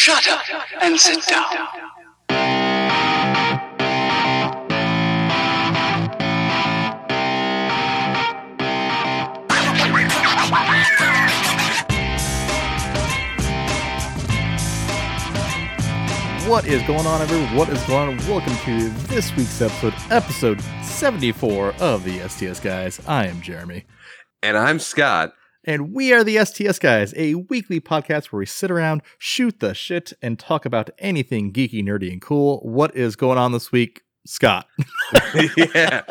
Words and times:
Shut 0.00 0.28
up 0.28 0.44
and 0.80 0.96
sit 0.96 1.26
down. 1.26 1.44
What 16.48 16.64
is 16.64 16.80
going 16.84 17.04
on, 17.04 17.20
everyone? 17.20 17.56
What 17.56 17.68
is 17.70 17.82
going 17.82 18.08
on? 18.10 18.16
Welcome 18.28 18.54
to 18.66 18.88
this 19.08 19.36
week's 19.36 19.60
episode, 19.60 19.94
episode 20.10 20.60
74 20.84 21.74
of 21.80 22.04
the 22.04 22.20
STS 22.28 22.60
Guys. 22.60 23.00
I 23.08 23.26
am 23.26 23.42
Jeremy, 23.42 23.84
And 24.44 24.56
I'm 24.56 24.78
Scott. 24.78 25.32
And 25.64 25.92
we 25.92 26.12
are 26.12 26.24
the 26.24 26.44
STS 26.44 26.78
Guys, 26.78 27.12
a 27.16 27.34
weekly 27.34 27.80
podcast 27.80 28.26
where 28.26 28.38
we 28.38 28.46
sit 28.46 28.70
around, 28.70 29.02
shoot 29.18 29.60
the 29.60 29.74
shit, 29.74 30.12
and 30.22 30.38
talk 30.38 30.64
about 30.64 30.90
anything 30.98 31.52
geeky, 31.52 31.82
nerdy, 31.82 32.10
and 32.12 32.22
cool. 32.22 32.60
What 32.60 32.96
is 32.96 33.16
going 33.16 33.38
on 33.38 33.52
this 33.52 33.72
week, 33.72 34.02
Scott? 34.26 34.66
yeah. 35.56 36.02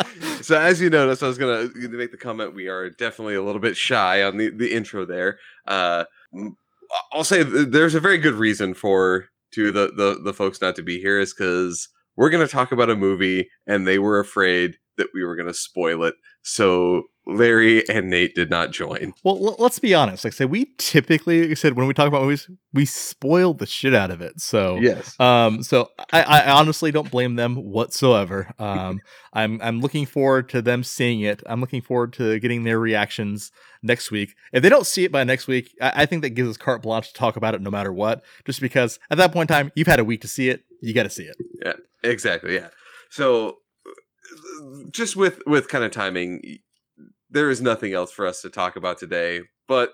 So 0.42 0.60
as 0.60 0.82
you 0.82 0.90
noticed, 0.90 1.24
I 1.24 1.28
was 1.28 1.38
gonna 1.38 1.70
make 1.76 2.12
the 2.12 2.18
comment 2.18 2.54
we 2.56 2.68
are 2.68 2.90
definitely 2.90 3.36
a 3.36 3.44
little 3.44 3.62
bit 3.62 3.78
shy 3.78 4.24
on 4.24 4.38
the, 4.38 4.50
the 4.50 4.74
intro 4.74 5.06
there. 5.06 5.40
Uh 5.66 6.06
I'll 7.12 7.24
say 7.24 7.44
there's 7.44 7.96
a 7.96 8.00
very 8.00 8.18
good 8.18 8.36
reason 8.36 8.74
for 8.74 9.26
to 9.54 9.72
the, 9.72 9.92
the, 9.96 10.20
the 10.24 10.34
folks 10.34 10.62
not 10.62 10.76
to 10.76 10.84
be 10.84 11.00
here 11.00 11.20
is 11.20 11.34
because 11.34 11.90
we're 12.16 12.30
gonna 12.30 12.48
talk 12.48 12.72
about 12.72 12.90
a 12.90 12.96
movie 12.96 13.50
and 13.66 13.88
they 13.88 14.00
were 14.00 14.20
afraid 14.20 14.76
that 14.98 15.08
we 15.14 15.24
were 15.24 15.36
gonna 15.36 15.54
spoil 15.54 16.04
it. 16.04 16.16
So 16.44 17.04
Larry 17.28 17.88
and 17.90 18.10
Nate 18.10 18.34
did 18.36 18.50
not 18.50 18.72
join. 18.72 19.14
Well, 19.24 19.36
l- 19.36 19.56
let's 19.60 19.80
be 19.80 19.94
honest. 19.94 20.24
Like 20.24 20.34
I 20.34 20.36
said, 20.38 20.50
we 20.50 20.68
typically, 20.78 21.42
like 21.42 21.52
I 21.52 21.54
said, 21.56 21.76
when 21.76 21.86
we 21.86 21.94
talk 21.94 22.08
about 22.08 22.22
movies, 22.24 22.50
we 22.74 22.86
spoil 22.86 23.54
the 23.54 23.66
shit 23.66 23.94
out 23.94 24.12
of 24.12 24.22
it. 24.22 24.40
So, 24.40 24.78
Yes. 24.78 25.14
Um, 25.20 25.62
so 25.62 25.90
I, 26.14 26.22
I 26.24 26.52
honestly 26.52 26.92
don't 26.92 27.12
blame 27.12 27.36
them 27.36 27.56
whatsoever. 27.56 28.52
Um, 28.58 29.00
I'm 29.34 29.60
I'm 29.62 29.82
looking 29.82 30.06
forward 30.06 30.50
to 30.50 30.62
them 30.62 30.84
seeing 30.84 31.22
it. 31.22 31.44
I'm 31.46 31.60
looking 31.62 31.82
forward 31.82 32.14
to 32.14 32.40
getting 32.40 32.64
their 32.64 32.80
reactions 32.80 33.52
next 33.84 34.10
week. 34.10 34.34
If 34.54 34.64
they 34.64 34.70
don't 34.70 34.88
see 34.88 35.04
it 35.04 35.12
by 35.12 35.24
next 35.24 35.48
week, 35.48 35.76
I, 35.82 36.04
I 36.04 36.06
think 36.06 36.22
that 36.24 36.30
gives 36.32 36.50
us 36.50 36.58
carte 36.58 36.82
blanche 36.82 37.10
to 37.10 37.14
talk 37.14 37.36
about 37.36 37.54
it 37.54 37.62
no 37.62 37.70
matter 37.70 37.92
what. 37.94 38.24
Just 38.46 38.62
because 38.62 39.00
at 39.12 39.18
that 39.18 39.32
point 39.34 39.50
in 39.52 39.56
time, 39.56 39.72
you've 39.76 39.88
had 39.88 40.00
a 40.00 40.06
week 40.06 40.22
to 40.22 40.28
see 40.28 40.50
it, 40.50 40.64
you 40.82 40.94
got 40.94 41.04
to 41.04 41.10
see 41.10 41.24
it. 41.24 41.36
Yeah. 41.64 41.74
Exactly. 42.04 42.56
Yeah. 42.56 42.70
So, 43.10 43.58
uh, 43.86 44.84
just 44.92 45.16
with 45.16 45.42
with 45.46 45.68
kind 45.68 45.84
of 45.84 45.92
timing, 45.92 46.42
y- 46.44 46.58
there 47.30 47.50
is 47.50 47.62
nothing 47.62 47.94
else 47.94 48.12
for 48.12 48.26
us 48.26 48.42
to 48.42 48.50
talk 48.50 48.76
about 48.76 48.98
today, 48.98 49.42
but 49.68 49.94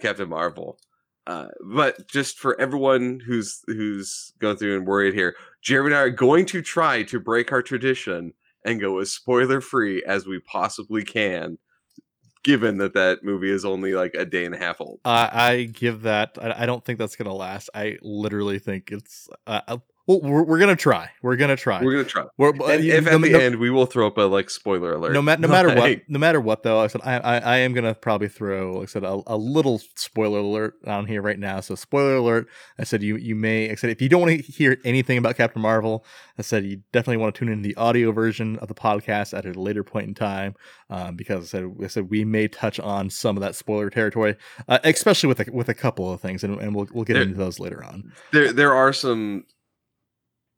Captain 0.00 0.28
Marvel. 0.28 0.78
Uh, 1.26 1.46
but 1.64 2.08
just 2.08 2.38
for 2.38 2.60
everyone 2.60 3.20
who's 3.24 3.62
who's 3.66 4.32
going 4.40 4.56
through 4.56 4.76
and 4.76 4.86
worried 4.86 5.14
here, 5.14 5.36
Jeremy 5.62 5.90
and 5.90 5.96
I 5.96 6.00
are 6.00 6.10
going 6.10 6.46
to 6.46 6.62
try 6.62 7.04
to 7.04 7.20
break 7.20 7.52
our 7.52 7.62
tradition 7.62 8.34
and 8.64 8.80
go 8.80 8.98
as 8.98 9.12
spoiler 9.12 9.60
free 9.60 10.02
as 10.04 10.26
we 10.26 10.40
possibly 10.40 11.04
can, 11.04 11.58
given 12.42 12.78
that 12.78 12.94
that 12.94 13.22
movie 13.22 13.50
is 13.50 13.64
only 13.64 13.94
like 13.94 14.14
a 14.14 14.24
day 14.24 14.44
and 14.44 14.54
a 14.54 14.58
half 14.58 14.80
old. 14.80 15.00
Uh, 15.04 15.28
I 15.32 15.70
give 15.72 16.02
that. 16.02 16.36
I, 16.40 16.62
I 16.62 16.66
don't 16.66 16.84
think 16.84 16.98
that's 16.98 17.14
gonna 17.14 17.34
last. 17.34 17.70
I 17.72 17.98
literally 18.02 18.58
think 18.58 18.90
it's. 18.90 19.28
Uh, 19.46 19.60
uh, 19.68 19.78
well, 20.06 20.20
we're, 20.20 20.42
we're 20.42 20.58
gonna 20.58 20.74
try. 20.76 21.10
We're 21.22 21.36
gonna 21.36 21.56
try. 21.56 21.82
We're 21.82 21.92
gonna 21.92 22.04
try. 22.04 22.24
We're, 22.36 22.50
And 22.50 22.84
if 22.84 23.04
no- 23.04 23.12
at 23.12 23.20
the 23.20 23.30
no- 23.30 23.38
end 23.38 23.56
we 23.56 23.70
will 23.70 23.86
throw 23.86 24.06
up 24.06 24.18
a 24.18 24.22
like 24.22 24.50
spoiler 24.50 24.94
alert. 24.94 25.12
no, 25.12 25.22
ma- 25.22 25.36
no 25.36 25.48
matter 25.48 25.74
what, 25.74 25.98
no 26.08 26.18
matter 26.18 26.40
what, 26.40 26.62
though, 26.62 26.80
I 26.80 26.86
said 26.88 27.00
I, 27.04 27.18
I, 27.18 27.38
I 27.38 27.56
am 27.58 27.72
gonna 27.72 27.94
probably 27.94 28.28
throw, 28.28 28.74
like 28.74 28.82
I 28.82 28.86
said, 28.86 29.04
a, 29.04 29.20
a 29.26 29.36
little 29.36 29.80
spoiler 29.96 30.40
alert 30.40 30.74
on 30.86 31.06
here 31.06 31.22
right 31.22 31.38
now. 31.38 31.60
So, 31.60 31.74
spoiler 31.74 32.16
alert. 32.16 32.48
I 32.78 32.84
said 32.84 33.02
you 33.02 33.16
you 33.16 33.34
may. 33.36 33.70
I 33.70 33.74
said 33.76 33.90
if 33.90 34.02
you 34.02 34.08
don't 34.08 34.22
want 34.22 34.32
to 34.44 34.52
hear 34.52 34.78
anything 34.84 35.18
about 35.18 35.36
Captain 35.36 35.62
Marvel, 35.62 36.04
I 36.38 36.42
said 36.42 36.64
you 36.64 36.82
definitely 36.92 37.18
want 37.18 37.34
to 37.34 37.38
tune 37.38 37.48
in 37.52 37.62
the 37.62 37.74
audio 37.76 38.10
version 38.12 38.58
of 38.58 38.68
the 38.68 38.74
podcast 38.74 39.36
at 39.36 39.46
a 39.46 39.52
later 39.60 39.84
point 39.84 40.08
in 40.08 40.14
time, 40.14 40.54
um, 40.90 41.14
because 41.16 41.44
I 41.44 41.46
said 41.58 41.72
I 41.82 41.86
said 41.86 42.10
we 42.10 42.24
may 42.24 42.48
touch 42.48 42.80
on 42.80 43.08
some 43.10 43.36
of 43.36 43.40
that 43.42 43.54
spoiler 43.54 43.88
territory, 43.90 44.36
uh, 44.68 44.78
especially 44.84 45.28
with 45.28 45.40
a, 45.46 45.52
with 45.52 45.68
a 45.68 45.74
couple 45.74 46.12
of 46.12 46.20
things, 46.20 46.42
and, 46.42 46.58
and 46.60 46.74
we'll 46.74 46.88
we'll 46.92 47.04
get 47.04 47.14
There- 47.14 47.22
into 47.22 47.36
those 47.36 47.60
later 47.60 47.84
on. 47.84 48.12
there 48.32 48.52
there 48.52 48.74
are 48.74 48.92
some 48.92 49.44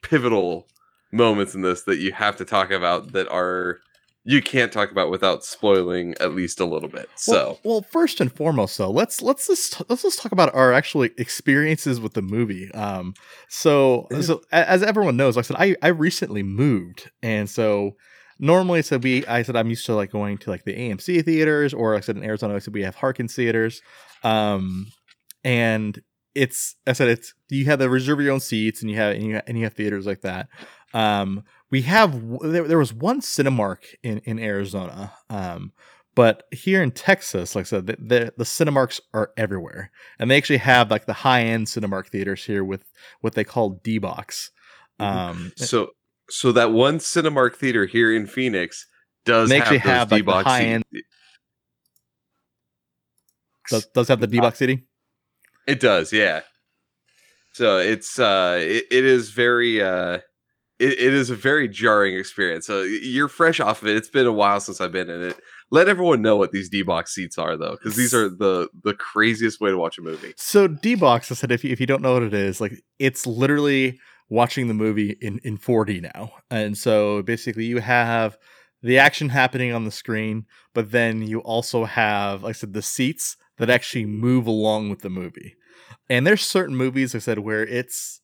pivotal 0.05 0.69
moments 1.11 1.55
in 1.55 1.63
this 1.63 1.83
that 1.83 1.99
you 1.99 2.13
have 2.13 2.37
to 2.37 2.45
talk 2.45 2.71
about 2.71 3.13
that 3.13 3.29
are 3.29 3.81
you 4.27 4.41
can't 4.41 4.73
talk 4.73 4.91
about 4.91 5.11
without 5.11 5.45
spoiling 5.45 6.15
at 6.19 6.35
least 6.35 6.59
a 6.59 6.65
little 6.65 6.89
bit. 6.89 7.09
So 7.15 7.33
well, 7.33 7.61
well, 7.65 7.83
first 7.83 8.21
and 8.21 8.33
foremost, 8.33 8.79
though, 8.79 8.91
let's 8.91 9.21
let's 9.21 9.47
just 9.47 9.83
let's 9.91 10.03
just 10.03 10.21
talk 10.21 10.33
about 10.33 10.55
our 10.55 10.73
actually 10.73 11.11
experiences 11.19 12.01
with 12.01 12.15
the 12.15 12.23
movie. 12.23 12.73
Um, 12.73 13.15
so 13.49 14.07
so 14.23 14.43
as 14.51 14.83
everyone 14.83 15.17
knows, 15.17 15.37
like 15.37 15.45
I 15.45 15.49
said, 15.49 15.57
I 15.59 15.77
I 15.83 15.89
recently 15.89 16.43
moved, 16.43 17.11
and 17.23 17.51
so 17.51 17.97
normally, 18.39 18.81
so 18.81 18.97
we 18.97 19.27
I 19.27 19.43
said 19.43 19.57
I'm 19.57 19.69
used 19.69 19.85
to 19.87 19.95
like 19.95 20.11
going 20.11 20.39
to 20.39 20.51
like 20.51 20.65
the 20.65 20.75
AMC 20.75 21.25
theaters, 21.25 21.75
or 21.75 21.93
like 21.93 22.03
I 22.03 22.07
said 22.07 22.17
in 22.17 22.25
Arizona, 22.25 22.55
I 22.55 22.61
said 22.61 22.73
we 22.73 22.83
have 22.83 22.95
Harkins 22.95 23.35
theaters, 23.35 23.83
um, 24.23 24.87
and 25.45 26.01
it's 26.35 26.77
I 26.87 26.93
said 26.93 27.09
it's 27.09 27.35
you 27.49 27.65
have 27.67 27.79
the 27.79 27.89
reserve 27.89 28.21
your 28.21 28.33
own 28.33 28.41
seats, 28.41 28.83
and 28.83 28.91
you 28.91 28.97
have 28.97 29.15
and 29.15 29.25
you 29.25 29.41
and 29.47 29.59
you 29.59 29.65
have 29.65 29.75
theaters 29.75 30.07
like 30.07 30.23
that. 30.23 30.49
Um, 30.93 31.45
we 31.71 31.83
have 31.83 32.21
there, 32.41 32.67
there 32.69 32.79
was 32.79 32.93
one 32.93 33.21
Cinemark 33.21 33.79
in 34.03 34.19
in 34.19 34.39
Arizona. 34.39 35.13
Um, 35.31 35.73
but 36.15 36.45
here 36.53 36.83
in 36.83 36.93
Texas, 36.93 37.57
like 37.57 37.65
I 37.65 37.67
said, 37.67 37.87
the, 37.89 37.97
the, 37.99 38.33
the 38.37 38.45
Cinemarks 38.45 39.01
are 39.13 39.33
everywhere, 39.37 39.91
and 40.19 40.31
they 40.31 40.37
actually 40.37 40.59
have 40.59 40.91
like 40.91 41.07
the 41.07 41.13
high 41.13 41.43
end 41.43 41.67
Cinemark 41.67 42.07
theaters 42.09 42.45
here 42.45 42.63
with 42.63 42.85
what 43.21 43.35
they 43.35 43.43
call 43.43 43.81
D 43.83 43.99
box. 43.99 44.53
Mhm. 45.01 45.05
Um, 45.05 45.53
so 45.57 45.91
so 46.31 46.53
that 46.53 46.71
one 46.73 46.99
Cinemark 46.99 47.57
theater 47.57 47.87
here 47.87 48.15
in 48.15 48.27
Phoenix 48.27 48.87
does 49.25 49.51
have 49.51 49.61
actually 49.61 49.79
have, 49.79 50.11
like, 50.13 50.19
the 50.21 50.25
D-box 50.25 50.45
high-end- 50.45 50.85
does, 53.71 53.87
does 53.87 54.09
have 54.09 54.21
the 54.21 54.27
D 54.27 54.39
box 54.39 54.59
seating. 54.59 54.83
It 55.67 55.81
does, 55.81 56.13
yeah. 56.13 56.43
So 57.53 57.79
it's 57.79 58.19
uh 58.19 58.59
it, 58.61 58.85
it 58.91 59.05
is 59.05 59.31
very 59.31 59.81
uh 59.81 60.19
it, 60.79 60.93
it 60.93 61.15
is 61.15 61.31
a 61.31 61.37
very 61.37 61.69
jarring 61.69 62.17
experience. 62.17 62.67
So 62.67 62.83
you're 62.83 63.29
fresh 63.29 63.61
off 63.61 63.83
of 63.83 63.89
it. 63.89 63.97
It's 63.97 64.09
been 64.09 64.27
a 64.27 64.33
while 64.33 64.61
since 64.61 64.81
I've 64.81 64.93
been 64.93 65.09
in 65.09 65.23
it. 65.23 65.39
Let 65.71 65.89
everyone 65.89 66.21
know 66.21 66.37
what 66.37 66.51
these 66.51 66.69
D 66.69 66.83
box 66.83 67.15
seats 67.15 67.39
are 67.39 67.57
though, 67.57 67.73
because 67.73 67.97
these 67.97 68.13
are 68.13 68.29
the 68.29 68.69
the 68.83 68.95
craziest 68.95 69.61
way 69.61 69.71
to 69.71 69.79
watch 69.79 69.99
a 69.99 70.03
movie. 70.03 70.35
So 70.37 70.67
D 70.67 70.95
box, 70.95 71.31
I 71.31 71.35
said, 71.37 71.53
if 71.53 71.65
you, 71.65 71.71
if 71.71 71.81
you 71.81 71.87
don't 71.87 72.03
know 72.03 72.15
what 72.15 72.23
it 72.23 72.35
is, 72.35 72.61
like 72.61 72.83
it's 72.99 73.27
literally 73.27 73.99
watching 74.29 74.69
the 74.69 74.75
movie 74.75 75.17
in 75.21 75.41
in 75.45 75.59
4D 75.59 76.03
now, 76.03 76.33
and 76.51 76.77
so 76.77 77.23
basically 77.23 77.67
you 77.67 77.79
have 77.79 78.37
the 78.83 78.99
action 78.99 79.31
happening 79.31 79.73
on 79.73 79.85
the 79.85 79.91
screen, 79.91 80.45
but 80.75 80.91
then 80.91 81.23
you 81.23 81.41
also 81.41 81.87
have, 81.87 82.43
like 82.43 82.51
I 82.51 82.53
said, 82.53 82.75
the 82.75 82.83
seats 82.83 83.37
that 83.59 83.71
actually 83.71 84.05
move 84.07 84.47
along 84.47 84.91
with 84.91 85.01
the 85.01 85.11
movie. 85.11 85.57
And 86.09 86.27
there's 86.27 86.43
certain 86.43 86.77
movies, 86.77 87.15
like 87.15 87.23
I 87.23 87.25
said, 87.25 87.39
where 87.39 87.65
it's 87.65 88.21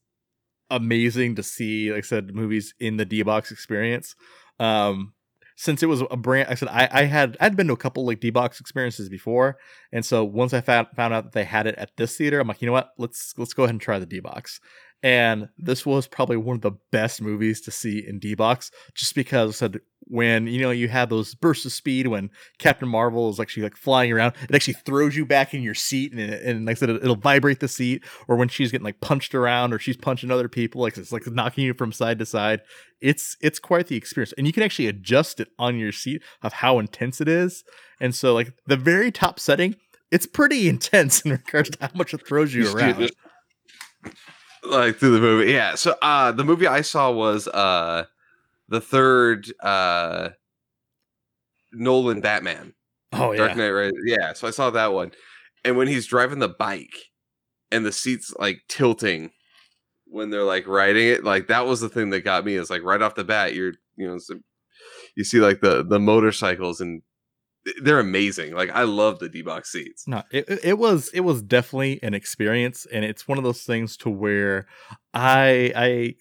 amazing 0.70 1.36
to 1.36 1.42
see, 1.42 1.90
like 1.90 2.04
I 2.04 2.06
said, 2.06 2.34
movies 2.34 2.74
in 2.78 2.96
the 2.96 3.04
D 3.04 3.22
box 3.22 3.50
experience. 3.50 4.14
Um, 4.58 5.14
since 5.56 5.82
it 5.82 5.86
was 5.86 6.02
a 6.10 6.16
brand, 6.16 6.48
I 6.48 6.54
said 6.54 6.68
I, 6.68 6.88
I 6.90 7.04
had 7.04 7.36
I'd 7.38 7.54
been 7.54 7.66
to 7.66 7.74
a 7.74 7.76
couple 7.76 8.06
like 8.06 8.20
D 8.20 8.30
box 8.30 8.60
experiences 8.60 9.10
before, 9.10 9.58
and 9.92 10.04
so 10.06 10.24
once 10.24 10.54
I 10.54 10.62
found 10.62 10.88
found 10.96 11.12
out 11.12 11.24
that 11.24 11.32
they 11.32 11.44
had 11.44 11.66
it 11.66 11.74
at 11.76 11.90
this 11.98 12.16
theater, 12.16 12.40
I'm 12.40 12.48
like, 12.48 12.62
you 12.62 12.66
know 12.66 12.72
what? 12.72 12.90
Let's 12.96 13.34
let's 13.36 13.52
go 13.52 13.64
ahead 13.64 13.74
and 13.74 13.80
try 13.80 13.98
the 13.98 14.06
D 14.06 14.20
box. 14.20 14.58
And 15.02 15.48
this 15.58 15.86
was 15.86 16.06
probably 16.06 16.36
one 16.36 16.56
of 16.56 16.62
the 16.62 16.76
best 16.90 17.22
movies 17.22 17.60
to 17.62 17.70
see 17.70 18.04
in 18.06 18.18
D 18.18 18.34
box, 18.34 18.70
just 18.94 19.14
because 19.14 19.50
I 19.50 19.52
said 19.52 19.80
when 20.10 20.46
you 20.46 20.60
know 20.60 20.70
you 20.70 20.88
have 20.88 21.08
those 21.08 21.34
bursts 21.34 21.64
of 21.64 21.72
speed 21.72 22.08
when 22.08 22.30
Captain 22.58 22.88
Marvel 22.88 23.30
is 23.30 23.38
actually 23.38 23.62
like 23.62 23.76
flying 23.76 24.12
around, 24.12 24.34
it 24.42 24.54
actually 24.54 24.74
throws 24.74 25.16
you 25.16 25.24
back 25.24 25.54
in 25.54 25.62
your 25.62 25.74
seat, 25.74 26.12
and, 26.12 26.20
and 26.20 26.66
like 26.66 26.76
I 26.76 26.80
said, 26.80 26.90
it, 26.90 27.02
it'll 27.02 27.16
vibrate 27.16 27.60
the 27.60 27.68
seat. 27.68 28.04
Or 28.28 28.36
when 28.36 28.48
she's 28.48 28.70
getting 28.70 28.84
like 28.84 29.00
punched 29.00 29.34
around, 29.34 29.72
or 29.72 29.78
she's 29.78 29.96
punching 29.96 30.30
other 30.30 30.48
people, 30.48 30.82
like 30.82 30.98
it's 30.98 31.12
like 31.12 31.26
knocking 31.26 31.64
you 31.64 31.74
from 31.74 31.92
side 31.92 32.18
to 32.18 32.26
side. 32.26 32.60
It's 33.00 33.36
it's 33.40 33.58
quite 33.58 33.86
the 33.86 33.96
experience, 33.96 34.34
and 34.36 34.46
you 34.46 34.52
can 34.52 34.62
actually 34.62 34.88
adjust 34.88 35.40
it 35.40 35.48
on 35.58 35.78
your 35.78 35.92
seat 35.92 36.22
of 36.42 36.54
how 36.54 36.78
intense 36.78 37.20
it 37.20 37.28
is. 37.28 37.64
And 38.00 38.14
so, 38.14 38.34
like 38.34 38.52
the 38.66 38.76
very 38.76 39.10
top 39.10 39.40
setting, 39.40 39.76
it's 40.10 40.26
pretty 40.26 40.68
intense 40.74 41.22
in 41.22 41.30
regards 41.30 41.70
to 41.70 41.78
how 41.80 41.90
much 41.94 42.12
it 42.12 42.26
throws 42.26 42.52
you 42.52 42.70
around. 42.74 43.10
Like 44.70 44.96
through 44.96 45.12
the 45.12 45.20
movie. 45.20 45.52
Yeah. 45.52 45.74
So 45.74 45.94
uh 46.02 46.32
the 46.32 46.44
movie 46.44 46.66
I 46.66 46.82
saw 46.82 47.10
was 47.10 47.48
uh 47.48 48.04
the 48.68 48.80
third 48.80 49.50
uh 49.60 50.30
Nolan 51.72 52.20
Batman. 52.20 52.74
oh 53.12 53.34
Dark 53.34 53.50
yeah, 53.50 53.56
Knight 53.56 53.70
right? 53.70 53.92
Yeah, 54.04 54.32
so 54.32 54.48
I 54.48 54.50
saw 54.50 54.70
that 54.70 54.92
one. 54.92 55.12
And 55.64 55.76
when 55.76 55.88
he's 55.88 56.06
driving 56.06 56.38
the 56.38 56.48
bike 56.48 57.10
and 57.70 57.84
the 57.84 57.92
seats 57.92 58.32
like 58.38 58.62
tilting 58.68 59.30
when 60.06 60.30
they're 60.30 60.44
like 60.44 60.66
riding 60.66 61.06
it, 61.08 61.24
like 61.24 61.46
that 61.48 61.66
was 61.66 61.80
the 61.80 61.88
thing 61.88 62.10
that 62.10 62.22
got 62.22 62.44
me 62.44 62.54
is 62.54 62.70
like 62.70 62.82
right 62.82 63.02
off 63.02 63.14
the 63.14 63.24
bat, 63.24 63.54
you're 63.54 63.74
you 63.96 64.08
know, 64.08 64.18
you 65.16 65.24
see 65.24 65.40
like 65.40 65.60
the 65.60 65.84
the 65.84 65.98
motorcycles 65.98 66.80
and 66.80 67.02
they're 67.82 68.00
amazing. 68.00 68.54
Like 68.54 68.70
I 68.70 68.84
love 68.84 69.18
the 69.18 69.28
D 69.28 69.42
box 69.42 69.70
seats. 69.72 70.06
No, 70.08 70.22
it 70.30 70.46
it- 70.64 70.78
was 70.78 71.10
it 71.12 71.20
was 71.20 71.42
definitely 71.42 72.00
an 72.02 72.14
experience, 72.14 72.86
and 72.92 73.04
it's 73.04 73.28
one 73.28 73.38
of 73.38 73.44
those 73.44 73.62
things 73.62 73.96
to 73.98 74.10
where 74.10 74.66
I 75.14 75.72
I 75.76 76.14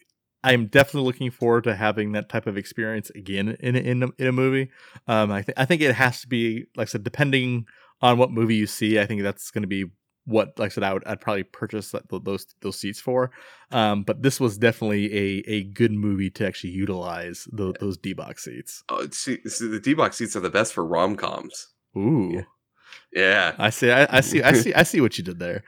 I'm 0.43 0.67
definitely 0.67 1.07
looking 1.07 1.31
forward 1.31 1.65
to 1.65 1.75
having 1.75 2.13
that 2.13 2.29
type 2.29 2.47
of 2.47 2.57
experience 2.57 3.09
again 3.11 3.57
in 3.59 3.75
in 3.75 4.11
in 4.17 4.27
a 4.27 4.31
movie. 4.31 4.69
Um, 5.07 5.31
I 5.31 5.41
think 5.41 5.57
I 5.59 5.65
think 5.65 5.81
it 5.81 5.95
has 5.95 6.21
to 6.21 6.27
be 6.27 6.65
like 6.75 6.87
I 6.87 6.91
said, 6.91 7.03
depending 7.03 7.65
on 8.01 8.17
what 8.17 8.31
movie 8.31 8.55
you 8.55 8.67
see, 8.67 8.99
I 8.99 9.05
think 9.05 9.21
that's 9.23 9.51
going 9.51 9.63
to 9.63 9.67
be 9.67 9.85
what 10.29 10.57
like 10.59 10.71
I 10.71 10.73
said 10.73 10.83
I 10.83 10.93
would 10.93 11.03
I'd 11.05 11.21
probably 11.21 11.43
purchase 11.43 11.91
that, 11.91 12.03
those 12.23 12.45
those 12.61 12.79
seats 12.79 12.99
for. 12.99 13.31
Um, 13.71 14.03
but 14.03 14.21
this 14.23 14.39
was 14.39 14.57
definitely 14.57 15.13
a 15.13 15.43
a 15.47 15.63
good 15.63 15.91
movie 15.91 16.29
to 16.31 16.45
actually 16.47 16.71
utilize 16.71 17.47
tho- 17.51 17.73
those 17.79 17.97
D 17.97 18.13
box 18.13 18.45
seats. 18.45 18.83
Oh, 18.89 19.07
see, 19.11 19.39
see, 19.47 19.67
the 19.67 19.79
D 19.79 19.93
box 19.93 20.17
seats 20.17 20.35
are 20.35 20.39
the 20.41 20.49
best 20.49 20.73
for 20.73 20.85
rom 20.85 21.15
coms. 21.15 21.67
Ooh, 21.97 22.43
Yeah. 23.13 23.55
I 23.57 23.69
see, 23.71 23.91
I, 23.91 24.17
I 24.17 24.21
see, 24.21 24.41
I 24.43 24.53
see, 24.53 24.73
I 24.73 24.83
see 24.83 25.01
what 25.01 25.17
you 25.17 25.23
did 25.23 25.39
there. 25.39 25.63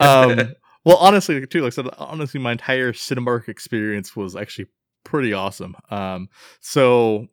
um 0.00 0.54
well 0.84 0.96
honestly 0.98 1.46
too 1.46 1.60
like 1.62 1.72
i 1.72 1.74
said 1.74 1.88
honestly 1.98 2.38
my 2.40 2.52
entire 2.52 2.92
cinemark 2.92 3.48
experience 3.48 4.14
was 4.14 4.36
actually 4.36 4.66
pretty 5.02 5.32
awesome 5.32 5.74
um 5.90 6.28
so 6.60 7.26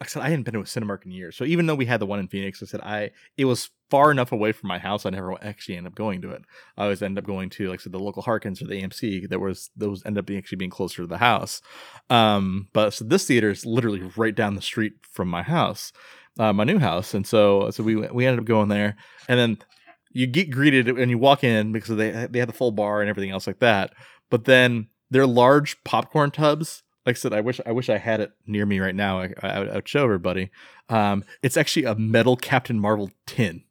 i 0.00 0.06
said 0.06 0.22
i 0.22 0.28
hadn't 0.28 0.44
been 0.44 0.54
to 0.54 0.60
a 0.60 0.64
cinemark 0.64 1.04
in 1.04 1.10
years 1.10 1.36
so 1.36 1.44
even 1.44 1.66
though 1.66 1.74
we 1.74 1.86
had 1.86 2.00
the 2.00 2.06
one 2.06 2.18
in 2.18 2.28
phoenix 2.28 2.62
i 2.62 2.66
said 2.66 2.80
i 2.82 3.10
it 3.36 3.44
was 3.44 3.70
far 3.90 4.10
enough 4.10 4.32
away 4.32 4.52
from 4.52 4.68
my 4.68 4.78
house 4.78 5.06
i 5.06 5.10
never 5.10 5.32
actually 5.42 5.76
ended 5.76 5.92
up 5.92 5.96
going 5.96 6.20
to 6.20 6.30
it 6.30 6.42
i 6.76 6.84
always 6.84 7.02
ended 7.02 7.22
up 7.22 7.26
going 7.26 7.48
to 7.48 7.68
like 7.68 7.80
I 7.80 7.82
said 7.82 7.92
the 7.92 7.98
local 7.98 8.22
harkins 8.22 8.60
or 8.60 8.66
the 8.66 8.82
amc 8.82 9.28
that 9.28 9.40
was 9.40 9.70
those 9.76 10.04
end 10.04 10.18
up 10.18 10.26
being 10.26 10.38
actually 10.38 10.56
being 10.56 10.70
closer 10.70 11.02
to 11.02 11.08
the 11.08 11.18
house 11.18 11.62
um 12.10 12.68
but 12.72 12.90
so 12.90 13.04
this 13.04 13.26
theater 13.26 13.50
is 13.50 13.66
literally 13.66 14.02
right 14.16 14.34
down 14.34 14.54
the 14.54 14.62
street 14.62 14.94
from 15.02 15.28
my 15.28 15.42
house 15.42 15.92
uh, 16.38 16.52
my 16.52 16.62
new 16.64 16.78
house 16.78 17.14
and 17.14 17.26
so 17.26 17.70
so 17.70 17.82
we 17.82 17.96
we 17.96 18.24
ended 18.24 18.38
up 18.38 18.46
going 18.46 18.68
there 18.68 18.96
and 19.28 19.40
then 19.40 19.58
you 20.12 20.26
get 20.26 20.50
greeted 20.50 20.88
and 20.88 21.10
you 21.10 21.18
walk 21.18 21.44
in 21.44 21.72
because 21.72 21.96
they 21.96 22.26
they 22.30 22.38
have 22.38 22.48
the 22.48 22.54
full 22.54 22.72
bar 22.72 23.00
and 23.00 23.10
everything 23.10 23.30
else 23.30 23.46
like 23.46 23.60
that. 23.60 23.92
But 24.30 24.44
then 24.44 24.88
their 25.10 25.26
large 25.26 25.82
popcorn 25.84 26.30
tubs. 26.30 26.82
Like 27.08 27.16
I 27.16 27.20
said, 27.20 27.32
I 27.32 27.40
wish 27.40 27.58
I 27.64 27.72
wish 27.72 27.88
I 27.88 27.96
had 27.96 28.20
it 28.20 28.32
near 28.46 28.66
me 28.66 28.80
right 28.80 28.94
now. 28.94 29.18
I, 29.18 29.32
I, 29.42 29.48
I 29.48 29.74
would 29.76 29.88
show 29.88 30.04
everybody. 30.04 30.50
Um, 30.90 31.24
it's 31.42 31.56
actually 31.56 31.86
a 31.86 31.94
metal 31.94 32.36
Captain 32.36 32.78
Marvel 32.78 33.10
tin. 33.24 33.62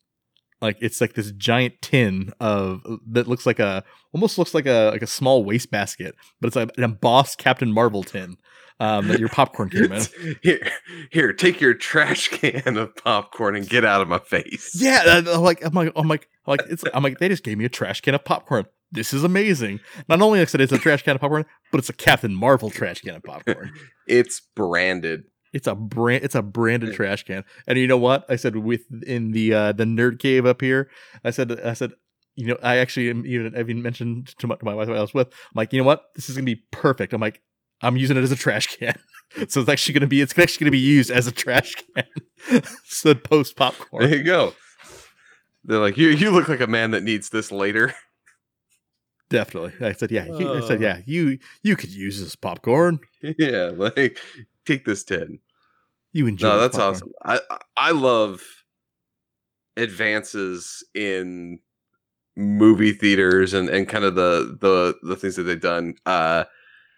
Like 0.59 0.77
it's 0.81 0.99
like 0.99 1.13
this 1.13 1.31
giant 1.33 1.75
tin 1.83 2.33
of 2.39 2.81
that 3.11 3.27
looks 3.27 3.45
like 3.45 3.59
a 3.59 3.83
almost 4.11 4.39
looks 4.39 4.55
like 4.55 4.65
a 4.65 4.89
like 4.89 5.03
a 5.03 5.07
small 5.07 5.45
wastebasket, 5.45 6.15
but 6.41 6.47
it's 6.47 6.55
like 6.55 6.75
an 6.77 6.83
embossed 6.83 7.37
Captain 7.37 7.71
Marvel 7.71 8.01
tin 8.01 8.37
um, 8.79 9.07
that 9.07 9.19
your 9.19 9.29
popcorn 9.29 9.69
came 9.69 9.91
in. 9.91 10.01
here, 10.41 10.71
here, 11.11 11.31
take 11.31 11.61
your 11.61 11.75
trash 11.75 12.29
can 12.29 12.75
of 12.75 12.95
popcorn 12.95 13.55
and 13.55 13.69
get 13.69 13.85
out 13.85 14.01
of 14.01 14.07
my 14.07 14.17
face. 14.17 14.71
Yeah, 14.81 15.17
and 15.17 15.29
I'm 15.29 15.41
like 15.41 15.63
I'm 15.63 15.73
like 15.73 15.91
I'm 15.95 16.07
like 16.07 16.27
like 16.47 16.61
it's 16.71 16.83
I'm 16.91 17.03
like 17.03 17.19
they 17.19 17.29
just 17.29 17.43
gave 17.43 17.59
me 17.59 17.65
a 17.65 17.69
trash 17.69 18.01
can 18.01 18.15
of 18.15 18.25
popcorn. 18.25 18.65
This 18.91 19.13
is 19.13 19.23
amazing. 19.23 19.79
Not 20.07 20.21
only 20.21 20.39
like 20.39 20.47
I 20.47 20.51
said 20.51 20.61
it's 20.61 20.71
a 20.71 20.77
trash 20.77 21.03
can 21.03 21.15
of 21.15 21.21
popcorn, 21.21 21.45
but 21.71 21.79
it's 21.79 21.89
a 21.89 21.93
Captain 21.93 22.33
Marvel 22.33 22.69
trash 22.69 23.01
can 23.01 23.15
of 23.15 23.23
popcorn. 23.23 23.73
It's 24.07 24.41
branded. 24.55 25.23
It's 25.53 25.67
a 25.67 25.75
brand 25.75 26.23
it's 26.23 26.35
a 26.35 26.41
branded 26.41 26.93
trash 26.93 27.23
can. 27.23 27.43
And 27.67 27.77
you 27.77 27.87
know 27.87 27.97
what? 27.97 28.25
I 28.29 28.35
said 28.35 28.55
within 28.57 29.31
the 29.31 29.53
uh 29.53 29.71
the 29.73 29.83
nerd 29.83 30.19
cave 30.19 30.45
up 30.45 30.61
here, 30.61 30.89
I 31.23 31.31
said 31.31 31.59
I 31.61 31.73
said 31.73 31.93
you 32.35 32.47
know, 32.47 32.57
I 32.61 32.77
actually 32.77 33.09
am 33.09 33.25
even 33.25 33.55
I 33.55 33.59
even 33.59 33.81
mentioned 33.81 34.27
to 34.37 34.47
my, 34.47 34.55
to 34.55 34.63
my 34.63 34.73
wife 34.73 34.87
I 34.87 35.01
was 35.01 35.13
with, 35.13 35.27
I'm 35.27 35.55
like, 35.55 35.73
you 35.73 35.79
know 35.79 35.85
what? 35.85 36.05
This 36.15 36.29
is 36.29 36.35
gonna 36.35 36.45
be 36.45 36.63
perfect. 36.71 37.11
I'm 37.11 37.19
like, 37.19 37.41
I'm 37.81 37.97
using 37.97 38.15
it 38.15 38.23
as 38.23 38.31
a 38.31 38.35
trash 38.35 38.77
can. 38.77 38.97
so 39.49 39.61
it's 39.61 39.69
actually 39.69 39.93
gonna 39.95 40.07
be 40.07 40.21
it's 40.21 40.37
actually 40.37 40.65
gonna 40.65 40.71
be 40.71 40.79
used 40.79 41.11
as 41.11 41.27
a 41.27 41.31
trash 41.31 41.75
can. 41.75 42.61
so 42.85 43.15
post 43.15 43.55
popcorn. 43.55 44.03
There 44.07 44.17
you 44.17 44.23
go. 44.23 44.53
They're 45.63 45.79
like, 45.79 45.97
you 45.97 46.09
you 46.09 46.31
look 46.31 46.47
like 46.47 46.61
a 46.61 46.67
man 46.67 46.91
that 46.91 47.03
needs 47.03 47.29
this 47.29 47.51
later. 47.51 47.93
Definitely. 49.29 49.74
I 49.85 49.91
said, 49.94 50.09
yeah. 50.12 50.25
you- 50.25 50.53
I 50.53 50.62
said, 50.68 50.79
Oh. 50.79 50.81
yeah. 50.81 51.01
You 51.06 51.38
you 51.63 51.75
could 51.75 51.91
use 51.91 52.19
this 52.21 52.35
popcorn. 52.35 53.00
yeah, 53.38 53.71
like 53.75 54.18
take 54.65 54.85
this 54.85 55.03
tin. 55.03 55.39
You 56.13 56.27
enjoy. 56.27 56.47
No, 56.47 56.59
that's 56.59 56.77
popcorn. 56.77 56.94
awesome. 56.95 57.12
I 57.25 57.39
I- 57.50 57.59
I 57.77 57.91
love 57.91 58.41
advances 59.75 60.83
in 60.95 61.59
movie 62.35 62.94
theaters 62.94 63.53
and 63.53 63.69
and 63.69 63.88
kind 63.88 64.03
of 64.06 64.15
the 64.15 64.57
the 64.62 64.95
the 65.07 65.15
things 65.15 65.35
that 65.35 65.44
they've 65.44 65.59
done. 65.62 65.94
Uh, 66.06 66.44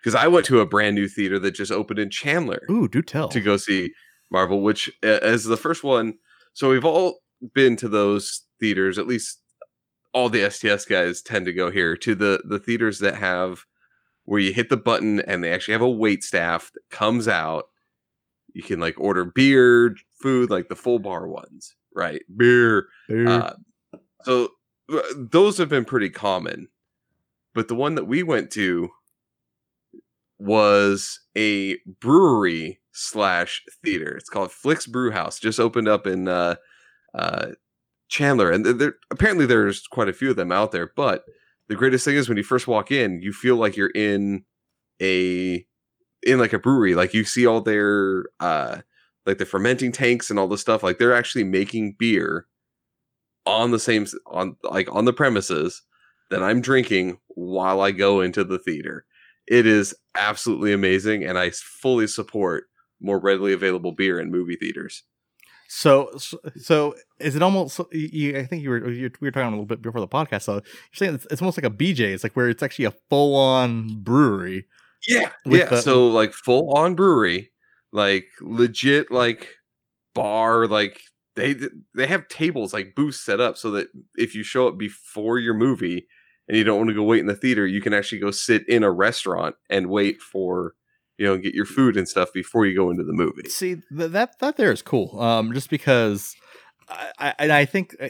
because 0.02 0.16
I 0.16 0.28
went 0.28 0.46
to 0.46 0.62
a 0.62 0.66
brand 0.66 0.96
new 0.96 1.10
theater 1.10 1.40
that 1.40 1.52
just 1.52 1.72
opened 1.74 2.00
in 2.00 2.10
Chandler 2.10 2.62
Ooh, 2.72 2.88
do 2.88 3.02
tell. 3.02 3.28
to 3.30 3.42
go 3.42 3.58
see 3.58 3.92
Marvel, 4.32 4.62
which 4.62 4.90
is 5.04 5.44
the 5.44 5.58
first 5.58 5.84
one. 5.84 6.14
So 6.54 6.70
we've 6.70 6.86
all 6.86 7.20
been 7.54 7.76
to 7.78 7.90
those 7.90 8.44
theaters. 8.62 8.98
At 8.98 9.08
least 9.08 9.40
all 10.14 10.30
the 10.30 10.50
STS 10.50 10.86
guys 10.86 11.22
tend 11.22 11.46
to 11.46 11.54
go 11.54 11.70
here 11.70 11.96
to 11.98 12.16
the 12.16 12.42
the 12.46 12.60
theaters 12.60 13.00
that 13.00 13.16
have 13.16 13.66
where 14.26 14.40
you 14.40 14.54
hit 14.54 14.70
the 14.70 14.78
button 14.78 15.20
and 15.22 15.44
they 15.44 15.52
actually 15.52 15.72
have 15.74 15.82
a 15.82 15.90
wait 15.90 16.24
staff 16.24 16.72
that 16.74 16.96
comes 16.96 17.28
out. 17.28 17.66
You 18.54 18.62
can 18.62 18.80
like 18.80 19.00
order 19.00 19.26
beer, 19.26 19.96
food, 20.22 20.50
like 20.50 20.70
the 20.70 20.76
full 20.76 21.00
bar 21.00 21.28
ones, 21.28 21.76
right? 21.96 22.22
Beer. 22.36 22.88
Boo. 23.08 23.28
Uh, 23.28 23.54
so 24.24 24.50
uh, 24.92 25.02
those 25.16 25.58
have 25.58 25.70
been 25.70 25.86
pretty 25.86 26.10
common, 26.10 26.68
but 27.54 27.68
the 27.68 27.76
one 27.76 27.96
that 27.96 28.06
we 28.06 28.22
went 28.24 28.52
to 28.52 28.90
was 30.38 31.20
a 31.36 31.78
brewery 32.00 32.80
slash 32.92 33.64
theater. 33.84 34.16
It's 34.16 34.30
called 34.30 34.52
Flix 34.52 34.86
Brewhouse. 34.86 35.40
Just 35.40 35.60
opened 35.60 35.88
up 35.88 36.06
in 36.08 36.28
uh, 36.28 36.56
uh, 37.14 37.48
Chandler, 38.10 38.52
and 38.52 38.66
there 38.66 38.96
apparently 39.12 39.46
there's 39.46 39.88
quite 39.88 40.10
a 40.10 40.14
few 40.14 40.32
of 40.32 40.36
them 40.36 40.52
out 40.52 40.72
there. 40.72 40.92
But 40.96 41.24
the 41.68 41.76
greatest 41.76 42.04
thing 42.04 42.16
is 42.16 42.28
when 42.28 42.38
you 42.38 42.44
first 42.44 42.68
walk 42.68 42.92
in, 42.92 43.22
you 43.22 43.32
feel 43.32 43.56
like 43.56 43.78
you're 43.78 43.92
in 43.96 44.44
a 45.02 45.66
in 46.24 46.40
like 46.40 46.54
a 46.54 46.60
brewery. 46.60 46.96
Like 46.96 47.14
you 47.14 47.24
see 47.24 47.46
all 47.46 47.62
their 47.62 48.26
uh, 48.40 48.80
like 49.26 49.38
the 49.38 49.46
fermenting 49.46 49.92
tanks 49.92 50.30
and 50.30 50.40
all 50.40 50.48
the 50.48 50.58
stuff. 50.58 50.84
Like 50.84 50.98
they're 50.98 51.16
actually 51.16 51.44
making 51.44 51.96
beer 51.98 52.48
on 53.46 53.72
the 53.72 53.80
same 53.80 54.08
on 54.28 54.58
like 54.64 54.94
on 54.94 55.06
the 55.06 55.14
premises 55.14 55.84
that 56.32 56.44
I'm 56.44 56.62
drinking 56.62 57.20
while 57.30 57.82
I 57.82 57.92
go 57.92 58.22
into 58.22 58.44
the 58.44 58.60
theater. 58.60 59.06
It 59.48 59.66
is 59.66 59.96
absolutely 60.16 60.74
amazing, 60.74 61.24
and 61.24 61.38
I 61.38 61.52
fully 61.52 62.08
support 62.08 62.66
more 63.02 63.20
readily 63.20 63.54
available 63.54 63.92
beer 63.92 64.20
in 64.20 64.32
movie 64.32 64.56
theaters. 64.56 65.04
So, 65.70 66.10
so 66.58 66.96
is 67.20 67.36
it 67.36 67.42
almost? 67.44 67.80
You, 67.92 68.10
you- 68.12 68.38
I 68.40 68.46
think 68.46 68.64
you 68.64 68.70
were 68.72 68.90
you, 68.90 69.12
we 69.22 69.28
were 69.28 69.32
talking 69.32 69.48
a 69.48 69.52
little 69.52 69.66
bit 69.66 69.82
before 69.82 70.02
the 70.02 70.08
podcast. 70.08 70.42
So 70.44 70.54
you're 70.56 70.64
saying 70.94 71.16
it's, 71.16 71.28
it's 71.32 71.42
almost 71.42 71.58
like 71.58 71.66
a 71.66 71.76
BJ. 71.76 72.00
It's 72.14 72.24
like 72.24 72.34
where 72.36 72.50
it's 72.50 72.64
actually 72.64 72.86
a 72.86 72.94
full 73.10 73.36
on 73.36 74.02
brewery. 74.02 74.66
Yeah, 75.08 75.32
yeah. 75.46 75.66
the- 75.66 75.82
so 75.82 76.08
like 76.08 76.34
full 76.34 76.74
on 76.76 76.96
brewery, 76.96 77.52
like 77.92 78.26
legit 78.42 79.12
like 79.12 79.48
bar, 80.14 80.68
like 80.68 81.00
they 81.36 81.56
they 81.96 82.08
have 82.08 82.28
tables 82.28 82.74
like 82.74 82.96
booths 82.96 83.20
set 83.20 83.40
up 83.40 83.58
so 83.58 83.72
that 83.72 83.88
if 84.16 84.36
you 84.36 84.44
show 84.44 84.68
up 84.68 84.78
before 84.78 85.40
your 85.40 85.54
movie 85.54 86.08
and 86.48 86.58
you 86.58 86.64
don't 86.64 86.78
want 86.78 86.90
to 86.90 86.96
go 86.96 87.04
wait 87.04 87.20
in 87.20 87.28
the 87.28 87.36
theater, 87.36 87.66
you 87.68 87.80
can 87.82 87.94
actually 87.94 88.20
go 88.20 88.32
sit 88.32 88.68
in 88.68 88.84
a 88.84 88.92
restaurant 88.92 89.56
and 89.70 89.88
wait 89.90 90.20
for 90.22 90.74
you 91.20 91.26
know 91.26 91.38
get 91.38 91.54
your 91.54 91.66
food 91.66 91.98
and 91.98 92.08
stuff 92.08 92.32
before 92.34 92.66
you 92.66 92.76
go 92.76 92.90
into 92.90 93.04
the 93.04 93.14
movie. 93.14 93.50
See 93.50 93.76
th- 93.96 94.12
that 94.12 94.40
that 94.40 94.58
there 94.58 94.72
is 94.72 94.82
cool. 94.82 95.20
Um, 95.20 95.54
just 95.54 95.70
because 95.70 96.36
I 97.20 97.34
I, 97.38 97.52
I 97.60 97.66
think 97.66 97.96
uh, 98.02 98.10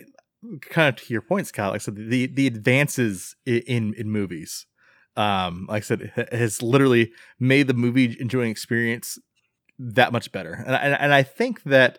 kind 0.62 0.90
of 0.90 1.04
to 1.04 1.14
your 1.14 1.24
point, 1.24 1.48
Scott. 1.48 1.72
Like 1.72 1.82
I 1.82 1.84
said, 1.84 1.96
the 1.96 2.28
the 2.28 2.48
advances 2.48 3.36
in 3.46 3.96
in 3.96 4.12
movies, 4.12 4.68
um, 5.18 5.66
like 5.68 5.84
I 5.84 5.86
said, 5.86 6.30
has 6.32 6.62
literally 6.62 7.12
made 7.40 7.68
the 7.68 7.74
movie 7.74 8.16
enjoying 8.20 8.52
experience 8.52 9.18
that 9.80 10.14
much 10.14 10.32
better. 10.32 10.64
And 10.66 10.76
and, 10.76 10.94
and 10.94 11.14
I 11.14 11.24
think 11.24 11.64
that 11.64 11.98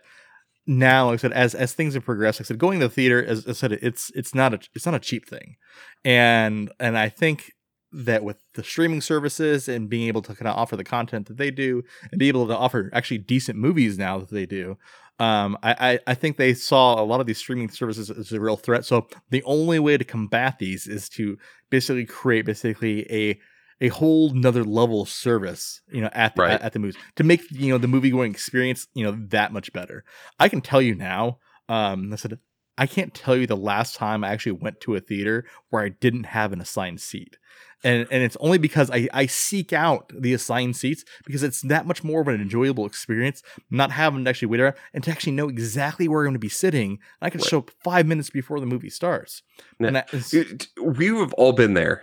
now, 0.64 1.06
like 1.06 1.14
I 1.14 1.22
said, 1.22 1.32
as 1.32 1.56
as 1.56 1.72
things 1.72 1.94
have 1.94 2.04
progressed, 2.04 2.38
like 2.38 2.46
I 2.46 2.48
said, 2.48 2.58
going 2.58 2.78
to 2.78 2.86
the 2.86 2.94
theater, 2.94 3.24
as 3.24 3.48
I 3.48 3.52
said, 3.52 3.72
it's 3.72 4.12
it's 4.14 4.32
not 4.32 4.54
a 4.54 4.60
it's 4.76 4.86
not 4.86 4.94
a 4.94 5.00
cheap 5.00 5.28
thing, 5.28 5.56
and 6.04 6.70
and 6.78 6.96
I 6.96 7.08
think 7.08 7.50
that 7.92 8.22
with 8.22 8.36
the 8.54 8.62
streaming 8.62 9.00
services 9.00 9.68
and 9.68 9.88
being 9.88 10.06
able 10.06 10.22
to 10.22 10.34
kind 10.34 10.48
of 10.48 10.56
offer 10.56 10.76
the 10.76 10.84
content 10.84 11.26
that 11.26 11.36
they 11.36 11.50
do 11.50 11.82
and 12.10 12.18
be 12.18 12.28
able 12.28 12.46
to 12.46 12.56
offer 12.56 12.90
actually 12.92 13.18
decent 13.18 13.58
movies 13.58 13.98
now 13.98 14.18
that 14.18 14.30
they 14.30 14.46
do. 14.46 14.78
Um, 15.18 15.58
I, 15.62 15.74
I, 15.92 15.98
I 16.06 16.14
think 16.14 16.36
they 16.36 16.54
saw 16.54 17.00
a 17.00 17.04
lot 17.04 17.20
of 17.20 17.26
these 17.26 17.38
streaming 17.38 17.68
services 17.68 18.08
as 18.10 18.32
a 18.32 18.40
real 18.40 18.56
threat. 18.56 18.84
So 18.86 19.06
the 19.28 19.42
only 19.42 19.78
way 19.78 19.98
to 19.98 20.04
combat 20.04 20.58
these 20.58 20.86
is 20.86 21.08
to 21.10 21.36
basically 21.68 22.06
create 22.06 22.46
basically 22.46 23.10
a 23.12 23.38
a 23.82 23.88
whole 23.88 24.30
nother 24.34 24.62
level 24.62 25.00
of 25.02 25.08
service, 25.08 25.80
you 25.90 26.02
know, 26.02 26.10
at 26.12 26.36
the, 26.36 26.42
Right. 26.42 26.50
at, 26.52 26.60
at 26.62 26.72
the 26.74 26.78
movies 26.78 26.96
to 27.16 27.24
make 27.24 27.50
you 27.50 27.70
know 27.70 27.78
the 27.78 27.88
movie 27.88 28.10
going 28.10 28.30
experience 28.30 28.86
you 28.94 29.02
know 29.04 29.16
that 29.28 29.52
much 29.52 29.72
better. 29.72 30.04
I 30.38 30.48
can 30.48 30.60
tell 30.60 30.80
you 30.82 30.94
now. 30.94 31.38
Um, 31.68 32.12
I 32.12 32.16
said 32.16 32.38
I 32.78 32.86
can't 32.86 33.12
tell 33.12 33.36
you 33.36 33.46
the 33.46 33.56
last 33.56 33.94
time 33.96 34.24
I 34.24 34.30
actually 34.30 34.52
went 34.52 34.80
to 34.82 34.96
a 34.96 35.00
theater 35.00 35.44
where 35.68 35.82
I 35.82 35.90
didn't 35.90 36.24
have 36.24 36.52
an 36.52 36.60
assigned 36.62 37.00
seat. 37.00 37.36
And 37.82 38.06
and 38.10 38.22
it's 38.22 38.36
only 38.40 38.58
because 38.58 38.90
I, 38.90 39.08
I 39.12 39.26
seek 39.26 39.72
out 39.72 40.12
the 40.14 40.34
assigned 40.34 40.76
seats 40.76 41.04
because 41.24 41.42
it's 41.42 41.62
that 41.62 41.86
much 41.86 42.04
more 42.04 42.20
of 42.20 42.28
an 42.28 42.40
enjoyable 42.40 42.84
experience 42.84 43.42
not 43.70 43.90
having 43.90 44.24
to 44.24 44.28
actually 44.30 44.48
wait 44.48 44.60
around 44.60 44.74
and 44.92 45.02
to 45.04 45.10
actually 45.10 45.32
know 45.32 45.48
exactly 45.48 46.06
where 46.06 46.20
I'm 46.20 46.26
going 46.26 46.34
to 46.34 46.38
be 46.38 46.48
sitting. 46.50 46.98
I 47.22 47.30
can 47.30 47.40
Right. 47.40 47.48
show 47.48 47.58
up 47.58 47.70
five 47.82 48.06
minutes 48.06 48.28
before 48.30 48.60
the 48.60 48.66
movie 48.66 48.90
starts. 48.90 49.42
Yeah. 49.78 49.86
And 49.86 49.96
that 49.96 50.12
is, 50.12 50.34
we 50.82 51.06
have 51.06 51.32
all 51.34 51.52
been 51.52 51.72
there 51.74 52.02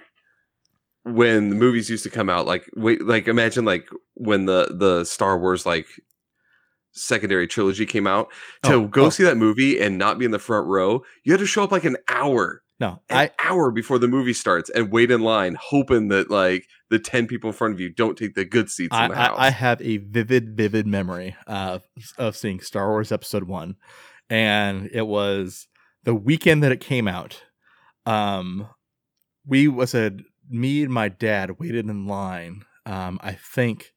when 1.04 1.50
the 1.50 1.56
movies 1.56 1.90
used 1.90 2.04
to 2.04 2.10
come 2.10 2.30
out 2.30 2.46
like 2.46 2.66
wait 2.76 3.02
like 3.06 3.28
imagine 3.28 3.64
like 3.64 3.88
when 4.16 4.46
the 4.46 4.76
the 4.78 5.06
star 5.06 5.40
wars 5.40 5.66
like 5.66 5.86
secondary 6.92 7.48
trilogy 7.48 7.86
came 7.86 8.08
out 8.08 8.28
to 8.64 8.74
Oh, 8.74 8.88
go 8.88 9.06
oh. 9.06 9.10
see 9.10 9.24
that 9.24 9.38
movie 9.38 9.80
and 9.80 9.98
not 9.98 10.18
be 10.18 10.26
in 10.26 10.32
the 10.32 10.40
front 10.40 10.68
row 10.68 11.04
you 11.24 11.32
had 11.32 11.40
to 11.40 11.46
show 11.46 11.64
up 11.64 11.72
like 11.72 11.86
an 11.86 11.98
hour 12.10 12.62
no, 12.80 13.02
an 13.10 13.18
I 13.18 13.32
hour 13.44 13.72
before 13.72 13.98
the 13.98 14.08
movie 14.08 14.34
starts 14.34 14.70
and 14.70 14.92
wait 14.92 15.10
in 15.10 15.22
line 15.22 15.58
hoping 15.60 16.10
that 16.10 16.30
like 16.30 16.68
the 16.90 17.00
10 17.00 17.26
people 17.26 17.50
in 17.50 17.56
front 17.56 17.74
of 17.74 17.80
you 17.80 17.90
don't 17.90 18.18
take 18.18 18.36
the 18.36 18.46
good 18.46 18.70
seats 18.70 18.96
I, 18.96 19.06
in 19.06 19.12
the 19.12 19.18
house 19.18 19.38
I, 19.40 19.48
I 19.48 19.50
have 19.50 19.82
a 19.82 19.98
vivid, 19.98 20.56
vivid 20.56 20.86
memory 20.86 21.36
of 21.48 21.84
of 22.18 22.36
seeing 22.36 22.60
Star 22.60 22.90
Wars 22.90 23.12
Episode 23.12 23.44
One, 23.44 23.78
and 24.30 24.90
it 24.94 25.08
was 25.08 25.68
the 26.04 26.14
weekend 26.16 26.64
that 26.64 26.72
it 26.72 26.80
came 26.80 27.08
out. 27.08 27.44
Um, 28.06 28.70
we 29.46 29.68
was 29.68 29.96
a 29.96 30.12
me 30.50 30.84
and 30.84 30.94
my 30.94 31.10
dad 31.10 31.60
waited 31.60 31.90
in 31.90 32.06
line. 32.06 32.64
Um, 32.86 33.20
I 33.22 33.34
think 33.34 33.94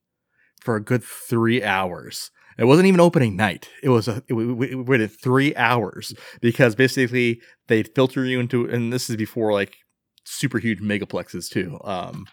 for 0.61 0.77
a 0.77 0.83
good 0.83 1.05
three 1.05 1.63
hours. 1.63 2.31
It 2.59 2.65
wasn't 2.65 2.87
even 2.89 3.01
opening 3.01 3.37
night. 3.37 3.69
It 3.83 3.89
was 3.89 4.09
a 4.09 4.23
we, 4.29 4.47
we 4.47 4.75
we 4.75 4.83
waited 4.83 5.11
three 5.11 5.55
hours 5.57 6.15
because 6.41 6.75
basically 6.75 7.41
they'd 7.69 7.95
filter 7.95 8.25
you 8.25 8.41
into, 8.41 8.67
and 8.67 8.93
this 8.93 9.09
is 9.09 9.17
before 9.17 9.53
like 9.53 9.77
super 10.25 10.59
huge 10.59 10.81
megaplexes 10.81 11.49
too. 11.49 11.79
Um, 11.85 12.27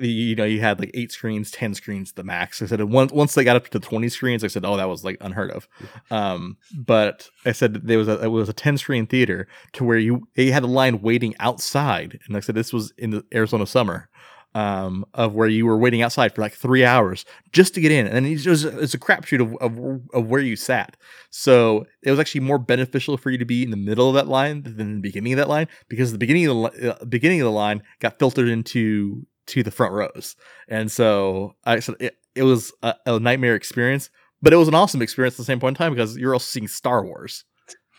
you 0.00 0.36
know, 0.36 0.44
you 0.44 0.60
had 0.60 0.78
like 0.78 0.90
eight 0.94 1.12
screens, 1.12 1.50
ten 1.50 1.74
screens, 1.74 2.12
the 2.12 2.22
max. 2.22 2.62
I 2.62 2.66
said 2.66 2.82
once 2.84 3.12
once 3.12 3.34
they 3.34 3.44
got 3.44 3.56
up 3.56 3.68
to 3.68 3.80
twenty 3.80 4.08
screens, 4.08 4.44
I 4.44 4.48
said, 4.48 4.64
oh, 4.64 4.76
that 4.76 4.88
was 4.88 5.04
like 5.04 5.16
unheard 5.20 5.50
of. 5.50 5.68
Um, 6.10 6.56
but 6.74 7.28
I 7.44 7.52
said 7.52 7.74
that 7.74 7.86
there 7.86 7.98
was 7.98 8.08
a 8.08 8.22
it 8.22 8.28
was 8.28 8.48
a 8.48 8.54
ten 8.54 8.78
screen 8.78 9.06
theater 9.06 9.46
to 9.74 9.84
where 9.84 9.98
you 9.98 10.26
they 10.36 10.50
had 10.50 10.62
a 10.62 10.68
line 10.68 11.02
waiting 11.02 11.34
outside, 11.38 12.18
and 12.24 12.34
like 12.34 12.44
I 12.44 12.46
said 12.46 12.54
this 12.54 12.72
was 12.72 12.92
in 12.96 13.10
the 13.10 13.24
Arizona 13.34 13.66
summer. 13.66 14.08
Um, 14.54 15.04
of 15.14 15.34
where 15.34 15.46
you 15.46 15.66
were 15.66 15.76
waiting 15.76 16.02
outside 16.02 16.34
for 16.34 16.40
like 16.40 16.54
three 16.54 16.84
hours 16.84 17.24
just 17.52 17.74
to 17.74 17.80
get 17.80 17.92
in, 17.92 18.06
and 18.06 18.26
it 18.26 18.44
was 18.46 18.64
it's 18.64 18.94
a 18.94 18.98
crapshoot 18.98 19.40
of, 19.40 19.54
of 19.60 20.00
of 20.12 20.28
where 20.28 20.40
you 20.40 20.56
sat. 20.56 20.96
So 21.30 21.86
it 22.02 22.10
was 22.10 22.18
actually 22.18 22.40
more 22.40 22.58
beneficial 22.58 23.18
for 23.18 23.30
you 23.30 23.38
to 23.38 23.44
be 23.44 23.62
in 23.62 23.70
the 23.70 23.76
middle 23.76 24.08
of 24.08 24.14
that 24.14 24.26
line 24.26 24.62
than 24.62 24.96
the 24.96 25.00
beginning 25.00 25.34
of 25.34 25.36
that 25.36 25.50
line 25.50 25.68
because 25.88 26.12
the 26.12 26.18
beginning 26.18 26.46
of 26.46 26.72
the 26.72 26.96
uh, 26.96 27.04
beginning 27.04 27.40
of 27.40 27.44
the 27.44 27.52
line 27.52 27.82
got 28.00 28.18
filtered 28.18 28.48
into 28.48 29.26
to 29.48 29.62
the 29.62 29.70
front 29.70 29.92
rows, 29.92 30.34
and 30.66 30.90
so 30.90 31.54
I 31.64 31.78
said 31.80 31.96
it, 32.00 32.16
it 32.34 32.42
was 32.42 32.72
a, 32.82 32.94
a 33.04 33.20
nightmare 33.20 33.54
experience, 33.54 34.10
but 34.40 34.52
it 34.52 34.56
was 34.56 34.68
an 34.68 34.74
awesome 34.74 35.02
experience 35.02 35.34
at 35.34 35.38
the 35.38 35.44
same 35.44 35.60
point 35.60 35.76
in 35.76 35.78
time 35.78 35.92
because 35.92 36.16
you're 36.16 36.32
also 36.32 36.46
seeing 36.46 36.68
Star 36.68 37.04
Wars. 37.04 37.44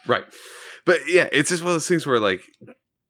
Right. 0.08 0.24
But 0.86 1.02
yeah, 1.08 1.30
it's 1.32 1.50
just 1.50 1.62
one 1.62 1.72
of 1.72 1.76
those 1.76 1.88
things 1.88 2.06
where 2.08 2.20
like 2.20 2.42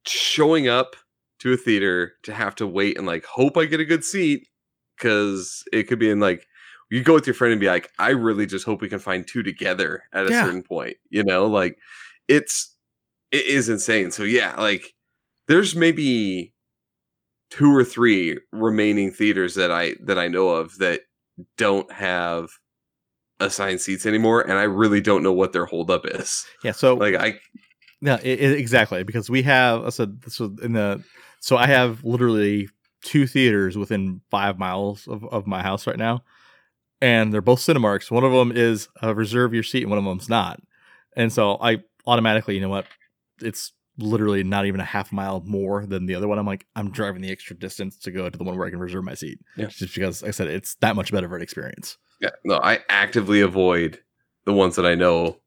showing 0.05 0.67
up 0.67 0.96
to 1.39 1.53
a 1.53 1.58
theater 1.58 2.13
to 2.24 2.34
have 2.34 2.55
to 2.55 2.67
wait 2.67 2.98
and 2.98 3.08
like 3.08 3.25
hope 3.25 3.58
I 3.58 3.65
get 3.65 3.79
a 3.79 3.86
good 3.86 4.03
seat 4.03 4.48
because 4.98 5.63
it 5.72 5.84
could 5.84 6.00
be 6.00 6.10
in 6.10 6.19
like 6.19 6.46
you 6.91 7.03
go 7.03 7.13
with 7.13 7.27
your 7.27 7.36
friend 7.36 7.51
and 7.51 7.62
be 7.62 7.67
like, 7.67 7.91
I 8.00 8.10
really 8.10 8.46
just 8.48 8.65
hope 8.65 8.81
we 8.81 8.89
can 8.89 9.00
find 9.00 9.25
two 9.27 9.43
together 9.43 10.03
at 10.12 10.25
a 10.25 10.31
Yeah. 10.31 10.43
certain 10.43 10.63
point. 10.63 10.98
You 11.10 11.24
know, 11.24 11.46
like 11.46 11.77
it's 12.27 12.75
it 13.31 13.46
is 13.46 13.69
insane. 13.69 14.12
So 14.12 14.24
yeah, 14.24 14.55
like 14.60 14.93
there's 15.48 15.75
maybe 15.75 16.53
two 17.51 17.74
or 17.75 17.84
three 17.84 18.38
remaining 18.51 19.12
theaters 19.12 19.55
that 19.55 19.72
I 19.72 19.96
that 20.03 20.17
I 20.19 20.27
know 20.27 20.50
of 20.50 20.77
that 20.79 21.01
don't 21.58 21.91
have 21.91 22.50
assigned 23.39 23.81
seats 23.81 24.05
anymore, 24.05 24.41
and 24.41 24.53
I 24.53 24.63
really 24.63 25.00
don't 25.00 25.24
know 25.24 25.31
what 25.31 25.53
their 25.53 25.65
holdup 25.65 26.05
is. 26.05 26.46
Yeah, 26.63 26.72
so 26.74 26.96
Like 26.96 27.15
I 27.15 27.39
no, 28.01 28.13
i 28.15 28.17
i 28.17 28.19
exactly. 28.22 29.03
Because 29.03 29.29
we 29.29 29.41
have, 29.43 29.84
I 29.86 29.89
said, 29.89 30.22
this 30.22 30.39
was 30.39 30.51
in 30.62 30.74
the, 30.74 31.03
so 31.39 31.58
I 31.58 31.67
have 31.67 32.03
literally 32.03 32.69
two 33.01 33.27
theaters 33.27 33.77
within 33.77 34.22
five 34.29 34.60
miles 34.60 35.08
of, 35.08 35.24
of 35.25 35.48
my 35.48 35.62
house 35.62 35.88
right 35.88 35.98
now, 35.98 36.24
and 37.01 37.34
they're 37.34 37.41
both 37.41 37.60
Cinemarks. 37.60 38.12
One 38.12 38.24
of 38.24 38.31
them 38.31 38.51
is 38.51 38.89
uh, 39.01 39.15
reserve 39.15 39.53
your 39.53 39.63
seat, 39.63 39.84
and 39.84 39.89
one 39.89 40.00
of 40.00 40.05
them's 40.05 40.29
not. 40.29 40.62
And 41.15 41.31
so 41.31 41.58
I 41.62 41.84
automatically, 42.05 42.55
you 42.55 42.62
know 42.62 42.69
what, 42.69 42.86
it's 43.41 43.72
literally 43.98 44.43
not 44.43 44.65
even 44.65 44.79
a 44.79 44.86
half 44.86 45.12
mile 45.12 45.41
more 45.46 45.86
than 45.86 46.05
the 46.05 46.15
other 46.15 46.27
one. 46.27 46.39
I'm 46.39 46.46
like, 46.46 46.65
I'm 46.75 46.91
driving 46.91 47.22
the 47.22 47.31
extra 47.31 47.55
distance 47.55 47.98
to 48.00 48.12
go 48.12 48.29
to 48.29 48.38
the 48.38 48.43
one 48.43 48.58
where 48.58 48.67
I 48.67 48.69
can 48.69 48.79
reserve 48.79 49.03
my 49.03 49.13
seat. 49.13 49.39
Yeah. 49.58 49.67
Just 49.67 49.93
because 49.93 50.22
like 50.22 50.29
I 50.29 50.31
said 50.31 50.48
it's 50.48 50.75
that 50.75 50.96
much 50.96 51.12
better 51.12 51.27
of 51.27 51.34
an 51.34 51.41
experience. 51.41 51.98
Yeah, 52.22 52.31
no, 52.43 52.60
I 52.62 52.79
actively 52.89 53.41
avoid 53.41 54.00
the 54.46 54.53
ones 54.53 54.75
that 54.75 54.86
I 54.86 54.96
know 54.96 55.38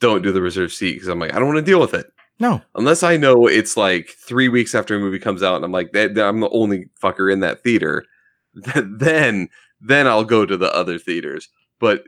don't 0.00 0.22
do 0.22 0.32
the 0.32 0.42
reserve 0.42 0.72
seat 0.72 0.94
because 0.94 1.08
I'm 1.08 1.18
like, 1.18 1.34
I 1.34 1.38
don't 1.38 1.48
want 1.48 1.58
to 1.58 1.70
deal 1.70 1.80
with 1.80 1.94
it 1.94 2.12
No, 2.40 2.62
unless 2.74 3.02
I 3.02 3.16
know 3.16 3.46
it's 3.46 3.76
like 3.76 4.10
three 4.10 4.48
weeks 4.48 4.74
after 4.74 4.94
a 4.96 5.00
movie 5.00 5.18
comes 5.18 5.42
out, 5.42 5.56
and 5.56 5.64
I'm 5.64 5.72
like, 5.72 5.92
that, 5.92 6.14
that 6.14 6.28
I'm 6.28 6.40
the 6.40 6.50
only 6.50 6.86
fucker 7.02 7.32
in 7.32 7.40
that 7.40 7.62
theater. 7.62 8.04
then, 8.54 9.48
then 9.80 10.06
I'll 10.06 10.24
go 10.24 10.46
to 10.46 10.56
the 10.56 10.72
other 10.74 10.98
theaters. 10.98 11.48
But 11.80 12.04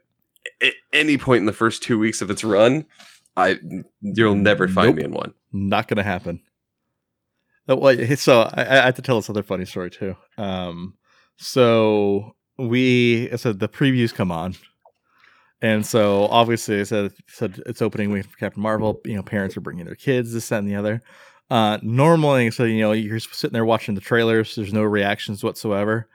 at 0.62 0.74
any 0.92 1.18
point 1.18 1.40
in 1.40 1.46
the 1.46 1.52
first 1.52 1.82
two 1.82 1.98
weeks 1.98 2.22
of 2.22 2.30
its 2.30 2.44
run, 2.44 2.86
I 3.36 3.58
you'll 4.00 4.34
never 4.34 4.68
find 4.68 4.96
me 4.96 5.04
in 5.04 5.12
one. 5.12 5.34
not 5.52 5.88
gonna 5.88 6.02
happen. 6.02 6.40
Uh, 7.68 7.76
Well, 7.76 8.16
so 8.16 8.42
I, 8.54 8.62
I 8.62 8.86
have 8.86 8.96
to 8.96 9.02
tell 9.02 9.16
this 9.16 9.30
other 9.30 9.42
funny 9.42 9.64
story 9.64 9.90
too. 9.90 10.16
Um, 10.36 10.94
so 11.36 12.34
we 12.58 13.28
said 13.36 13.60
the 13.60 13.68
previews 13.68 14.12
come 14.12 14.30
on, 14.32 14.56
and 15.62 15.84
so 15.84 16.24
obviously 16.26 16.80
I 16.80 16.84
said 16.84 17.12
said 17.26 17.62
it's 17.66 17.82
opening 17.82 18.10
week 18.10 18.26
for 18.26 18.36
Captain 18.36 18.62
Marvel. 18.62 19.00
You 19.04 19.16
know, 19.16 19.22
parents 19.22 19.56
are 19.56 19.60
bringing 19.60 19.84
their 19.84 19.94
kids, 19.94 20.32
this, 20.32 20.48
that, 20.48 20.58
and 20.58 20.68
the 20.68 20.76
other. 20.76 21.02
Uh, 21.50 21.78
normally, 21.82 22.50
so 22.50 22.64
you 22.64 22.80
know, 22.80 22.92
you're 22.92 23.18
sitting 23.18 23.52
there 23.52 23.64
watching 23.64 23.94
the 23.94 24.00
trailers. 24.00 24.54
There's 24.54 24.72
no 24.72 24.82
reactions 24.82 25.42
whatsoever. 25.42 26.08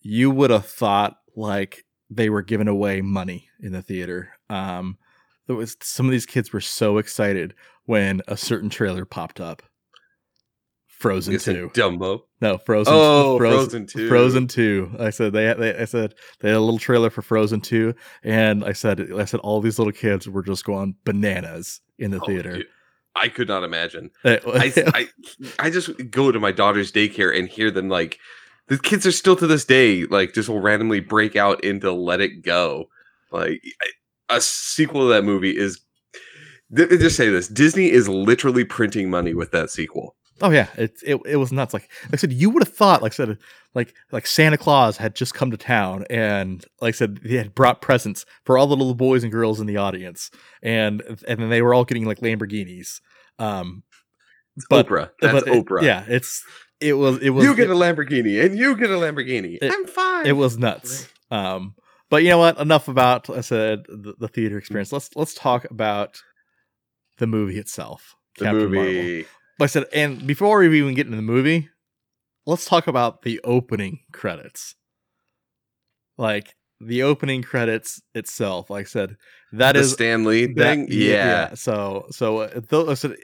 You 0.00 0.30
would 0.30 0.50
have 0.50 0.66
thought 0.66 1.18
like 1.36 1.84
they 2.10 2.28
were 2.28 2.42
giving 2.42 2.68
away 2.68 3.00
money 3.00 3.48
in 3.60 3.72
the 3.72 3.82
theater. 3.82 4.30
Um, 4.50 4.98
there 5.46 5.56
was 5.56 5.76
some 5.80 6.06
of 6.06 6.12
these 6.12 6.26
kids 6.26 6.52
were 6.52 6.60
so 6.60 6.98
excited 6.98 7.54
when 7.84 8.22
a 8.26 8.36
certain 8.36 8.70
trailer 8.70 9.04
popped 9.04 9.40
up. 9.40 9.62
Frozen 11.04 11.38
two, 11.38 11.70
Dumbo. 11.74 12.22
no 12.40 12.58
Frozen. 12.58 12.92
Oh, 12.96 13.36
Frozen, 13.38 13.58
Frozen 13.58 13.86
2. 13.86 14.08
Frozen 14.08 14.46
two. 14.48 14.96
I 14.98 15.10
said 15.10 15.32
they, 15.32 15.52
they, 15.54 15.76
I 15.76 15.84
said 15.84 16.14
they 16.40 16.48
had 16.48 16.56
a 16.56 16.60
little 16.60 16.78
trailer 16.78 17.10
for 17.10 17.22
Frozen 17.22 17.60
two, 17.60 17.94
and 18.22 18.64
I 18.64 18.72
said, 18.72 19.12
I 19.16 19.24
said 19.26 19.40
all 19.40 19.60
these 19.60 19.78
little 19.78 19.92
kids 19.92 20.28
were 20.28 20.42
just 20.42 20.64
going 20.64 20.96
bananas 21.04 21.80
in 21.98 22.10
the 22.10 22.20
Oh, 22.20 22.26
theater. 22.26 22.56
dude, 22.56 22.66
I 23.14 23.28
could 23.28 23.48
not 23.48 23.64
imagine. 23.64 24.10
Eh, 24.24 24.38
I, 24.46 24.72
I, 24.76 24.82
I 24.94 25.66
I 25.66 25.70
just 25.70 25.90
go 26.10 26.32
to 26.32 26.40
my 26.40 26.52
daughter's 26.52 26.90
daycare 26.90 27.36
and 27.38 27.48
hear 27.48 27.70
them 27.70 27.88
like 27.88 28.18
the 28.68 28.78
kids 28.78 29.04
are 29.06 29.12
still 29.12 29.36
to 29.36 29.46
this 29.46 29.64
day 29.66 30.04
like 30.06 30.32
just 30.32 30.48
will 30.48 30.60
randomly 30.60 31.00
break 31.00 31.36
out 31.36 31.62
into 31.62 31.92
Let 31.92 32.20
It 32.22 32.42
Go. 32.42 32.88
Like 33.30 33.60
a 34.30 34.40
sequel 34.40 35.02
to 35.02 35.08
that 35.14 35.24
movie 35.24 35.56
is. 35.56 35.80
th- 36.74 36.88
Just 36.88 37.16
say 37.16 37.28
this: 37.28 37.46
Disney 37.48 37.90
is 37.90 38.08
literally 38.08 38.64
printing 38.64 39.10
money 39.10 39.34
with 39.34 39.50
that 39.52 39.70
sequel. 39.70 40.16
Oh 40.42 40.50
yeah, 40.50 40.66
it, 40.76 40.98
it 41.06 41.20
it 41.26 41.36
was 41.36 41.52
nuts. 41.52 41.72
Like, 41.72 41.88
like 42.04 42.14
I 42.14 42.16
said, 42.16 42.32
you 42.32 42.50
would 42.50 42.62
have 42.64 42.74
thought, 42.74 43.02
like 43.02 43.12
I 43.12 43.14
said, 43.14 43.38
like 43.74 43.94
like 44.10 44.26
Santa 44.26 44.58
Claus 44.58 44.96
had 44.96 45.14
just 45.14 45.32
come 45.34 45.50
to 45.52 45.56
town, 45.56 46.04
and 46.10 46.64
like 46.80 46.94
I 46.94 46.96
said, 46.96 47.20
he 47.24 47.36
had 47.36 47.54
brought 47.54 47.80
presents 47.80 48.26
for 48.44 48.58
all 48.58 48.66
the 48.66 48.76
little 48.76 48.94
boys 48.96 49.22
and 49.22 49.30
girls 49.30 49.60
in 49.60 49.66
the 49.66 49.76
audience, 49.76 50.30
and 50.62 51.02
and 51.28 51.40
then 51.40 51.50
they 51.50 51.62
were 51.62 51.72
all 51.72 51.84
getting 51.84 52.04
like 52.04 52.18
Lamborghinis. 52.18 53.00
Um, 53.38 53.84
but 54.68 54.86
Oprah, 54.88 55.10
that's 55.20 55.32
but 55.44 55.48
it- 55.48 55.64
Oprah. 55.66 55.82
yeah, 55.82 56.04
it's 56.08 56.44
it 56.80 56.94
was 56.94 57.18
it 57.20 57.30
was 57.30 57.44
you 57.44 57.54
get 57.54 57.70
a 57.70 57.74
Lamborghini 57.74 58.44
and 58.44 58.58
you 58.58 58.76
get 58.76 58.90
a 58.90 58.94
Lamborghini. 58.94 59.58
It- 59.62 59.72
I'm 59.72 59.86
fine. 59.86 60.26
it 60.26 60.32
was 60.36 60.58
nuts. 60.58 61.08
Um, 61.30 61.74
but 62.10 62.22
you 62.24 62.28
know 62.30 62.38
what? 62.38 62.58
Enough 62.58 62.88
about 62.88 63.30
I 63.30 63.40
said 63.40 63.84
the, 63.88 64.14
the 64.18 64.28
theater 64.28 64.58
experience. 64.58 64.92
Let's 64.92 65.10
let's 65.14 65.34
talk 65.34 65.64
about 65.70 66.20
the 67.18 67.26
movie 67.28 67.58
itself. 67.58 68.16
the 68.38 68.44
Captain 68.46 68.72
Marvel. 68.74 69.22
Like 69.58 69.68
I 69.68 69.70
said, 69.70 69.86
and 69.92 70.26
before 70.26 70.58
we 70.58 70.78
even 70.78 70.94
get 70.94 71.06
into 71.06 71.16
the 71.16 71.22
movie, 71.22 71.68
let's 72.46 72.64
talk 72.64 72.86
about 72.86 73.22
the 73.22 73.40
opening 73.44 74.00
credits. 74.12 74.74
Like 76.18 76.54
the 76.80 77.02
opening 77.02 77.42
credits 77.42 78.00
itself, 78.14 78.70
like 78.70 78.86
I 78.86 78.88
said, 78.88 79.16
that 79.52 79.72
the 79.72 79.80
is 79.80 79.92
Stan 79.92 80.24
Lee 80.24 80.52
thing. 80.52 80.86
yeah. 80.90 81.54
So 81.54 82.06
so 82.10 82.40
uh, 82.40 82.86
I 82.90 82.94
said 82.94 83.16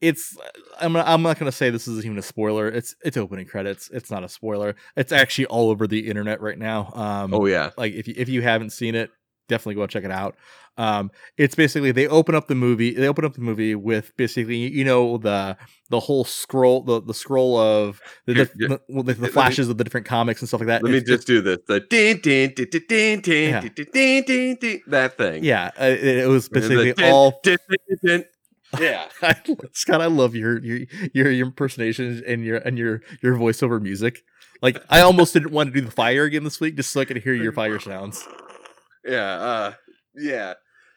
it's 0.00 0.36
I'm 0.80 0.92
not, 0.92 1.06
I'm 1.06 1.22
not 1.22 1.38
gonna 1.38 1.52
say 1.52 1.70
this 1.70 1.86
is 1.86 2.04
even 2.04 2.18
a 2.18 2.22
spoiler. 2.22 2.68
It's 2.68 2.94
it's 3.04 3.16
opening 3.16 3.46
credits. 3.46 3.90
It's 3.90 4.10
not 4.10 4.24
a 4.24 4.28
spoiler. 4.28 4.76
It's 4.96 5.12
actually 5.12 5.46
all 5.46 5.70
over 5.70 5.86
the 5.86 6.08
internet 6.08 6.40
right 6.40 6.58
now. 6.58 6.90
Um, 6.94 7.34
Oh 7.34 7.46
yeah. 7.46 7.70
like 7.76 7.92
if 7.94 8.08
you 8.08 8.14
if 8.16 8.28
you 8.28 8.42
haven't 8.42 8.70
seen 8.70 8.94
it, 8.94 9.10
definitely 9.50 9.74
go 9.74 9.86
check 9.86 10.04
it 10.04 10.10
out. 10.10 10.36
Um, 10.78 11.10
it's 11.36 11.54
basically 11.54 11.92
they 11.92 12.06
open 12.06 12.34
up 12.34 12.46
the 12.48 12.54
movie. 12.54 12.94
They 12.94 13.06
open 13.08 13.24
up 13.26 13.34
the 13.34 13.42
movie 13.42 13.74
with 13.74 14.16
basically 14.16 14.56
you 14.56 14.84
know 14.84 15.18
the 15.18 15.58
the 15.90 16.00
whole 16.00 16.24
scroll 16.24 16.82
the, 16.82 17.02
the 17.02 17.12
scroll 17.12 17.58
of 17.58 18.00
the, 18.26 18.32
diff- 18.34 18.52
yeah. 18.58 18.68
the, 18.68 18.80
the, 18.88 19.02
the 19.02 19.12
Let 19.12 19.18
me- 19.20 19.28
flashes 19.28 19.68
of 19.68 19.76
the 19.76 19.84
different 19.84 20.06
comics 20.06 20.40
and 20.40 20.48
stuff 20.48 20.60
like 20.60 20.68
that. 20.68 20.82
Let 20.82 20.92
me 20.92 21.00
just 21.02 21.26
do 21.26 21.42
this. 21.42 21.58
The 21.66 21.80
din 21.80 22.20
din 22.22 22.54
din 22.54 22.68
din 22.70 22.82
din 22.88 23.20
din 23.20 23.50
Yeah. 23.50 23.60
din 23.92 24.56
din 24.60 24.80
that 24.86 25.18
thing. 25.18 25.44
yeah, 25.44 25.70
uh, 25.78 25.84
it, 25.84 26.04
it 26.24 26.28
was 26.28 26.48
the 26.48 26.60
basically 26.60 26.92
din, 26.94 27.12
all. 27.12 27.40
din, 27.44 27.58
din, 27.68 27.98
din. 28.02 28.24
Yeah. 28.80 29.08
Scott, 29.72 30.00
I 30.00 30.06
love 30.06 30.34
your 30.36 30.60
your 30.62 30.78
your 31.12 31.30
your 31.30 31.46
impersonations 31.48 32.22
and 32.22 32.44
your 32.44 32.56
and 32.58 32.78
your 32.78 33.02
your 33.20 33.34
voiceover 33.34 33.82
music. 33.82 34.22
Like 34.62 34.78
I 34.88 35.00
almost 35.00 35.32
didn't 35.34 35.50
want 35.50 35.74
to 35.74 35.80
do 35.80 35.84
the 35.84 35.90
fire 35.90 36.24
again 36.24 36.44
this 36.44 36.60
week 36.60 36.76
just 36.76 36.92
so 36.92 37.00
I 37.00 37.04
could 37.04 37.16
hear 37.18 37.34
your 37.34 37.52
fire 37.52 37.80
sounds. 37.80 38.24
Yeah. 39.04 39.32
Uh 39.32 39.72
yeah. 40.14 40.54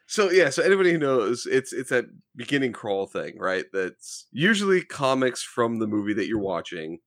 So 0.08 0.30
yeah, 0.30 0.50
so 0.50 0.62
anybody 0.64 0.92
who 0.92 0.98
knows 0.98 1.46
it's 1.46 1.72
it's 1.74 1.90
that 1.90 2.06
beginning 2.36 2.74
crawl 2.74 3.08
thing, 3.08 3.38
right? 3.40 3.66
That's 3.74 4.28
usually 4.32 4.84
comics 4.84 5.42
from 5.42 5.80
the 5.80 5.88
movie 5.88 6.14
that 6.14 6.28
you're 6.28 6.40
watching. 6.40 7.00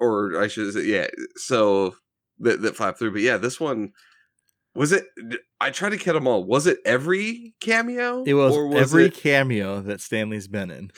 Or 0.00 0.40
I 0.40 0.46
should 0.48 0.72
say, 0.72 0.84
yeah. 0.84 1.08
So 1.36 1.94
that 2.40 2.62
that 2.62 2.76
flap 2.76 2.98
through. 2.98 3.12
But 3.12 3.22
yeah, 3.22 3.36
this 3.36 3.58
one 3.60 3.92
was 4.74 4.92
it 4.92 5.04
I 5.60 5.70
tried 5.70 5.90
to 5.90 5.96
get 5.96 6.12
them 6.12 6.26
all. 6.28 6.44
Was 6.44 6.66
it 6.66 6.78
every 6.84 7.54
cameo? 7.60 8.22
It 8.24 8.34
was, 8.34 8.54
Or 8.54 8.76
every 8.76 9.06
it- 9.06 9.14
cameo 9.14 9.80
that 9.82 10.00
Stan 10.00 10.30
Lee's 10.30 10.46
been 10.48 10.70
in, 10.70 10.90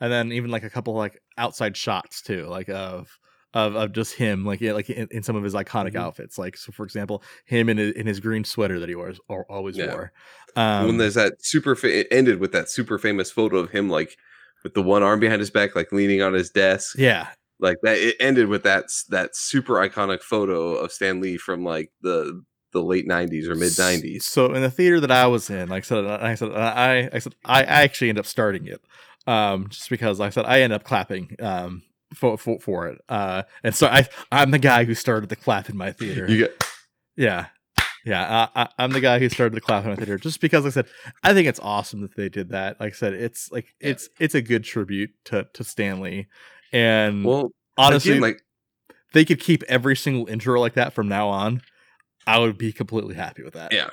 and 0.00 0.12
then 0.12 0.32
even 0.32 0.50
like 0.50 0.62
a 0.62 0.70
couple 0.70 0.94
like 0.94 1.20
outside 1.36 1.76
shots 1.76 2.22
too, 2.22 2.46
like 2.46 2.68
of 2.68 3.08
of, 3.54 3.74
of 3.74 3.92
just 3.92 4.14
him, 4.14 4.44
like 4.44 4.60
yeah, 4.60 4.72
like 4.72 4.90
in, 4.90 5.08
in 5.10 5.22
some 5.22 5.36
of 5.36 5.42
his 5.44 5.54
iconic 5.54 5.92
Mhm. 5.92 6.00
outfits. 6.00 6.38
Like 6.38 6.56
so, 6.56 6.72
for 6.72 6.84
example, 6.84 7.22
him 7.46 7.68
in 7.68 7.78
his, 7.78 7.92
in 7.94 8.06
his 8.06 8.20
green 8.20 8.44
sweater 8.44 8.78
that 8.80 8.88
he 8.88 8.94
wears 8.94 9.18
or 9.28 9.44
always 9.50 9.76
Yeah. 9.78 9.86
wore. 9.92 10.12
Um, 10.56 10.86
when 10.86 10.98
there's 10.98 11.14
that 11.14 11.34
super 11.44 11.74
fa- 11.74 12.00
it 12.00 12.08
ended 12.10 12.40
with 12.40 12.52
that 12.52 12.68
super 12.70 12.98
famous 12.98 13.30
photo 13.30 13.58
of 13.58 13.70
him 13.70 13.88
like 13.90 14.16
with 14.64 14.74
the 14.74 14.82
one 14.82 15.02
arm 15.02 15.20
behind 15.20 15.40
his 15.40 15.50
back 15.50 15.76
like 15.76 15.92
leaning 15.92 16.22
on 16.22 16.32
his 16.32 16.50
desk 16.50 16.96
yeah, 16.98 17.28
like 17.60 17.76
that 17.82 17.98
it 17.98 18.16
ended 18.20 18.48
with 18.48 18.62
that 18.64 18.86
that 19.10 19.36
super 19.36 19.74
iconic 19.74 20.22
photo 20.22 20.74
of 20.76 20.90
Stan 20.92 21.20
Lee 21.20 21.36
from 21.36 21.62
like 21.64 21.90
the 22.02 22.42
the 22.72 22.82
late 22.82 23.06
90s 23.06 23.48
or 23.48 23.54
mid 23.54 23.72
90s 23.72 24.22
So 24.24 24.52
in 24.52 24.60
the 24.62 24.70
theater 24.70 24.98
that 25.00 25.10
I 25.10 25.26
was 25.26 25.48
in, 25.50 25.68
like 25.68 25.84
I 25.84 25.86
said, 25.86 26.04
I 26.06 26.34
said 26.34 26.52
I 26.52 27.10
I 27.12 27.18
said 27.20 27.34
I 27.44 27.62
actually 27.62 28.08
end 28.10 28.18
up 28.18 28.26
starting 28.26 28.66
it, 28.66 28.80
um, 29.26 29.68
just 29.68 29.88
because 29.88 30.18
like 30.18 30.28
I 30.28 30.30
said 30.30 30.44
I 30.46 30.60
end 30.62 30.72
up 30.72 30.84
clapping 30.84 31.36
um 31.40 31.82
for 32.16 32.36
for, 32.38 32.58
for 32.60 32.88
it, 32.88 33.00
uh, 33.08 33.42
and 33.62 33.74
so 33.74 33.86
I 33.86 34.08
I'm 34.32 34.50
the 34.50 34.58
guy 34.58 34.84
who 34.84 34.94
started 34.94 35.28
the 35.28 35.36
clap 35.36 35.68
in 35.70 35.76
my 35.76 35.92
theater. 35.92 36.26
you 36.28 36.38
get 36.38 36.64
Yeah. 37.16 37.46
Yeah, 38.04 38.46
I, 38.54 38.68
I'm 38.78 38.92
the 38.92 39.00
guy 39.00 39.18
who 39.18 39.28
started 39.28 39.52
the 39.56 39.60
clap 39.60 39.82
in 39.82 39.90
my 39.90 39.96
theater 39.96 40.16
just 40.16 40.40
because 40.40 40.62
like 40.62 40.70
I 40.70 40.74
said 40.74 40.86
I 41.24 41.34
think 41.34 41.48
it's 41.48 41.58
awesome 41.60 42.02
that 42.02 42.14
they 42.14 42.28
did 42.28 42.50
that. 42.50 42.78
Like 42.80 42.92
I 42.92 42.96
said, 42.96 43.14
it's 43.14 43.50
like 43.50 43.74
Yeah. 43.80 43.90
it's 43.90 44.08
it's 44.20 44.34
a 44.36 44.42
good 44.42 44.62
tribute 44.62 45.10
to 45.24 45.48
to 45.54 45.64
Stan 45.64 46.00
Lee, 46.00 46.28
and 46.72 47.24
well 47.24 47.50
honestly, 47.76 48.12
again, 48.12 48.22
like 48.22 48.42
they 49.12 49.24
could 49.24 49.40
keep 49.40 49.64
every 49.64 49.96
single 49.96 50.26
intro 50.28 50.60
like 50.60 50.74
that 50.74 50.92
from 50.92 51.08
now 51.08 51.28
on. 51.28 51.62
I 52.28 52.38
would 52.38 52.56
be 52.56 52.72
completely 52.72 53.16
happy 53.16 53.42
with 53.42 53.54
that. 53.54 53.72
Yeah. 53.72 53.90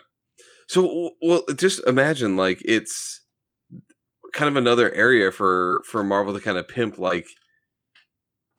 so 0.67 1.11
well 1.21 1.43
just 1.55 1.83
imagine 1.87 2.37
like 2.37 2.61
it's 2.65 3.21
kind 4.31 4.47
of 4.47 4.55
another 4.55 4.91
area 4.93 5.31
for 5.31 5.81
for 5.89 6.03
Marvel 6.03 6.35
to 6.35 6.39
kind 6.39 6.57
of 6.59 6.67
pimp 6.67 6.99
like 6.99 7.25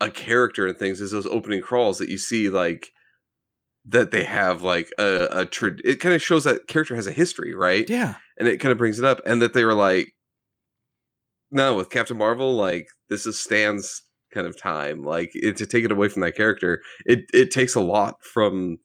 a 0.05 0.11
character 0.11 0.67
and 0.67 0.77
things 0.77 1.01
is 1.01 1.11
those 1.11 1.27
opening 1.27 1.63
crawls 1.63 1.99
that 1.99 2.09
you 2.09 2.19
see 2.19 2.51
like 2.51 2.91
that 3.87 4.11
they 4.11 4.25
have 4.25 4.63
like 4.63 4.91
a, 4.99 5.29
a 5.31 5.47
tra- 5.47 5.77
it 5.85 6.01
kind 6.01 6.15
of 6.15 6.23
shows 6.23 6.45
that 6.45 6.67
character 6.67 6.95
has 6.95 7.07
a 7.07 7.13
history 7.13 7.55
right? 7.55 7.89
Yeah, 7.89 8.15
and 8.39 8.47
it 8.49 8.59
kind 8.59 8.73
of 8.73 8.79
brings 8.79 8.99
it 8.99 9.05
up 9.05 9.21
and 9.27 9.41
that 9.43 9.55
they 9.55 9.65
were 9.65 9.75
like 9.75 10.13
no 11.51 11.75
with 11.75 11.91
captain 11.91 12.17
marvel 12.17 12.55
like 12.55 12.89
this 13.09 13.27
is 13.27 13.39
stan's 13.39 14.03
kind 14.33 14.47
of 14.47 14.59
time 14.59 15.05
like 15.05 15.31
it, 15.35 15.57
to 15.57 15.67
take 15.67 15.85
it 15.85 15.93
away 15.93 16.09
from 16.09 16.23
that 16.23 16.35
character 16.35 16.81
it 17.07 17.27
it 17.33 17.51
takes 17.51 17.75
a 17.75 17.81
lot 17.81 18.17
from 18.23 18.79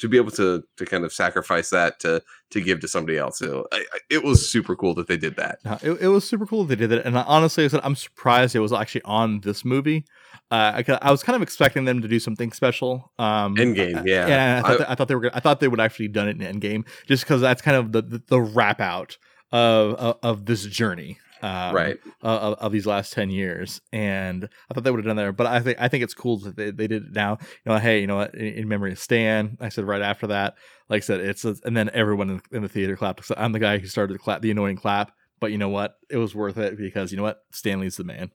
to 0.00 0.08
be 0.08 0.16
able 0.16 0.30
to 0.32 0.62
to 0.76 0.84
kind 0.86 1.04
of 1.04 1.12
sacrifice 1.12 1.70
that 1.70 2.00
to 2.00 2.22
to 2.50 2.60
give 2.60 2.80
to 2.80 2.88
somebody 2.88 3.18
else. 3.18 3.38
So 3.38 3.66
I, 3.70 3.84
I, 3.92 3.98
it 4.10 4.24
was 4.24 4.48
super 4.48 4.74
cool 4.74 4.94
that 4.94 5.06
they 5.06 5.16
did 5.16 5.36
that. 5.36 5.58
No, 5.64 5.78
it, 5.82 6.02
it 6.02 6.08
was 6.08 6.28
super 6.28 6.46
cool 6.46 6.64
they 6.64 6.76
did 6.76 6.90
it, 6.90 7.04
and 7.04 7.16
I, 7.16 7.22
honestly, 7.22 7.64
I 7.64 7.68
said 7.68 7.80
I'm 7.84 7.94
surprised 7.94 8.56
it 8.56 8.60
was 8.60 8.72
actually 8.72 9.02
on 9.02 9.40
this 9.40 9.64
movie. 9.64 10.04
Uh, 10.50 10.82
I, 10.86 10.98
I 11.02 11.10
was 11.12 11.22
kind 11.22 11.36
of 11.36 11.42
expecting 11.42 11.84
them 11.84 12.02
to 12.02 12.08
do 12.08 12.18
something 12.18 12.50
special. 12.52 13.12
Um, 13.18 13.54
Endgame, 13.56 13.98
uh, 13.98 14.02
yeah. 14.04 14.26
yeah. 14.26 14.62
I 14.64 14.68
thought, 14.68 14.70
I- 14.72 14.76
that- 14.78 14.90
I 14.90 14.94
thought 14.96 15.08
they 15.08 15.14
were. 15.14 15.20
Gonna, 15.20 15.36
I 15.36 15.40
thought 15.40 15.60
they 15.60 15.68
would 15.68 15.80
actually 15.80 16.08
done 16.08 16.28
it 16.28 16.40
in 16.42 16.60
Endgame, 16.60 16.86
just 17.06 17.22
because 17.24 17.40
that's 17.40 17.62
kind 17.62 17.76
of 17.76 17.92
the, 17.92 18.02
the 18.02 18.22
the 18.26 18.40
wrap 18.40 18.80
out 18.80 19.16
of 19.52 19.94
of, 19.94 20.18
of 20.22 20.46
this 20.46 20.64
journey. 20.66 21.18
Um, 21.42 21.74
right 21.74 21.98
uh, 22.22 22.26
of, 22.38 22.54
of 22.58 22.70
these 22.72 22.84
last 22.84 23.14
10 23.14 23.30
years 23.30 23.80
and 23.94 24.46
i 24.70 24.74
thought 24.74 24.84
they 24.84 24.90
would 24.90 24.98
have 24.98 25.06
done 25.06 25.16
there 25.16 25.32
but 25.32 25.46
i 25.46 25.58
think 25.58 25.78
i 25.80 25.88
think 25.88 26.04
it's 26.04 26.12
cool 26.12 26.36
that 26.40 26.54
they, 26.54 26.70
they 26.70 26.86
did 26.86 27.04
it 27.06 27.12
now 27.12 27.38
you 27.40 27.72
know 27.72 27.78
hey 27.78 27.98
you 28.02 28.06
know 28.06 28.16
what 28.16 28.34
in, 28.34 28.44
in 28.44 28.68
memory 28.68 28.92
of 28.92 28.98
stan 28.98 29.56
i 29.58 29.70
said 29.70 29.86
right 29.86 30.02
after 30.02 30.26
that 30.26 30.56
like 30.90 30.98
i 30.98 31.00
said 31.00 31.18
it's 31.20 31.46
a, 31.46 31.56
and 31.64 31.74
then 31.74 31.88
everyone 31.94 32.28
in, 32.28 32.42
in 32.52 32.60
the 32.62 32.68
theater 32.68 32.94
clapped 32.94 33.24
so 33.24 33.34
i'm 33.38 33.52
the 33.52 33.58
guy 33.58 33.78
who 33.78 33.86
started 33.86 34.12
the 34.12 34.18
clap 34.18 34.42
the 34.42 34.50
annoying 34.50 34.76
clap 34.76 35.12
but 35.40 35.50
you 35.50 35.56
know 35.56 35.70
what 35.70 35.94
it 36.10 36.18
was 36.18 36.34
worth 36.34 36.58
it 36.58 36.76
because 36.76 37.10
you 37.10 37.16
know 37.16 37.22
what 37.22 37.38
stan 37.52 37.80
lee's 37.80 37.96
the 37.96 38.04
man 38.04 38.30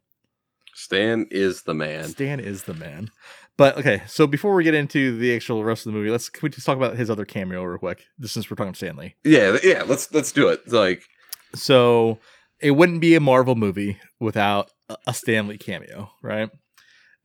stan 0.76 1.26
is 1.32 1.64
the 1.64 1.74
man 1.74 2.04
stan 2.10 2.40
is 2.40 2.64
the 2.64 2.74
man 2.74 3.10
but 3.58 3.78
okay 3.78 4.02
so 4.08 4.28
before 4.28 4.54
we 4.54 4.64
get 4.64 4.74
into 4.74 5.18
the 5.18 5.34
actual 5.36 5.64
rest 5.64 5.86
of 5.86 5.92
the 5.94 5.98
movie 5.98 6.12
let's 6.12 6.30
can 6.30 6.42
we 6.44 6.50
just 6.50 6.66
talk 6.66 6.78
about 6.78 6.96
his 6.98 7.10
other 7.10 7.26
cameo 7.26 7.64
real 7.64 7.78
quick 7.80 8.04
just 8.20 8.34
since 8.34 8.50
we're 8.50 8.56
talking 8.56 8.74
stan 8.74 8.96
lee 8.98 9.16
yeah 9.24 9.58
yeah 9.64 9.84
let's 9.88 10.12
let's 10.14 10.32
do 10.32 10.48
it 10.50 10.62
It's 10.66 10.74
like 10.74 11.02
So 11.56 12.20
it 12.60 12.72
wouldn't 12.72 13.02
be 13.02 13.16
a 13.16 13.20
Marvel 13.20 13.56
movie 13.56 13.98
without 14.20 14.70
a- 14.90 14.98
a 15.08 15.14
Stan 15.14 15.48
Lee 15.48 15.58
cameo, 15.58 16.12
right? 16.22 16.50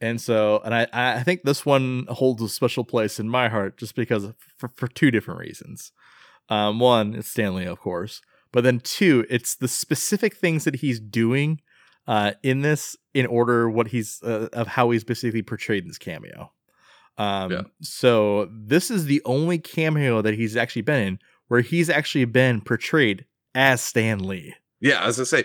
And 0.00 0.20
so, 0.20 0.60
and 0.64 0.74
I, 0.74 0.86
I 0.92 1.22
think 1.22 1.42
this 1.42 1.64
one 1.66 2.06
holds 2.08 2.42
a 2.42 2.48
special 2.48 2.84
place 2.84 3.20
in 3.20 3.28
my 3.28 3.48
heart 3.48 3.76
just 3.76 3.94
because 3.94 4.28
for, 4.58 4.68
for 4.68 4.88
two 4.88 5.10
different 5.10 5.40
reasons. 5.40 5.92
Um, 6.48 6.78
one, 6.80 7.14
it's 7.14 7.28
Stan 7.30 7.54
Lee, 7.54 7.64
of 7.66 7.78
course, 7.80 8.20
but 8.52 8.64
then 8.64 8.80
two, 8.80 9.24
it's 9.30 9.54
the 9.54 9.68
specific 9.68 10.36
things 10.36 10.64
that 10.64 10.76
he's 10.76 10.98
doing 11.00 11.60
uh, 12.10 12.32
in 12.42 12.62
this 12.62 12.96
in 13.14 13.24
order 13.26 13.70
what 13.70 13.86
he's 13.86 14.20
uh, 14.24 14.48
of 14.52 14.66
how 14.66 14.90
he's 14.90 15.04
basically 15.04 15.42
portrayed 15.42 15.84
in 15.84 15.88
this 15.88 15.96
cameo. 15.96 16.50
Um, 17.16 17.52
Yeah. 17.52 17.62
So 17.82 18.50
this 18.52 18.90
is 18.90 19.04
the 19.04 19.22
only 19.24 19.58
cameo 19.58 20.20
that 20.20 20.34
he's 20.34 20.56
actually 20.56 20.82
been 20.82 21.06
in 21.06 21.18
where 21.46 21.60
he's 21.60 21.88
actually 21.88 22.24
been 22.24 22.62
portrayed 22.62 23.26
as 23.54 23.80
Stan 23.80 24.18
Lee. 24.18 24.54
Yeah, 24.80 25.00
I 25.00 25.06
was 25.06 25.18
gonna 25.18 25.26
say 25.26 25.44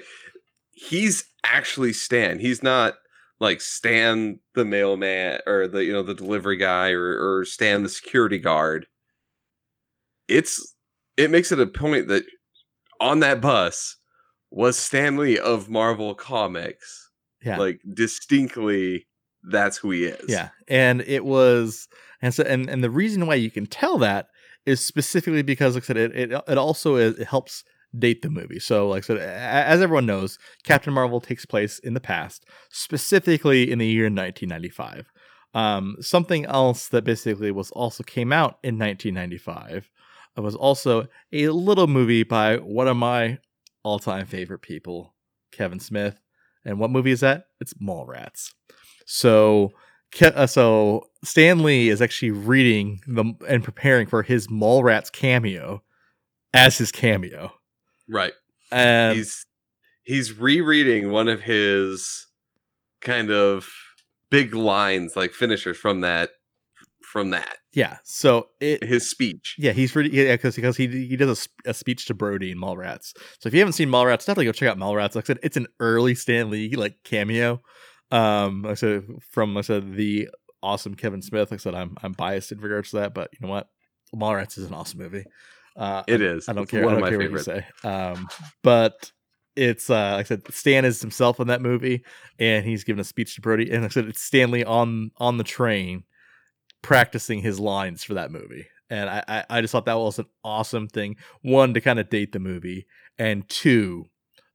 he's 0.71 1.25
actually 1.43 1.93
Stan. 1.93 2.39
He's 2.39 2.63
not 2.63 2.95
like 3.39 3.61
Stan 3.61 4.39
the 4.55 4.65
mailman 4.65 5.41
or 5.45 5.67
the 5.67 5.85
you 5.85 5.93
know 5.93 6.01
the 6.01 6.15
delivery 6.15 6.57
guy 6.57 6.89
or 6.89 7.39
or 7.39 7.45
Stan 7.45 7.83
the 7.83 7.89
security 7.89 8.39
guard. 8.39 8.87
It's 10.27 10.75
it 11.15 11.29
makes 11.29 11.51
it 11.51 11.59
a 11.59 11.67
point 11.67 12.07
that 12.07 12.23
on 12.99 13.19
that 13.19 13.39
bus 13.39 13.97
was 14.55 14.79
Stan 14.79 15.17
Lee 15.17 15.37
of 15.37 15.69
Marvel 15.69 16.15
Comics. 16.15 17.11
Yeah. 17.43 17.57
Like 17.57 17.81
distinctly 17.93 19.05
that's 19.43 19.77
who 19.77 19.91
he 19.91 20.05
is. 20.05 20.25
Yeah, 20.27 20.49
and 20.67 21.01
it 21.01 21.23
was, 21.23 21.87
and 22.21 22.33
so, 22.33 22.43
and 22.43 22.67
and 22.67 22.83
the 22.83 22.89
reason 22.89 23.27
why 23.27 23.35
you 23.35 23.51
can 23.51 23.67
tell 23.67 23.99
that 23.99 24.27
is 24.65 24.83
specifically 24.83 25.43
because, 25.43 25.75
like 25.75 25.83
I 25.83 25.87
said, 25.87 25.97
it 25.97 26.15
it, 26.15 26.43
it 26.47 26.57
also 26.57 26.95
is, 26.95 27.19
it 27.19 27.27
helps 27.27 27.63
date 27.99 28.23
the 28.23 28.31
movie. 28.31 28.59
So, 28.59 28.89
like 28.89 29.03
I 29.03 29.05
said, 29.05 29.17
as 29.17 29.81
everyone 29.81 30.07
knows, 30.07 30.39
Captain 30.63 30.93
Marvel 30.93 31.21
takes 31.21 31.45
place 31.45 31.77
in 31.77 31.93
the 31.93 31.99
past, 31.99 32.45
specifically 32.71 33.71
in 33.71 33.77
the 33.77 33.85
year 33.85 34.05
1995. 34.05 35.11
Um, 35.53 35.97
something 36.01 36.45
else 36.45 36.87
that 36.87 37.03
basically 37.03 37.51
was 37.51 37.69
also 37.71 38.03
came 38.03 38.33
out 38.33 38.57
in 38.63 38.79
1995 38.79 39.89
was 40.37 40.55
also 40.55 41.07
a 41.31 41.47
little 41.47 41.87
movie 41.87 42.23
by 42.23 42.57
one 42.57 42.89
of 42.89 42.97
my 42.97 43.37
all-time 43.85 44.25
favorite 44.25 44.59
people, 44.63 45.13
Kevin 45.51 45.79
Smith. 45.79 46.19
And 46.65 46.79
what 46.79 46.89
movie 46.91 47.11
is 47.11 47.19
that? 47.21 47.45
It's 47.61 47.73
Mallrats. 47.75 48.51
So, 49.05 49.71
Ke- 50.11 50.33
uh, 50.35 50.47
so 50.47 51.07
Stan 51.23 51.61
Lee 51.63 51.89
is 51.89 52.01
actually 52.01 52.31
reading 52.31 53.01
the 53.07 53.33
and 53.47 53.63
preparing 53.63 54.07
for 54.07 54.23
his 54.23 54.47
Mallrats 54.47 55.11
cameo 55.11 55.83
as 56.53 56.77
his 56.77 56.91
cameo, 56.91 57.51
Right. 58.09 58.33
and 58.71 59.15
he's 59.17 59.45
he's 60.03 60.33
rereading 60.37 61.11
one 61.11 61.27
of 61.27 61.41
his 61.41 62.27
kind 63.01 63.29
of 63.29 63.69
big 64.31 64.55
lines 64.55 65.15
like 65.15 65.31
finishers 65.33 65.77
from 65.77 66.01
that 66.01 66.29
from 67.15 67.29
that 67.29 67.59
yeah, 67.71 67.97
so 68.03 68.47
it 68.59 68.83
his 68.83 69.09
speech 69.09 69.55
yeah 69.57 69.71
he's 69.71 69.95
reading 69.95 70.13
yeah 70.13 70.33
because 70.33 70.55
because 70.55 70.75
he 70.75 70.87
he 70.87 71.15
does 71.15 71.47
a, 71.65 71.69
a 71.69 71.73
speech 71.73 72.05
to 72.07 72.13
Brodie 72.13 72.51
in 72.51 72.57
Mallrats. 72.57 73.13
So 73.39 73.47
if 73.47 73.53
you 73.53 73.59
haven't 73.59 73.73
seen 73.73 73.87
Mallrats, 73.89 74.19
definitely 74.25 74.45
go 74.45 74.51
check 74.51 74.67
out 74.69 74.77
Mallrats. 74.77 75.15
Like 75.15 75.25
I 75.25 75.27
said, 75.27 75.39
it's 75.43 75.55
an 75.55 75.67
early 75.79 76.13
Stan 76.15 76.49
Lee 76.49 76.75
like 76.75 76.97
cameo. 77.05 77.61
Um, 78.11 78.63
like 78.63 78.71
I 78.71 78.75
said 78.75 79.03
from 79.31 79.53
like 79.55 79.63
I 79.63 79.67
said 79.67 79.93
the 79.95 80.29
awesome 80.61 80.95
Kevin 80.95 81.21
Smith. 81.21 81.51
Like 81.51 81.59
I 81.59 81.63
said, 81.63 81.75
I'm 81.75 81.95
I'm 82.03 82.11
biased 82.11 82.51
in 82.51 82.59
regards 82.59 82.89
to 82.91 82.97
that, 82.97 83.13
but 83.13 83.29
you 83.33 83.45
know 83.45 83.51
what? 83.51 83.67
Mallrats 84.13 84.57
is 84.57 84.65
an 84.65 84.73
awesome 84.73 84.99
movie. 84.99 85.23
Uh, 85.77 86.03
It 86.07 86.21
is. 86.21 86.49
I 86.49 86.53
don't 86.53 86.63
It's 86.63 86.71
care. 86.71 86.83
One 86.83 86.93
I 86.93 86.97
of 86.97 86.99
don't 87.01 87.05
my 87.05 87.09
care 87.09 87.19
favorites. 87.19 87.47
what 87.47 87.55
you 87.55 87.61
say. 87.83 87.89
Um, 87.89 88.27
but 88.61 89.11
it's 89.55 89.89
uh, 89.89 90.13
like 90.15 90.25
I 90.25 90.29
said, 90.29 90.43
Stan 90.53 90.85
is 90.85 91.01
himself 91.01 91.39
in 91.39 91.47
that 91.47 91.61
movie, 91.61 92.03
and 92.39 92.65
he's 92.65 92.83
giving 92.83 92.99
a 93.01 93.05
speech 93.05 93.35
to 93.35 93.41
Brodie. 93.41 93.69
And 93.71 93.83
like 93.83 93.91
I 93.91 93.93
said, 93.93 94.05
it's 94.05 94.21
Stan 94.21 94.51
Lee 94.51 94.63
on 94.63 95.11
on 95.17 95.37
the 95.37 95.43
train 95.43 96.03
practicing 96.85 97.41
his 97.41 97.59
lines 97.59 98.03
for 98.03 98.13
that 98.13 98.31
movie. 98.31 98.67
And 98.91 99.09
I, 99.09 99.23
I, 99.27 99.45
I 99.49 99.61
just 99.61 99.71
thought 99.71 99.85
that 99.85 99.97
was 99.97 100.19
an 100.19 100.27
awesome 100.43 100.87
thing. 100.87 101.15
One 101.41 101.73
to 101.73 101.81
kind 101.81 101.97
of 101.97 102.11
date 102.11 102.31
the 102.31 102.37
movie, 102.37 102.85
and 103.17 103.49
two, 103.49 104.05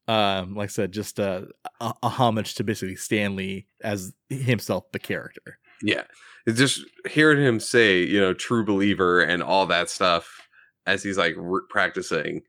um, 0.07 0.55
like 0.55 0.69
I 0.69 0.73
said, 0.73 0.93
just 0.93 1.19
a, 1.19 1.49
a, 1.81 1.93
a 2.05 2.09
homage 2.09 2.55
to 2.55 2.63
basically 2.63 2.95
Stan 2.95 3.35
Lee 3.35 3.67
as 3.83 4.13
himself, 4.29 4.85
the 4.93 5.01
character. 5.01 5.59
Yeah. 5.83 6.05
It's 6.47 6.57
just 6.57 6.85
hearing 7.09 7.45
him 7.45 7.59
say, 7.59 8.05
you 8.05 8.21
know, 8.21 8.33
true 8.33 8.65
believer 8.65 9.21
and 9.21 9.43
all 9.43 9.67
that 9.67 9.91
stuff 9.91 10.47
as 10.87 11.03
he's 11.03 11.19
like 11.19 11.35
re- 11.37 11.63
practicing, 11.69 12.43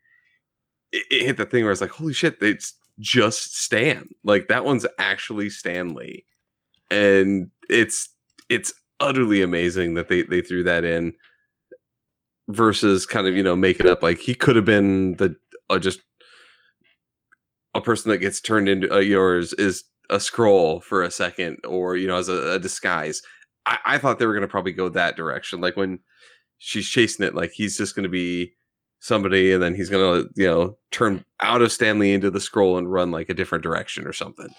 it, 0.91 1.05
it 1.09 1.25
hit 1.25 1.37
the 1.37 1.45
thing 1.47 1.63
where 1.63 1.71
it's 1.71 1.81
like, 1.81 1.89
holy 1.89 2.13
shit, 2.13 2.37
it's 2.39 2.75
just 2.99 3.57
Stan. 3.57 4.09
Like 4.23 4.47
that 4.49 4.63
one's 4.63 4.85
actually 4.99 5.49
Stan 5.49 5.95
Lee. 5.95 6.25
And 6.91 7.49
it's 7.67 8.09
it's 8.47 8.73
utterly 9.01 9.41
amazing 9.41 9.95
that 9.95 10.07
they 10.07 10.21
they 10.21 10.41
threw 10.41 10.63
that 10.63 10.85
in 10.85 11.13
versus 12.47 13.05
kind 13.05 13.27
of, 13.27 13.35
you 13.35 13.43
know, 13.43 13.55
make 13.55 13.79
it 13.79 13.85
up. 13.85 14.03
Like 14.03 14.19
he 14.19 14.33
could 14.33 14.55
have 14.55 14.65
been 14.65 15.15
the 15.17 15.35
uh, 15.69 15.79
just 15.79 16.01
a 17.73 17.81
person 17.81 18.11
that 18.11 18.19
gets 18.19 18.39
turned 18.39 18.69
into 18.69 18.93
uh, 18.93 18.99
yours 18.99 19.53
is 19.53 19.83
a 20.09 20.19
scroll 20.19 20.81
for 20.81 21.01
a 21.01 21.11
second 21.11 21.57
or 21.65 21.95
you 21.95 22.07
know 22.07 22.17
as 22.17 22.29
a, 22.29 22.53
a 22.53 22.59
disguise. 22.59 23.21
I, 23.65 23.77
I 23.85 23.97
thought 23.97 24.19
they 24.19 24.25
were 24.25 24.33
going 24.33 24.41
to 24.41 24.47
probably 24.47 24.73
go 24.73 24.89
that 24.89 25.15
direction. 25.15 25.61
Like 25.61 25.75
when 25.75 25.99
she's 26.57 26.87
chasing 26.87 27.25
it 27.25 27.33
like 27.33 27.51
he's 27.51 27.77
just 27.77 27.95
going 27.95 28.03
to 28.03 28.09
be 28.09 28.53
somebody 28.99 29.51
and 29.51 29.63
then 29.63 29.73
he's 29.73 29.89
going 29.89 30.23
to 30.23 30.29
you 30.35 30.47
know 30.47 30.77
turn 30.91 31.25
out 31.41 31.61
of 31.61 31.71
stan 31.71 31.97
lee 31.97 32.13
into 32.13 32.29
the 32.29 32.39
scroll 32.39 32.77
and 32.77 32.91
run 32.91 33.09
like 33.09 33.29
a 33.29 33.33
different 33.33 33.63
direction 33.63 34.05
or 34.05 34.13
something. 34.13 34.49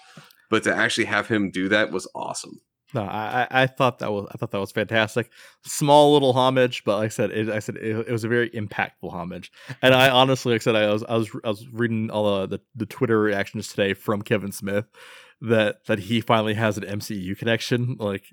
But 0.49 0.63
to 0.63 0.75
actually 0.75 1.05
have 1.05 1.27
him 1.27 1.49
do 1.49 1.69
that 1.69 1.91
was 1.91 2.07
awesome 2.13 2.59
No, 2.93 3.01
I, 3.03 3.47
I 3.49 3.67
thought 3.67 3.99
that 3.99 4.11
was 4.11 4.27
I 4.31 4.37
thought 4.37 4.51
that 4.51 4.59
was 4.59 4.71
fantastic. 4.71 5.31
Small 5.63 6.13
little 6.13 6.33
homage, 6.33 6.83
but 6.83 6.97
like 6.97 7.05
I 7.05 7.09
said, 7.09 7.31
it, 7.31 7.49
I 7.49 7.59
said 7.59 7.77
it, 7.77 8.07
it 8.07 8.11
was 8.11 8.23
a 8.23 8.27
very 8.27 8.49
impactful 8.51 9.11
homage. 9.11 9.51
And 9.81 9.95
I 9.95 10.09
honestly, 10.09 10.53
like 10.53 10.61
I 10.61 10.63
said, 10.63 10.75
I 10.75 10.91
was 10.91 11.03
I 11.03 11.15
was 11.15 11.29
I 11.43 11.49
was 11.49 11.67
reading 11.69 12.11
all 12.11 12.41
the, 12.41 12.57
the 12.57 12.61
the 12.75 12.85
Twitter 12.85 13.19
reactions 13.19 13.67
today 13.67 13.93
from 13.93 14.21
Kevin 14.21 14.51
Smith 14.51 14.85
that 15.41 15.85
that 15.85 15.99
he 15.99 16.21
finally 16.21 16.53
has 16.53 16.77
an 16.77 16.83
MCU 16.83 17.37
connection. 17.37 17.97
Like, 17.99 18.25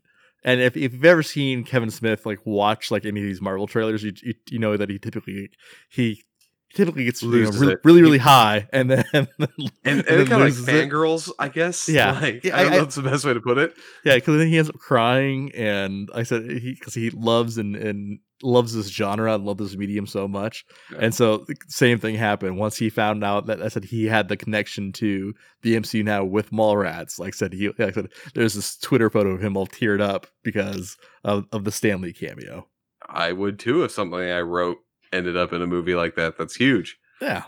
and 0.44 0.61
if, 0.61 0.77
if 0.77 0.92
you've 0.92 1.05
ever 1.05 1.23
seen 1.23 1.64
Kevin 1.64 1.90
Smith 1.90 2.27
like 2.27 2.40
watch 2.44 2.90
like 2.90 3.07
any 3.07 3.20
of 3.20 3.27
these 3.27 3.40
Marvel 3.40 3.66
trailers, 3.66 4.03
you 4.03 4.12
you, 4.23 4.35
you 4.51 4.59
know 4.59 4.77
that 4.77 4.90
he 4.90 4.99
typically 4.99 5.51
he 5.88 6.23
typically 6.74 7.04
gets 7.04 7.22
you 7.22 7.30
know, 7.44 7.50
really, 7.50 7.76
really 7.85 8.02
really 8.02 8.18
high, 8.18 8.68
and 8.72 8.90
then 8.90 9.04
and, 9.12 9.28
and, 9.38 9.68
and 9.85 10.04
then 10.04 10.26
kind 10.26 10.42
of 10.42 10.48
like 10.48 10.52
fangirls 10.54 11.30
i 11.38 11.48
guess 11.48 11.88
Yeah. 11.88 12.12
like 12.20 12.44
Yeah, 12.44 12.56
i 12.59 12.62
don't 12.62 12.72
I- 12.72 12.76
know 12.76 12.83
that's 12.83 12.94
the 12.96 13.02
best 13.02 13.24
way 13.24 13.35
to 13.35 13.40
put 13.40 13.59
it 13.59 13.74
Yeah, 14.04 14.14
because 14.14 14.37
then 14.38 14.48
he 14.48 14.56
ends 14.59 14.70
up 14.70 14.78
crying, 14.78 15.52
and 15.54 16.09
I 16.14 16.22
said 16.22 16.42
he 16.50 16.74
because 16.78 16.94
he 16.94 17.11
loves 17.11 17.59
and 17.59 17.76
and 17.76 18.18
loves 18.42 18.72
this 18.72 18.88
genre 18.88 19.35
and 19.35 19.44
loves 19.44 19.61
this 19.61 19.76
medium 19.76 20.06
so 20.06 20.26
much, 20.26 20.64
Yeah. 20.90 20.98
and 21.02 21.14
so 21.14 21.38
the 21.46 21.54
same 21.68 21.98
thing 21.98 22.14
happened 22.14 22.56
once 22.56 22.76
he 22.78 22.88
found 22.88 23.22
out 23.22 23.46
that 23.46 23.61
I 23.62 23.68
said 23.68 23.85
he 23.85 24.06
had 24.06 24.28
the 24.28 24.37
connection 24.38 24.92
to 24.92 25.35
the 25.62 25.76
MCU 25.76 26.02
now 26.04 26.24
with 26.24 26.50
Mallrats. 26.50 27.18
Like 27.18 27.35
I 27.35 27.37
said, 27.37 27.52
he 27.52 27.68
like 27.68 27.80
I 27.80 27.90
said 27.92 28.09
there's 28.35 28.54
this 28.54 28.78
Twitter 28.78 29.11
photo 29.11 29.30
of 29.33 29.42
him 29.44 29.56
all 29.59 29.66
teared 29.66 30.00
up 30.00 30.26
because 30.42 30.96
of 31.24 31.46
of 31.52 31.64
the 31.64 31.72
Stan 31.72 32.00
Lee 32.00 32.12
cameo. 32.14 32.66
i 33.09 33.33
would 33.33 33.59
too 33.59 33.83
if 33.85 33.90
something 33.90 34.20
i 34.20 34.40
wrote 34.40 34.78
ended 35.12 35.37
up 35.37 35.53
in 35.53 35.62
a 35.62 35.66
movie 35.66 35.94
like 35.94 36.14
that 36.16 36.37
that's 36.38 36.55
huge 36.57 36.99
Yeah. 37.20 37.44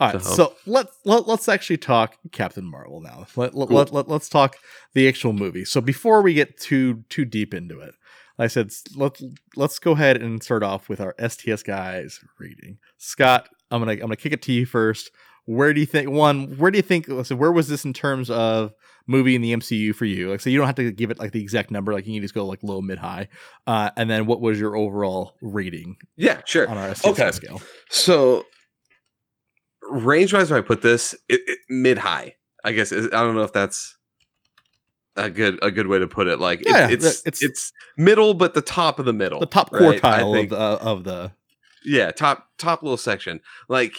All 0.00 0.12
right, 0.12 0.22
So- 0.22 0.34
so 0.34 0.54
let's 0.66 0.96
let, 1.04 1.26
let's 1.26 1.48
actually 1.48 1.78
talk 1.78 2.16
Captain 2.30 2.64
Marvel 2.64 3.00
now. 3.00 3.26
Let, 3.34 3.50
Cool. 3.52 3.66
let, 3.66 3.92
let, 3.92 4.08
us 4.08 4.28
talk 4.28 4.56
the 4.94 5.08
actual 5.08 5.32
movie. 5.32 5.64
So 5.64 5.80
before 5.80 6.22
we 6.22 6.34
get 6.34 6.56
too 6.60 7.02
too 7.08 7.24
deep 7.24 7.52
into 7.52 7.80
it, 7.80 7.94
I 8.38 8.46
said 8.46 8.70
let's 8.94 9.24
let's 9.56 9.80
go 9.80 9.92
ahead 9.92 10.22
and 10.22 10.40
start 10.40 10.62
off 10.62 10.88
with 10.88 11.00
our 11.00 11.16
STS 11.18 11.64
guys 11.64 12.20
reading. 12.38 12.78
Scott, 12.98 13.48
I'm 13.72 13.80
gonna 13.80 13.92
I'm 13.94 13.98
gonna 13.98 14.14
kick 14.16 14.32
it 14.32 14.42
to 14.42 14.52
you 14.52 14.66
first. 14.66 15.10
Where 15.46 15.74
do 15.74 15.80
you 15.80 15.86
think 15.86 16.08
one? 16.10 16.56
Where 16.58 16.70
do 16.70 16.78
you 16.78 16.82
think? 16.82 17.06
So 17.24 17.34
where 17.34 17.50
was 17.50 17.66
this 17.68 17.84
in 17.84 17.92
terms 17.92 18.30
of 18.30 18.74
movie 19.08 19.34
in 19.34 19.42
the 19.42 19.52
MCU 19.52 19.92
for 19.94 20.04
you? 20.04 20.30
Like, 20.30 20.38
so 20.40 20.48
you 20.50 20.58
don't 20.58 20.66
have 20.66 20.76
to 20.76 20.92
give 20.92 21.10
it 21.10 21.18
like 21.18 21.32
the 21.32 21.42
exact 21.42 21.72
number. 21.72 21.92
Like, 21.92 22.06
you 22.06 22.12
can 22.14 22.22
just 22.22 22.34
go 22.34 22.46
like 22.46 22.62
low, 22.62 22.80
mid, 22.80 22.98
high. 22.98 23.28
Uh, 23.66 23.90
and 23.96 24.08
then 24.08 24.26
what 24.26 24.40
was 24.40 24.60
your 24.60 24.76
overall 24.76 25.34
rating 25.40 25.96
yeah 26.16 26.42
sure 26.46 26.68
on 26.68 26.78
our 26.78 26.94
Okay. 27.04 27.30
scale? 27.32 27.60
So, 27.90 28.44
range 29.90 30.32
wise, 30.32 30.50
where 30.50 30.58
I 30.58 30.62
put 30.62 30.82
this, 30.82 31.14
it, 31.28 31.40
it, 31.46 31.58
mid 31.68 31.98
high. 31.98 32.36
I 32.64 32.72
guess 32.72 32.92
I 32.92 32.98
don't 33.08 33.34
know 33.34 33.42
if 33.42 33.52
that's 33.52 33.96
a 35.16 35.30
good 35.30 35.58
a 35.62 35.70
good 35.70 35.86
way 35.86 35.98
to 35.98 36.06
put 36.06 36.26
it. 36.28 36.38
Like 36.38 36.62
Yeah, 36.64 36.88
it's, 36.88 37.04
it's- 37.04 37.22
it's 37.24 37.42
it's 37.42 37.72
middle, 37.96 38.34
but 38.34 38.54
the 38.54 38.62
top 38.62 38.98
of 38.98 39.04
the 39.04 39.12
middle, 39.12 39.40
The 39.40 39.46
top 39.46 39.72
right? 39.72 40.00
Quartile 40.00 40.42
of 40.44 40.48
the 40.50 40.56
of 40.56 41.04
the 41.04 41.32
yeah, 41.84 42.10
top 42.10 42.48
top 42.58 42.82
little 42.82 42.96
section. 42.96 43.40
Like 43.68 43.94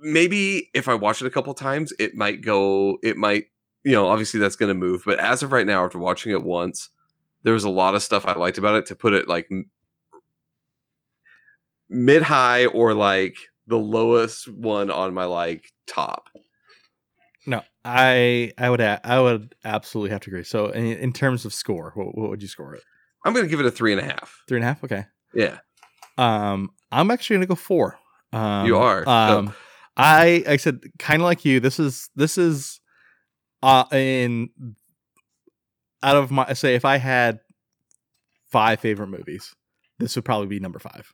maybe 0.00 0.70
if 0.74 0.88
I 0.88 0.94
watch 0.94 1.20
it 1.20 1.26
a 1.26 1.30
couple 1.30 1.52
times, 1.54 1.92
it 1.98 2.14
might 2.14 2.40
go. 2.42 2.98
It 3.02 3.16
might 3.16 3.46
you 3.84 3.92
know 3.92 4.08
obviously 4.08 4.40
that's 4.40 4.56
going 4.56 4.68
to 4.68 4.74
move. 4.74 5.02
But 5.06 5.18
as 5.18 5.42
of 5.42 5.52
right 5.52 5.66
now, 5.66 5.84
after 5.84 5.98
watching 5.98 6.32
it 6.32 6.42
once, 6.42 6.90
there 7.42 7.54
was 7.54 7.64
a 7.64 7.70
lot 7.70 7.94
of 7.94 8.02
stuff 8.02 8.26
I 8.26 8.34
liked 8.34 8.58
about 8.58 8.74
it. 8.76 8.86
To 8.86 8.94
put 8.96 9.12
it 9.14 9.28
like 9.28 9.48
mid 11.88 12.22
high 12.22 12.66
or 12.66 12.94
like 12.94 13.36
the 13.66 13.78
lowest 13.78 14.48
one 14.48 14.90
on 14.90 15.14
my 15.14 15.24
like 15.24 15.72
top. 15.86 16.28
No, 17.46 17.62
I 17.84 18.52
I 18.58 18.68
would 18.70 18.80
a- 18.80 19.00
I 19.04 19.20
would 19.20 19.54
absolutely 19.64 20.10
have 20.10 20.20
to 20.22 20.30
agree. 20.30 20.44
So 20.44 20.66
in, 20.70 20.84
in 20.98 21.12
terms 21.12 21.44
of 21.44 21.54
score, 21.54 21.92
what, 21.94 22.16
what 22.16 22.30
would 22.30 22.42
you 22.42 22.48
score 22.48 22.74
it? 22.74 22.82
I'm 23.24 23.32
gonna 23.32 23.48
give 23.48 23.60
it 23.60 23.66
a 23.66 23.70
three 23.70 23.92
and 23.92 24.00
a 24.00 24.04
half. 24.04 24.42
Three 24.48 24.58
and 24.58 24.64
a 24.64 24.68
half. 24.68 24.84
Okay. 24.84 25.04
Yeah, 25.34 25.58
Um, 26.18 26.70
I'm 26.90 27.10
actually 27.10 27.36
gonna 27.36 27.46
go 27.46 27.54
four. 27.54 27.96
Um, 28.32 28.66
You 28.66 28.76
are? 28.78 29.08
Um, 29.08 29.54
I 29.96 30.42
I 30.46 30.56
said 30.56 30.80
kind 30.98 31.22
of 31.22 31.24
like 31.26 31.44
you. 31.44 31.60
This 31.60 31.78
is 31.78 32.10
this 32.16 32.36
is 32.36 32.79
uh 33.62 33.84
in 33.92 34.50
out 36.02 36.16
of 36.16 36.30
my 36.30 36.52
say 36.54 36.74
if 36.74 36.84
I 36.84 36.96
had 36.96 37.40
five 38.50 38.80
favorite 38.80 39.08
movies, 39.08 39.54
this 39.98 40.16
would 40.16 40.24
probably 40.24 40.46
be 40.48 40.60
number 40.60 40.78
five. 40.78 41.12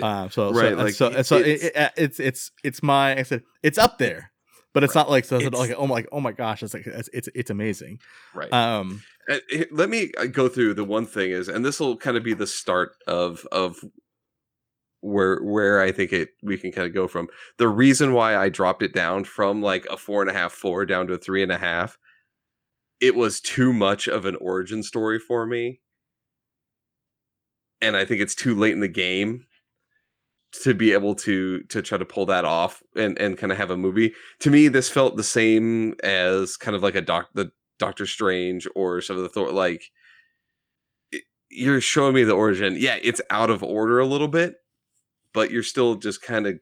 Uh, 0.00 0.28
so 0.28 0.52
Right, 0.52 0.70
so, 0.70 0.76
like, 0.76 0.94
so, 0.94 1.22
so 1.22 1.36
it, 1.38 1.46
it's- 1.48 1.70
it, 1.74 1.92
it's 1.96 2.20
it's 2.20 2.50
it's 2.62 2.82
my 2.82 3.18
I 3.18 3.22
said 3.24 3.42
it's 3.62 3.76
up 3.78 3.98
there, 3.98 4.30
but 4.72 4.84
it's 4.84 4.94
Right. 4.94 5.00
not 5.02 5.10
like 5.10 5.24
so 5.24 5.36
It's- 5.36 5.52
like 5.52 5.74
oh 5.76 5.86
my 5.88 6.04
oh 6.12 6.20
my 6.20 6.30
gosh, 6.32 6.62
it's 6.62 6.72
like 6.74 6.86
it's 6.86 7.08
it's, 7.12 7.28
it's 7.34 7.50
amazing. 7.50 7.98
right. 8.34 8.52
Um, 8.52 9.02
Uh, 9.28 9.38
let 9.72 9.88
me 9.90 10.10
uh, 10.18 10.26
go 10.26 10.48
through 10.48 10.74
the 10.74 10.84
one 10.84 11.06
thing 11.06 11.30
is, 11.30 11.48
and 11.48 11.64
this 11.64 11.78
will 11.80 11.96
kind 11.96 12.16
of 12.16 12.22
be 12.24 12.34
the 12.34 12.46
start 12.46 12.92
of 13.08 13.44
of 13.52 13.76
where 15.00 15.40
where 15.42 15.80
I 15.80 15.92
think 15.92 16.12
it 16.12 16.30
we 16.42 16.58
can 16.58 16.72
kind 16.72 16.86
of 16.86 16.94
go 16.94 17.08
from. 17.08 17.28
The 17.58 17.68
reason 17.68 18.12
why 18.12 18.36
I 18.36 18.48
dropped 18.48 18.82
it 18.82 18.92
down 18.92 19.24
from 19.24 19.62
like 19.62 19.86
a 19.86 19.96
four 19.96 20.22
and 20.22 20.30
a 20.30 20.34
half 20.34 20.52
floor 20.52 20.86
down 20.86 21.06
to 21.08 21.14
a 21.14 21.18
three 21.18 21.42
and 21.42 21.52
a 21.52 21.58
half, 21.58 21.98
it 23.00 23.14
was 23.14 23.40
too 23.40 23.72
much 23.72 24.08
of 24.08 24.26
an 24.26 24.36
origin 24.36 24.82
story 24.82 25.18
for 25.18 25.46
me, 25.46 25.80
and 27.80 27.96
I 27.96 28.04
think 28.04 28.20
it's 28.20 28.34
too 28.34 28.54
late 28.54 28.72
in 28.72 28.80
the 28.80 28.88
game 28.88 29.46
to 30.62 30.74
be 30.74 30.92
able 30.92 31.14
to 31.14 31.62
to 31.64 31.82
try 31.82 31.96
to 31.96 32.04
pull 32.04 32.26
that 32.26 32.44
off 32.44 32.82
and 32.96 33.18
and 33.18 33.38
kind 33.38 33.52
of 33.52 33.58
have 33.58 33.70
a 33.70 33.76
movie. 33.76 34.12
To 34.40 34.50
me, 34.50 34.68
this 34.68 34.90
felt 34.90 35.16
the 35.16 35.22
same 35.24 35.94
as 36.02 36.56
kind 36.56 36.76
of 36.76 36.82
like 36.82 36.94
a 36.94 37.00
doc 37.00 37.28
the 37.34 37.52
Doctor 37.78 38.06
Strange 38.06 38.68
or 38.74 39.00
some 39.00 39.16
of 39.16 39.22
the 39.22 39.28
Thor. 39.28 39.52
Like 39.52 39.90
you're 41.50 41.80
showing 41.80 42.14
me 42.14 42.24
the 42.24 42.32
origin. 42.32 42.76
Yeah, 42.78 42.98
it's 43.02 43.20
out 43.30 43.50
of 43.50 43.62
order 43.62 43.98
a 43.98 44.06
little 44.06 44.28
bit, 44.28 44.56
but 45.32 45.50
you're 45.50 45.62
still 45.62 45.96
just 45.96 46.22
kind 46.22 46.46
of 46.46 46.58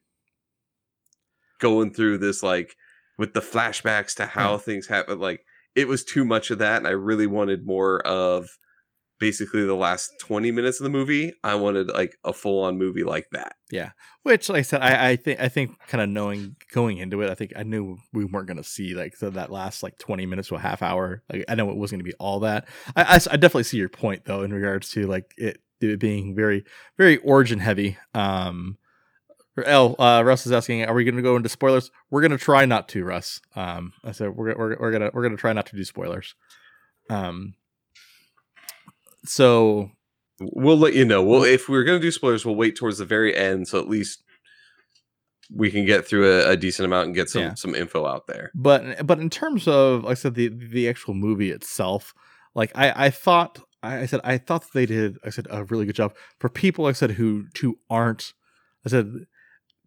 going 1.60 1.92
through 1.92 2.18
this 2.18 2.42
like 2.42 2.76
with 3.18 3.34
the 3.34 3.40
flashbacks 3.40 4.14
to 4.16 4.26
how 4.26 4.56
mm. 4.56 4.62
things 4.62 4.86
happen. 4.86 5.18
Like 5.18 5.44
it 5.74 5.88
was 5.88 6.04
too 6.04 6.24
much 6.24 6.50
of 6.50 6.58
that, 6.58 6.78
and 6.78 6.86
I 6.86 6.92
really 6.92 7.26
wanted 7.26 7.66
more 7.66 8.00
of 8.06 8.48
basically 9.20 9.64
the 9.64 9.74
last 9.74 10.12
20 10.20 10.52
minutes 10.52 10.78
of 10.78 10.84
the 10.84 10.90
movie. 10.90 11.32
I 11.42 11.56
wanted 11.56 11.88
like 11.88 12.16
a 12.24 12.32
full 12.32 12.62
on 12.62 12.78
movie 12.78 13.04
like 13.04 13.26
that. 13.32 13.54
Yeah 13.70 13.90
which 14.28 14.50
like 14.50 14.58
I 14.58 14.62
said, 14.62 14.82
I, 14.82 15.10
I 15.10 15.16
think 15.16 15.40
I 15.40 15.48
think 15.48 15.78
kind 15.86 16.02
of 16.02 16.08
knowing 16.10 16.56
going 16.72 16.98
into 16.98 17.22
it, 17.22 17.30
I 17.30 17.34
think 17.34 17.52
I 17.56 17.62
knew 17.62 17.96
we 18.12 18.26
weren't 18.26 18.46
going 18.46 18.58
to 18.58 18.64
see 18.64 18.94
like 18.94 19.18
the, 19.18 19.30
that 19.30 19.50
last 19.50 19.82
like 19.82 19.96
twenty 19.96 20.26
minutes 20.26 20.48
to 20.48 20.56
a 20.56 20.58
half 20.58 20.82
hour. 20.82 21.22
Like 21.32 21.46
I 21.48 21.54
know 21.54 21.70
it 21.70 21.76
wasn't 21.76 22.02
going 22.02 22.10
to 22.10 22.16
be 22.16 22.20
all 22.20 22.40
that. 22.40 22.68
I 22.94 23.14
I 23.14 23.36
definitely 23.36 23.62
see 23.64 23.78
your 23.78 23.88
point 23.88 24.26
though 24.26 24.42
in 24.42 24.52
regards 24.52 24.90
to 24.90 25.06
like 25.06 25.32
it, 25.38 25.62
it 25.80 25.98
being 26.00 26.34
very 26.34 26.64
very 26.96 27.16
origin 27.18 27.58
heavy. 27.58 27.96
Um, 28.14 28.78
L 29.64 29.96
uh, 29.98 30.22
Russ 30.24 30.46
is 30.46 30.52
asking, 30.52 30.84
are 30.84 30.94
we 30.94 31.02
going 31.02 31.16
to 31.16 31.22
go 31.22 31.34
into 31.34 31.48
spoilers? 31.48 31.90
We're 32.10 32.20
going 32.20 32.30
to 32.30 32.38
try 32.38 32.64
not 32.64 32.88
to, 32.90 33.02
Russ. 33.04 33.40
Um, 33.56 33.92
I 34.04 34.12
said 34.12 34.36
we're 34.36 34.56
we're 34.56 34.76
we're 34.78 34.92
gonna 34.92 35.10
we're 35.12 35.22
gonna 35.24 35.36
try 35.36 35.52
not 35.52 35.66
to 35.66 35.76
do 35.76 35.82
spoilers. 35.84 36.34
Um, 37.10 37.54
so 39.24 39.90
we'll 40.40 40.78
let 40.78 40.94
you 40.94 41.04
know. 41.04 41.22
Well, 41.22 41.44
if 41.44 41.68
we're 41.68 41.84
gonna 41.84 41.98
do 41.98 42.10
spoilers, 42.10 42.44
we'll 42.46 42.54
wait 42.54 42.76
towards 42.76 42.98
the 42.98 43.04
very 43.04 43.36
end, 43.36 43.68
so 43.68 43.78
at 43.78 43.88
least 43.88 44.22
we 45.54 45.70
can 45.70 45.84
get 45.86 46.06
through 46.06 46.30
a, 46.30 46.50
a 46.50 46.56
decent 46.56 46.84
amount 46.86 47.06
and 47.06 47.14
get 47.14 47.30
some 47.30 47.42
Yeah. 47.42 47.54
some 47.54 47.74
info 47.74 48.06
out 48.06 48.26
there. 48.26 48.50
but 48.54 49.06
but 49.06 49.18
in 49.18 49.30
terms 49.30 49.66
of 49.66 50.04
like 50.04 50.12
I 50.12 50.14
said 50.14 50.34
the 50.34 50.48
the 50.48 50.88
actual 50.88 51.14
movie 51.14 51.50
itself, 51.50 52.14
like 52.54 52.70
I 52.74 53.06
I 53.06 53.10
thought 53.10 53.58
I 53.82 54.00
I 54.00 54.06
said 54.06 54.20
I 54.24 54.38
thought 54.38 54.72
they 54.72 54.86
did 54.86 55.18
I 55.24 55.30
said 55.30 55.46
a 55.50 55.64
really 55.64 55.86
good 55.86 55.96
job 55.96 56.14
for 56.38 56.48
people 56.48 56.86
I 56.86 56.92
said 56.92 57.12
who 57.12 57.46
who 57.60 57.78
aren't 57.90 58.32
I 58.84 58.90
said 58.90 59.26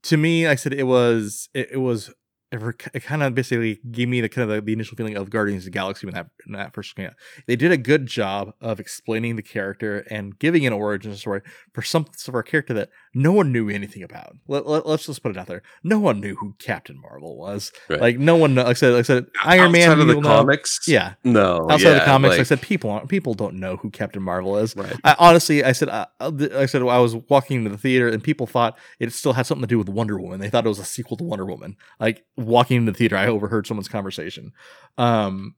to 0.04 0.18
me 0.18 0.48
I 0.48 0.56
said 0.56 0.74
it 0.74 0.84
was 0.84 1.50
it, 1.54 1.70
it 1.72 1.78
was 1.78 2.12
it 2.52 3.04
kind 3.04 3.24
of 3.24 3.34
basically 3.34 3.80
gave 3.92 4.10
me 4.10 4.20
the 4.20 4.28
kind 4.28 4.50
of 4.50 4.54
the, 4.54 4.62
the 4.62 4.74
initial 4.74 4.98
feeling 4.98 5.16
of 5.16 5.30
Guardians 5.30 5.64
of 5.64 5.66
the 5.66 5.72
Galaxy 5.72 6.06
when 6.06 6.14
that 6.16 6.28
when 6.46 6.60
that 6.60 6.74
first 6.74 6.96
came 6.96 7.06
out. 7.06 7.14
They 7.48 7.56
did 7.56 7.72
a 7.72 7.78
good 7.78 8.08
job 8.08 8.54
of 8.60 8.80
explaining 8.80 9.38
the 9.38 9.42
character 9.42 10.06
and 10.10 10.38
giving 10.38 10.66
an 10.66 10.74
origin 10.74 11.16
story 11.16 11.42
for 11.74 11.82
some 11.82 12.06
for 12.06 12.40
a 12.40 12.44
character 12.44 12.74
that 12.74 12.90
no 13.14 13.34
one 13.34 13.52
knew 13.52 13.70
anything 13.70 14.04
about. 14.04 14.38
Let, 14.48 14.66
let, 14.66 14.86
us 14.86 15.06
just 15.06 15.22
put 15.22 15.32
it 15.32 15.38
out 15.38 15.48
there. 15.48 15.64
No 15.84 16.00
one 16.00 16.22
knew 16.22 16.36
who 16.36 16.56
Captain 16.60 17.00
Marvel 17.00 17.38
was. 17.38 17.72
Right. 17.90 18.00
Like 18.00 18.20
no 18.20 18.38
one, 18.38 18.56
like 18.56 18.68
I 18.68 18.74
said, 18.74 18.94
like 18.94 19.00
I 19.00 19.04
said, 19.04 19.26
Iron 19.44 19.72
Man. 19.74 19.90
Outside 19.90 20.00
of 20.00 20.08
the 20.08 20.16
know. 20.16 20.22
comics, 20.22 20.88
yeah. 20.88 21.16
no. 21.24 21.68
Outside 21.70 21.90
of 21.90 21.96
the 21.96 22.06
comics, 22.06 22.34
like- 22.34 22.40
I 22.40 22.44
said 22.44 22.62
people 22.62 22.90
aren't, 22.90 23.10
people 23.10 23.34
don't 23.34 23.56
know 23.56 23.76
who 23.76 23.90
Captain 23.90 24.24
Marvel 24.24 24.58
is. 24.58 24.76
right. 24.76 24.96
I, 25.04 25.16
honestly, 25.20 25.64
I 25.64 25.74
said, 25.74 25.90
uh, 25.90 26.06
I 26.22 26.66
said, 26.66 26.82
I 26.84 27.00
was 27.00 27.16
walking 27.30 27.58
into 27.58 27.70
the 27.70 27.78
theater 27.78 28.08
and 28.08 28.24
people 28.24 28.48
thought 28.48 28.78
it 29.00 29.12
still 29.12 29.34
had 29.34 29.46
something 29.46 29.64
to 29.64 29.68
do 29.68 29.78
with 29.78 29.90
Wonder 29.90 30.20
Woman. 30.20 30.40
They 30.40 30.50
thought 30.50 30.66
it 30.66 30.70
was 30.70 30.80
a 30.80 30.86
sequel 30.86 31.18
to 31.18 31.24
Wonder 31.24 31.46
Woman. 31.46 31.76
Like 32.00 32.24
walking 32.38 32.78
into 32.78 32.94
the 32.94 32.98
theater, 32.98 33.18
I 33.18 33.28
overheard 33.28 33.68
someone's 33.68 33.90
conversation. 33.90 34.54
Um, 34.98 35.56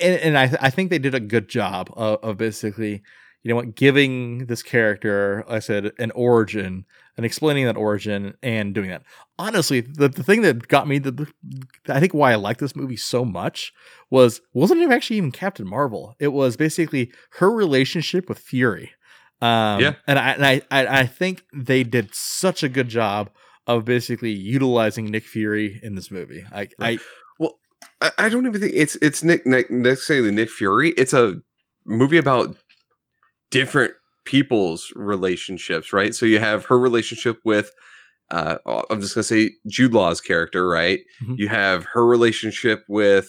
and, 0.00 0.20
and 0.20 0.38
I, 0.38 0.56
I 0.60 0.70
think 0.70 0.90
they 0.90 0.98
did 0.98 1.14
a 1.14 1.20
good 1.20 1.48
job 1.48 1.90
of, 1.94 2.18
of 2.22 2.36
basically, 2.38 3.02
you 3.42 3.48
know 3.48 3.56
what, 3.56 3.74
giving 3.74 4.46
this 4.46 4.62
character, 4.62 5.44
like 5.48 5.56
I 5.56 5.58
said, 5.60 5.92
an 5.98 6.10
origin 6.12 6.84
and 7.16 7.24
explaining 7.26 7.64
that 7.66 7.76
origin 7.76 8.34
and 8.42 8.74
doing 8.74 8.90
that. 8.90 9.02
Honestly, 9.38 9.80
the, 9.80 10.08
the 10.08 10.22
thing 10.22 10.42
that 10.42 10.68
got 10.68 10.86
me, 10.86 10.98
the, 10.98 11.10
the 11.12 11.26
I 11.88 12.00
think 12.00 12.12
why 12.12 12.32
I 12.32 12.36
like 12.36 12.58
this 12.58 12.76
movie 12.76 12.96
so 12.96 13.24
much 13.24 13.72
was 14.10 14.40
wasn't 14.52 14.80
it 14.80 14.90
actually 14.90 15.16
even 15.16 15.32
Captain 15.32 15.66
Marvel? 15.66 16.14
It 16.18 16.28
was 16.28 16.56
basically 16.56 17.12
her 17.38 17.50
relationship 17.50 18.28
with 18.28 18.38
Fury. 18.38 18.92
Um, 19.40 19.80
Yeah. 19.80 19.94
and 20.06 20.18
I, 20.18 20.30
and 20.32 20.46
I, 20.46 20.62
I, 20.70 21.00
I 21.00 21.06
think 21.06 21.44
they 21.52 21.82
did 21.82 22.14
such 22.14 22.62
a 22.62 22.68
good 22.68 22.88
job 22.88 23.30
of 23.66 23.84
basically 23.84 24.32
utilizing 24.32 25.06
Nick 25.06 25.24
Fury 25.24 25.80
in 25.82 25.94
this 25.94 26.10
movie. 26.10 26.44
I, 26.52 26.68
I, 26.78 26.98
I, 28.02 28.10
I 28.18 28.28
don't 28.28 28.46
even 28.46 28.60
think 28.60 28.72
it's 28.74 28.96
it's 28.96 29.22
Nick, 29.22 29.46
Nick 29.46 29.70
necessarily 29.70 30.30
Nick 30.30 30.50
Fury. 30.50 30.90
It's 30.90 31.12
a 31.14 31.36
movie 31.86 32.18
about 32.18 32.56
different 33.50 33.94
people's 34.24 34.92
relationships, 34.96 35.92
right? 35.92 36.14
So 36.14 36.26
you 36.26 36.38
have 36.38 36.66
her 36.66 36.78
relationship 36.78 37.38
with 37.44 37.70
uh 38.30 38.58
I'm 38.90 39.00
just 39.00 39.14
gonna 39.14 39.24
say 39.24 39.52
Jude 39.68 39.94
Law's 39.94 40.20
character, 40.20 40.68
right? 40.68 41.00
Mhm. 41.22 41.38
You 41.38 41.48
have 41.48 41.84
her 41.92 42.06
relationship 42.06 42.84
with 42.88 43.28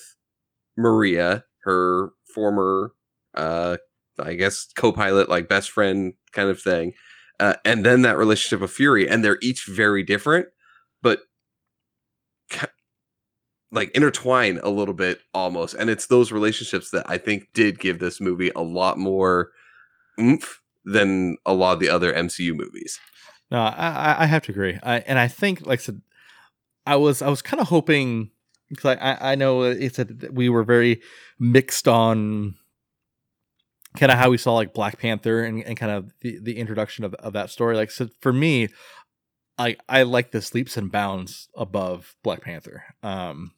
Maria, 0.78 1.44
her 1.64 2.12
former 2.34 2.94
uh 3.36 3.78
I 4.20 4.34
guess 4.36 4.68
co-pilot, 4.76 5.30
like 5.30 5.50
best 5.50 5.72
friend 5.72 6.14
kind 6.34 6.50
of 6.50 6.62
thing. 6.62 6.94
Uh, 7.40 7.56
and 7.66 7.84
then 7.84 8.04
that 8.04 8.18
relationship 8.18 8.60
with 8.62 8.72
Fury, 8.72 9.10
and 9.10 9.24
they're 9.26 9.40
each 9.42 9.66
very 9.66 10.04
different, 10.04 10.48
but 11.02 11.22
ki- 12.50 12.68
like 13.72 13.92
intertwine 13.92 14.60
a 14.64 14.70
little 14.70 14.94
bit 14.94 15.22
almost. 15.34 15.74
And 15.76 15.90
it's 15.90 16.08
those 16.08 16.32
relationships 16.32 16.92
that 16.92 17.10
I 17.10 17.18
think 17.18 17.48
did 17.54 17.80
give 17.80 18.00
this 18.00 18.20
movie 18.20 18.52
a 18.56 18.62
lot 18.62 18.98
more 18.98 19.52
oomph 20.22 20.62
than 20.86 21.38
a 21.46 21.54
lot 21.54 21.74
of 21.74 21.80
the 21.80 21.90
other 21.90 22.14
MCU 22.14 22.56
movies. 22.56 23.00
No, 23.50 23.60
I, 23.60 24.16
I- 24.24 24.26
have 24.28 24.44
to 24.44 24.52
agree. 24.52 24.80
I, 24.82 25.00
and 25.00 25.20
I 25.20 25.28
think, 25.28 25.66
like 25.66 25.80
I 25.80 25.84
said, 25.84 26.02
I 26.86 26.96
was 26.96 27.22
I 27.22 27.30
was 27.30 27.42
kind 27.42 27.60
of 27.60 27.68
hoping 27.68 28.32
because 28.70 28.98
I, 29.02 29.34
I 29.34 29.36
know 29.36 29.64
it's 29.64 30.00
a, 30.00 30.08
we 30.32 30.48
were 30.50 30.64
very 30.64 31.02
mixed 31.40 31.88
on 31.88 32.56
kind 33.98 34.12
of 34.12 34.18
how 34.18 34.30
we 34.30 34.38
saw 34.38 34.54
like 34.54 34.74
Black 34.74 34.98
Panther 35.00 35.44
and, 35.44 35.64
and 35.64 35.76
kind 35.78 35.92
of 35.92 36.14
the, 36.22 36.40
the 36.42 36.58
introduction 36.58 37.04
of, 37.04 37.14
of 37.16 37.34
that 37.34 37.50
story. 37.50 37.76
Like 37.76 37.92
so 37.92 38.08
for 38.22 38.32
me, 38.32 38.70
I 39.58 39.76
I 39.90 40.04
like 40.04 40.32
this 40.32 40.54
leaps 40.54 40.78
and 40.78 40.92
bounds 40.92 41.50
above 41.56 42.16
Black 42.24 42.42
Panther. 42.42 42.84
Um, 43.04 43.52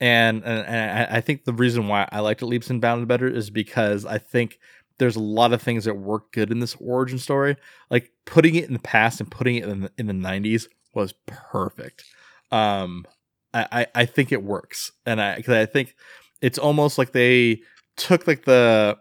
and 0.00 0.42
and, 0.44 0.66
and 0.66 1.14
I 1.14 1.20
think 1.20 1.44
the 1.44 1.52
reason 1.52 1.88
why 1.88 2.08
I 2.12 2.20
liked 2.20 2.40
it 2.42 2.46
leaps 2.46 2.70
and 2.70 2.80
bounds 2.80 3.06
better 3.06 3.28
is 3.28 3.50
because 3.50 4.06
I 4.06 4.18
think 4.18 4.58
there's 4.98 5.16
a 5.16 5.20
lot 5.20 5.52
of 5.52 5.60
things 5.62 5.84
that 5.84 5.96
work 5.96 6.32
good 6.32 6.50
in 6.52 6.60
this 6.60 6.76
origin 6.80 7.18
story. 7.18 7.56
Like 7.90 8.10
putting 8.26 8.54
it 8.54 8.64
in 8.66 8.72
the 8.72 8.78
past 8.78 9.20
and 9.20 9.30
putting 9.30 9.56
it 9.56 9.64
in 9.68 9.80
the, 9.82 9.92
in 9.98 10.06
the 10.06 10.12
90s 10.12 10.66
was 10.94 11.12
perfect. 11.26 12.04
Um, 12.50 13.04
I, 13.52 13.66
I, 13.72 13.86
I 13.94 14.04
think 14.06 14.30
it 14.32 14.42
works, 14.42 14.92
and 15.06 15.20
I 15.20 15.36
because 15.36 15.54
I 15.54 15.66
think 15.66 15.94
it's 16.40 16.58
almost 16.58 16.98
like 16.98 17.12
they 17.12 17.60
took 17.96 18.26
like 18.26 18.44
the 18.44 18.98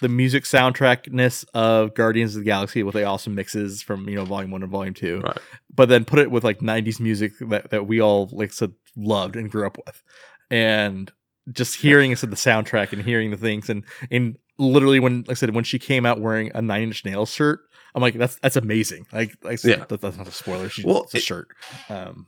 the 0.00 0.08
music 0.08 0.44
soundtrackness 0.44 1.44
of 1.54 1.94
Guardians 1.94 2.34
of 2.34 2.40
the 2.40 2.44
Galaxy 2.46 2.82
with 2.82 2.94
the 2.94 3.04
awesome 3.04 3.34
mixes 3.34 3.82
from 3.82 4.08
you 4.08 4.16
know 4.16 4.24
Volume 4.24 4.50
One 4.50 4.62
and 4.62 4.70
Volume 4.72 4.94
Two, 4.94 5.20
Right. 5.20 5.38
but 5.74 5.88
then 5.88 6.04
put 6.04 6.18
it 6.18 6.30
with 6.30 6.44
like 6.44 6.58
'90s 6.60 6.98
music 7.00 7.32
that, 7.48 7.70
that 7.70 7.86
we 7.86 8.00
all 8.00 8.28
like 8.32 8.52
said 8.52 8.72
loved 8.96 9.36
and 9.36 9.50
grew 9.50 9.66
up 9.66 9.78
with, 9.86 10.02
and 10.50 11.10
just 11.52 11.76
hearing 11.76 12.14
said 12.16 12.30
the 12.30 12.36
soundtrack 12.36 12.92
and 12.92 13.02
hearing 13.02 13.30
the 13.30 13.36
things 13.36 13.68
and 13.70 13.84
and 14.10 14.36
literally 14.58 15.00
when 15.00 15.18
like 15.22 15.30
I 15.30 15.34
said 15.34 15.54
when 15.54 15.64
she 15.64 15.78
came 15.78 16.06
out 16.06 16.20
wearing 16.20 16.50
a 16.54 16.62
Nine 16.62 16.82
Inch 16.82 17.04
Nails 17.04 17.30
shirt, 17.30 17.60
I'm 17.94 18.02
like 18.02 18.14
that's 18.14 18.36
that's 18.36 18.56
amazing. 18.56 19.06
Like, 19.12 19.34
like 19.42 19.52
I 19.52 19.56
said, 19.56 19.78
Yeah. 19.78 19.84
that, 19.88 20.00
that's 20.00 20.16
not 20.16 20.28
a 20.28 20.32
spoiler. 20.32 20.68
She, 20.68 20.84
Well, 20.84 21.04
it's 21.04 21.14
a 21.14 21.18
it- 21.18 21.22
shirt. 21.22 21.48
Um, 21.88 22.26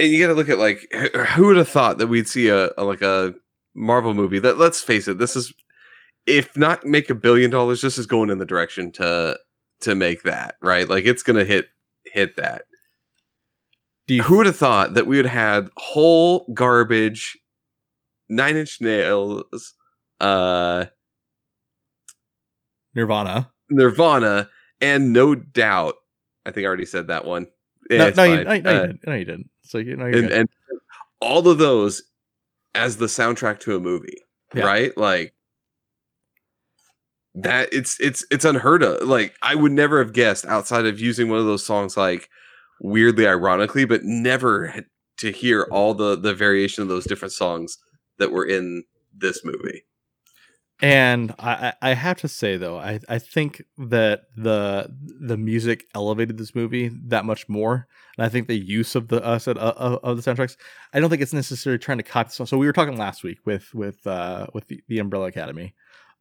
And 0.00 0.10
you 0.10 0.20
got 0.20 0.28
to 0.28 0.34
look 0.34 0.48
at 0.48 0.58
like 0.58 0.80
who 1.34 1.46
would 1.46 1.56
have 1.56 1.68
thought 1.68 1.98
that 1.98 2.06
we'd 2.08 2.28
see 2.28 2.48
a, 2.48 2.70
a 2.78 2.84
like 2.84 3.02
a 3.02 3.34
Marvel 3.74 4.14
movie 4.14 4.38
that 4.38 4.58
let's 4.58 4.82
face 4.82 5.08
it, 5.08 5.18
this 5.18 5.36
is 5.36 5.52
if 6.26 6.56
not 6.56 6.84
make 6.86 7.10
a 7.10 7.14
billion 7.14 7.50
dollars, 7.50 7.80
this 7.82 7.98
is 7.98 8.06
going 8.06 8.30
in 8.30 8.38
the 8.38 8.46
direction 8.46 8.92
to 8.92 9.38
to 9.80 9.94
make 9.94 10.22
that 10.22 10.56
right. 10.62 10.88
Like 10.88 11.04
it's 11.04 11.22
gonna 11.22 11.44
hit 11.44 11.68
hit 12.04 12.36
that. 12.36 12.62
do 14.06 14.14
you 14.14 14.22
Who 14.24 14.36
would 14.38 14.46
have 14.46 14.56
thought 14.56 14.94
that 14.94 15.06
we 15.06 15.16
would 15.16 15.26
have 15.26 15.62
had 15.64 15.70
Hole 15.76 16.46
garbage, 16.54 17.38
Nine 18.28 18.56
Inch 18.56 18.80
Nails, 18.80 19.74
uh, 20.20 20.86
Nirvana? 22.94 23.50
Nirvana, 23.70 24.48
and 24.80 25.12
no 25.12 25.34
doubt. 25.34 25.94
I 26.44 26.50
think 26.50 26.64
I 26.64 26.68
already 26.68 26.86
said 26.86 27.06
that 27.08 27.24
one. 27.24 27.46
Yeah, 27.90 28.10
no, 28.10 28.10
no, 28.10 28.24
you, 28.24 28.36
no, 28.36 28.42
no, 28.42 28.50
Uh, 28.50 28.54
you 28.54 28.62
didn't. 28.62 29.00
no, 29.06 29.14
you 29.14 29.24
didn't. 29.24 29.50
So 29.62 29.78
you 29.78 29.96
know, 29.96 30.06
and, 30.06 30.30
and 30.30 30.48
all 31.20 31.46
of 31.48 31.58
those 31.58 32.02
as 32.74 32.96
the 32.96 33.06
soundtrack 33.06 33.60
to 33.60 33.76
a 33.76 33.80
movie, 33.80 34.18
Yeah. 34.54 34.64
right? 34.64 34.96
Like 34.96 35.34
that. 37.34 37.72
It's 37.72 37.98
it's 38.00 38.24
it's 38.30 38.44
unheard 38.44 38.82
of. 38.82 39.06
Like 39.08 39.34
I 39.42 39.54
would 39.54 39.72
never 39.72 39.98
have 40.02 40.12
guessed 40.12 40.44
outside 40.46 40.86
of 40.86 41.00
using 41.00 41.28
one 41.28 41.38
of 41.38 41.46
those 41.46 41.64
songs, 41.64 41.96
like 41.96 42.28
weirdly, 42.80 43.26
ironically, 43.26 43.84
but 43.84 44.02
never 44.04 44.84
to 45.18 45.30
hear 45.32 45.66
all 45.70 45.94
the 45.94 46.16
the 46.16 46.34
variation 46.34 46.82
of 46.82 46.88
those 46.88 47.04
different 47.04 47.32
songs 47.32 47.78
that 48.18 48.32
were 48.32 48.46
in 48.46 48.84
this 49.16 49.44
movie. 49.44 49.84
And 50.82 51.32
I, 51.38 51.74
I 51.80 51.94
have 51.94 52.18
to 52.22 52.28
say 52.28 52.56
though, 52.56 52.76
I, 52.76 52.98
I 53.08 53.20
think 53.20 53.62
that 53.78 54.24
the 54.36 54.92
the 55.20 55.36
music 55.36 55.86
elevated 55.94 56.38
this 56.38 56.56
movie 56.56 56.90
that 57.06 57.24
much 57.24 57.48
more, 57.48 57.86
and 58.18 58.26
I 58.26 58.28
think 58.28 58.48
the 58.48 58.58
use 58.58 58.96
of 58.96 59.06
the 59.06 59.24
uh, 59.24 59.38
said, 59.38 59.58
uh, 59.58 59.74
uh, 59.76 59.98
of 60.02 60.16
the 60.16 60.28
soundtracks, 60.28 60.56
I 60.92 60.98
don't 60.98 61.08
think 61.08 61.22
it's 61.22 61.32
necessarily 61.32 61.78
trying 61.78 61.98
to 61.98 62.02
copy. 62.04 62.30
So 62.32 62.58
we 62.58 62.66
were 62.66 62.72
talking 62.72 62.96
last 62.96 63.22
week 63.22 63.38
with 63.44 63.72
with 63.72 64.04
uh, 64.08 64.48
with 64.54 64.66
the, 64.66 64.82
the 64.88 64.98
Umbrella 64.98 65.26
Academy, 65.26 65.72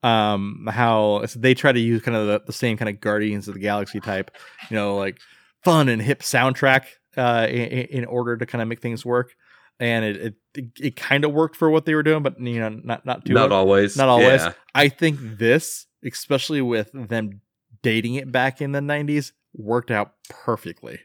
um, 0.03 0.67
how 0.69 1.25
they 1.35 1.55
try 1.55 1.71
to 1.71 1.79
use 1.79 2.03
kind 2.03 2.15
of 2.15 2.27
the, 2.27 2.43
the 2.45 2.53
same 2.53 2.77
kind 2.77 2.87
of 2.87 3.01
Guardians 3.01 3.47
of 3.47 3.55
the 3.55 3.59
Galaxy 3.59 3.99
type, 3.99 4.29
you 4.69 4.75
know, 4.75 4.95
like 4.95 5.19
fun 5.63 5.89
and 5.89 6.03
hip 6.03 6.19
soundtrack 6.19 6.83
uh, 7.17 7.47
in, 7.49 8.03
in 8.03 8.05
order 8.05 8.37
to 8.37 8.45
kind 8.45 8.61
of 8.61 8.67
make 8.67 8.79
things 8.79 9.03
work. 9.03 9.33
And 9.81 10.05
it 10.05 10.35
it, 10.53 10.65
it, 10.79 10.95
kind 10.95 11.25
of 11.25 11.33
worked 11.33 11.55
for 11.57 11.69
what 11.69 11.85
they 11.85 11.95
were 11.95 12.03
doing, 12.03 12.23
but 12.23 12.39
you 12.39 12.59
know, 12.59 12.69
not 12.69 13.05
not 13.05 13.25
too 13.25 13.33
not 13.33 13.49
much. 13.49 13.55
always. 13.55 13.97
not 13.97 14.07
always. 14.07 14.41
Yeah. 14.41 14.53
I 14.73 14.87
think 14.87 15.17
this, 15.19 15.87
especially 16.05 16.61
with 16.61 16.91
them 16.93 17.41
dating 17.81 18.15
it 18.15 18.31
back 18.31 18.61
in 18.61 18.71
the 18.71 18.79
'90s, 18.79 19.31
worked 19.53 19.91
out 19.91 20.13
perfectly. 20.29 20.99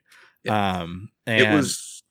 Um, 0.48 1.08
and 1.26 1.40
It 1.40 1.54
was. 1.54 2.02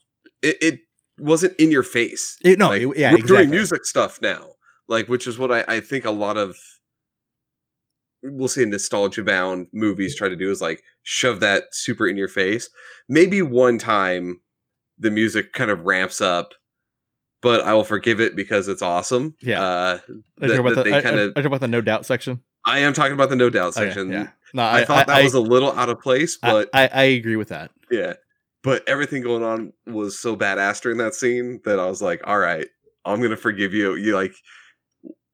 It, 0.41 0.57
it 0.61 0.79
wasn't 1.17 1.53
in 1.57 1.71
your 1.71 1.83
face. 1.83 2.37
it, 2.43 2.59
no, 2.59 2.69
like, 2.69 2.81
it- 2.81 2.97
yeah, 2.97 3.11
we're 3.11 3.19
exactly. 3.19 3.37
doing 3.37 3.49
music 3.51 3.85
stuff 3.85 4.19
now 4.21 4.55
like 4.87 5.07
which 5.07 5.27
is 5.27 5.37
what 5.37 5.51
I, 5.51 5.63
I 5.67 5.79
think 5.79 6.05
a 6.05 6.11
lot 6.11 6.37
of 6.37 6.57
we'll 8.23 8.47
say 8.47 8.65
nostalgia 8.65 9.23
bound 9.23 9.67
movies 9.71 10.15
try 10.15 10.29
to 10.29 10.35
do 10.35 10.51
is 10.51 10.61
like 10.61 10.83
shove 11.03 11.39
that 11.41 11.63
super 11.71 12.07
in 12.07 12.17
your 12.17 12.27
face 12.27 12.69
maybe 13.07 13.41
one 13.41 13.77
time 13.77 14.41
the 14.99 15.11
music 15.11 15.53
kind 15.53 15.69
of 15.71 15.81
ramps 15.81 16.21
up 16.21 16.53
but 17.41 17.61
i 17.61 17.73
will 17.73 17.83
forgive 17.83 18.19
it 18.21 18.35
because 18.35 18.67
it's 18.67 18.81
awesome 18.81 19.35
Yeah. 19.41 19.61
uh 19.61 19.97
that- 20.37 20.47
talking 20.47 20.59
about 20.59 20.75
the, 20.75 20.83
they 20.83 21.01
kinda- 21.01 21.21
are 21.21 21.23
you 21.25 21.31
talking 21.33 21.45
about 21.47 21.61
the 21.61 21.67
no 21.67 21.81
doubt 21.81 22.05
section? 22.05 22.41
i 22.65 22.79
am 22.79 22.93
talking 22.93 23.13
about 23.13 23.29
the 23.29 23.35
no 23.35 23.49
doubt 23.49 23.75
Okay, 23.77 23.85
section 23.87 24.11
yeah. 24.11 24.29
No, 24.53 24.63
I, 24.63 24.85
thought 24.85 25.07
that 25.07 25.21
was 25.21 25.33
a 25.33 25.39
little 25.41 25.73
out 25.73 25.89
of 25.89 25.99
place, 25.99 26.37
I- 26.41 26.51
but 26.51 26.69
I, 26.73 26.87
I 26.87 27.03
agree 27.03 27.35
with 27.35 27.49
that. 27.49 27.71
yeah. 27.91 28.13
But 28.63 28.87
everything 28.87 29.21
going 29.21 29.43
on 29.43 29.73
was 29.85 30.17
so 30.17 30.35
badass 30.37 30.81
during 30.81 30.97
that 30.99 31.13
scene 31.13 31.59
that 31.65 31.77
I 31.77 31.85
was 31.87 32.01
like, 32.01 32.21
all 32.25 32.39
right, 32.39 32.65
I'm 33.03 33.21
gonna 33.21 33.35
forgive 33.37 33.73
you. 33.73 33.95
You 33.95 34.15
like 34.15 34.33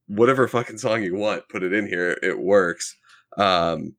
whatever 0.08 0.48
fucking 0.48 0.80
song 0.80 1.04
you 1.04 1.16
want, 1.16 1.48
put 1.50 1.62
it 1.64 1.72
in 1.72 1.88
here. 1.88 2.18
It 2.24 2.38
works. 2.40 2.98
Um 3.38 3.96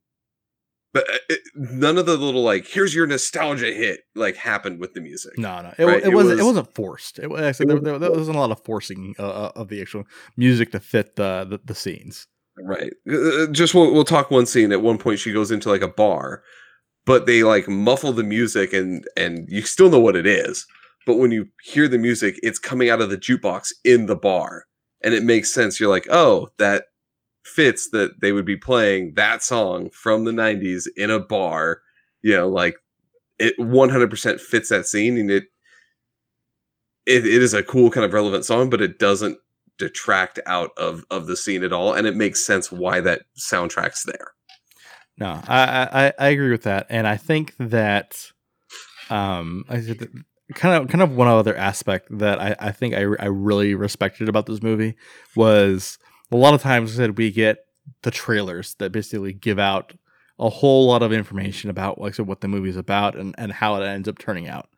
but 0.93 1.09
uh, 1.09 1.17
it, 1.29 1.39
none 1.55 1.97
of 1.97 2.05
the 2.05 2.15
little 2.17 2.43
like 2.43 2.67
here's 2.67 2.93
your 2.95 3.07
nostalgia 3.07 3.73
hit 3.73 4.01
like 4.15 4.35
happened 4.35 4.79
with 4.79 4.93
the 4.93 5.01
music. 5.01 5.37
No, 5.37 5.61
no, 5.61 5.73
it, 5.77 5.85
Right, 5.85 5.97
it, 5.97 6.05
it 6.07 6.13
wasn't. 6.13 6.39
It 6.39 6.43
was- 6.43 6.53
wasn't 6.55 6.73
forced. 6.75 7.19
It, 7.19 7.29
wa- 7.29 7.37
I 7.37 7.51
said 7.51 7.67
there, 7.67 7.79
there, 7.79 7.99
there 7.99 8.11
wasn't 8.11 8.37
a 8.37 8.39
lot 8.39 8.51
of 8.51 8.63
forcing 8.63 9.15
uh, 9.19 9.27
uh, 9.27 9.51
of 9.55 9.69
the 9.69 9.81
actual 9.81 10.03
music 10.37 10.71
to 10.71 10.79
fit 10.79 11.15
the 11.15 11.45
the, 11.49 11.59
the 11.65 11.75
scenes. 11.75 12.27
Right. 12.57 12.93
Uh, 13.11 13.47
Just 13.47 13.73
we'll, 13.73 13.91
we'll 13.93 14.03
talk 14.05 14.29
one 14.29 14.45
scene. 14.45 14.71
At 14.71 14.83
one 14.83 14.99
point, 14.99 15.19
she 15.19 15.33
goes 15.33 15.49
into 15.49 15.69
like 15.69 15.81
a 15.81 15.87
bar, 15.87 16.43
but 17.05 17.25
they 17.25 17.41
like 17.43 17.67
muffle 17.67 18.13
the 18.13 18.23
music, 18.23 18.73
and 18.73 19.03
and 19.17 19.45
you 19.49 19.63
still 19.63 19.89
know 19.89 19.99
what 19.99 20.15
it 20.15 20.27
is. 20.27 20.65
But 21.07 21.17
when 21.17 21.31
you 21.31 21.47
hear 21.63 21.87
the 21.87 21.97
music, 21.97 22.39
it's 22.43 22.59
coming 22.59 22.89
out 22.89 23.01
of 23.01 23.09
the 23.09 23.17
jukebox 23.17 23.73
in 23.83 24.05
the 24.05 24.15
bar, 24.15 24.65
and 25.03 25.13
it 25.15 25.23
makes 25.23 25.51
sense. 25.53 25.79
You're 25.79 25.89
like, 25.89 26.07
oh, 26.11 26.49
that 26.59 26.85
fits 27.43 27.89
that 27.91 28.21
they 28.21 28.31
would 28.31 28.45
be 28.45 28.57
playing 28.57 29.13
that 29.15 29.43
song 29.43 29.89
from 29.91 30.23
the 30.23 30.31
'90s 30.31 30.87
in 30.95 31.09
a 31.09 31.19
bar. 31.19 31.81
You 32.21 32.35
know, 32.37 32.49
like 32.49 32.75
it 33.39 33.57
100% 33.59 34.39
fits 34.39 34.69
that 34.69 34.85
scene, 34.85 35.17
and 35.17 35.29
it 35.29 35.45
it, 37.05 37.25
it 37.25 37.41
is 37.41 37.53
a 37.53 37.63
cool 37.63 37.89
kind 37.89 38.05
of 38.05 38.13
relevant 38.13 38.45
song, 38.45 38.69
but 38.69 38.81
it 38.81 38.97
doesn't 38.97 39.37
detract 39.77 40.39
out 40.45 40.71
of 40.77 41.03
of 41.09 41.27
the 41.27 41.37
scene 41.37 41.63
at 41.63 41.73
all, 41.73 41.93
and 41.93 42.07
it 42.07 42.15
makes 42.15 42.45
sense 42.45 42.71
why 42.71 42.99
that 43.01 43.23
soundtrack's 43.37 44.03
there. 44.03 44.31
No, 45.17 45.41
I, 45.47 45.87
I 45.91 46.13
I 46.19 46.27
agree 46.29 46.51
with 46.51 46.63
that, 46.63 46.87
and 46.89 47.07
I 47.07 47.17
think 47.17 47.55
that 47.59 48.31
um 49.09 49.65
I 49.69 49.81
kind 50.53 50.83
of 50.83 50.89
kind 50.89 51.01
of 51.01 51.15
one 51.15 51.27
other 51.27 51.55
aspect 51.55 52.07
that 52.17 52.39
I 52.39 52.55
I 52.59 52.71
think 52.71 52.93
I 52.93 53.01
I 53.19 53.25
really 53.25 53.75
respected 53.75 54.29
about 54.29 54.45
this 54.45 54.61
movie 54.61 54.95
was 55.35 55.97
a 56.33 56.37
lot 56.37 56.53
of 56.53 56.61
times 56.61 56.97
that 56.97 57.15
we 57.15 57.31
get 57.31 57.65
the 58.01 58.11
trailers 58.11 58.75
that 58.75 58.91
basically 58.91 59.33
give 59.33 59.59
out 59.59 59.93
a 60.39 60.49
whole 60.49 60.87
lot 60.87 61.03
of 61.03 61.13
information 61.13 61.69
about 61.69 61.99
like 61.99 62.15
so 62.15 62.23
what 62.23 62.41
the 62.41 62.47
movie's 62.47 62.77
about 62.77 63.15
and 63.15 63.35
and 63.37 63.51
how 63.51 63.75
it 63.81 63.85
ends 63.85 64.07
up 64.07 64.17
turning 64.17 64.47
out, 64.47 64.69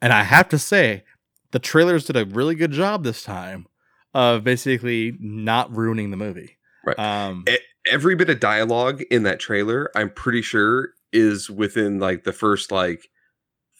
and 0.00 0.12
I 0.12 0.22
have 0.22 0.48
to 0.50 0.58
say 0.58 1.04
the 1.52 1.58
trailers 1.58 2.04
did 2.04 2.16
a 2.16 2.24
really 2.24 2.54
good 2.54 2.72
job 2.72 3.04
this 3.04 3.22
time 3.22 3.66
of 4.12 4.44
basically 4.44 5.16
not 5.20 5.74
ruining 5.74 6.10
the 6.10 6.16
movie. 6.16 6.56
Right. 6.84 6.98
Um, 6.98 7.44
Every 7.90 8.14
bit 8.14 8.30
of 8.30 8.40
dialogue 8.40 9.02
in 9.10 9.24
that 9.24 9.40
trailer, 9.40 9.90
I'm 9.94 10.08
pretty 10.08 10.40
sure, 10.40 10.90
is 11.12 11.50
within 11.50 11.98
like 11.98 12.24
the 12.24 12.32
first 12.32 12.72
like 12.72 13.10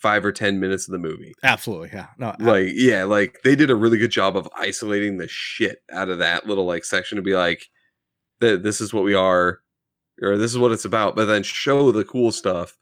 five 0.04 0.24
or 0.24 0.30
ten 0.32 0.60
minutes 0.60 0.86
of 0.86 0.92
the 0.92 0.98
movie. 0.98 1.32
absolutely, 1.42 1.88
yeah. 1.92 2.08
No, 2.18 2.36
I- 2.38 2.42
Like, 2.44 2.68
yeah, 2.74 3.04
like 3.04 3.40
they 3.42 3.56
did 3.56 3.70
a 3.70 3.74
really 3.74 3.98
good 3.98 4.10
job 4.12 4.36
of 4.36 4.46
isolating 4.54 5.16
the 5.16 5.26
shit 5.28 5.78
out 5.90 6.08
of 6.10 6.18
that 6.18 6.46
little 6.46 6.66
like 6.66 6.84
section 6.84 7.16
to 7.16 7.22
be 7.22 7.34
like, 7.34 7.66
"Th- 8.40 8.60
this 8.60 8.80
is 8.80 8.92
what 8.94 9.02
we 9.04 9.14
are, 9.14 9.60
or 10.22 10.36
this 10.36 10.52
is 10.52 10.58
what 10.58 10.72
it's 10.72 10.84
about, 10.84 11.16
but 11.16 11.24
then 11.24 11.42
show 11.42 11.90
the 11.90 12.04
cool 12.04 12.30
stuff. 12.30 12.76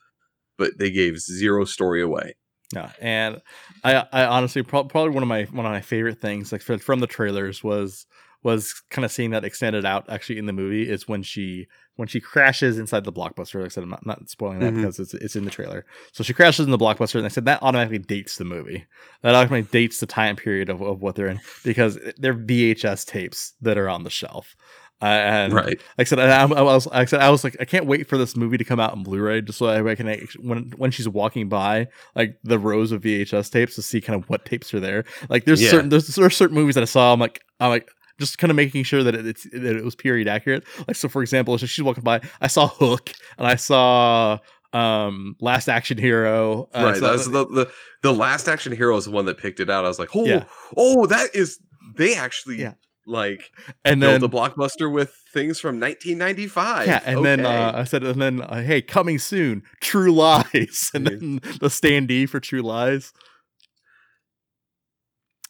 But 0.59 0.79
they 0.79 0.91
gave 0.91 1.19
zero 1.19 1.65
story 1.65 2.03
away. 2.03 2.35
No, 2.75 2.89
and 3.01 3.41
I, 3.85 4.07
I 4.13 4.25
honestly 4.27 4.63
prob- 4.63 4.91
probably 4.91 5.11
one 5.15 5.23
of 5.23 5.29
my 5.29 5.45
one 5.45 5.65
of 5.67 5.73
my 5.73 5.81
favorite 5.81 6.21
things 6.21 6.53
like 6.53 6.63
from 6.63 7.01
the 7.01 7.07
trailers 7.07 7.63
was 7.65 8.07
was 8.43 8.83
kind 8.91 9.05
of 9.05 9.13
seeing 9.13 9.31
that 9.31 9.45
extended 9.45 9.85
out 9.85 10.05
actually 10.09 10.39
in 10.39 10.47
the 10.47 10.53
movie 10.53 10.89
is 10.89 11.07
when 11.09 11.23
she 11.23 11.67
when 11.97 12.09
she 12.09 12.21
crashes 12.21 12.79
inside 12.79 13.05
the 13.05 13.13
blockbuster. 13.13 13.57
Like 13.57 13.67
I 13.67 13.69
said, 13.69 13.83
I'm 13.85 13.91
not, 13.91 14.07
not 14.07 14.29
spoiling 14.31 14.61
that 14.61 14.73
Mhm. 14.73 14.77
because 14.77 14.99
it's 14.99 15.15
it's 15.15 15.37
in 15.37 15.45
the 15.45 15.51
trailer. 15.51 15.85
So 16.13 16.25
she 16.25 16.33
crashes 16.33 16.65
in 16.65 16.71
the 16.73 16.79
blockbuster, 16.79 17.17
and 17.17 17.25
I 17.27 17.29
said 17.29 17.45
that 17.45 17.63
automatically 17.63 17.99
dates 17.99 18.37
the 18.37 18.45
movie. 18.45 18.87
That 19.23 19.35
automatically 19.35 19.71
dates 19.71 20.01
the 20.01 20.07
time 20.07 20.37
period 20.37 20.69
of, 20.71 20.81
of 20.81 21.03
what 21.03 21.15
they're 21.15 21.29
in 21.29 21.41
because 21.65 21.99
they're 22.19 22.35
VHS 22.35 23.05
tapes 23.07 23.53
that 23.61 23.77
are 23.79 23.89
on 23.89 24.05
the 24.05 24.11
shelf. 24.11 24.57
Uh, 25.03 25.07
and 25.07 25.53
right. 25.53 25.67
like 25.67 25.81
I 25.99 26.05
said, 26.05 26.19
I, 26.21 26.43
I 26.43 26.63
was, 26.63 26.87
like 26.87 26.95
I 26.95 27.05
said, 27.07 27.21
I 27.21 27.31
was 27.31 27.43
like, 27.43 27.57
I 27.59 27.65
can't 27.65 27.87
wait 27.87 28.09
for 28.09 28.17
this 28.17 28.37
movie 28.37 28.57
to 28.57 28.63
come 28.65 28.79
out 28.79 28.95
in 28.95 29.03
Blu-ray, 29.03 29.41
just 29.41 29.59
so 29.59 29.67
I 29.67 29.95
can 29.97 30.07
when 30.41 30.73
when 30.77 30.93
she's 30.93 31.09
walking 31.09 31.49
by 31.49 31.89
like 32.15 32.39
the 32.45 32.57
rows 32.59 32.93
of 32.93 33.03
VHS 33.03 33.51
tapes 33.51 33.75
to 33.75 33.83
see 33.83 34.01
kind 34.01 34.17
of 34.23 34.31
what 34.31 34.45
tapes 34.45 34.73
are 34.73 34.79
there. 34.81 35.05
Like 35.29 35.45
there's 35.45 35.61
Yeah. 35.61 35.71
certain 35.73 35.89
there's 35.91 36.07
there 36.07 36.25
are 36.25 36.31
certain 36.31 36.55
movies 36.55 36.77
that 36.77 36.83
I 36.83 36.85
saw. 36.87 37.13
I'm 37.13 37.19
like 37.21 37.43
I'm 37.61 37.71
like 37.71 37.89
just 38.23 38.39
kind 38.39 38.51
of 38.51 38.57
making 38.57 38.85
sure 38.85 39.03
that 39.03 39.15
it, 39.15 39.27
it's 39.27 39.43
that 39.51 39.77
it 39.77 39.85
was 39.85 39.95
period 39.95 40.29
accurate. 40.29 40.65
Like 40.87 40.97
so, 40.97 41.09
for 41.09 41.23
example, 41.23 41.59
so 41.59 41.67
she's 41.67 41.83
walking 41.83 42.05
by, 42.05 42.21
I 42.41 42.47
saw 42.47 42.69
Hook 42.69 43.13
and 43.39 43.47
I 43.47 43.57
saw 43.57 44.39
um 44.73 45.37
Last 45.41 45.69
Action 45.69 45.99
Hero. 45.99 46.69
uh, 46.75 46.83
right. 46.85 46.97
so- 46.97 47.11
That's 47.11 47.27
the, 47.29 47.47
the 47.47 47.73
the 48.03 48.13
last 48.15 48.49
action 48.49 48.73
hero 48.73 48.97
is 48.97 49.05
the 49.05 49.11
one 49.13 49.27
that 49.27 49.39
picked 49.39 49.61
it 49.61 49.69
out. 49.71 49.85
I 49.85 49.89
was 49.89 49.99
like, 49.99 50.15
oh, 50.17 50.25
Yeah. 50.25 50.45
oh, 50.77 51.07
that 51.07 51.35
is 51.35 51.59
they 51.97 52.15
actually 52.17 52.57
Yeah. 52.61 52.75
like 53.07 53.51
and 53.85 54.03
then 54.03 54.21
the 54.21 54.29
blockbuster 54.29 54.91
with 54.93 55.15
things 55.33 55.61
from 55.61 55.79
1995. 55.79 56.87
Yeah, 56.87 57.01
and 57.05 57.25
then 57.25 57.45
uh, 57.47 57.73
I 57.75 57.85
said, 57.85 58.03
and 58.03 58.21
then 58.21 58.41
uh, 58.43 58.63
hey, 58.63 58.83
coming 58.83 59.19
soon, 59.19 59.63
True 59.81 60.13
Lies, 60.13 60.91
and 60.95 61.07
then 61.07 61.41
the 61.61 61.69
standee 61.69 62.29
for 62.29 62.41
True 62.41 62.63
Lies. 62.63 63.13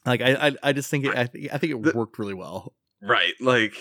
Like 0.05 0.21
I, 0.21 0.49
I, 0.49 0.53
I 0.63 0.73
just 0.73 0.91
think 0.91 1.05
it, 1.05 1.17
I, 1.17 1.27
think- 1.27 1.53
I 1.53 1.59
think 1.59 1.73
it 1.73 1.83
The- 1.83 1.97
worked 1.97 2.19
really 2.19 2.35
well. 2.35 2.75
right, 3.01 3.33
like 3.41 3.75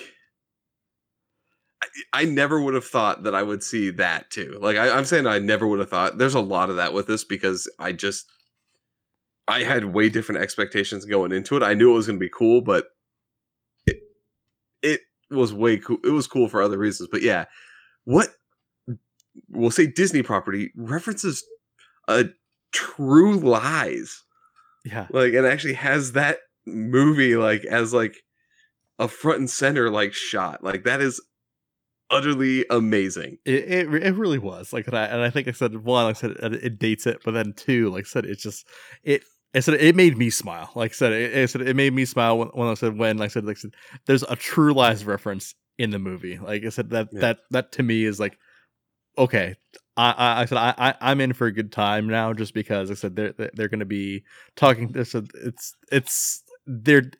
I, 1.81 2.21
I 2.21 2.25
never 2.25 2.61
would 2.61 2.73
have 2.75 2.85
thought 2.85 3.23
that 3.23 3.33
I 3.35 3.41
would 3.43 3.63
see 3.63 3.89
that 3.91 4.29
too. 4.29 4.57
Like 4.61 4.77
I, 4.77 4.89
I'm 4.95 5.05
saying, 5.05 5.25
I 5.27 5.39
never 5.39 5.67
would 5.67 5.79
have 5.79 5.89
thought. 5.89 6.17
There's 6.17 6.35
a 6.35 6.39
lot 6.39 6.69
of 6.69 6.75
that 6.75 6.93
with 6.93 7.07
this 7.07 7.23
because 7.23 7.69
I 7.79 7.91
just 7.91 8.27
I 9.47 9.63
had 9.63 9.85
way 9.85 10.09
different 10.09 10.41
expectations 10.41 11.05
going 11.05 11.31
into 11.31 11.57
it. 11.57 11.63
I 11.63 11.73
knew 11.73 11.91
it 11.91 11.95
was 11.95 12.07
going 12.07 12.19
to 12.19 12.23
be 12.23 12.29
cool, 12.29 12.61
but 12.61 12.85
it 13.87 13.97
it 14.83 15.01
was 15.31 15.53
way 15.53 15.77
cool. 15.77 15.97
It 16.03 16.11
was 16.11 16.27
cool 16.27 16.47
for 16.47 16.61
other 16.61 16.77
reasons, 16.77 17.09
but 17.11 17.21
yeah, 17.23 17.45
what 18.03 18.29
we'll 19.49 19.71
say 19.71 19.87
Disney 19.87 20.21
property 20.21 20.71
references 20.75 21.43
a 22.07 22.25
True 22.71 23.35
Lies. 23.39 24.23
Yeah, 24.83 25.07
like 25.11 25.33
and 25.33 25.45
actually 25.45 25.73
has 25.73 26.13
that 26.13 26.39
movie 26.65 27.35
like 27.35 27.65
as 27.65 27.93
like 27.93 28.15
a 28.99 29.07
front 29.07 29.39
and 29.39 29.49
center 29.49 29.89
like 29.89 30.13
shot 30.13 30.63
like 30.63 30.83
that 30.83 31.01
is 31.01 31.19
utterly 32.11 32.65
amazing 32.69 33.37
it, 33.45 33.63
it, 33.71 33.93
it 34.03 34.15
really 34.15 34.37
was 34.37 34.73
like, 34.73 34.85
and 34.87 34.97
I, 34.97 35.05
and 35.05 35.21
I 35.21 35.29
think 35.29 35.47
I 35.47 35.51
said 35.51 35.75
one, 35.83 36.05
I 36.05 36.13
said 36.13 36.31
it, 36.31 36.53
it 36.55 36.79
dates 36.79 37.07
it, 37.07 37.21
but 37.23 37.31
then 37.31 37.53
two, 37.53 37.89
like 37.89 38.03
I 38.05 38.07
said, 38.07 38.25
it's 38.25 38.43
just 38.43 38.67
it. 39.03 39.23
I 39.53 39.59
said 39.59 39.75
it 39.75 39.95
made 39.95 40.17
me 40.17 40.29
smile. 40.29 40.69
Like 40.75 40.91
I 40.91 40.93
said, 40.93 41.11
it, 41.13 41.35
I 41.35 41.45
said 41.45 41.61
it 41.61 41.75
made 41.75 41.93
me 41.93 42.05
smile 42.05 42.37
when, 42.37 42.47
when 42.49 42.67
I 42.67 42.73
said 42.73 42.97
when 42.97 43.17
like 43.17 43.31
I 43.31 43.33
said 43.33 43.45
like 43.45 43.57
I 43.57 43.59
said, 43.61 43.71
there's 44.07 44.23
a 44.23 44.35
True 44.35 44.73
Lies 44.73 45.05
reference 45.05 45.55
in 45.77 45.89
the 45.91 45.99
movie. 45.99 46.37
Like 46.37 46.63
I 46.65 46.69
said 46.69 46.89
that 46.91 47.07
Yeah. 47.11 47.19
that 47.21 47.37
that 47.51 47.71
to 47.73 47.83
me 47.83 48.05
is 48.05 48.19
like 48.19 48.37
okay. 49.17 49.55
I, 49.97 50.11
I, 50.11 50.41
I 50.41 50.45
said 50.45 50.57
I, 50.57 50.73
I 50.77 50.95
I'm 51.01 51.21
in 51.21 51.33
for 51.33 51.47
a 51.47 51.51
good 51.51 51.71
time 51.71 52.07
now 52.07 52.33
just 52.33 52.53
because 52.53 52.89
I 52.89 52.93
said 52.93 53.15
they're 53.15 53.33
they're, 53.53 53.67
going 53.67 53.79
to 53.79 53.85
be 53.85 54.23
talking. 54.55 54.95
I 54.97 55.03
said 55.03 55.27
it's 55.35 55.75
it's 55.91 56.43
they're 56.65 57.11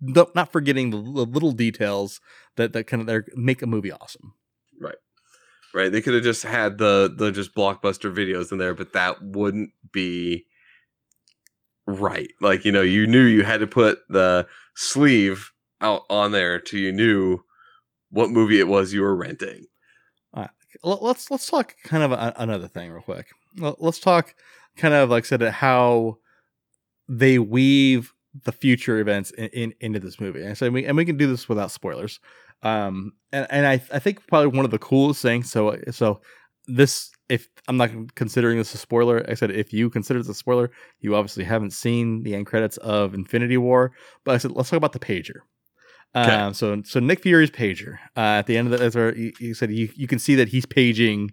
not 0.00 0.52
forgetting 0.52 0.90
the, 0.90 0.96
little 0.96 1.52
details 1.52 2.20
that 2.56 2.72
that 2.72 2.84
kind 2.84 3.08
of 3.08 3.24
make 3.34 3.62
a 3.62 3.66
movie 3.66 3.92
awesome. 3.92 4.34
right 4.80 4.94
right. 5.74 5.92
they 5.92 6.00
could 6.00 6.14
have 6.14 6.22
just 6.22 6.42
had 6.42 6.78
the 6.78 7.12
the 7.14 7.30
just 7.30 7.54
blockbuster 7.54 8.14
videos 8.14 8.52
in 8.52 8.58
there 8.58 8.74
but 8.74 8.92
that 8.92 9.22
wouldn't 9.22 9.70
be 9.92 10.46
right 11.86 12.30
like 12.40 12.64
you 12.64 12.72
know 12.72 12.82
you 12.82 13.06
knew 13.06 13.22
you 13.22 13.42
had 13.42 13.60
to 13.60 13.66
put 13.66 13.98
the 14.08 14.46
sleeve 14.74 15.52
out 15.80 16.02
on 16.08 16.32
there 16.32 16.58
till 16.58 16.80
you 16.80 16.92
knew 16.92 17.38
what 18.10 18.30
movie 18.30 18.60
it 18.60 18.68
was 18.68 18.92
you 18.92 19.02
were 19.02 19.16
renting 19.16 19.66
let's 20.82 21.30
let's 21.30 21.48
talk 21.48 21.76
kind 21.84 22.02
of 22.02 22.12
a, 22.12 22.34
another 22.36 22.68
thing 22.68 22.90
real 22.90 23.02
quick. 23.02 23.26
Let's 23.56 23.98
talk 23.98 24.34
kind 24.76 24.94
of 24.94 25.10
like 25.10 25.24
I 25.24 25.26
said 25.26 25.42
how 25.42 26.18
they 27.08 27.38
weave 27.38 28.12
the 28.44 28.52
future 28.52 28.98
events 28.98 29.30
in, 29.32 29.48
in 29.48 29.74
into 29.80 30.00
this 30.00 30.20
movie. 30.20 30.42
And 30.42 30.56
so 30.56 30.68
we 30.70 30.84
and 30.84 30.96
we 30.96 31.04
can 31.04 31.16
do 31.16 31.26
this 31.26 31.48
without 31.48 31.70
spoilers. 31.70 32.20
Um, 32.62 33.12
and 33.32 33.46
and 33.50 33.66
I 33.66 33.74
I 33.92 33.98
think 33.98 34.26
probably 34.26 34.48
one 34.48 34.64
of 34.64 34.70
the 34.70 34.78
coolest 34.78 35.22
things. 35.22 35.50
So 35.50 35.78
so 35.90 36.20
this 36.66 37.10
if 37.28 37.48
I'm 37.68 37.76
not 37.76 38.14
considering 38.14 38.58
this 38.58 38.74
a 38.74 38.78
spoiler, 38.78 39.24
I 39.28 39.34
said 39.34 39.50
if 39.50 39.72
you 39.72 39.90
consider 39.90 40.20
this 40.20 40.28
a 40.28 40.34
spoiler, 40.34 40.70
you 41.00 41.16
obviously 41.16 41.44
haven't 41.44 41.72
seen 41.72 42.22
the 42.22 42.34
end 42.34 42.46
credits 42.46 42.76
of 42.78 43.14
Infinity 43.14 43.56
War. 43.56 43.92
But 44.24 44.34
I 44.34 44.38
said 44.38 44.52
let's 44.52 44.70
talk 44.70 44.76
about 44.76 44.92
the 44.92 44.98
pager. 44.98 45.40
Okay. 46.16 46.30
Um, 46.34 46.54
so 46.54 46.82
so 46.84 46.98
Nick 47.00 47.22
Fury's 47.22 47.50
pager 47.50 47.98
uh, 48.16 48.40
at 48.40 48.46
the 48.46 48.56
end 48.56 48.68
of 48.68 48.72
the, 48.72 48.78
that's 48.78 48.96
where 48.96 49.14
you, 49.14 49.32
you 49.38 49.54
said 49.54 49.70
you, 49.70 49.90
you 49.94 50.06
can 50.06 50.18
see 50.18 50.34
that 50.36 50.48
he's 50.48 50.64
paging 50.64 51.32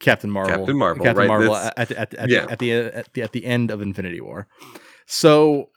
Captain 0.00 0.30
Marvel. 0.30 0.56
Captain 0.56 0.76
Marvel, 0.78 1.04
Captain 1.04 1.18
right, 1.20 1.28
Marvel 1.28 1.54
that's- 1.54 1.90
at, 1.90 1.92
at, 1.92 2.14
at, 2.14 2.28
yeah. 2.28 2.46
at 2.50 2.58
the 2.58 2.72
at 2.72 3.12
the 3.14 3.22
at 3.22 3.32
the 3.32 3.44
end 3.44 3.70
of 3.70 3.80
Infinity 3.80 4.20
War. 4.20 4.48
So 5.06 5.70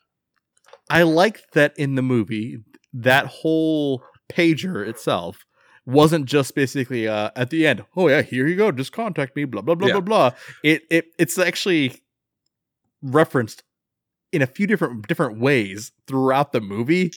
I 0.90 1.04
like 1.04 1.42
that 1.54 1.78
in 1.78 1.96
the 1.96 2.02
movie 2.02 2.58
that 2.94 3.28
whole 3.28 4.04
pager 4.32 4.86
itself 4.88 5.46
wasn't 5.86 6.26
just 6.26 6.54
basically 6.56 7.08
uh, 7.08 7.32
at 7.36 7.50
the 7.50 7.66
end. 7.68 7.84
Oh 7.96 8.08
yeah, 8.10 8.22
here 8.22 8.48
you 8.48 8.56
go. 8.56 8.72
Just 8.72 8.92
contact 8.92 9.36
me. 9.36 9.46
Blah 9.46 9.62
blah 9.62 9.76
blah 9.76 9.88
Yeah. 9.88 9.94
blah 10.00 10.02
blah. 10.02 10.32
It 10.64 10.84
it 10.90 11.06
it's 11.20 11.38
actually 11.38 12.02
referenced 13.02 13.64
in 14.32 14.42
a 14.42 14.48
few 14.48 14.68
different 14.68 15.08
different 15.08 15.40
ways 15.40 15.92
throughout 16.08 16.52
the 16.54 16.62
movie, 16.62 17.12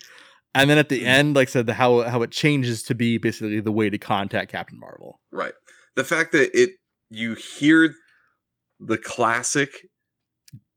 and 0.54 0.70
then 0.70 0.78
at 0.78 0.88
the 0.88 1.04
end, 1.04 1.34
like 1.34 1.48
said, 1.48 1.66
the 1.66 1.74
how 1.74 2.02
how 2.02 2.22
it 2.22 2.30
changes 2.30 2.82
to 2.84 2.94
be 2.94 3.18
basically 3.18 3.60
the 3.60 3.72
way 3.72 3.90
to 3.90 3.98
contact 3.98 4.52
Captain 4.52 4.78
Marvel. 4.78 5.20
Right. 5.32 5.54
The 5.96 6.04
fact 6.04 6.32
that 6.32 6.50
it 6.58 6.70
you 7.10 7.34
hear 7.34 7.94
the 8.80 8.98
classic 8.98 9.70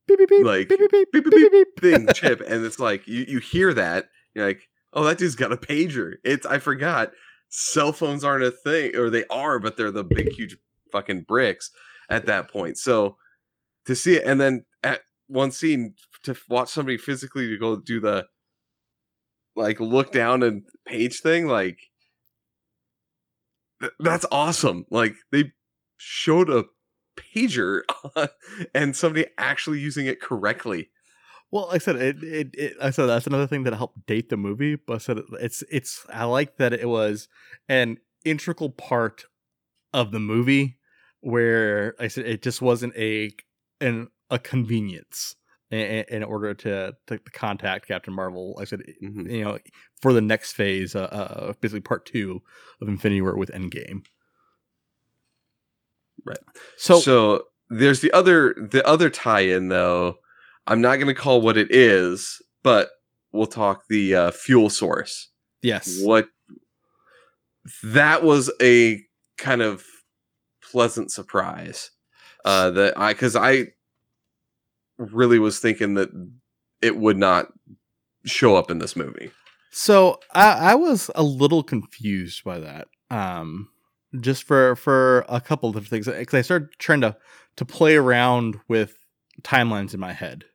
beep, 0.07 0.19
beep, 0.19 0.29
beep, 0.29 0.45
like 0.45 0.69
beep, 0.69 0.79
beep, 0.79 0.91
beep, 0.91 1.11
beep, 1.11 1.31
beep, 1.31 1.51
beep, 1.51 1.67
thing 1.79 2.07
chip, 2.13 2.41
and 2.41 2.65
it's 2.65 2.79
like 2.79 3.07
you 3.07 3.25
you 3.27 3.39
hear 3.39 3.73
that 3.73 4.05
you're 4.33 4.47
like, 4.47 4.61
oh, 4.93 5.03
that 5.03 5.17
dude's 5.17 5.35
got 5.35 5.51
a 5.51 5.57
pager. 5.57 6.13
It's 6.23 6.45
I 6.45 6.59
forgot. 6.59 7.11
Cell 7.49 7.93
phones 7.93 8.25
aren't 8.25 8.43
a 8.43 8.51
thing, 8.51 8.95
or 8.95 9.09
they 9.09 9.23
are, 9.29 9.57
but 9.57 9.77
they're 9.77 9.91
the 9.91 10.03
big 10.03 10.33
huge 10.33 10.57
fucking 10.91 11.21
bricks 11.21 11.71
at 12.09 12.25
that 12.25 12.51
point. 12.51 12.77
So 12.77 13.15
to 13.85 13.95
see 13.95 14.15
it, 14.17 14.23
and 14.25 14.41
then 14.41 14.65
at 14.83 15.01
one 15.27 15.51
scene 15.51 15.93
to 16.23 16.35
watch 16.49 16.69
somebody 16.69 16.97
physically 16.97 17.47
to 17.47 17.57
go 17.57 17.77
do 17.77 17.99
the 18.01 18.25
like 19.57 19.81
look 19.81 20.13
down 20.13 20.43
and 20.43 20.63
page 20.87 21.21
thing 21.21 21.47
like 21.47 21.79
th- 23.81 23.91
that's 23.99 24.25
awesome 24.31 24.85
like 24.89 25.15
they 25.31 25.51
showed 25.97 26.49
a 26.49 26.65
pager 27.15 27.81
and 28.75 28.95
somebody 28.95 29.25
actually 29.37 29.79
using 29.79 30.05
it 30.05 30.21
correctly 30.21 30.89
Well, 31.51 31.69
I 31.71 31.79
said 31.79 31.97
it, 31.97 32.23
it, 32.23 32.49
it. 32.55 32.73
I 32.81 32.91
said 32.91 33.07
that's 33.07 33.27
another 33.27 33.47
thing 33.47 33.63
that 33.65 33.75
helped 33.75 34.05
date 34.07 34.29
the 34.29 34.37
movie. 34.37 34.75
But 34.77 34.95
I 34.95 34.99
said 34.99 35.17
it- 35.19 35.25
it's 35.41 35.63
it's. 35.71 36.05
I 36.09 36.25
like 36.25 36.57
that 36.57 36.73
it 36.73 36.89
was 36.89 37.29
an 37.69 37.99
integral 38.25 38.71
part 38.71 39.25
of 39.93 40.11
the 40.11 40.19
movie 40.19 40.77
where 41.21 41.95
I 41.99 42.07
said 42.09 42.25
it 42.27 42.43
just 42.43 42.61
wasn't 42.61 42.95
a 42.97 43.31
an 43.81 44.09
a 44.31 44.39
convenience 44.39 45.35
in, 45.71 46.05
in 46.09 46.23
order 46.23 46.53
to 46.53 46.95
to 47.07 47.19
contact 47.33 47.87
Captain 47.87 48.13
Marvel. 48.13 48.53
Like 48.57 48.63
I 48.63 48.65
said 48.65 48.81
Mhm. 49.03 49.31
you 49.31 49.43
know 49.43 49.59
for 50.01 50.13
the 50.13 50.21
next 50.21 50.53
phase, 50.53 50.95
uh, 50.95 51.09
uh 51.11 51.53
basically 51.59 51.81
part 51.81 52.05
two 52.05 52.41
of 52.81 52.87
Infinity 52.87 53.21
War 53.21 53.37
with 53.37 53.51
Endgame. 53.51 54.03
Right. 56.25 56.39
So, 56.77 56.99
so 56.99 57.43
there's 57.69 58.01
the 58.01 58.11
other 58.11 58.53
the 58.53 58.85
other 58.85 59.09
tie-in 59.09 59.69
though. 59.69 60.17
I'm 60.65 60.81
not 60.81 60.95
going 60.97 61.07
to 61.07 61.13
call 61.13 61.41
what 61.41 61.55
it 61.55 61.73
is, 61.73 62.41
but 62.61 62.89
we'll 63.31 63.47
talk 63.47 63.83
the 63.87 64.13
uh, 64.15 64.31
fuel 64.31 64.69
source. 64.69 65.29
yes, 65.61 65.99
What 66.01 66.27
that 67.83 68.23
was 68.23 68.51
a 68.61 69.01
kind 69.37 69.61
of 69.61 69.85
pleasant 70.61 71.11
surprise. 71.11 71.91
Uh, 72.45 72.71
that 72.71 72.97
I 72.97 73.13
because 73.13 73.35
I 73.35 73.67
really 74.97 75.39
was 75.39 75.59
thinking 75.59 75.93
that 75.95 76.09
it 76.81 76.97
would 76.97 77.17
not 77.17 77.47
show 78.25 78.55
up 78.55 78.69
in 78.71 78.79
this 78.79 78.95
movie. 78.95 79.31
So 79.71 80.19
I, 80.33 80.71
I 80.71 80.75
was 80.75 81.11
a 81.15 81.23
little 81.23 81.63
confused 81.63 82.43
by 82.43 82.59
that. 82.59 82.87
Um, 83.09 83.69
just 84.21 84.43
for 84.43 84.75
for 84.75 85.25
a 85.29 85.39
couple 85.41 85.69
of 85.69 85.75
different 85.75 86.05
things, 86.05 86.17
because 86.17 86.33
I 86.37 86.41
started 86.41 86.69
trying 86.79 87.01
to 87.01 87.15
to 87.57 87.65
play 87.65 87.95
around 87.95 88.59
with 88.67 88.95
timelines 89.43 89.93
in 89.93 89.99
my 89.99 90.13
head. 90.13 90.45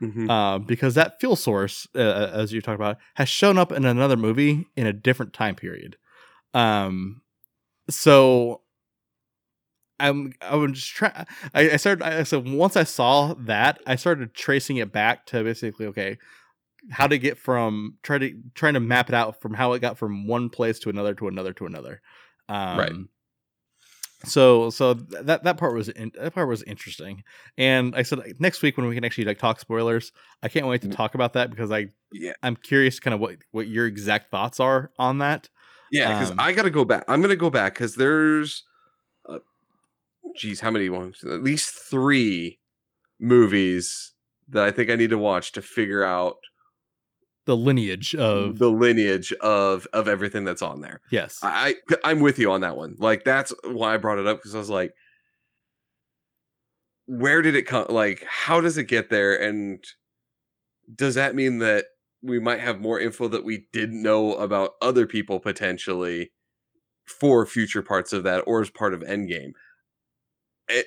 Mhm. 0.00 0.30
Uh, 0.30 0.58
because 0.58 0.94
that 0.94 1.20
fuel 1.20 1.36
source, 1.36 1.86
uh, 1.94 2.30
as 2.32 2.52
you 2.54 2.62
talked 2.62 2.80
about, 2.80 2.96
has 3.16 3.28
shown 3.28 3.58
up 3.58 3.70
in 3.70 3.84
another 3.84 4.16
movie 4.16 4.66
in 4.74 4.86
a 4.86 4.94
different 4.94 5.34
time 5.34 5.54
period. 5.54 5.96
Um, 6.54 7.20
so 7.90 8.62
I'm 10.08 10.32
I 10.40 10.56
was 10.56 10.72
just 10.72 10.88
trying. 10.90 11.26
I, 11.54 11.70
I 11.72 11.76
started. 11.76 12.04
I 12.04 12.22
so 12.24 12.40
once 12.40 12.76
I 12.76 12.84
saw 12.84 13.34
that, 13.34 13.80
I 13.86 13.96
started 13.96 14.34
tracing 14.34 14.78
it 14.78 14.92
back 14.92 15.26
to 15.26 15.44
basically 15.44 15.86
okay, 15.86 16.18
how 16.90 17.06
to 17.06 17.18
get 17.18 17.38
from 17.38 17.98
try 18.02 18.18
to 18.18 18.40
trying 18.54 18.74
to 18.74 18.80
map 18.80 19.08
it 19.08 19.14
out 19.14 19.40
from 19.40 19.54
how 19.54 19.72
it 19.74 19.80
got 19.80 19.98
from 19.98 20.26
one 20.26 20.48
place 20.50 20.78
to 20.80 20.90
another 20.90 21.14
to 21.14 21.28
another 21.28 21.52
to 21.54 21.66
another. 21.66 22.00
Um, 22.48 22.78
Right. 22.78 22.92
So 24.24 24.68
so 24.68 24.92
that 24.94 25.44
that 25.44 25.56
part 25.56 25.74
was 25.74 25.88
in, 25.88 26.12
that 26.14 26.34
part 26.34 26.46
was 26.46 26.62
interesting, 26.64 27.24
and 27.56 27.96
I 27.96 28.02
said 28.02 28.18
like, 28.18 28.38
next 28.38 28.60
week 28.60 28.76
when 28.76 28.86
we 28.86 28.94
can 28.94 29.02
actually 29.02 29.24
like 29.24 29.38
talk 29.38 29.60
spoilers, 29.60 30.12
I 30.42 30.48
can't 30.48 30.66
wait 30.66 30.82
to 30.82 30.88
Mm. 30.88 30.94
talk 30.94 31.14
about 31.14 31.32
that 31.34 31.48
because 31.48 31.70
I 31.70 31.88
Yeah, 32.12 32.32
I'm 32.42 32.56
curious 32.56 33.00
kind 33.00 33.14
of 33.14 33.20
what 33.20 33.36
what 33.52 33.66
your 33.66 33.86
exact 33.86 34.30
thoughts 34.30 34.60
are 34.60 34.90
on 34.98 35.18
that. 35.18 35.48
yeah. 35.90 36.08
Because 36.12 36.30
Um, 36.32 36.36
I 36.38 36.52
got 36.52 36.62
to 36.62 36.70
go 36.70 36.84
back. 36.84 37.04
I'm 37.08 37.20
going 37.20 37.30
to 37.30 37.36
go 37.36 37.48
back 37.50 37.74
because 37.74 37.94
there's, 37.94 38.64
geez, 40.36 40.60
how 40.60 40.70
many 40.70 40.88
ones? 40.88 41.22
At 41.24 41.42
least 41.42 41.74
three 41.74 42.58
movies 43.18 44.12
that 44.48 44.64
I 44.64 44.70
think 44.70 44.90
I 44.90 44.96
need 44.96 45.10
to 45.10 45.18
watch 45.18 45.52
to 45.52 45.62
figure 45.62 46.02
out 46.02 46.36
The 47.46 47.56
lineage 47.56 48.14
of 48.14 48.58
the 48.58 48.70
lineage 48.70 49.32
of 49.40 49.86
of 49.92 50.08
everything 50.08 50.44
that's 50.44 50.62
on 50.62 50.80
there. 50.80 51.00
yes, 51.10 51.38
I, 51.42 51.76
I 51.90 51.96
I'm 52.04 52.20
with 52.20 52.38
you 52.38 52.50
on 52.50 52.60
that 52.62 52.76
one. 52.76 52.96
Like 52.98 53.24
that's 53.24 53.52
why 53.64 53.94
I 53.94 53.96
brought 53.98 54.18
it 54.18 54.26
up 54.26 54.38
because 54.38 54.54
I 54.54 54.58
was 54.58 54.70
like, 54.70 54.92
where 57.06 57.42
did 57.42 57.56
it 57.56 57.66
come? 57.66 57.86
Like, 57.88 58.24
how 58.28 58.60
does 58.60 58.78
it 58.78 58.84
get 58.84 59.10
there? 59.10 59.34
And 59.40 59.82
does 60.94 61.14
that 61.16 61.34
mean 61.34 61.58
that 61.58 61.86
we 62.22 62.38
might 62.38 62.60
have 62.60 62.80
more 62.80 63.00
info 63.00 63.28
that 63.28 63.44
we 63.44 63.66
didn't 63.72 64.02
know 64.02 64.34
about 64.34 64.72
other 64.82 65.06
people 65.06 65.40
potentially 65.40 66.32
for 67.06 67.44
future 67.46 67.82
parts 67.82 68.12
of 68.12 68.22
that, 68.24 68.40
or 68.46 68.60
as 68.60 68.70
part 68.70 68.94
of 68.94 69.00
Endgame? 69.00 69.52
It, 70.70 70.86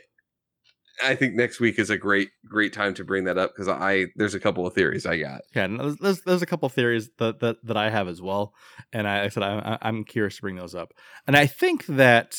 I 1.03 1.15
think 1.15 1.33
next 1.33 1.59
week 1.59 1.79
is 1.79 1.89
a 1.89 1.97
great 1.97 2.29
great 2.47 2.71
time 2.71 2.93
to 2.95 3.03
bring 3.03 3.23
that 3.25 3.37
up 3.37 3.51
because 3.53 3.67
I 3.67 4.07
there's 4.15 4.35
a 4.35 4.39
couple 4.39 4.65
of 4.67 4.73
theories 4.73 5.05
I 5.05 5.17
got. 5.17 5.41
yeah. 5.55 5.63
and 5.65 5.79
There's, 5.79 5.97
there's 5.97 6.21
there's 6.21 6.41
a 6.41 6.45
couple 6.45 6.67
of 6.67 6.73
theories 6.73 7.09
that 7.17 7.39
that 7.39 7.57
that 7.65 7.77
I 7.77 7.89
have 7.89 8.07
as 8.07 8.21
well, 8.21 8.53
and 8.93 9.07
I, 9.07 9.25
I 9.25 9.29
said 9.29 9.43
I, 9.43 9.57
I- 9.81 9.87
I'm 9.87 10.03
curious 10.03 10.35
to 10.37 10.41
bring 10.41 10.55
those 10.55 10.75
up, 10.75 10.93
and 11.27 11.35
I 11.35 11.45
think 11.47 11.85
that. 11.87 12.37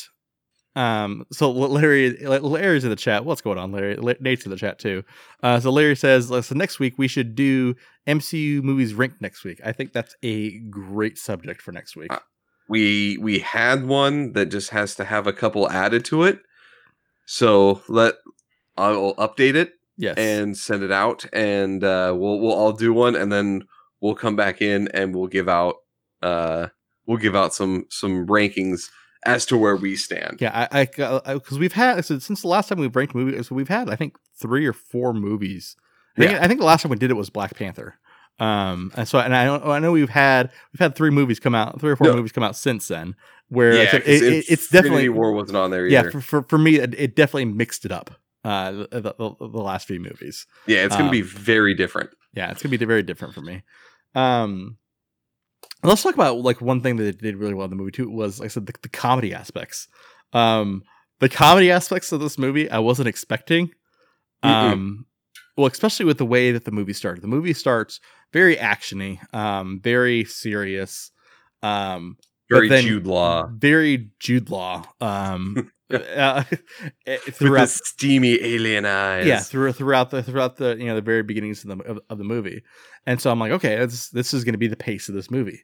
Um. 0.76 1.24
So 1.30 1.52
Larry, 1.52 2.16
Larry's 2.26 2.82
in 2.82 2.90
the 2.90 2.96
chat. 2.96 3.24
What's 3.24 3.40
going 3.40 3.58
on, 3.58 3.70
Larry? 3.70 3.96
Nate's 4.20 4.44
in 4.44 4.50
the 4.50 4.56
chat 4.56 4.80
too. 4.80 5.04
Uh. 5.40 5.60
So 5.60 5.70
Larry 5.70 5.94
says, 5.94 6.26
"So 6.28 6.54
next 6.56 6.80
week 6.80 6.94
we 6.98 7.06
should 7.06 7.36
do 7.36 7.76
MCU 8.08 8.60
movies 8.60 8.92
ranked 8.92 9.20
next 9.22 9.44
week." 9.44 9.60
I 9.64 9.70
think 9.70 9.92
that's 9.92 10.16
a 10.24 10.58
great 10.70 11.16
subject 11.16 11.62
for 11.62 11.70
next 11.70 11.94
week. 11.94 12.12
Uh, 12.12 12.18
we 12.68 13.18
we 13.18 13.38
had 13.38 13.86
one 13.86 14.32
that 14.32 14.46
just 14.46 14.70
has 14.70 14.96
to 14.96 15.04
have 15.04 15.28
a 15.28 15.32
couple 15.32 15.70
added 15.70 16.04
to 16.06 16.24
it 16.24 16.40
so 17.26 17.82
let 17.88 18.14
i'll 18.76 19.14
update 19.16 19.54
it 19.54 19.72
yes. 19.96 20.16
and 20.16 20.56
send 20.56 20.82
it 20.82 20.92
out 20.92 21.24
and 21.32 21.82
uh 21.84 22.12
we'll 22.16 22.38
we'll 22.40 22.52
all 22.52 22.72
do 22.72 22.92
one 22.92 23.14
and 23.14 23.32
then 23.32 23.62
we'll 24.00 24.14
come 24.14 24.36
back 24.36 24.60
in 24.60 24.88
and 24.88 25.14
we'll 25.14 25.26
give 25.28 25.48
out 25.48 25.76
uh 26.22 26.66
we'll 27.06 27.18
give 27.18 27.34
out 27.36 27.54
some 27.54 27.84
some 27.90 28.26
rankings 28.26 28.90
as 29.26 29.46
to 29.46 29.56
where 29.56 29.76
we 29.76 29.96
stand 29.96 30.36
Yeah, 30.40 30.68
I 30.70 30.84
because 30.84 31.58
we've 31.58 31.72
had 31.72 32.04
so 32.04 32.18
since 32.18 32.42
the 32.42 32.48
last 32.48 32.68
time 32.68 32.78
we've 32.78 32.94
ranked 32.94 33.14
movies, 33.14 33.48
so 33.48 33.54
we've 33.54 33.68
had 33.68 33.88
I 33.88 33.96
think 33.96 34.16
three 34.38 34.66
or 34.66 34.74
four 34.74 35.14
movies. 35.14 35.76
I 36.16 36.20
think, 36.20 36.32
Yeah. 36.32 36.44
I 36.44 36.48
think 36.48 36.60
the 36.60 36.66
last 36.66 36.82
time 36.82 36.90
we 36.90 36.98
did 36.98 37.10
it 37.10 37.14
was 37.14 37.30
Black 37.30 37.54
Panther. 37.56 37.94
Um, 38.38 38.92
and 38.96 39.08
so 39.08 39.18
and 39.18 39.34
I 39.34 39.44
know 39.46 39.62
I 39.70 39.78
know 39.78 39.92
we've 39.92 40.10
had 40.10 40.50
we've 40.72 40.80
had 40.80 40.94
three 40.94 41.10
movies 41.10 41.40
come 41.40 41.54
out, 41.54 41.80
three 41.80 41.90
or 41.92 41.96
four 41.96 42.08
No. 42.08 42.16
movies 42.16 42.32
come 42.32 42.44
out 42.44 42.56
since 42.56 42.88
then. 42.88 43.14
Where 43.48 43.74
yeah 43.74 43.82
I 43.82 43.86
said 43.86 44.04
'cause 44.04 44.22
it, 44.22 44.32
it- 44.32 44.44
it's 44.48 44.68
definitely 44.68 45.08
war 45.08 45.32
wasn't 45.32 45.56
on 45.58 45.70
there 45.70 45.86
yeah 45.86 46.10
for, 46.10 46.20
for 46.20 46.42
for 46.44 46.58
me 46.58 46.76
it, 46.76 46.94
it 46.98 47.16
definitely 47.16 47.46
mixed 47.46 47.84
it 47.84 47.92
up. 47.92 48.10
Uh, 48.44 48.72
the, 48.72 49.14
the, 49.18 49.34
the, 49.40 49.62
last 49.62 49.86
few 49.86 49.98
movies. 49.98 50.46
yeah 50.66 50.84
it's 50.84 50.94
gonna 50.94 51.10
be 51.10 51.22
um, 51.22 51.26
very 51.28 51.72
different 51.74 52.10
Yeah, 52.34 52.50
it's 52.50 52.62
gonna 52.62 52.76
be 52.76 52.84
very 52.84 53.02
different 53.02 53.32
for 53.34 53.40
me. 53.40 53.62
Um, 54.14 54.76
let's 55.82 56.02
talk 56.02 56.14
about 56.14 56.38
like 56.40 56.60
one 56.60 56.80
thing 56.82 56.96
that 56.96 57.18
did 57.22 57.36
really 57.36 57.54
well 57.54 57.64
in 57.64 57.70
the 57.70 57.76
movie 57.76 57.90
too 57.92 58.10
was 58.10 58.40
like 58.40 58.46
I 58.46 58.48
said 58.48 58.66
the, 58.66 58.74
the 58.82 58.88
comedy 58.90 59.32
aspects. 59.32 59.88
Um, 60.34 60.82
the 61.20 61.28
comedy 61.28 61.70
aspects 61.70 62.12
of 62.12 62.20
this 62.20 62.36
movie 62.38 62.70
I 62.70 62.80
wasn't 62.80 63.08
expecting. 63.08 63.70
Mm-mm. 64.44 64.72
Um, 64.72 65.06
well, 65.56 65.66
especially 65.66 66.04
with 66.06 66.18
the 66.18 66.26
way 66.26 66.52
that 66.52 66.64
the 66.64 66.70
movie 66.72 66.92
started. 66.92 67.22
The 67.22 67.28
movie 67.28 67.54
starts 67.54 68.00
very 68.32 68.56
actiony, 68.56 69.20
um, 69.32 69.80
very 69.82 70.24
serious, 70.24 71.12
um, 71.62 72.16
very 72.50 72.68
then 72.68 72.82
jude 72.82 73.06
law. 73.06 73.48
Very 73.52 74.10
Jude 74.18 74.50
Law. 74.50 74.84
Um, 75.00 75.70
uh, 75.90 76.44
with 77.06 77.36
throughout 77.36 77.68
the 77.68 77.80
steamy 77.84 78.42
alien 78.42 78.84
eyes. 78.86 79.26
Yeah 79.26 79.40
through, 79.40 79.72
throughout 79.72 80.10
the 80.10 80.22
throughout 80.22 80.56
the 80.56 80.76
you 80.78 80.86
know 80.86 80.94
the 80.94 81.02
very 81.02 81.22
beginnings 81.22 81.64
of 81.64 81.76
the 81.76 81.84
of, 81.84 82.00
of 82.10 82.18
the 82.18 82.24
movie. 82.24 82.62
And 83.06 83.20
so 83.20 83.30
i'm 83.30 83.38
like 83.38 83.52
okay 83.52 83.76
this, 83.76 84.08
this 84.10 84.34
is 84.34 84.44
going 84.44 84.54
to 84.54 84.58
be 84.58 84.66
the 84.66 84.76
pace 84.76 85.08
of 85.08 85.14
this 85.14 85.30
movie. 85.30 85.62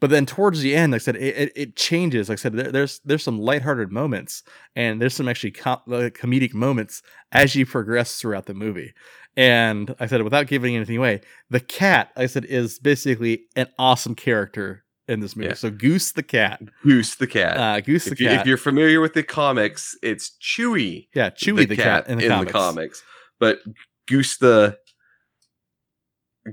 But 0.00 0.08
then 0.08 0.24
towards 0.24 0.62
the 0.62 0.74
end 0.74 0.92
like 0.92 1.02
i 1.02 1.04
said 1.04 1.16
it, 1.16 1.36
it, 1.36 1.52
it 1.54 1.76
changes. 1.76 2.28
Like 2.28 2.38
i 2.38 2.42
said 2.42 2.54
there, 2.54 2.72
there's 2.72 3.00
there's 3.04 3.22
some 3.22 3.38
lighthearted 3.38 3.92
moments 3.92 4.42
and 4.74 5.00
there's 5.00 5.14
some 5.14 5.28
actually 5.28 5.52
com- 5.52 5.82
like, 5.86 6.14
comedic 6.14 6.54
moments 6.54 7.02
as 7.32 7.54
you 7.54 7.66
progress 7.66 8.18
throughout 8.18 8.46
the 8.46 8.54
movie. 8.54 8.92
And 9.36 9.94
i 10.00 10.06
said 10.06 10.22
without 10.22 10.46
giving 10.46 10.74
anything 10.74 10.96
away 10.96 11.20
the 11.50 11.60
cat 11.60 12.10
i 12.16 12.26
said 12.26 12.44
is 12.46 12.78
basically 12.78 13.44
an 13.56 13.68
awesome 13.78 14.14
character 14.14 14.84
in 15.10 15.20
this 15.20 15.36
movie. 15.36 15.48
Yeah. 15.48 15.54
So 15.54 15.70
Goose 15.70 16.12
the 16.12 16.22
cat, 16.22 16.62
Goose 16.84 17.16
the 17.16 17.26
cat. 17.26 17.56
uh, 17.56 17.80
Goose 17.80 18.04
the 18.04 18.12
if, 18.12 18.20
you, 18.20 18.28
cat, 18.28 18.40
if 18.40 18.46
you're 18.46 18.56
familiar 18.56 19.00
with 19.00 19.14
the 19.14 19.22
comics, 19.22 19.96
it's 20.02 20.36
Chewie, 20.40 21.08
yeah, 21.14 21.30
Chewie 21.30 21.68
the, 21.68 21.76
cat, 21.76 22.08
in, 22.08 22.18
the, 22.18 22.46
comics. 22.46 23.02
But 23.38 23.58
Goose 24.06 24.38
the 24.38 24.78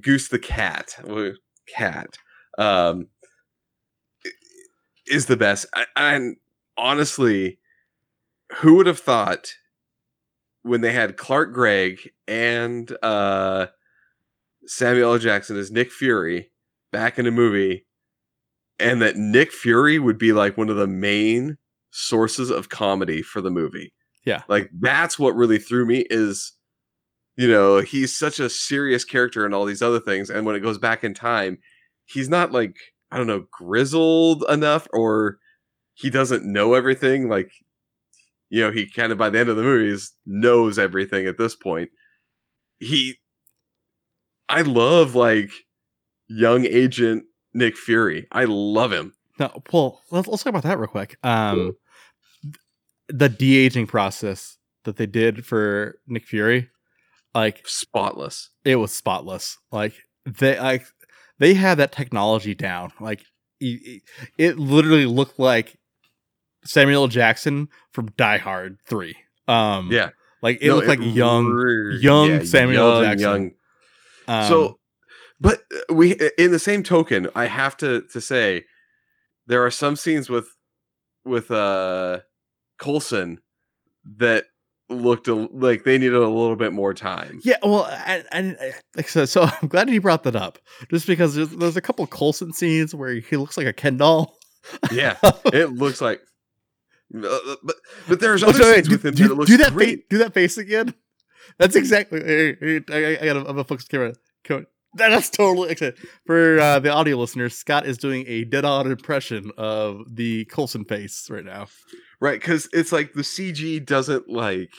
Goose 0.01 0.27
the 0.27 0.39
cat, 0.39 0.97
cat, 1.67 2.17
um, 2.57 3.07
is 5.05 5.27
the 5.27 5.37
best. 5.37 5.65
I- 5.73 5.85
And 5.95 6.37
honestly, 6.77 7.59
who 8.57 8.75
would 8.75 8.87
have 8.87 8.99
thought 8.99 9.53
when 10.63 10.81
they 10.81 10.91
had 10.91 11.17
Clark 11.17 11.53
Gregg 11.53 12.11
and 12.27 12.95
uh, 13.01 13.67
Samuel 14.65 15.13
L. 15.13 15.19
Jackson 15.19 15.57
as 15.57 15.71
Nick 15.71 15.91
Fury 15.91 16.51
back 16.91 17.17
in 17.17 17.25
a 17.25 17.31
movie, 17.31 17.86
and 18.79 19.01
that 19.01 19.15
Nick 19.17 19.51
Fury 19.51 19.99
would 19.99 20.17
be 20.17 20.33
like 20.33 20.57
one 20.57 20.69
of 20.69 20.75
the 20.75 20.87
main 20.87 21.57
sources 21.91 22.49
of 22.49 22.69
comedy 22.69 23.21
for 23.21 23.41
the 23.41 23.49
movie. 23.49 23.93
Yeah. 24.25 24.43
Like 24.47 24.69
that's 24.79 25.17
what 25.17 25.35
really 25.35 25.57
threw 25.57 25.85
me 25.85 26.05
is 26.09 26.53
you 27.35 27.47
know, 27.47 27.81
he's 27.81 28.17
such 28.17 28.39
a 28.39 28.49
serious 28.49 29.05
character 29.05 29.45
and 29.45 29.53
all 29.53 29.63
these 29.63 29.81
other 29.83 29.99
things 29.99 30.29
and 30.29 30.45
when 30.45 30.55
it 30.55 30.61
goes 30.61 30.77
back 30.77 31.03
in 31.03 31.13
time, 31.13 31.59
he's 32.05 32.29
not 32.29 32.51
like 32.51 32.75
I 33.11 33.17
don't 33.17 33.27
know, 33.27 33.45
grizzled 33.51 34.43
enough 34.49 34.87
or 34.91 35.37
he 35.93 36.09
doesn't 36.09 36.45
know 36.45 36.73
everything 36.73 37.29
like 37.29 37.51
you 38.49 38.61
know, 38.61 38.71
he 38.71 38.89
kind 38.89 39.11
of 39.11 39.17
by 39.17 39.29
the 39.29 39.39
end 39.39 39.49
of 39.49 39.57
the 39.57 39.63
movies 39.63 40.13
knows 40.25 40.79
everything 40.79 41.27
at 41.27 41.37
this 41.37 41.55
point. 41.55 41.89
He 42.79 43.17
I 44.49 44.61
love 44.61 45.15
like 45.15 45.51
young 46.27 46.65
agent 46.65 47.25
Nick 47.53 47.77
Fury. 47.77 48.27
I 48.31 48.45
love 48.45 48.91
him. 48.91 49.13
No, 49.39 49.51
well, 49.71 50.01
let's, 50.11 50.27
let's 50.27 50.43
talk 50.43 50.51
about 50.51 50.63
that 50.63 50.79
real 50.79 50.87
quick. 50.87 51.17
Um, 51.23 51.75
the 53.07 53.29
de 53.29 53.57
aging 53.57 53.87
process 53.87 54.57
that 54.83 54.97
they 54.97 55.05
did 55.05 55.45
for 55.45 55.99
Nick 56.07 56.25
Fury, 56.25 56.69
like 57.33 57.61
Spotless. 57.67 58.49
it 58.65 58.77
was 58.77 58.93
spotless. 58.93 59.57
Like 59.71 59.93
they 60.25 60.59
like 60.59 60.85
they 61.39 61.53
had 61.53 61.75
that 61.77 61.91
technology 61.91 62.55
down. 62.55 62.91
Like 62.99 63.21
it 63.59 64.57
literally 64.57 65.05
looked 65.05 65.39
like 65.39 65.77
Samuel 66.65 67.07
Jackson 67.07 67.69
from 67.91 68.07
Die 68.17 68.37
Hard 68.37 68.77
Three. 68.85 69.15
Um, 69.47 69.89
Yeah. 69.91 70.09
like 70.41 70.57
it 70.61 70.67
No, 70.67 70.75
looked 70.75 70.87
like 70.87 70.99
young. 71.01 71.45
re- 71.47 71.97
young 71.99 72.43
Samuel 72.45 72.91
L. 72.91 73.01
Jackson. 73.03 73.19
Young. 73.21 73.51
Um, 74.27 74.47
so, 74.49 74.79
but 75.39 75.63
uh, 75.89 75.93
we, 75.93 76.15
in 76.37 76.51
the 76.51 76.59
same 76.59 76.83
token, 76.83 77.29
I 77.35 77.45
have 77.45 77.77
to 77.77 78.01
to 78.13 78.21
say, 78.21 78.65
there 79.45 79.65
are 79.65 79.71
some 79.71 79.95
scenes 79.95 80.29
with 80.29 80.47
with 81.25 81.51
uh 81.51 82.19
Coulson 82.79 83.39
that 84.17 84.45
looked 84.89 85.27
a, 85.27 85.33
like 85.35 85.83
they 85.83 85.97
needed 85.97 86.15
a 86.15 86.19
little 86.29 86.55
bit 86.55 86.71
more 86.71 86.93
time. 86.93 87.41
Yeah, 87.43 87.57
well, 87.61 87.85
and, 88.05 88.25
and 88.31 88.57
uh, 88.61 88.65
like 88.95 89.09
so, 89.09 89.25
so 89.25 89.41
I'm 89.61 89.67
glad 89.67 89.89
you 89.89 89.99
brought 89.99 90.23
that 90.23 90.35
up, 90.35 90.59
just 90.89 91.05
because 91.07 91.35
there's, 91.35 91.49
there's 91.49 91.75
a 91.77 91.81
couple 91.81 92.07
Coulson 92.07 92.53
scenes 92.53 92.95
where 92.95 93.15
he 93.15 93.35
looks 93.37 93.57
like 93.57 93.67
a 93.67 93.73
Ken 93.73 93.97
doll. 93.97 94.37
Yeah, 94.91 95.17
it 95.45 95.73
looks 95.73 95.99
like. 96.01 96.21
uh, 97.15 97.37
But 97.63 97.75
but 98.07 98.19
there's 98.21 98.43
Oh, 98.43 98.49
other 98.49 98.59
sorry, 98.63 98.75
scenes 98.75 98.87
do, 98.87 98.91
with 98.93 99.05
him 99.05 99.13
do- 99.15 99.27
that 99.27 99.35
looks 99.35 99.49
do 99.51 99.57
that 99.57 99.73
great. 99.73 99.97
Face, 99.99 100.05
do 100.09 100.17
that 100.19 100.33
face 100.33 100.57
again. 100.57 100.93
That's 101.57 101.75
exactly. 101.75 102.21
hey, 102.23 102.55
hey, 102.59 102.81
I, 102.89 103.21
I 103.21 103.25
gotta. 103.25 103.39
I'm 103.39 103.45
gonna 103.45 103.63
focus 103.65 103.87
camera. 103.87 104.13
Come 104.45 104.57
on. 104.57 104.67
That- 104.97 105.09
That's 105.09 105.29
totally 105.29 105.71
okay. 105.71 105.93
for 106.25 106.59
uh, 106.59 106.79
the 106.79 106.91
audio 106.91 107.17
listeners. 107.17 107.55
Scott 107.55 107.85
is 107.85 107.97
doing 107.97 108.25
a 108.27 108.43
dead-on 108.43 108.89
impression 108.91 109.51
of 109.57 110.03
the 110.15 110.45
Coulson 110.45 110.83
face 110.85 111.29
right 111.29 111.45
now. 111.45 111.67
Right, 112.19 112.39
because 112.39 112.67
it's 112.73 112.91
like 112.91 113.13
the 113.13 113.21
CG 113.21 113.85
doesn't 113.85 114.29
like 114.29 114.71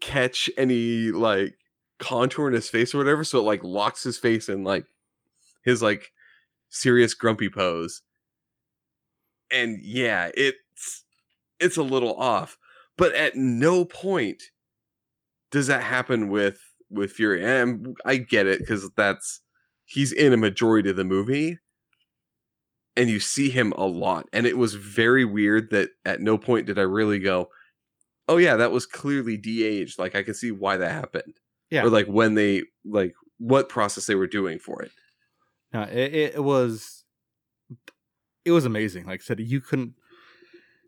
catch 0.00 0.48
any 0.56 1.10
like 1.10 1.54
contour 1.98 2.48
in 2.48 2.54
his 2.54 2.68
face 2.68 2.94
or 2.94 2.98
whatever, 2.98 3.24
so 3.24 3.38
it 3.38 3.42
like 3.42 3.64
locks 3.64 4.04
his 4.04 4.18
face 4.18 4.48
in 4.48 4.64
like 4.64 4.84
his 5.64 5.82
like 5.82 6.12
serious 6.68 7.14
grumpy 7.14 7.48
pose. 7.48 8.02
And 9.50 9.78
yeah, 9.82 10.30
it's 10.34 11.04
it's 11.58 11.76
a 11.78 11.82
little 11.82 12.14
off, 12.16 12.58
but 12.98 13.14
at 13.14 13.34
no 13.34 13.84
point 13.84 14.42
does 15.50 15.68
that 15.68 15.82
happen 15.82 16.28
with 16.28 16.60
with 16.90 17.12
Fury. 17.12 17.44
And 17.44 17.96
I 18.04 18.16
get 18.16 18.46
it 18.46 18.60
because 18.60 18.90
that's 18.96 19.40
he's 19.84 20.12
in 20.12 20.32
a 20.32 20.36
majority 20.36 20.90
of 20.90 20.96
the 20.96 21.04
movie, 21.04 21.58
and 22.96 23.08
you 23.08 23.20
see 23.20 23.50
him 23.50 23.72
a 23.72 23.86
lot. 23.86 24.26
And 24.32 24.46
it 24.46 24.58
was 24.58 24.74
very 24.74 25.24
weird 25.24 25.70
that 25.70 25.90
at 26.04 26.20
no 26.20 26.36
point 26.38 26.66
did 26.66 26.78
I 26.78 26.82
really 26.82 27.18
go, 27.18 27.48
"Oh 28.28 28.36
yeah, 28.36 28.56
that 28.56 28.72
was 28.72 28.86
clearly 28.86 29.36
de-aged." 29.36 29.98
Like 29.98 30.14
I 30.14 30.22
can 30.22 30.34
see 30.34 30.50
why 30.50 30.76
that 30.76 30.92
happened, 30.92 31.34
Yeah. 31.70 31.84
or 31.84 31.90
like 31.90 32.06
when 32.06 32.34
they 32.34 32.62
like 32.84 33.14
what 33.38 33.68
process 33.68 34.06
they 34.06 34.14
were 34.16 34.26
doing 34.26 34.58
for 34.58 34.82
it. 34.82 34.90
No, 35.72 35.82
it, 35.82 36.14
it 36.34 36.42
was 36.44 37.04
it 38.44 38.50
was 38.52 38.64
amazing. 38.64 39.04
Like 39.06 39.20
I 39.20 39.24
said, 39.24 39.40
you 39.40 39.60
couldn't 39.60 39.94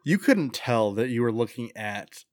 you 0.04 0.16
couldn't 0.18 0.54
tell 0.54 0.92
that 0.94 1.10
you 1.10 1.20
were 1.22 1.30
looking 1.32 1.70
at 1.76 2.24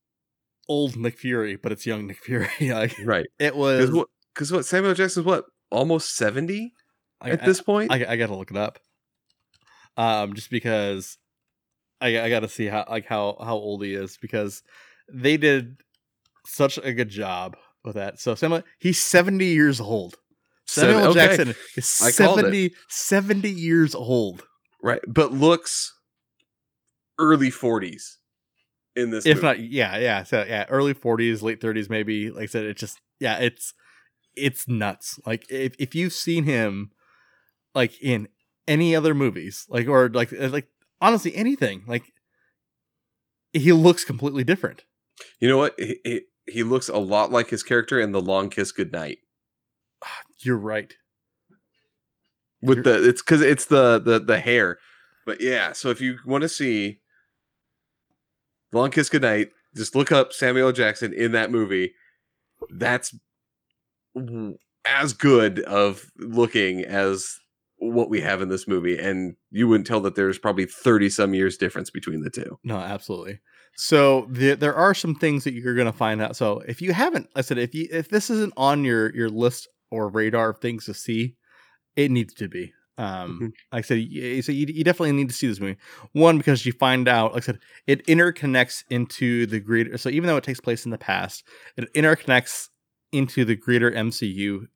old 0.68 0.96
Nick 0.96 1.18
Fury, 1.18 1.56
but 1.56 1.72
it's 1.72 1.86
young 1.86 2.08
Nick 2.08 2.24
Fury. 2.24 2.50
like 2.62 2.96
Right? 3.04 3.26
it 3.40 3.56
was. 3.56 3.90
Because 4.34 4.52
what? 4.52 4.66
Samuel 4.66 4.94
Jackson's 4.94 5.26
what? 5.26 5.46
Almost 5.72 6.16
seventy 6.16 6.74
I, 7.22 7.32
at 7.32 7.44
this 7.46 7.62
point. 7.62 7.92
I, 7.92 8.04
I, 8.04 8.12
I 8.12 8.16
gotta 8.18 8.36
look 8.36 8.52
it 8.52 8.58
up. 8.58 8.80
Um, 9.98 10.34
just 10.36 10.50
because 10.50 11.18
I 12.00 12.20
I 12.22 12.30
gotta 12.30 12.48
see 12.48 12.68
how 12.68 12.86
like 12.90 13.06
how 13.06 13.38
how 13.40 13.56
old 13.56 13.84
he 13.84 13.94
is 13.94 14.18
because 14.22 14.62
they 15.12 15.38
did 15.38 15.78
such 16.46 16.78
a 16.78 16.94
good 16.94 17.10
job 17.10 17.58
with 17.84 17.96
that. 17.96 18.20
So 18.20 18.36
Samuel, 18.36 18.64
he's 18.80 19.04
seventy 19.04 19.48
years 19.48 19.82
old. 19.82 20.18
Seven- 20.68 20.96
Samuel 20.96 21.12
okay. 21.12 21.20
Jackson 21.28 21.56
is 21.78 22.02
I 22.04 22.12
70, 22.12 22.72
70 22.90 23.50
years 23.50 23.96
old. 23.96 24.44
right? 24.84 25.00
But 25.08 25.32
looks 25.32 25.94
early 27.18 27.50
forties 27.50 28.18
in 28.98 29.12
this. 29.12 29.26
if 29.26 29.36
movie. 29.38 29.48
not 29.48 29.60
yeah 29.60 29.98
yeah 29.98 30.24
so 30.24 30.44
yeah 30.48 30.66
early 30.70 30.94
40s 30.94 31.42
late 31.42 31.62
30s 31.62 31.90
maybe 31.90 32.30
like 32.32 32.44
i 32.44 32.46
said 32.48 32.66
it 32.66 32.76
just 32.78 33.00
yeah 33.20 33.38
it's 33.38 33.74
it's 34.36 34.68
nuts 34.68 35.20
like 35.26 35.46
if, 35.50 35.74
if 35.80 35.96
you've 35.96 36.14
seen 36.14 36.44
him 36.44 36.92
like 37.74 37.94
in 38.02 38.28
any 38.68 38.96
other 38.96 39.14
movies 39.16 39.66
like 39.70 39.88
or 39.88 40.10
like 40.10 40.34
uh, 40.34 40.50
like 40.50 40.68
honestly 41.00 41.34
anything 41.36 41.84
like 41.88 42.04
he 43.54 43.72
looks 43.72 44.04
completely 44.04 44.44
different 44.44 44.84
you 45.40 45.48
know 45.50 45.58
what? 45.58 45.74
He, 45.80 46.00
he, 46.04 46.22
he 46.46 46.62
looks 46.64 46.90
a 46.90 46.98
lot 47.00 47.32
like 47.32 47.50
his 47.50 47.64
character 47.64 48.00
in 48.00 48.12
the 48.12 48.22
Long 48.22 48.50
Kiss 48.52 48.72
Goodnight. 48.72 49.18
you're 50.40 50.58
right 50.58 50.94
with 52.62 52.86
You're- 52.86 53.00
the 53.02 53.10
it's 53.10 53.22
because 53.24 53.42
it's 53.42 53.66
the 53.66 54.00
the 54.00 54.20
the 54.20 54.40
hair 54.40 54.78
but 55.26 55.42
yeah 55.42 55.74
so 55.74 55.90
if 55.90 56.02
you 56.02 56.18
want 56.26 56.44
to 56.44 56.50
see 56.50 57.00
long 58.72 58.92
kiss 58.92 59.10
goodnight 59.10 59.50
just 59.76 59.96
look 59.96 60.12
up 60.12 60.34
samuel 60.34 60.72
jackson 60.72 61.14
in 61.14 61.32
that 61.34 61.52
movie. 61.52 61.94
That's 62.70 63.16
as 64.86 65.14
good 65.14 65.60
of 65.62 66.10
looking 66.18 66.84
as 66.84 67.38
what 67.78 68.10
we 68.10 68.22
have 68.22 68.42
in 68.42 68.50
this 68.50 68.68
movie 68.68 68.98
and 68.98 69.36
you 69.52 69.68
wouldn't 69.68 69.86
tell 69.86 70.00
that 70.02 70.16
there's 70.16 70.40
probably 70.40 70.66
30 70.66 71.10
some 71.10 71.36
years 71.36 71.58
difference 71.58 71.92
between 71.92 72.22
the 72.22 72.30
two. 72.32 72.58
No 72.64 72.78
absolutely. 72.78 73.40
So 73.76 74.28
the, 74.32 74.56
there 74.56 74.74
are 74.74 74.96
some 74.96 75.14
things 75.14 75.44
that 75.44 75.54
you're 75.54 75.76
going 75.76 75.86
to 75.86 75.94
find 75.94 76.20
out. 76.20 76.36
So 76.36 76.62
if 76.68 76.82
you 76.82 76.94
haven't 76.94 77.30
i 77.36 77.42
said 77.42 77.58
if 77.58 77.76
you 77.76 77.88
if 77.92 78.10
this 78.10 78.30
isn't 78.30 78.54
on 78.58 78.84
your 78.84 79.16
your 79.16 79.30
list 79.30 79.68
or 79.92 80.10
radar 80.10 80.50
of 80.50 80.60
things 80.60 80.86
to 80.86 80.94
see 80.94 81.36
it 81.96 82.10
needs 82.12 82.34
to 82.36 82.48
be 82.48 82.74
um 83.00 83.40
Mhm. 83.40 83.46
like 83.72 83.84
i 83.86 83.88
said 83.88 83.98
y- 84.12 84.40
so 84.42 84.52
you, 84.52 84.66
you 84.68 84.84
definitely 84.84 85.12
need 85.12 85.30
to 85.30 85.36
see 85.36 85.48
this 85.48 85.60
movie 85.60 85.78
one 86.14 86.38
because 86.38 86.66
you 86.66 86.72
find 86.74 87.08
out 87.08 87.34
like 87.34 87.44
i 87.44 87.46
said 87.46 87.60
it 87.86 88.06
interconnects 88.08 88.84
into 88.90 89.46
the 89.46 89.60
greater 89.60 89.98
so 89.98 90.10
even 90.10 90.28
though 90.28 90.38
it 90.38 90.44
takes 90.44 90.60
place 90.60 90.84
in 90.86 90.92
the 90.92 90.98
past 90.98 91.44
it 91.76 91.92
interconnects 91.94 92.70
into 93.12 93.46
the 93.46 93.56
greater 93.56 93.92
mcu 93.92 94.68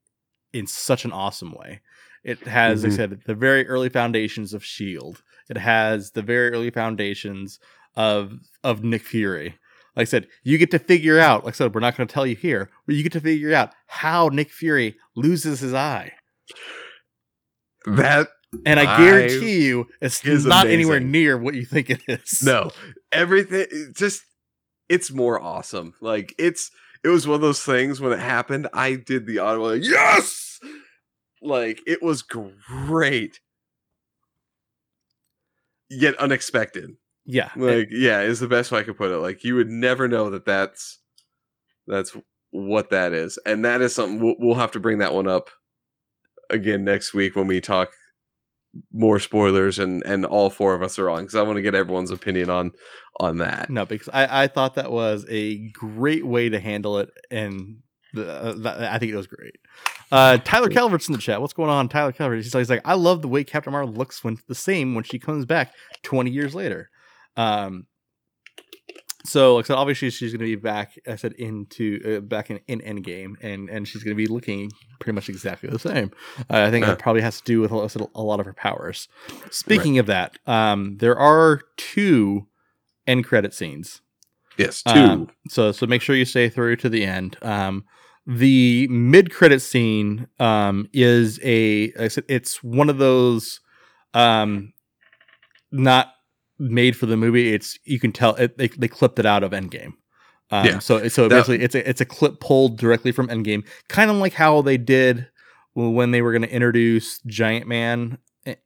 in 0.54 0.68
such 0.68 1.04
an 1.06 1.12
awesome 1.12 1.54
way 1.54 1.82
it 2.24 2.40
has 2.48 2.84
like 2.84 2.92
i 2.92 2.94
Mhm. 2.94 2.98
said 2.98 3.22
the 3.26 3.36
very 3.36 3.68
early 3.68 3.90
foundations 3.90 4.54
of 4.54 4.64
shield 4.64 5.24
it 5.50 5.58
has 5.58 6.12
the 6.12 6.22
very 6.22 6.52
early 6.52 6.70
foundations 6.70 7.60
of 7.96 8.34
of 8.64 8.84
nick 8.84 9.02
fury 9.04 9.56
like 9.98 10.04
I 10.08 10.10
said, 10.10 10.30
you 10.44 10.58
get 10.58 10.72
to 10.72 10.80
figure 10.80 11.20
out, 11.20 11.44
like 11.44 11.54
I 11.56 11.58
said, 11.58 11.76
we're 11.76 11.82
not 11.82 11.98
going 11.98 12.08
to 12.08 12.14
tell 12.14 12.26
you 12.26 12.38
here, 12.38 12.70
but 12.86 12.96
you 12.96 13.04
get 13.04 13.12
to 13.12 13.20
figure 13.20 13.54
out 13.54 13.74
how 13.88 14.30
Nick 14.30 14.50
Fury 14.50 14.96
loses 15.18 15.60
his 15.60 15.74
eye. 15.74 16.14
That 17.86 18.28
And 18.66 18.80
I 18.80 18.94
I- 18.96 18.98
guarantee 18.98 19.66
you, 19.66 19.88
it's 20.02 20.24
not 20.46 20.68
anywhere 20.68 21.00
near 21.00 21.38
what 21.38 21.54
you 21.56 21.66
think 21.66 21.90
it 21.90 22.02
is. 22.08 22.42
no. 22.44 22.72
Everything 23.12 23.66
just 23.94 24.24
it's 24.90 25.12
more 25.12 25.42
awesome. 25.42 25.94
Like 26.02 26.34
it's 26.38 26.70
it 27.04 27.08
was 27.10 27.26
one 27.28 27.36
of 27.36 27.42
those 27.42 27.64
things 27.64 28.00
when 28.00 28.12
it 28.14 28.20
happened 28.20 28.68
i 28.74 28.94
did 28.96 29.26
the 29.26 29.40
audio 29.40 29.64
like 29.64 29.84
yes! 29.84 30.60
Like 31.42 31.82
it 31.88 32.04
was 32.04 32.22
great. 32.22 33.40
Yet 35.90 36.16
unexpected. 36.18 36.92
Yeah, 37.26 37.50
Like, 37.56 37.90
yeah, 37.92 38.22
is 38.22 38.40
the 38.40 38.48
best 38.48 38.72
way 38.72 38.80
I 38.80 38.84
could 38.84 38.98
put 38.98 39.12
it. 39.12 39.18
Like, 39.18 39.44
you 39.44 39.56
would 39.56 39.70
never 39.70 40.08
know 40.08 40.30
that 40.32 40.46
that's 40.46 41.00
that's 41.88 42.16
what 42.52 42.90
that 42.90 43.14
is, 43.14 43.38
and 43.46 43.64
that 43.66 43.82
is 43.82 43.94
something 43.94 44.20
we'll, 44.20 44.36
we'll 44.40 44.56
have 44.56 44.72
to 44.72 44.80
bring 44.80 44.98
that 45.00 45.14
one 45.14 45.28
up 45.28 45.50
again 46.52 46.84
next 46.84 47.14
week 47.14 47.36
when 47.36 47.48
we 47.48 47.62
talk 47.62 47.92
more 48.94 49.20
spoilers 49.20 49.80
and 49.80 50.02
and 50.06 50.26
all 50.26 50.50
four 50.50 50.74
of 50.74 50.82
us 50.82 50.98
are 50.98 51.10
on 51.10 51.24
because 51.24 51.36
I 51.36 51.42
want 51.42 51.58
to 51.58 51.62
get 51.62 51.76
everyone's 51.76 52.12
opinion 52.12 52.50
on 52.50 52.72
on 53.20 53.38
that. 53.40 53.70
no, 53.70 53.86
because 53.86 54.10
I 54.14 54.44
I 54.44 54.48
thought 54.48 54.76
that 54.76 54.92
was 54.92 55.26
a 55.30 55.70
great 55.70 56.26
way 56.26 56.50
to 56.50 56.60
handle 56.60 57.00
it, 57.00 57.10
and 57.30 57.78
the, 58.14 58.30
uh, 58.30 58.90
I 58.92 58.98
think 58.98 59.12
it 59.12 59.18
was 59.18 59.28
great. 59.28 59.56
Uh, 60.12 60.38
Tyler 60.38 60.70
Calvert's 60.70 61.08
in 61.08 61.14
the 61.14 61.20
chat. 61.20 61.40
What's 61.40 61.54
going 61.54 61.70
on, 61.70 61.88
Tyler 61.88 62.12
Calvert? 62.12 62.44
He's, 62.44 62.52
he's 62.52 62.70
like, 62.70 62.82
I 62.84 62.96
love 62.96 63.22
the 63.22 63.30
way 63.30 63.44
Captain 63.44 63.72
Marvel 63.72 63.94
looks 63.94 64.24
when 64.24 64.38
the 64.48 64.56
same 64.56 64.96
when 64.96 65.04
she 65.04 65.20
comes 65.20 65.46
back 65.46 65.74
twenty 66.04 66.32
years 66.32 66.54
later. 66.54 66.90
Um, 67.38 67.88
so 69.24 69.56
like 69.56 69.66
I 69.66 69.68
said, 69.68 69.78
obviously 69.78 70.10
she's 70.10 70.32
going 70.32 70.40
to 70.40 70.46
be 70.46 70.56
back. 70.56 71.00
I 71.08 71.16
said 71.16 71.34
into 71.34 72.18
uh, 72.18 72.20
back 72.22 72.50
in, 72.50 72.60
in 72.68 72.80
Endgame, 72.82 73.36
and 73.42 73.70
and 73.70 73.88
she's 73.88 74.04
going 74.04 74.16
to 74.16 74.22
be 74.22 74.28
looking 74.28 74.72
pretty 75.00 75.14
much 75.16 75.30
exactly 75.30 75.70
the 75.70 75.80
same. 75.80 76.12
Uh, 76.50 76.64
I 76.68 76.72
think 76.72 76.88
Uh. 76.88 76.92
it 76.92 77.00
probably 77.00 77.22
has 77.22 77.38
to 77.40 77.44
do 77.46 77.62
with 77.62 77.72
a, 77.72 77.76
lot- 77.76 77.96
a 78.16 78.22
lot 78.22 78.40
of 78.40 78.46
her 78.46 78.54
powers. 78.54 79.08
Speaking 79.52 80.00
of 80.00 80.06
that, 80.08 80.38
um, 80.48 80.98
there 80.98 81.18
are 81.18 81.62
two 81.78 82.48
end 83.08 83.26
credit 83.26 83.54
scenes. 83.54 84.02
Yes, 84.58 84.84
two. 84.84 84.92
Um, 85.00 85.30
so 85.50 85.72
so 85.72 85.86
make 85.88 86.02
sure 86.02 86.16
you 86.16 86.26
stay 86.26 86.50
through 86.50 86.76
to 86.78 86.90
the 86.90 87.06
end. 87.06 87.38
Um, 87.42 87.86
the 88.28 88.88
mid 88.90 89.32
credit 89.34 89.62
scene 89.62 90.28
um, 90.40 90.88
is 90.94 91.40
a 91.44 91.88
like 91.94 92.00
I 92.02 92.08
said, 92.10 92.26
it's 92.28 92.62
one 92.64 92.90
of 92.90 92.98
those 92.98 93.60
um, 94.14 94.74
not 95.72 96.14
made 96.62 96.96
for 96.96 97.06
the 97.08 97.18
movie. 97.18 97.54
It's 97.54 97.78
you 97.84 98.00
can 98.00 98.12
tell 98.12 98.36
it, 98.36 98.58
they 98.58 98.68
they 98.68 98.88
clipped 98.88 99.20
it 99.20 99.26
out 99.26 99.44
of 99.44 99.52
Endgame. 99.52 99.94
Um, 100.52 100.66
Yeah. 100.66 100.80
So 100.80 101.08
so 101.08 101.28
That- 101.28 101.36
basically, 101.36 101.62
it's 101.64 101.76
a 101.76 101.90
it's 101.90 102.02
a 102.02 102.06
clip 102.06 102.40
pulled 102.40 102.78
directly 102.78 103.12
from 103.12 103.28
Endgame, 103.28 103.66
kind 103.88 104.12
of 104.12 104.18
like 104.18 104.34
how 104.34 104.62
they 104.62 104.78
did 104.78 105.28
when 105.74 106.12
they 106.12 106.22
were 106.22 106.32
going 106.32 106.42
to 106.42 106.52
introduce 106.54 107.20
Giant 107.22 107.66
Man 107.68 108.18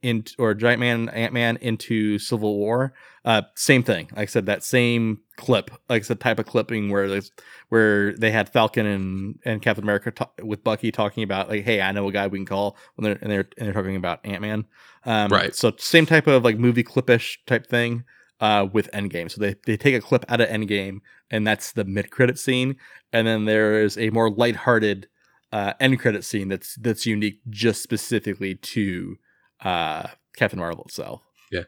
in 0.02 0.24
or 0.38 0.54
Giant 0.54 0.80
Man 0.80 1.08
Ant 1.10 1.32
Man 1.32 1.56
into 1.60 2.18
Civil 2.18 2.56
War. 2.56 2.92
Uh, 3.24 3.42
same 3.54 3.82
thing. 3.82 4.08
Like 4.12 4.22
I 4.22 4.26
said, 4.26 4.46
that 4.46 4.64
same 4.64 5.20
clip, 5.36 5.70
like 5.88 6.02
I 6.02 6.04
said, 6.04 6.20
type 6.20 6.38
of 6.38 6.46
clipping 6.46 6.90
where 6.90 7.08
there's 7.08 7.30
where 7.68 8.12
they 8.14 8.30
had 8.30 8.48
Falcon 8.48 8.86
and 8.86 9.38
and 9.44 9.62
Captain 9.62 9.84
America 9.84 10.10
ta- 10.10 10.30
with 10.42 10.64
Bucky 10.64 10.90
talking 10.90 11.22
about 11.22 11.48
like, 11.48 11.64
hey, 11.64 11.80
I 11.80 11.92
know 11.92 12.08
a 12.08 12.12
guy 12.12 12.26
we 12.26 12.38
can 12.38 12.46
call 12.46 12.76
when 12.94 13.04
they're 13.04 13.18
and 13.20 13.30
they're 13.30 13.48
and 13.58 13.66
they're 13.66 13.74
talking 13.74 13.96
about 13.96 14.20
Ant 14.24 14.42
Man. 14.42 14.64
Um, 15.04 15.30
Right. 15.30 15.54
So 15.54 15.72
same 15.78 16.06
type 16.06 16.26
of 16.26 16.44
like 16.44 16.58
movie 16.58 16.84
clipish 16.84 17.38
type 17.46 17.66
thing. 17.66 18.04
Uh, 18.38 18.68
with 18.70 18.90
Endgame, 18.92 19.30
so 19.30 19.40
they 19.40 19.54
they 19.64 19.78
take 19.78 19.94
a 19.94 20.00
clip 20.02 20.22
out 20.28 20.42
of 20.42 20.48
Endgame, 20.50 20.98
and 21.30 21.46
that's 21.46 21.72
the 21.72 21.86
mid 21.86 22.10
credit 22.10 22.38
scene, 22.38 22.76
and 23.10 23.26
then 23.26 23.46
there 23.46 23.82
is 23.82 23.96
a 23.96 24.10
more 24.10 24.28
lighthearted 24.28 25.08
uh, 25.52 25.72
end 25.80 25.98
credit 25.98 26.22
scene 26.22 26.48
that's 26.48 26.74
that's 26.74 27.06
unique 27.06 27.40
just 27.48 27.82
specifically 27.82 28.54
to 28.56 29.16
uh, 29.64 30.08
Captain 30.36 30.58
Marvel 30.58 30.84
itself. 30.84 31.22
Yeah, 31.50 31.62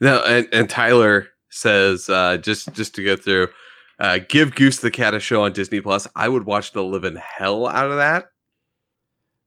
no, 0.00 0.22
and, 0.24 0.48
and 0.50 0.70
Tyler 0.70 1.28
says 1.54 2.08
uh, 2.08 2.36
just 2.38 2.72
just 2.72 2.94
to 2.96 3.04
go 3.04 3.16
through, 3.16 3.48
uh, 3.98 4.18
give 4.28 4.54
Goose 4.54 4.78
the 4.78 4.90
Cat 4.90 5.14
a 5.14 5.20
show 5.20 5.42
on 5.44 5.52
Disney 5.52 5.80
Plus. 5.80 6.06
I 6.16 6.28
would 6.28 6.44
watch 6.44 6.72
the 6.72 6.82
living 6.84 7.16
hell 7.16 7.66
out 7.66 7.90
of 7.90 7.96
that. 7.96 8.26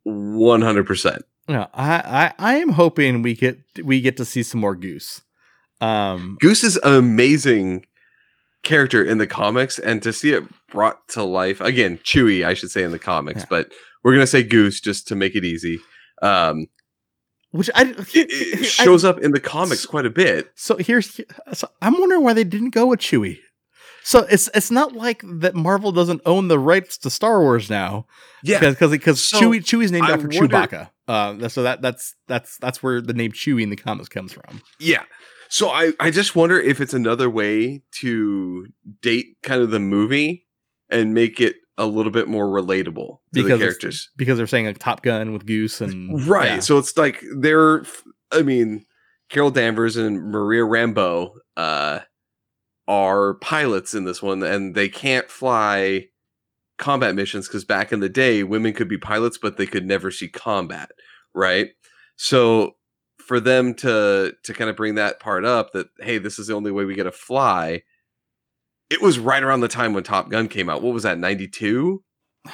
One 0.04 0.62
hundred 0.62 0.86
percent. 0.86 1.24
No, 1.50 1.68
I, 1.74 2.34
I 2.40 2.54
I 2.54 2.56
am 2.56 2.70
hoping 2.70 3.22
we 3.22 3.34
get 3.36 3.60
we 3.84 4.02
get 4.02 4.18
to 4.18 4.26
see 4.26 4.44
some 4.44 4.62
more 4.62 4.76
Goose. 4.76 5.22
Um, 5.82 6.38
Goose 6.40 6.64
is 6.64 6.78
an 6.78 6.94
amazing 6.94 7.86
character 8.64 9.04
in 9.04 9.18
the 9.18 9.28
comics, 9.28 9.78
and 9.80 10.02
to 10.04 10.12
see 10.12 10.32
it 10.32 10.44
brought 10.72 11.08
to 11.10 11.24
life 11.24 11.62
again, 11.62 12.00
Chewie, 12.00 12.46
I 12.46 12.54
should 12.54 12.72
say 12.72 12.84
in 12.84 12.92
the 12.92 13.00
comics, 13.00 13.42
Yeah. 13.42 13.46
but 13.50 13.72
we're 14.04 14.14
gonna 14.14 14.28
say 14.28 14.44
Goose 14.44 14.80
just 14.82 15.08
to 15.10 15.16
make 15.16 15.36
it 15.36 15.46
easy. 15.46 15.80
Um, 16.22 16.68
which 17.52 17.70
I, 17.76 17.84
it, 17.84 18.08
it 18.14 18.66
shows 18.66 19.04
up 19.06 19.20
in 19.20 19.32
the 19.32 19.40
comics 19.40 19.86
quite 19.86 20.06
a 20.06 20.10
bit. 20.10 20.52
So 20.56 20.78
here's 20.78 21.20
so 21.54 21.68
I'm 21.82 22.00
wondering 22.00 22.24
why 22.24 22.34
they 22.34 22.44
didn't 22.44 22.72
go 22.72 22.88
with 22.88 23.00
Chewie. 23.00 23.38
So 24.04 24.20
it's 24.30 24.50
it's 24.54 24.72
not 24.72 24.94
like 24.94 25.22
that 25.26 25.54
Marvel 25.54 25.92
doesn't 25.92 26.22
own 26.26 26.48
the 26.48 26.60
rights 26.60 26.98
to 27.00 27.10
Star 27.10 27.42
Wars 27.42 27.70
now. 27.70 28.06
Yeah, 28.44 28.60
because 28.60 28.92
because 28.92 29.22
So, 29.22 29.40
Chewie 29.40 29.60
Chewie's 29.60 29.92
named 29.92 30.06
I 30.08 30.14
after 30.14 30.28
wonder- 30.30 30.48
Chewbacca. 30.48 30.90
Uh, 31.10 31.48
so 31.50 31.64
that 31.64 31.82
that's 31.82 32.16
that's 32.28 32.58
that's 32.58 32.82
where 32.84 33.02
the 33.02 33.14
name 33.14 33.32
Chewie 33.32 33.64
in 33.64 33.70
the 33.70 33.76
comics 33.76 34.10
comes 34.10 34.34
from. 34.34 34.62
Yeah. 34.80 35.04
So 35.50 35.70
I, 35.70 35.94
I 36.00 36.12
just 36.12 36.36
wonder 36.36 36.60
if 36.60 36.82
it's 36.82 36.94
another 36.94 37.30
way 37.30 37.82
to 38.02 38.68
date 39.02 39.38
kind 39.44 39.62
of 39.62 39.72
the 39.72 39.80
movie 39.80 40.46
and 40.90 41.14
make 41.14 41.40
it 41.40 41.56
a 41.78 41.86
little 41.86 42.12
bit 42.12 42.28
more 42.28 42.48
relatable 42.48 43.18
to 43.18 43.20
Because 43.34 43.60
the 43.60 43.66
characters. 43.66 44.10
because 44.18 44.38
they're 44.38 44.48
saying 44.48 44.66
like 44.66 44.80
Top 44.80 45.04
Gun 45.04 45.32
with 45.34 45.46
Goose 45.46 45.80
and 45.82 46.28
Right. 46.28 46.46
yeah. 46.48 46.60
So 46.60 46.78
it's 46.78 46.98
like 46.98 47.24
they're 47.38 47.84
I 48.32 48.42
mean, 48.42 48.86
Carol 49.30 49.52
Danvers 49.52 49.96
and 49.98 50.32
Maria 50.32 50.64
Rambeau 50.64 51.32
uh 51.56 52.00
are 52.88 53.34
pilots 53.36 53.94
in 53.94 54.06
this 54.06 54.22
one 54.24 54.42
and 54.44 54.74
they 54.74 54.88
can't 54.90 55.30
fly 55.30 56.06
combat 56.78 57.16
missions 57.16 57.48
because 57.48 57.66
back 57.66 57.92
in 57.92 58.00
the 58.00 58.08
day 58.10 58.44
women 58.44 58.72
could 58.74 58.88
be 58.88 58.98
pilots 58.98 59.38
but 59.38 59.58
they 59.58 59.66
could 59.66 59.86
never 59.86 60.10
see 60.12 60.28
combat, 60.30 60.92
right? 61.34 61.70
So 62.16 62.76
for 63.20 63.40
them 63.42 63.74
to 63.76 64.34
to 64.44 64.54
kind 64.54 64.70
of 64.70 64.76
bring 64.78 64.96
that 64.96 65.20
part 65.20 65.44
up 65.44 65.72
that 65.74 65.88
hey 66.00 66.18
this 66.18 66.40
is 66.40 66.48
the 66.48 66.54
only 66.54 66.72
way 66.72 66.86
we 66.86 66.96
get 66.96 67.04
to 67.04 67.12
fly 67.12 67.82
it 68.90 69.02
was 69.02 69.20
right 69.20 69.44
around 69.44 69.60
the 69.62 69.68
time 69.68 69.94
when 69.94 70.04
top 70.04 70.30
gun 70.30 70.48
came 70.48 70.70
out 70.70 70.82
what 70.82 70.94
was 70.94 71.04
that 71.04 71.18
92 71.18 72.04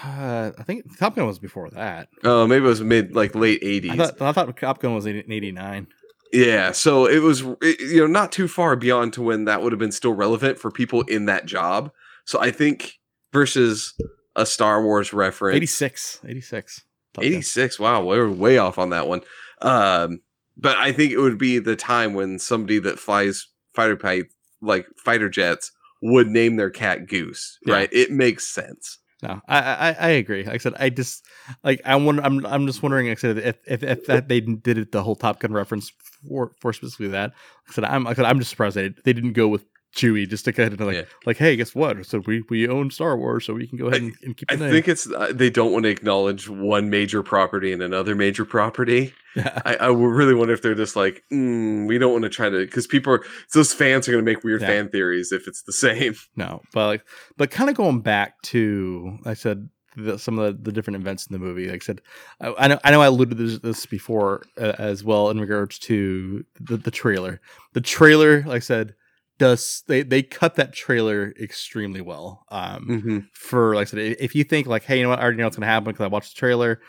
Uh, 0.03 0.51
I 0.57 0.63
think 0.63 0.97
Top 0.97 1.15
Gun 1.15 1.27
was 1.27 1.37
before 1.37 1.69
that. 1.71 2.07
oh 2.23 2.47
maybe 2.47 2.65
it 2.65 2.67
was 2.67 2.81
mid 2.81 3.15
like 3.15 3.35
late 3.35 3.61
80s 3.61 3.91
I 3.91 3.97
thought 4.07 4.21
I 4.21 4.31
thought 4.31 4.57
Top 4.57 4.79
Gun 4.79 4.95
was 4.95 5.05
in 5.05 5.17
'89. 5.31 5.87
yeah 6.31 6.71
so 6.71 7.05
it 7.07 7.19
was 7.19 7.41
it- 7.61 7.79
you 7.79 7.99
know 8.01 8.07
not 8.07 8.31
too 8.31 8.47
far 8.47 8.75
beyond 8.75 9.13
to 9.13 9.21
when 9.21 9.45
that 9.45 9.61
would 9.61 9.71
have 9.71 9.79
been 9.79 9.91
still 9.91 10.13
relevant 10.13 10.57
for 10.57 10.71
people 10.71 11.01
in 11.03 11.25
that 11.25 11.45
job 11.45 11.91
so 12.25 12.39
i 12.41 12.49
think 12.49 12.93
versus 13.31 13.93
a 14.35 14.45
star 14.45 14.81
wars 14.83 15.13
reference 15.13 15.55
86. 15.57 16.21
86. 16.27 16.81
Top 17.13 17.21
Gun. 17.23 17.31
86 17.33 17.79
wow 17.79 18.03
we're 18.03 18.27
way 18.29 18.57
off 18.57 18.79
on 18.79 18.89
that 18.89 19.07
one 19.07 19.21
um 19.61 20.21
but 20.57 20.75
i 20.77 20.91
think 20.91 21.11
it 21.11 21.19
would 21.19 21.37
be 21.37 21.59
the 21.59 21.75
time 21.75 22.15
when 22.15 22.39
somebody 22.39 22.79
that 22.79 22.97
flies 22.97 23.47
fighter 23.75 23.95
pipe 23.95 24.29
like 24.61 24.87
fighter 24.97 25.29
jets 25.29 25.71
would 26.03 26.27
name 26.27 26.57
their 26.57 26.69
cat 26.69 27.07
goose 27.07 27.57
Yeah. 27.65 27.75
right 27.75 27.89
it 27.93 28.11
makes 28.11 28.47
sense 28.53 28.99
No, 29.23 29.39
I, 29.47 29.59
I 29.59 29.95
I 30.07 30.09
agree. 30.19 30.43
Like 30.43 30.55
I 30.55 30.57
said, 30.57 30.73
I 30.77 30.89
just 30.89 31.23
like 31.63 31.79
I 31.85 31.95
wonder. 31.95 32.21
I'm 32.21 32.45
I'm 32.45 32.67
just 32.67 32.83
wondering. 32.83 33.07
Like 33.07 33.19
I 33.19 33.21
said, 33.21 33.37
if 33.37 33.55
if, 33.65 33.81
if 33.81 34.05
that 34.07 34.27
they 34.27 34.41
did 34.41 34.77
it 34.77 34.91
the 34.91 35.01
whole 35.01 35.15
Top 35.15 35.39
Gun 35.39 35.53
reference 35.53 35.93
for 36.27 36.51
for 36.59 36.73
specifically 36.73 37.07
that. 37.15 37.31
Like 37.31 37.69
I 37.69 37.73
said, 37.73 37.83
I'm 37.85 38.03
like 38.03 38.17
I 38.19 38.21
said, 38.21 38.25
I'm 38.29 38.39
just 38.39 38.49
surprised 38.51 38.75
they 38.75 38.89
they 39.05 39.13
didn't 39.13 39.31
go 39.31 39.47
with 39.47 39.63
Chewie 39.95 40.27
just 40.27 40.45
to 40.45 40.53
kind 40.53 40.73
of 40.73 40.79
like 40.79 40.95
Yeah. 40.95 41.03
like 41.25 41.37
hey, 41.37 41.55
guess 41.55 41.75
what? 41.75 42.05
So 42.05 42.19
we 42.25 42.43
we 42.49 42.67
own 42.67 42.89
Star 42.91 43.17
Wars, 43.17 43.45
so 43.45 43.53
we 43.53 43.67
can 43.67 43.77
go 43.77 43.87
ahead 43.87 44.01
and, 44.01 44.13
and 44.23 44.35
keep 44.37 44.51
i 44.51 44.55
name. 44.55 44.71
think 44.71 44.87
it's 44.87 45.09
uh, 45.09 45.31
they 45.33 45.49
don't 45.49 45.71
want 45.71 45.83
to 45.83 45.89
acknowledge 45.89 46.49
one 46.49 46.89
major 46.89 47.21
property 47.23 47.71
and 47.71 47.81
another 47.81 48.15
major 48.15 48.43
property 48.45 49.13
Yeah. 49.35 49.61
I, 49.65 49.75
I 49.75 49.87
really 49.87 50.33
wonder 50.35 50.53
if 50.53 50.61
they're 50.61 50.75
just 50.75 50.95
like, 50.95 51.23
mm, 51.31 51.87
we 51.87 51.97
don't 51.97 52.11
want 52.11 52.23
to 52.23 52.29
try 52.29 52.49
to, 52.49 52.59
because 52.65 52.85
people 52.87 53.13
are, 53.13 53.23
those 53.53 53.73
fans 53.73 54.07
are 54.07 54.11
going 54.11 54.23
to 54.23 54.31
make 54.31 54.43
weird 54.43 54.61
Yeah. 54.61 54.67
fan 54.67 54.89
theories 54.89 55.31
if 55.31 55.47
it's 55.47 55.63
the 55.63 55.73
same. 55.73 56.13
No, 56.35 56.61
but 56.73 56.87
like, 56.87 57.05
but 57.37 57.49
kind 57.51 57.69
of 57.69 57.75
going 57.75 58.01
back 58.01 58.39
to, 58.43 59.17
I 59.25 59.33
said, 59.33 59.69
the, 59.95 60.17
some 60.17 60.39
of 60.39 60.57
the, 60.57 60.63
the 60.63 60.71
different 60.71 60.97
events 61.01 61.27
in 61.27 61.33
the 61.33 61.39
movie. 61.39 61.67
Like 61.67 61.83
I 61.83 61.85
said, 61.85 62.01
I, 62.41 62.53
I 62.57 62.67
know 62.67 62.79
I 62.83 62.89
know 62.91 63.01
I 63.01 63.05
alluded 63.07 63.37
to 63.37 63.43
this, 63.43 63.59
this 63.59 63.85
before 63.85 64.41
uh, 64.59 64.73
as 64.79 65.03
well 65.03 65.29
in 65.29 65.39
regards 65.39 65.77
to 65.79 66.43
the, 66.59 66.77
the 66.77 66.89
trailer. 66.89 67.39
The 67.73 67.81
trailer, 67.81 68.41
like 68.41 68.55
I 68.57 68.59
said, 68.59 68.95
does 69.43 69.83
they 69.87 70.03
they 70.03 70.23
cut 70.23 70.55
that 70.55 70.73
trailer 70.73 71.33
extremely 71.41 72.01
well. 72.01 72.45
Um, 72.49 72.85
Mm-hmm. 72.89 73.17
for 73.33 73.75
like 73.75 73.87
I 73.87 73.91
said, 73.91 73.99
if 74.19 74.35
you 74.35 74.43
think 74.43 74.67
like, 74.67 74.83
hey, 74.83 74.97
you 74.97 75.03
know 75.03 75.09
what, 75.09 75.19
I 75.19 75.23
already 75.23 75.37
know 75.37 75.45
what's 75.45 75.57
gonna 75.57 75.67
happen 75.67 75.91
because 75.91 76.03
I 76.03 76.07
watched 76.07 76.35
the 76.35 76.39
trailer. 76.39 76.79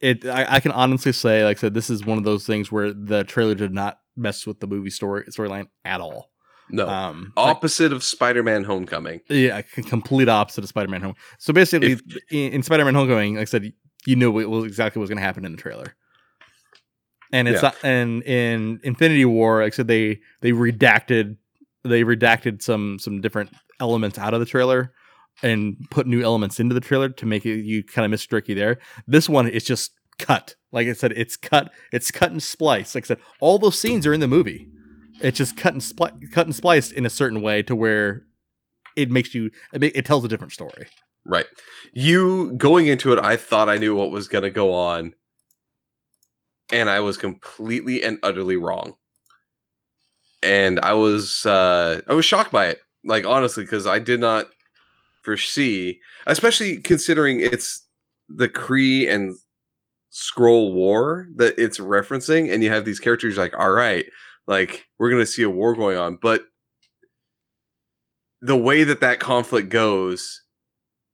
It, 0.00 0.24
I, 0.26 0.46
I 0.56 0.60
can 0.60 0.70
honestly 0.72 1.12
say, 1.12 1.44
like 1.44 1.56
I 1.58 1.60
said, 1.60 1.74
this 1.74 1.90
is 1.90 2.06
one 2.06 2.18
of 2.18 2.24
those 2.24 2.46
things 2.46 2.70
where 2.70 2.92
the 2.92 3.24
trailer 3.24 3.54
did 3.56 3.72
not 3.72 3.98
mess 4.16 4.46
with 4.46 4.60
the 4.60 4.66
movie 4.68 4.90
story 4.90 5.24
storyline 5.24 5.66
at 5.84 6.00
all. 6.00 6.30
No. 6.70 6.86
Um, 6.88 7.32
like- 7.36 7.46
Opposite 7.56 7.92
of 7.92 8.04
Spider 8.04 8.42
Man 8.42 8.62
Homecoming. 8.64 9.20
yeah, 9.28 9.62
complete 9.62 10.28
opposite 10.28 10.62
of 10.64 10.68
Spider-Man 10.68 11.00
Home. 11.02 11.14
So 11.38 11.52
basically, 11.52 11.92
If- 11.92 12.02
in, 12.30 12.52
in 12.52 12.62
Spider-Man 12.62 12.94
Homecoming, 12.94 13.34
like 13.36 13.42
I 13.42 13.44
said, 13.46 13.72
you 14.06 14.16
knew 14.16 14.30
was 14.30 14.64
exactly 14.66 15.00
what 15.00 15.04
was 15.04 15.10
going 15.10 15.18
to 15.18 15.24
happen 15.24 15.44
in 15.44 15.52
the 15.52 15.58
trailer. 15.58 15.96
And 17.32 17.48
it's 17.48 17.56
Yeah. 17.62 17.68
not, 17.68 17.76
and 17.82 18.22
in 18.22 18.80
Infinity 18.84 19.24
War, 19.24 19.62
like 19.62 19.72
I 19.74 19.76
said, 19.76 19.88
they 19.88 20.20
they 20.40 20.52
redacted 20.52 21.36
they 21.84 22.04
redacted 22.04 22.62
some 22.62 22.98
some 22.98 23.20
different 23.20 23.50
elements 23.80 24.18
out 24.18 24.34
of 24.34 24.40
the 24.40 24.46
trailer 24.46 24.92
and 25.42 25.76
put 25.90 26.06
new 26.06 26.22
elements 26.22 26.58
into 26.58 26.74
the 26.74 26.80
trailer 26.80 27.08
to 27.08 27.26
make 27.26 27.46
it 27.46 27.64
you 27.64 27.84
kind 27.84 28.04
of 28.04 28.10
miss 28.10 28.24
Tricky 28.24 28.54
there. 28.54 28.78
This 29.06 29.28
one 29.28 29.48
is 29.48 29.64
just 29.64 29.92
cut. 30.18 30.56
Like 30.72 30.88
I 30.88 30.92
said, 30.92 31.12
it's 31.12 31.36
cut. 31.36 31.72
It's 31.92 32.10
cut 32.10 32.30
and 32.30 32.42
spliced. 32.42 32.94
Like 32.94 33.04
I 33.04 33.08
said, 33.08 33.20
all 33.40 33.58
those 33.58 33.80
scenes 33.80 34.06
are 34.06 34.12
in 34.12 34.20
the 34.20 34.28
movie. 34.28 34.68
It's 35.20 35.38
just 35.38 35.56
cut 35.56 35.72
and 35.72 35.82
spli- 35.82 36.30
cut 36.32 36.46
and 36.46 36.54
spliced 36.54 36.92
in 36.92 37.06
a 37.06 37.10
certain 37.10 37.40
way 37.40 37.62
to 37.62 37.74
where 37.74 38.24
it 38.96 39.10
makes 39.10 39.34
you 39.34 39.50
it 39.72 40.04
tells 40.04 40.24
a 40.24 40.28
different 40.28 40.52
story. 40.52 40.88
Right. 41.24 41.46
You 41.92 42.52
going 42.52 42.86
into 42.86 43.12
it, 43.12 43.18
I 43.18 43.36
thought 43.36 43.68
I 43.68 43.78
knew 43.78 43.94
what 43.94 44.10
was 44.10 44.28
going 44.28 44.44
to 44.44 44.50
go 44.50 44.72
on, 44.72 45.14
and 46.72 46.88
I 46.88 47.00
was 47.00 47.16
completely 47.16 48.02
and 48.02 48.18
utterly 48.22 48.56
wrong. 48.56 48.94
And 50.42 50.78
I 50.80 50.94
was 50.94 51.44
uh 51.46 52.00
I 52.06 52.14
was 52.14 52.24
shocked 52.24 52.52
by 52.52 52.66
it, 52.66 52.80
like 53.04 53.26
honestly, 53.26 53.64
because 53.64 53.86
I 53.86 53.98
did 53.98 54.20
not 54.20 54.48
foresee, 55.22 56.00
especially 56.26 56.78
considering 56.78 57.40
it's 57.40 57.86
the 58.28 58.48
Kree 58.48 59.08
and 59.08 59.36
Skrull 60.12 60.72
War 60.72 61.28
that 61.36 61.58
it's 61.58 61.78
referencing, 61.78 62.52
and 62.52 62.62
you 62.62 62.70
have 62.70 62.84
these 62.84 63.00
characters 63.00 63.36
like, 63.36 63.58
all 63.58 63.70
right, 63.72 64.06
like 64.46 64.86
we're 64.98 65.10
gonna 65.10 65.26
see 65.26 65.42
a 65.42 65.50
war 65.50 65.74
going 65.74 65.98
on, 65.98 66.18
but 66.20 66.44
the 68.40 68.56
way 68.56 68.84
that 68.84 69.00
that 69.00 69.18
conflict 69.18 69.68
goes 69.68 70.42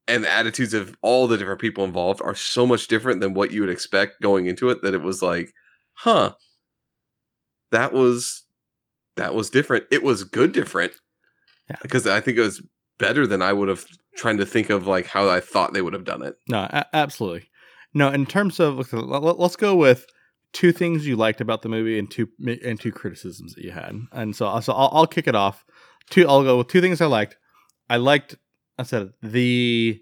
and 0.06 0.24
the 0.24 0.30
attitudes 0.30 0.74
of 0.74 0.96
all 1.02 1.26
the 1.26 1.38
different 1.38 1.60
people 1.60 1.84
involved 1.84 2.20
are 2.22 2.34
so 2.34 2.66
much 2.66 2.88
different 2.88 3.20
than 3.20 3.34
what 3.34 3.50
you 3.50 3.60
would 3.60 3.70
expect 3.70 4.20
going 4.20 4.46
into 4.46 4.68
it 4.68 4.82
that 4.82 4.94
it 4.94 5.02
was 5.02 5.22
like 5.22 5.52
huh 5.94 6.32
that 7.70 7.92
was 7.92 8.43
that 9.16 9.34
was 9.34 9.50
different 9.50 9.84
it 9.90 10.02
was 10.02 10.24
good 10.24 10.52
different 10.52 10.92
Yeah. 11.70 11.76
because 11.82 12.06
i 12.06 12.20
think 12.20 12.38
it 12.38 12.42
was 12.42 12.62
better 12.98 13.26
than 13.26 13.42
i 13.42 13.52
would 13.52 13.68
have 13.68 13.84
trying 14.16 14.36
to 14.38 14.46
think 14.46 14.70
of 14.70 14.86
like 14.86 15.06
how 15.06 15.28
i 15.28 15.40
thought 15.40 15.72
they 15.72 15.82
would 15.82 15.92
have 15.92 16.04
done 16.04 16.22
it 16.22 16.36
No, 16.48 16.60
a- 16.70 16.86
absolutely. 16.96 17.48
No, 17.96 18.08
in 18.10 18.26
terms 18.26 18.58
of 18.58 18.92
let- 18.92 19.22
let- 19.22 19.38
let's 19.38 19.54
go 19.56 19.76
with 19.76 20.06
two 20.52 20.72
things 20.72 21.06
you 21.06 21.14
liked 21.16 21.40
about 21.40 21.62
the 21.62 21.68
movie 21.68 21.96
and 21.98 22.10
two 22.10 22.28
and 22.64 22.80
two 22.80 22.90
criticisms 22.92 23.54
that 23.54 23.64
you 23.64 23.70
had. 23.70 23.94
And 24.12 24.34
so, 24.34 24.58
so 24.60 24.72
I'll, 24.72 24.90
I'll 24.92 25.06
kick 25.06 25.26
it 25.28 25.34
off. 25.36 25.64
Two, 26.10 26.28
I'll 26.28 26.42
go 26.42 26.58
with 26.58 26.66
two 26.68 26.80
things 26.80 27.00
I 27.00 27.06
liked. 27.06 27.36
I 27.88 27.96
liked, 27.98 28.36
I 28.78 28.82
said 28.82 29.12
the 29.22 30.00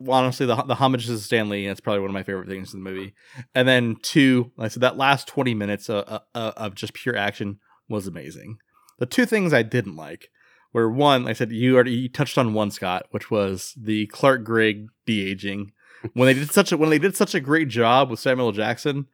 well, 0.00 0.18
honestly 0.20 0.46
the 0.46 0.54
the 0.62 0.76
homage 0.76 1.06
to 1.06 1.18
Stan 1.18 1.48
Lee. 1.48 1.66
That's 1.66 1.80
probably 1.80 2.00
one 2.00 2.10
of 2.10 2.14
my 2.14 2.22
favorite 2.22 2.48
things 2.48 2.72
in 2.72 2.82
the 2.84 2.88
movie. 2.90 3.14
And 3.54 3.66
then 3.66 3.96
two, 4.02 4.52
like 4.56 4.66
I 4.66 4.68
said 4.68 4.82
that 4.82 4.96
last 4.96 5.26
twenty 5.26 5.54
minutes 5.54 5.88
of, 5.90 6.04
of, 6.34 6.52
of 6.56 6.74
just 6.76 6.94
pure 6.94 7.16
action 7.16 7.58
was 7.88 8.06
amazing. 8.06 8.58
The 8.98 9.06
two 9.06 9.26
things 9.26 9.52
I 9.52 9.62
didn't 9.62 9.96
like 9.96 10.28
were 10.72 10.90
one, 10.90 11.24
like 11.24 11.30
I 11.30 11.34
said, 11.34 11.52
you 11.52 11.74
already 11.74 11.92
you 11.92 12.08
touched 12.08 12.36
on 12.38 12.54
one, 12.54 12.70
Scott, 12.70 13.06
which 13.10 13.30
was 13.30 13.74
the 13.76 14.06
Clark 14.08 14.44
Gregg 14.44 14.88
de 15.06 15.28
aging. 15.30 15.72
When 16.14 16.26
they 16.26 16.34
did 16.34 16.52
such 16.52 16.70
a 16.72 16.76
when 16.76 16.90
they 16.90 16.98
did 16.98 17.16
such 17.16 17.34
a 17.34 17.40
great 17.40 17.68
job 17.68 18.10
with 18.10 18.20
Samuel 18.20 18.48
L. 18.48 18.52
Jackson, 18.52 19.06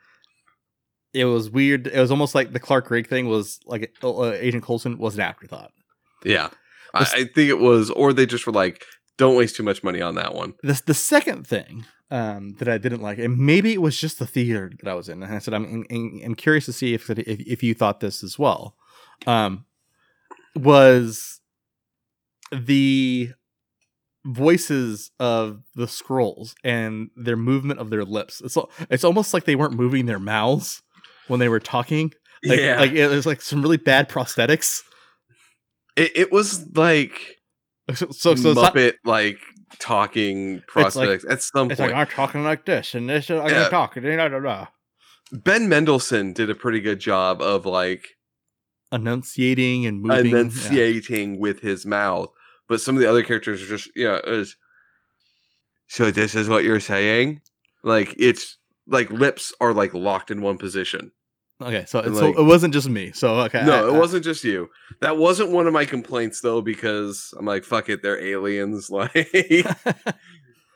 it 1.13 1.25
was 1.27 1.49
weird. 1.49 1.87
It 1.87 1.99
was 2.01 2.11
almost 2.11 2.35
like 2.35 2.53
the 2.53 2.61
Clark 2.61 2.87
Gregg 2.87 3.07
thing 3.09 3.29
was 3.29 3.61
like 3.67 3.95
uh, 4.03 4.33
Agent 4.33 4.65
Coulson 4.65 4.99
was 4.99 5.15
an 5.15 5.21
afterthought. 5.21 5.73
yeah 6.25 6.51
I, 6.93 7.01
I 7.01 7.25
think 7.25 7.49
it 7.51 7.59
was 7.59 7.91
or 7.91 8.13
they 8.13 8.27
just 8.27 8.47
were 8.47 8.53
like 8.53 8.85
don't 9.17 9.37
waste 9.37 9.57
too 9.57 9.63
much 9.63 9.83
money 9.83 10.01
on 10.01 10.15
that 10.17 10.35
one 10.35 10.55
The 10.63 10.81
the 10.87 10.95
second 10.95 11.47
thing 11.47 11.87
um, 12.11 12.55
that 12.59 12.69
I 12.69 12.79
didn't 12.79 13.01
like, 13.03 13.19
and 13.19 13.37
maybe 13.39 13.73
it 13.73 13.83
was 13.83 13.99
just 13.99 14.19
the 14.19 14.27
theater 14.27 14.71
that 14.83 14.91
I 14.91 14.95
was 14.95 15.09
in, 15.09 15.23
and 15.23 15.35
I 15.35 15.39
said 15.39 15.55
I'm 15.55 15.85
I'm, 15.91 16.21
I'm 16.25 16.35
curious 16.35 16.67
to 16.67 16.73
see 16.73 16.95
if, 16.95 17.09
if 17.11 17.19
if 17.29 17.63
you 17.63 17.75
thought 17.75 18.01
this 18.01 18.23
as 18.23 18.39
well, 18.39 18.77
um, 19.27 19.65
was 20.55 21.41
the 22.53 23.31
voices 24.25 25.11
of 25.21 25.63
the 25.75 25.87
Skrulls 25.87 26.55
and 26.65 27.11
their 27.17 27.37
movement 27.37 27.81
of 27.81 27.91
their 27.91 28.05
lips. 28.05 28.41
It's 28.45 28.57
it's 28.91 29.05
almost 29.05 29.35
like 29.35 29.45
they 29.45 29.57
weren't 29.57 29.75
moving 29.75 30.07
their 30.07 30.19
mouths 30.21 30.83
when 31.29 31.41
they 31.41 31.49
were 31.49 31.61
talking. 31.61 32.13
Like, 32.45 32.61
yeah 32.61 32.79
like 32.79 32.93
it 32.93 33.09
was 33.09 33.25
like 33.27 33.41
some 33.41 33.63
really 33.63 33.79
bad 33.79 34.09
prosthetics. 34.11 34.83
it, 35.97 36.13
it 36.15 36.33
was 36.33 36.67
like 36.77 37.39
So 37.95 38.07
so, 38.11 38.35
so 38.35 38.51
it's 38.51 38.61
not- 38.61 38.75
Muppet 38.75 38.95
like 39.05 39.39
talking 39.79 40.57
like- 40.57 40.67
prospects 40.67 41.25
at 41.29 41.43
some 41.43 41.71
it's 41.71 41.81
point. 41.81 41.93
like 41.93 42.09
I'm 42.09 42.15
talking 42.15 42.45
like 42.45 42.65
this, 42.65 42.95
and 42.95 43.09
this 43.09 43.31
I'm 43.31 43.37
Yeah. 43.39 43.51
gonna 43.51 43.71
talk, 43.71 43.97
and 43.97 44.05
blah, 44.05 44.29
blah, 44.29 44.41
blah. 44.41 44.69
ben 45.33 45.69
Mendelsohn 45.69 46.33
did 46.33 46.51
a 46.51 46.55
pretty 46.55 46.81
good 46.81 47.01
job 47.01 47.41
of 47.43 47.67
like 47.67 48.07
enunciating 48.93 49.87
and 49.87 50.03
moving. 50.03 50.27
yeah. 50.27 50.31
enunciating 50.41 51.39
with 51.41 51.61
his 51.61 51.85
mouth, 51.87 52.31
but 52.69 52.81
some 52.81 52.95
of 52.97 53.01
the 53.03 53.09
other 53.09 53.23
characters 53.23 53.63
are 53.63 53.67
just 53.67 53.89
yeah. 53.97 54.17
It 54.25 54.31
was, 54.31 54.57
so 55.89 56.11
this 56.11 56.35
is 56.35 56.49
what 56.49 56.65
you're 56.65 56.81
saying, 56.81 57.41
like 57.83 58.15
it's 58.19 58.59
like 58.87 59.11
lips 59.11 59.53
are 59.61 59.73
like 59.73 59.95
locked 59.95 60.31
in 60.31 60.41
one 60.43 60.59
position. 60.59 61.13
Okay, 61.65 61.85
so, 61.87 62.01
like- 62.01 62.37
it 62.39 62.43
wasn't 62.43 62.75
just 62.75 62.89
me. 62.89 63.13
So 63.13 63.35
okay, 63.43 63.65
no, 63.65 63.89
I- 63.91 63.95
it 63.95 63.99
wasn't 63.99 64.25
just 64.25 64.45
you. 64.45 64.69
That 65.01 65.17
wasn't 65.17 65.51
one 65.51 65.67
of 65.67 65.73
my 65.73 65.85
complaints 65.85 66.41
though, 66.41 66.61
because 66.61 67.33
I'm 67.39 67.47
like, 67.47 67.65
fuck 67.65 67.89
it, 67.89 68.03
they're 68.03 68.23
aliens. 68.23 68.91
Like, 68.95 69.15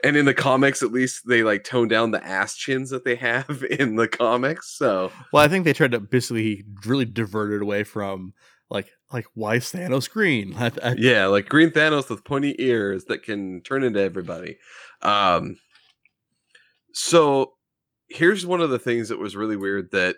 and 0.05 0.17
in 0.17 0.25
the 0.27 0.35
comics, 0.35 0.83
at 0.83 0.93
least 0.93 1.27
they 1.27 1.43
like 1.43 1.65
tone 1.65 1.89
down 1.89 2.13
the 2.13 2.25
ass 2.25 2.57
chins 2.57 2.91
that 2.91 3.05
they 3.05 3.17
have 3.17 3.65
in 3.71 3.97
the 3.97 4.07
comics. 4.09 4.71
So 4.77 5.11
well, 5.33 5.43
I 5.45 5.49
think 5.49 5.65
they 5.65 5.73
tried 5.73 5.93
to 5.93 6.01
basically 6.01 6.65
really 6.87 7.05
divert 7.05 7.53
it 7.53 7.63
away 7.63 7.85
from 7.85 8.33
like 8.71 8.89
like 9.13 9.27
why 9.35 9.57
is 9.57 9.65
Thanos 9.65 10.09
green? 10.09 10.55
I, 10.59 10.71
I, 10.83 10.95
yeah, 10.99 11.27
like 11.27 11.49
Green 11.49 11.71
Thanos 11.71 12.09
with 12.11 12.25
pointy 12.25 12.55
ears 12.59 13.07
that 13.07 13.23
can 13.25 13.61
turn 13.63 13.83
into 13.83 14.01
everybody. 14.01 14.59
Um, 15.03 15.57
so 16.93 17.53
here's 18.09 18.47
one 18.47 18.61
of 18.61 18.71
the 18.71 18.79
things 18.79 19.09
that 19.09 19.19
was 19.19 19.37
really 19.37 19.57
weird 19.57 19.91
that 19.93 20.17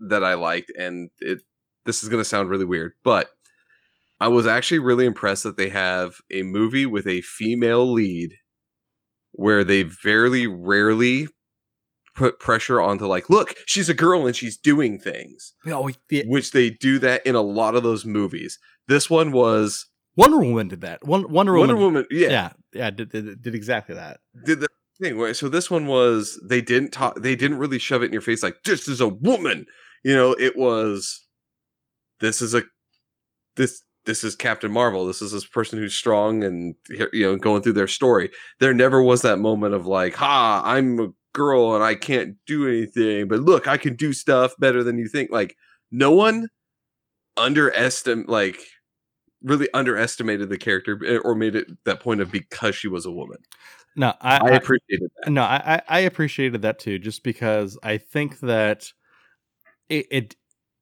that 0.00 0.24
I 0.24 0.34
liked, 0.34 0.72
and 0.78 1.10
it 1.20 1.40
this 1.84 2.02
is 2.02 2.08
gonna 2.08 2.24
sound 2.24 2.50
really 2.50 2.64
weird, 2.64 2.92
but 3.02 3.30
I 4.20 4.28
was 4.28 4.46
actually 4.46 4.78
really 4.78 5.06
impressed 5.06 5.42
that 5.42 5.56
they 5.56 5.68
have 5.68 6.16
a 6.30 6.42
movie 6.42 6.86
with 6.86 7.06
a 7.06 7.20
female 7.20 7.90
lead 7.90 8.34
where 9.32 9.64
they 9.64 9.82
very 9.82 10.46
rarely 10.46 11.28
put 12.14 12.38
pressure 12.38 12.80
onto 12.80 13.06
like, 13.06 13.28
look, 13.28 13.54
she's 13.66 13.88
a 13.88 13.94
girl 13.94 14.26
and 14.26 14.36
she's 14.36 14.56
doing 14.56 14.98
things, 14.98 15.54
oh, 15.66 15.90
yeah, 16.10 16.22
which 16.26 16.52
they 16.52 16.70
do 16.70 16.98
that 17.00 17.26
in 17.26 17.34
a 17.34 17.42
lot 17.42 17.74
of 17.74 17.82
those 17.82 18.04
movies. 18.04 18.58
This 18.86 19.10
one 19.10 19.32
was 19.32 19.86
Wonder 20.16 20.38
Woman 20.38 20.68
did 20.68 20.82
that. 20.82 21.04
Wonder 21.04 21.28
Woman, 21.28 21.54
Wonder 21.54 21.76
Woman, 21.76 22.06
yeah, 22.10 22.28
yeah, 22.28 22.52
yeah, 22.72 22.90
did, 22.90 23.10
did, 23.10 23.42
did 23.42 23.54
exactly 23.54 23.96
that. 23.96 24.20
did 24.44 24.60
the 24.60 24.68
thing. 25.00 25.18
Right? 25.18 25.36
So 25.36 25.48
this 25.48 25.70
one 25.70 25.86
was 25.86 26.40
they 26.48 26.60
didn't 26.60 26.92
talk. 26.92 27.16
They 27.20 27.36
didn't 27.36 27.58
really 27.58 27.78
shove 27.78 28.02
it 28.02 28.06
in 28.06 28.12
your 28.12 28.22
face 28.22 28.42
like 28.42 28.56
this 28.64 28.88
is 28.88 29.00
a 29.00 29.08
woman. 29.08 29.66
You 30.02 30.14
know, 30.14 30.32
it 30.38 30.56
was 30.56 31.26
this 32.20 32.42
is 32.42 32.54
a 32.54 32.62
this 33.56 33.82
this 34.06 34.24
is 34.24 34.36
Captain 34.36 34.70
Marvel. 34.70 35.06
This 35.06 35.22
is 35.22 35.32
this 35.32 35.46
person 35.46 35.78
who's 35.78 35.94
strong 35.94 36.44
and 36.44 36.74
you 37.12 37.26
know 37.26 37.36
going 37.36 37.62
through 37.62 37.72
their 37.74 37.88
story. 37.88 38.30
There 38.60 38.74
never 38.74 39.02
was 39.02 39.22
that 39.22 39.38
moment 39.38 39.74
of 39.74 39.86
like, 39.86 40.14
ha, 40.14 40.62
I'm 40.64 41.00
a 41.00 41.08
girl 41.32 41.74
and 41.74 41.82
I 41.82 41.94
can't 41.94 42.36
do 42.46 42.68
anything, 42.68 43.28
but 43.28 43.40
look, 43.40 43.66
I 43.66 43.76
can 43.76 43.96
do 43.96 44.12
stuff 44.12 44.54
better 44.58 44.82
than 44.82 44.98
you 44.98 45.08
think. 45.08 45.30
Like 45.30 45.56
no 45.90 46.12
one 46.12 46.48
underestimate 47.36 48.28
like 48.28 48.60
really 49.42 49.68
underestimated 49.74 50.48
the 50.48 50.58
character 50.58 50.98
eh, 51.06 51.18
or 51.24 51.34
made 51.34 51.54
it 51.54 51.66
that 51.84 52.00
point 52.00 52.20
of 52.20 52.30
because 52.30 52.74
she 52.74 52.88
was 52.88 53.04
a 53.04 53.10
woman. 53.10 53.38
No, 53.96 54.12
I, 54.20 54.38
I 54.38 54.50
appreciated 54.56 55.10
that. 55.22 55.30
no, 55.30 55.42
I, 55.42 55.76
I 55.76 55.82
I 55.88 55.98
appreciated 56.00 56.62
that 56.62 56.78
too, 56.78 56.98
just 56.98 57.22
because 57.22 57.78
I 57.82 57.98
think 57.98 58.40
that 58.40 58.92
it 59.88 60.06
it, 60.10 60.36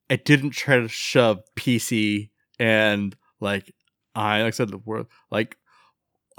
it 0.08 0.24
didn't 0.24 0.50
try 0.50 0.78
to 0.78 0.88
shove 0.88 1.40
PC 1.56 2.30
and 2.58 3.14
like 3.40 3.74
I 4.14 4.42
like 4.42 4.48
I 4.48 4.56
said 4.56 4.70
the 4.70 4.78
word 4.78 5.06
like 5.30 5.56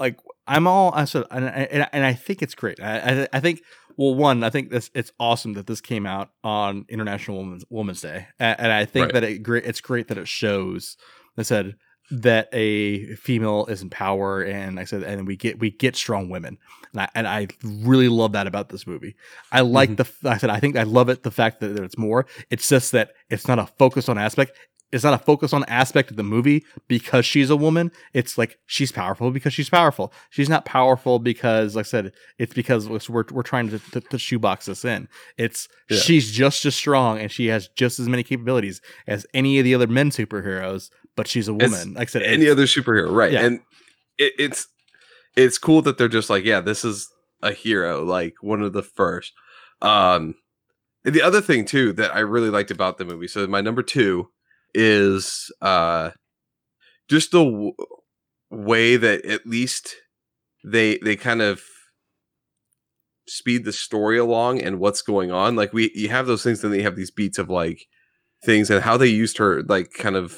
like 0.00 0.18
I'm 0.46 0.66
all 0.66 0.92
I 0.94 1.04
said 1.04 1.24
and 1.30 1.44
and, 1.44 1.88
and 1.92 2.04
I 2.04 2.12
think 2.14 2.42
it's 2.42 2.54
great. 2.54 2.80
I, 2.80 3.22
I 3.22 3.28
I 3.34 3.40
think 3.40 3.62
well 3.96 4.14
one 4.14 4.42
I 4.42 4.50
think 4.50 4.70
this 4.70 4.90
it's 4.94 5.12
awesome 5.20 5.52
that 5.54 5.66
this 5.66 5.80
came 5.80 6.06
out 6.06 6.30
on 6.42 6.86
International 6.88 7.38
Women's 7.38 7.64
Women's 7.70 8.00
Day 8.00 8.26
and, 8.38 8.58
and 8.60 8.72
I 8.72 8.84
think 8.84 9.06
Right. 9.06 9.12
that 9.14 9.24
it 9.24 9.38
great 9.42 9.64
it's 9.64 9.80
great 9.80 10.08
that 10.08 10.18
it 10.18 10.28
shows 10.28 10.96
I 11.38 11.42
said 11.42 11.76
that 12.10 12.48
a 12.52 13.06
female 13.16 13.66
is 13.66 13.82
in 13.82 13.90
power 13.90 14.42
and 14.42 14.78
I 14.78 14.84
said 14.84 15.02
and 15.02 15.26
we 15.26 15.36
get 15.36 15.58
we 15.58 15.70
get 15.70 15.96
strong 15.96 16.28
women 16.28 16.58
and 16.92 17.00
I, 17.00 17.08
and 17.14 17.26
I 17.26 17.48
really 17.64 18.08
love 18.08 18.32
that 18.32 18.46
about 18.46 18.68
this 18.68 18.86
movie. 18.86 19.16
I 19.52 19.62
like 19.62 19.90
Mhm. 19.90 19.96
the 20.22 20.30
i 20.30 20.36
said 20.36 20.50
I 20.50 20.60
think 20.60 20.76
I 20.76 20.82
love 20.82 21.08
it 21.08 21.22
the 21.22 21.30
fact 21.30 21.60
that, 21.60 21.68
that 21.68 21.82
it's 21.82 21.98
more. 21.98 22.26
It's 22.50 22.68
just 22.68 22.92
that 22.92 23.12
it's 23.30 23.48
not 23.48 23.58
a 23.58 23.66
focus 23.78 24.08
on 24.08 24.18
aspect. 24.18 24.52
It's 24.92 25.02
not 25.02 25.14
a 25.14 25.24
focus 25.24 25.52
on 25.52 25.64
aspect 25.64 26.10
of 26.12 26.16
the 26.16 26.22
movie 26.22 26.64
because 26.86 27.26
she's 27.26 27.50
a 27.50 27.56
woman. 27.56 27.90
It's 28.12 28.38
like 28.38 28.58
she's 28.66 28.92
powerful 28.92 29.32
because 29.32 29.52
she's 29.52 29.68
powerful. 29.68 30.12
She's 30.30 30.48
not 30.48 30.66
powerful 30.66 31.18
because, 31.18 31.74
like 31.74 31.86
I 31.86 31.88
said, 31.88 32.12
it's 32.38 32.54
because 32.54 32.88
we're 33.08 33.24
we're 33.32 33.42
trying 33.42 33.70
to, 33.70 33.80
to, 33.90 34.00
to 34.02 34.18
shoebox 34.18 34.66
this 34.66 34.84
in. 34.84 35.08
It's 35.36 35.66
Yeah. 35.90 35.98
she's 35.98 36.30
just 36.30 36.64
as 36.64 36.76
strong 36.76 37.18
and 37.18 37.32
she 37.32 37.46
has 37.46 37.68
just 37.74 37.98
as 37.98 38.08
many 38.08 38.22
capabilities 38.22 38.80
as 39.08 39.26
any 39.34 39.58
of 39.58 39.64
the 39.64 39.74
other 39.74 39.88
men 39.88 40.10
superheroes, 40.10 40.90
but 41.16 41.28
she's 41.28 41.48
a 41.48 41.54
woman. 41.54 41.94
Like 41.94 42.08
I 42.08 42.10
said, 42.10 42.22
Any 42.22 42.48
other 42.48 42.64
superhero, 42.64 43.10
right? 43.12 43.32
Yeah. 43.32 43.44
And 43.44 43.60
it, 44.18 44.32
it's 44.38 44.66
it's 45.36 45.58
cool 45.58 45.82
that 45.82 45.98
they're 45.98 46.08
just 46.08 46.30
like, 46.30 46.44
yeah, 46.44 46.60
this 46.60 46.84
is 46.84 47.08
a 47.42 47.52
hero, 47.52 48.04
like 48.04 48.34
one 48.40 48.62
of 48.62 48.72
the 48.72 48.82
first. 48.82 49.32
Um, 49.82 50.34
and 51.04 51.14
the 51.14 51.22
other 51.22 51.40
thing 51.40 51.64
too 51.64 51.92
that 51.94 52.14
I 52.14 52.20
really 52.20 52.50
liked 52.50 52.70
about 52.70 52.98
the 52.98 53.04
movie. 53.04 53.28
So 53.28 53.46
my 53.46 53.60
number 53.60 53.82
two 53.82 54.28
is 54.74 55.52
uh 55.62 56.10
just 57.08 57.30
the 57.30 57.44
w- 57.44 57.74
way 58.50 58.96
that 58.96 59.24
at 59.24 59.46
least 59.46 59.94
they 60.64 60.98
they 60.98 61.14
kind 61.16 61.42
of 61.42 61.62
speed 63.28 63.64
the 63.64 63.72
story 63.72 64.18
along 64.18 64.60
and 64.60 64.78
what's 64.78 65.00
going 65.00 65.30
on 65.30 65.56
like 65.56 65.72
we 65.72 65.90
you 65.94 66.08
have 66.08 66.26
those 66.26 66.42
things 66.42 66.62
and 66.62 66.72
then 66.72 66.80
you 66.80 66.84
have 66.84 66.96
these 66.96 67.10
beats 67.10 67.38
of 67.38 67.48
like 67.48 67.86
things 68.44 68.68
and 68.68 68.82
how 68.82 68.96
they 68.96 69.06
used 69.06 69.38
her 69.38 69.62
like 69.62 69.92
kind 69.92 70.16
of 70.16 70.36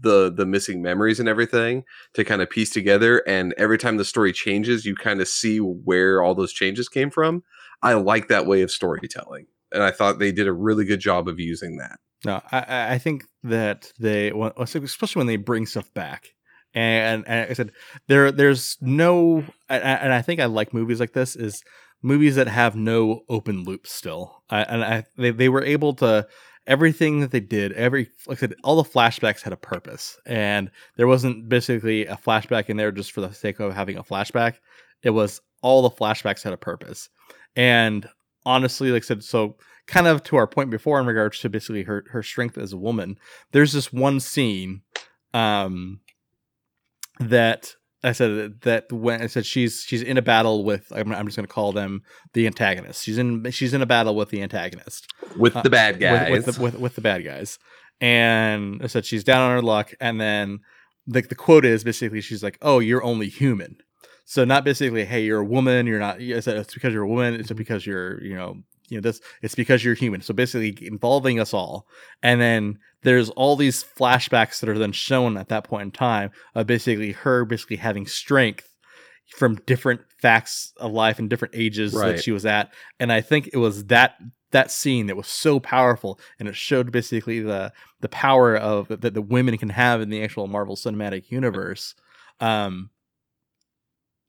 the 0.00 0.32
the 0.32 0.46
missing 0.46 0.80
memories 0.82 1.20
and 1.20 1.28
everything 1.28 1.84
to 2.14 2.24
kind 2.24 2.42
of 2.42 2.50
piece 2.50 2.70
together 2.70 3.22
and 3.26 3.54
every 3.58 3.78
time 3.78 3.96
the 3.96 4.04
story 4.04 4.32
changes 4.32 4.84
you 4.84 4.94
kind 4.94 5.20
of 5.20 5.28
see 5.28 5.58
where 5.58 6.22
all 6.22 6.34
those 6.34 6.52
changes 6.52 6.88
came 6.88 7.10
from. 7.10 7.42
I 7.82 7.94
like 7.94 8.28
that 8.28 8.46
way 8.46 8.62
of 8.62 8.70
storytelling 8.70 9.46
and 9.72 9.82
i 9.82 9.90
thought 9.90 10.18
they 10.18 10.32
did 10.32 10.46
a 10.46 10.52
really 10.52 10.84
good 10.84 11.00
job 11.00 11.28
of 11.28 11.38
using 11.38 11.76
that. 11.76 11.98
No, 12.24 12.40
I- 12.50 12.94
I, 12.94 12.98
think 12.98 13.24
that 13.44 13.92
they, 14.00 14.32
especially 14.56 15.20
when 15.20 15.28
they 15.28 15.36
bring 15.36 15.66
stuff 15.66 15.92
back, 15.94 16.34
and, 16.74 17.24
and 17.28 17.50
I 17.50 17.52
said 17.52 17.70
there, 18.08 18.32
there's 18.32 18.76
no, 18.80 19.44
and 19.68 19.84
I 19.84 19.92
and 19.94 20.12
I 20.12 20.22
think 20.22 20.40
I 20.40 20.46
like 20.46 20.74
movies 20.74 20.98
like 20.98 21.12
this 21.12 21.36
is 21.36 21.62
movies 22.02 22.34
that 22.34 22.48
have 22.48 22.74
no 22.74 23.22
open 23.28 23.62
loop 23.62 23.86
still, 23.86 24.42
I, 24.50 24.62
and 24.62 24.84
I 24.84 25.04
they, 25.16 25.30
they 25.30 25.48
were 25.48 25.62
able 25.62 25.94
to 25.94 26.26
everything 26.68 27.20
that 27.20 27.32
they 27.32 27.40
did, 27.40 27.72
every 27.72 28.10
like 28.26 28.38
I 28.38 28.40
said, 28.40 28.54
all 28.62 28.80
the 28.80 28.88
flashbacks 28.88 29.42
had 29.42 29.52
a 29.52 29.56
purpose, 29.56 30.18
and 30.26 30.70
there 30.96 31.08
wasn't 31.08 31.48
basically 31.48 32.06
a 32.06 32.16
flashback 32.16 32.68
in 32.68 32.76
there 32.76 32.92
just 32.92 33.10
for 33.10 33.22
the 33.22 33.32
sake 33.32 33.58
of 33.58 33.74
having 33.74 33.96
a 33.96 34.04
flashback. 34.04 34.56
It 35.02 35.10
was 35.10 35.40
all 35.62 35.82
the 35.82 35.90
flashbacks 35.90 36.44
had 36.44 36.52
a 36.52 36.58
purpose, 36.58 37.08
and 37.56 38.08
honestly, 38.46 38.92
like 38.92 39.02
I 39.02 39.06
said, 39.06 39.24
so 39.24 39.56
kind 39.86 40.06
of 40.06 40.22
to 40.24 40.36
our 40.36 40.46
point 40.46 40.70
before 40.70 41.00
in 41.00 41.06
regards 41.06 41.40
to 41.40 41.48
basically 41.48 41.82
her 41.84 42.04
her 42.10 42.22
strength 42.22 42.58
as 42.58 42.72
a 42.72 42.78
woman. 42.78 43.18
There's 43.50 43.72
this 43.72 43.92
one 43.92 44.20
scene 44.20 44.82
um 45.34 46.00
that 47.18 47.74
I 48.04 48.12
said 48.12 48.60
that 48.62 48.92
when 48.92 49.22
I 49.22 49.26
said 49.26 49.44
she's 49.44 49.82
she's 49.86 50.02
in 50.02 50.16
a 50.16 50.22
battle 50.22 50.64
with 50.64 50.92
I'm, 50.94 51.12
I'm 51.12 51.26
just 51.26 51.36
going 51.36 51.46
to 51.46 51.52
call 51.52 51.72
them 51.72 52.02
the 52.32 52.46
antagonist. 52.46 53.04
She's 53.04 53.18
in 53.18 53.50
she's 53.50 53.74
in 53.74 53.82
a 53.82 53.86
battle 53.86 54.14
with 54.14 54.30
the 54.30 54.42
antagonist 54.42 55.12
with 55.36 55.56
Uh, 55.56 55.62
the 55.62 55.70
bad 55.70 55.98
guys 55.98 56.30
with, 56.30 56.46
with 56.46 56.56
the 56.56 56.62
with, 56.62 56.78
with 56.78 56.94
the 56.94 57.00
bad 57.00 57.24
guys. 57.24 57.58
And 58.00 58.80
I 58.82 58.86
said 58.86 59.04
she's 59.04 59.24
down 59.24 59.42
on 59.42 59.50
her 59.50 59.62
luck 59.62 59.92
and 60.00 60.20
then 60.20 60.60
the 61.06 61.22
the 61.22 61.34
quote 61.34 61.64
is 61.64 61.82
basically 61.82 62.20
she's 62.20 62.42
like, 62.42 62.58
"Oh, 62.62 62.78
you're 62.78 63.02
only 63.02 63.28
human." 63.28 63.78
So 64.24 64.44
not 64.44 64.62
basically, 64.62 65.04
"Hey, 65.06 65.24
you're 65.24 65.40
a 65.40 65.44
woman, 65.44 65.86
you're 65.86 65.98
not." 65.98 66.20
I 66.20 66.40
said 66.40 66.58
it's 66.58 66.74
because 66.74 66.92
you're 66.92 67.02
a 67.02 67.08
woman, 67.08 67.34
it's 67.34 67.50
because 67.50 67.86
you're, 67.86 68.22
you 68.22 68.36
know, 68.36 68.58
you 68.88 68.96
know 68.98 69.02
this 69.02 69.20
it's 69.42 69.54
because 69.54 69.84
you're 69.84 69.94
human. 69.94 70.20
So 70.20 70.34
basically 70.34 70.76
involving 70.86 71.38
us 71.40 71.52
all. 71.54 71.86
And 72.22 72.40
then 72.40 72.78
there's 73.02 73.30
all 73.30 73.56
these 73.56 73.84
flashbacks 73.84 74.60
that 74.60 74.68
are 74.68 74.78
then 74.78 74.92
shown 74.92 75.36
at 75.36 75.48
that 75.48 75.64
point 75.64 75.82
in 75.82 75.90
time 75.90 76.30
of 76.54 76.66
basically 76.66 77.12
her 77.12 77.44
basically 77.44 77.76
having 77.76 78.06
strength 78.06 78.74
from 79.36 79.56
different 79.66 80.00
facts 80.20 80.72
of 80.78 80.90
life 80.92 81.18
and 81.18 81.28
different 81.28 81.54
ages 81.54 81.92
Right. 81.94 82.12
that 82.16 82.24
she 82.24 82.32
was 82.32 82.46
at. 82.46 82.72
And 82.98 83.12
i 83.12 83.20
think 83.20 83.50
it 83.52 83.58
was 83.58 83.84
that 83.86 84.14
that 84.50 84.70
scene 84.70 85.06
that 85.06 85.16
was 85.16 85.28
so 85.28 85.60
powerful 85.60 86.18
and 86.38 86.48
it 86.48 86.56
showed 86.56 86.90
basically 86.90 87.40
the 87.40 87.70
the 88.00 88.08
power 88.08 88.56
of 88.56 88.88
that 88.88 89.12
the 89.12 89.20
women 89.20 89.58
can 89.58 89.68
have 89.68 90.00
in 90.00 90.08
the 90.08 90.22
actual 90.22 90.46
marvel 90.46 90.74
cinematic 90.74 91.30
universe 91.30 91.94
um 92.40 92.88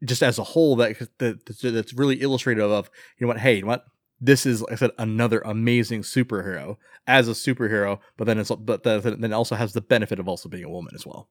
just 0.03 0.22
as 0.24 0.38
a 0.38 0.43
whole 0.43 0.76
that, 0.76 0.97
that 1.20 1.45
that's 1.45 1.93
really 1.93 2.22
illustrative 2.22 2.70
of 2.70 2.89
you 3.18 3.26
know 3.26 3.30
what 3.30 3.39
hey 3.39 3.55
you 3.55 3.62
know 3.62 3.68
what 3.70 3.86
this 4.22 4.45
is 4.45 4.61
like 4.61 4.74
I 4.74 4.76
said 4.76 4.91
another 4.97 5.39
amazing 5.41 6.01
superhero 6.01 6.78
as 7.07 7.28
a 7.28 7.32
superhero, 7.32 7.99
but 8.17 8.26
then 8.26 8.38
it's 8.38 8.51
but 8.51 8.84
the, 8.84 8.99
then 8.99 9.24
it 9.32 9.34
also 9.34 9.55
has 9.55 9.74
the 9.74 9.82
benefit 9.82 10.20
of 10.20 10.28
also 10.28 10.49
being 10.49 10.63
a 10.65 10.70
woman 10.70 10.93
as 10.95 11.05
well. 11.05 11.30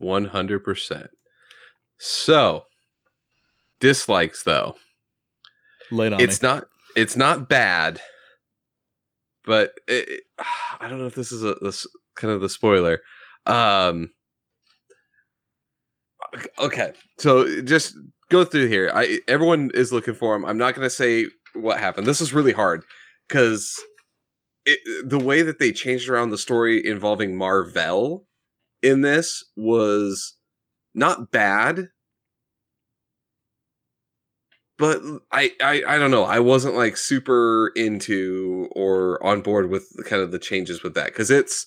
100% 0.00 1.08
so 1.98 2.64
dislikes 3.80 4.44
though 4.44 4.76
Late 5.90 6.12
on 6.12 6.20
it's 6.20 6.40
me. 6.40 6.48
not 6.48 6.64
it's 6.94 7.16
not 7.16 7.48
bad 7.48 8.00
but 9.44 9.72
it, 9.88 10.08
it- 10.08 10.24
i 10.80 10.88
don't 10.88 10.98
know 11.00 11.06
if 11.06 11.16
this 11.16 11.32
is 11.32 11.42
a 11.42 11.56
this 11.60 11.84
kind 12.14 12.32
of 12.32 12.40
the 12.40 12.48
spoiler 12.48 13.00
um 13.46 14.10
okay 16.60 16.92
so 17.18 17.60
just 17.62 17.96
go 18.30 18.44
through 18.44 18.68
here 18.68 18.90
i 18.94 19.18
everyone 19.28 19.70
is 19.74 19.92
looking 19.92 20.14
for 20.14 20.34
him 20.34 20.44
i'm 20.44 20.58
not 20.58 20.74
going 20.74 20.84
to 20.84 20.90
say 20.90 21.26
what 21.54 21.78
happened 21.78 22.06
this 22.06 22.20
is 22.20 22.32
really 22.32 22.52
hard 22.52 22.82
because 23.28 23.80
the 25.04 25.20
way 25.22 25.42
that 25.42 25.58
they 25.58 25.72
changed 25.72 26.08
around 26.08 26.30
the 26.30 26.38
story 26.38 26.84
involving 26.86 27.36
marvel 27.36 28.26
in 28.82 29.00
this 29.00 29.44
was 29.56 30.34
not 30.94 31.30
bad 31.30 31.88
but 34.78 35.02
I, 35.32 35.50
I 35.60 35.82
I 35.86 35.98
don't 35.98 36.12
know. 36.12 36.24
I 36.24 36.38
wasn't 36.38 36.76
like 36.76 36.96
super 36.96 37.72
into 37.74 38.68
or 38.72 39.24
on 39.26 39.42
board 39.42 39.70
with 39.70 39.92
kind 40.06 40.22
of 40.22 40.30
the 40.30 40.38
changes 40.38 40.82
with 40.82 40.94
that 40.94 41.06
because 41.06 41.30
it's 41.30 41.66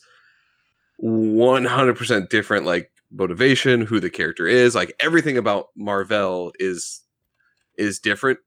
one 0.97 1.65
hundred 1.65 1.97
percent 1.97 2.29
different. 2.29 2.65
Like 2.65 2.89
motivation, 3.11 3.81
who 3.81 3.99
the 3.99 4.09
character 4.09 4.47
is, 4.47 4.75
like 4.75 4.93
everything 4.99 5.37
about 5.37 5.67
Marvel 5.75 6.53
is 6.59 7.01
is 7.77 7.99
different. 7.99 8.39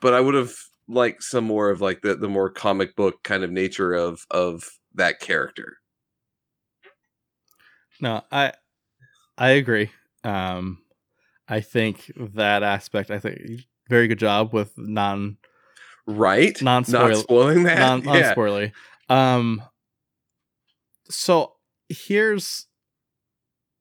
But 0.00 0.14
I 0.14 0.20
would 0.20 0.34
have 0.34 0.54
liked 0.88 1.22
some 1.22 1.44
more 1.44 1.70
of 1.70 1.80
like 1.80 2.02
the 2.02 2.14
the 2.14 2.28
more 2.28 2.50
comic 2.50 2.96
book 2.96 3.22
kind 3.22 3.44
of 3.44 3.50
nature 3.50 3.92
of 3.92 4.26
of 4.30 4.78
that 4.94 5.20
character. 5.20 5.78
No, 8.00 8.22
I 8.30 8.52
I 9.38 9.50
agree. 9.50 9.90
Um, 10.24 10.82
I 11.48 11.60
think 11.60 12.10
that 12.16 12.62
aspect. 12.62 13.10
I 13.10 13.18
think 13.18 13.62
very 13.88 14.08
good 14.08 14.18
job 14.18 14.52
with 14.52 14.72
non 14.76 15.36
Right? 16.06 16.60
Not 16.60 16.86
spoiling 16.86 17.62
that. 17.64 17.78
non 17.78 18.02
non 18.02 18.16
yeah. 18.18 18.34
spoilery. 18.34 18.72
Um, 19.08 19.62
so 21.08 21.54
here's 21.88 22.66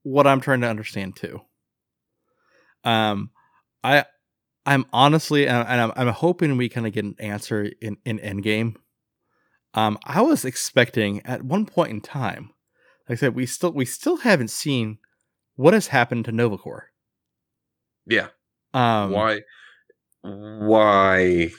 what 0.04 0.28
I'm 0.28 0.42
trying 0.42 0.62
to 0.62 0.70
understand 0.70 1.16
too. 1.16 1.42
Um, 2.84 3.32
I 3.84 4.06
I'm 4.66 4.86
honestly 4.94 5.48
and 5.48 5.68
and 5.68 5.82
I'm, 5.82 5.92
I'm 5.96 6.14
hoping 6.14 6.58
we 6.58 6.70
kind 6.70 6.88
of 6.88 6.94
get 6.94 7.06
an 7.06 7.16
answer 7.20 7.72
in 7.82 7.98
in 8.06 8.20
Endgame. 8.20 8.76
Um, 9.74 9.98
I 10.04 10.22
was 10.22 10.46
expecting 10.46 11.26
at 11.26 11.44
one 11.44 11.66
point 11.66 11.90
in 11.92 12.02
time, 12.02 12.52
like 13.10 13.18
I 13.18 13.20
said, 13.20 13.36
we 13.36 13.46
still 13.46 13.72
we 13.72 13.86
still 13.86 14.18
haven't 14.18 14.50
seen 14.50 15.00
what 15.56 15.74
has 15.74 15.88
happened 15.88 16.26
to 16.26 16.32
Nova 16.32 16.58
Corps. 16.58 16.92
Yeah. 18.06 18.28
Um, 18.74 19.12
why 19.12 19.42
why 20.22 21.52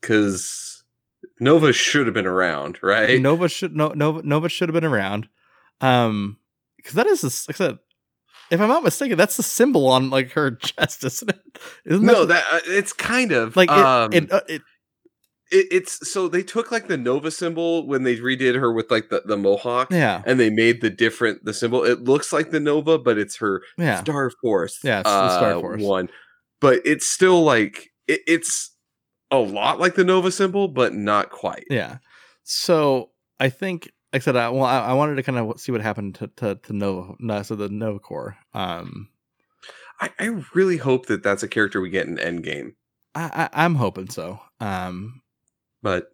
because 0.00 0.84
nova 1.40 1.72
should 1.72 2.06
have 2.06 2.14
been 2.14 2.26
around 2.26 2.78
right 2.80 3.20
Nova 3.20 3.48
should 3.48 3.74
no, 3.74 3.88
Nova 3.88 4.22
Nova 4.22 4.48
should 4.48 4.68
have 4.68 4.74
been 4.74 4.84
around. 4.84 5.28
Um, 5.80 6.38
because 6.86 6.94
that 6.94 7.06
is, 7.08 7.20
the, 7.22 7.44
like 7.48 7.60
I 7.60 7.66
said, 7.70 7.78
if 8.48 8.60
I'm 8.60 8.68
not 8.68 8.84
mistaken, 8.84 9.18
that's 9.18 9.36
the 9.36 9.42
symbol 9.42 9.88
on 9.88 10.08
like 10.08 10.30
her 10.32 10.50
chest, 10.54 11.02
isn't 11.04 11.30
it? 11.30 11.58
Isn't 11.84 12.06
no 12.06 12.24
that 12.24 12.44
that 12.50 12.54
uh, 12.54 12.60
it's 12.66 12.92
kind 12.92 13.32
of 13.32 13.56
like 13.56 13.70
it, 13.70 13.76
um 13.76 14.12
it, 14.12 14.32
uh, 14.32 14.40
it? 14.48 14.62
it- 15.50 15.66
it's 15.70 16.10
so 16.10 16.26
they 16.28 16.42
took 16.42 16.72
like 16.72 16.88
the 16.88 16.96
nova 16.96 17.30
symbol 17.30 17.86
when 17.86 18.02
they 18.02 18.16
redid 18.16 18.56
her 18.56 18.72
with 18.72 18.90
like 18.90 19.10
the, 19.10 19.22
the 19.26 19.36
mohawk 19.36 19.92
Yeah, 19.92 20.22
and 20.26 20.40
they 20.40 20.50
made 20.50 20.80
the 20.80 20.90
different 20.90 21.44
the 21.44 21.54
symbol 21.54 21.84
it 21.84 22.02
looks 22.02 22.32
like 22.32 22.50
the 22.50 22.58
nova 22.60 22.98
but 22.98 23.16
it's 23.16 23.36
her 23.38 23.62
yeah, 23.78 24.00
star 24.02 24.30
force 24.42 24.80
Yeah, 24.82 25.00
it's 25.00 25.10
the 25.10 25.28
Star 25.30 25.52
uh, 25.56 25.60
Force. 25.60 25.82
one 25.82 26.08
but 26.60 26.80
it's 26.84 27.06
still 27.06 27.42
like 27.44 27.90
it, 28.08 28.22
it's 28.26 28.74
a 29.30 29.38
lot 29.38 29.78
like 29.78 29.94
the 29.94 30.02
nova 30.04 30.32
symbol 30.32 30.66
but 30.66 30.94
not 30.94 31.30
quite 31.30 31.64
yeah. 31.70 31.98
So 32.42 33.10
I 33.38 33.48
think, 33.48 33.90
I 34.16 34.24
said, 34.24 34.36
I, 34.36 34.48
well, 34.48 34.64
I, 34.64 34.78
I 34.78 34.92
wanted 34.92 35.16
to 35.16 35.22
kind 35.22 35.38
of 35.38 35.60
see 35.60 35.72
what 35.72 35.80
happened 35.80 36.16
to 36.16 36.28
to, 36.36 36.54
to 36.56 36.72
Nova, 36.72 37.14
no, 37.18 37.42
so 37.42 37.54
the 37.54 37.68
Nova 37.68 37.98
Corps. 37.98 38.36
Um, 38.54 39.08
I, 40.00 40.10
I 40.18 40.42
really 40.54 40.76
hope 40.76 41.06
that 41.06 41.22
that's 41.22 41.42
a 41.42 41.48
character 41.48 41.80
we 41.80 41.88
get 41.88 42.06
in 42.06 42.16
endgame 42.16 42.74
I, 43.16 43.48
I 43.54 43.64
I'm 43.64 43.74
hoping 43.74 44.10
so. 44.10 44.38
Um, 44.60 45.22
but 45.82 46.10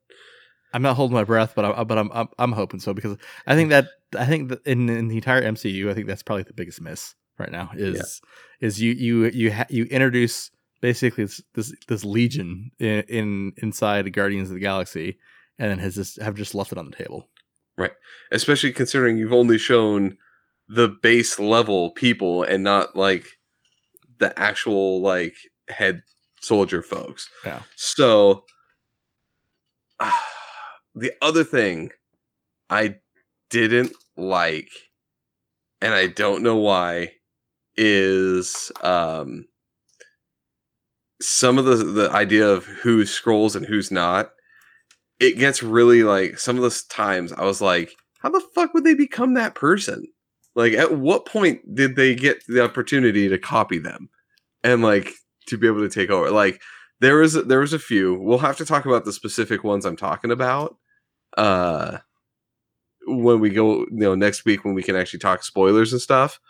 I'm 0.73 0.83
not 0.83 0.97
holding 0.97 1.15
my 1.15 1.25
breath, 1.25 1.53
but 1.55 1.65
I, 1.65 1.85
but 1.85 1.99
I'm, 1.99 2.11
I'm 2.13 2.29
I'm 2.39 2.53
hoping 2.53 2.81
so 2.81 2.95
because 2.95 3.19
I 3.47 3.55
think 3.55 3.71
that 3.71 3.89
I 4.19 4.25
think 4.25 4.49
that 4.49 4.67
in, 4.67 4.89
in 4.89 5.09
the 5.09 5.17
entire 5.17 5.43
MCU, 5.43 5.91
I 5.91 5.95
think 5.95 6.07
that's 6.07 6.23
probably 6.23 6.45
the 6.45 6.55
biggest 6.55 6.81
miss 6.81 7.15
right 7.39 7.51
now 7.51 7.71
is 7.75 8.21
is 8.61 8.81
you 8.81 8.93
you 8.93 9.25
you 9.27 9.53
ha- 9.53 9.67
you 9.69 9.85
introduce 9.85 10.51
basically 10.81 11.25
this 11.25 11.43
this, 11.55 11.75
this 11.89 12.05
legion 12.05 12.71
in, 12.79 13.03
in 13.09 13.53
inside 13.59 14.11
Guardians 14.13 14.49
of 14.49 14.55
the 14.55 14.61
Galaxy, 14.61 15.19
and 15.59 15.71
then 15.71 15.79
has 15.79 15.97
just 15.97 16.21
have 16.21 16.37
just 16.37 16.55
left 16.55 16.73
it 16.73 16.79
on 16.79 16.89
the 16.89 16.97
table. 16.97 17.29
Especially 18.31 18.73
considering 18.73 19.17
you've 19.17 19.33
only 19.33 19.59
shown 19.59 20.17
the 20.69 20.89
base 20.89 21.39
level 21.39 21.91
people 21.91 22.43
and 22.43 22.65
not 22.65 22.97
like 22.97 23.27
the 24.19 24.39
actual 24.39 25.01
like 25.01 25.35
head 25.69 26.03
soldier 26.41 26.83
folks. 26.83 27.29
Yeah. 27.45 27.63
So 27.77 28.45
the 30.95 31.13
other 31.21 31.45
thing 31.45 31.91
I 32.71 32.97
didn't 33.51 33.93
like, 34.17 34.71
and 35.81 35.95
I 35.95 36.07
don't 36.07 36.43
know 36.43 36.57
why, 36.57 37.13
is 37.77 38.71
um 38.83 39.47
some 41.21 41.59
of 41.59 41.65
the 41.65 41.77
the 41.77 42.11
idea 42.11 42.49
of 42.49 42.67
who 42.67 43.07
scrolls 43.07 43.57
and 43.57 43.67
who's 43.67 43.91
not. 43.91 44.33
It 45.23 45.39
gets 45.39 45.63
really 45.63 46.03
like 46.03 46.39
some 46.39 46.57
of 46.57 46.63
those 46.63 46.83
times 46.85 47.33
I 47.33 47.45
was 47.45 47.61
like, 47.61 47.95
how 48.21 48.31
the 48.31 48.43
fuck 48.55 48.75
would 48.75 48.85
they 48.85 48.95
become 48.95 49.35
that 49.35 49.55
person? 49.55 50.07
Like, 50.55 50.75
at 50.75 50.99
what 50.99 51.27
point 51.27 51.75
did 51.75 51.97
they 51.97 52.15
get 52.15 52.43
the 52.47 52.63
opportunity 52.63 53.29
to 53.29 53.39
copy 53.39 53.79
them 53.79 54.11
and 54.63 54.83
like 54.83 55.11
to 55.47 55.57
be 55.57 55.67
able 55.67 55.81
to 55.81 55.89
take 55.89 56.11
over? 56.11 56.31
Like, 56.31 56.61
there 57.01 57.19
was 57.19 57.35
there 57.35 57.61
was 57.61 57.73
a 57.73 57.79
few. 57.79 58.19
We'll 58.21 58.39
have 58.39 58.57
to 58.59 58.65
talk 58.65 58.85
about 58.85 59.05
the 59.05 59.13
specific 59.13 59.65
ones 59.65 59.85
I'm 59.85 59.97
talking 59.97 60.31
about. 60.31 60.77
Uh, 61.37 61.99
when 63.07 63.41
we 63.41 63.51
go, 63.51 63.81
you 63.81 63.89
know, 63.91 64.15
next 64.15 64.45
week 64.45 64.65
when 64.65 64.75
we 64.75 64.83
can 64.83 64.97
actually 64.97 65.21
talk 65.21 65.43
spoilers 65.45 65.93
and 65.93 66.03
stuff. 66.03 66.41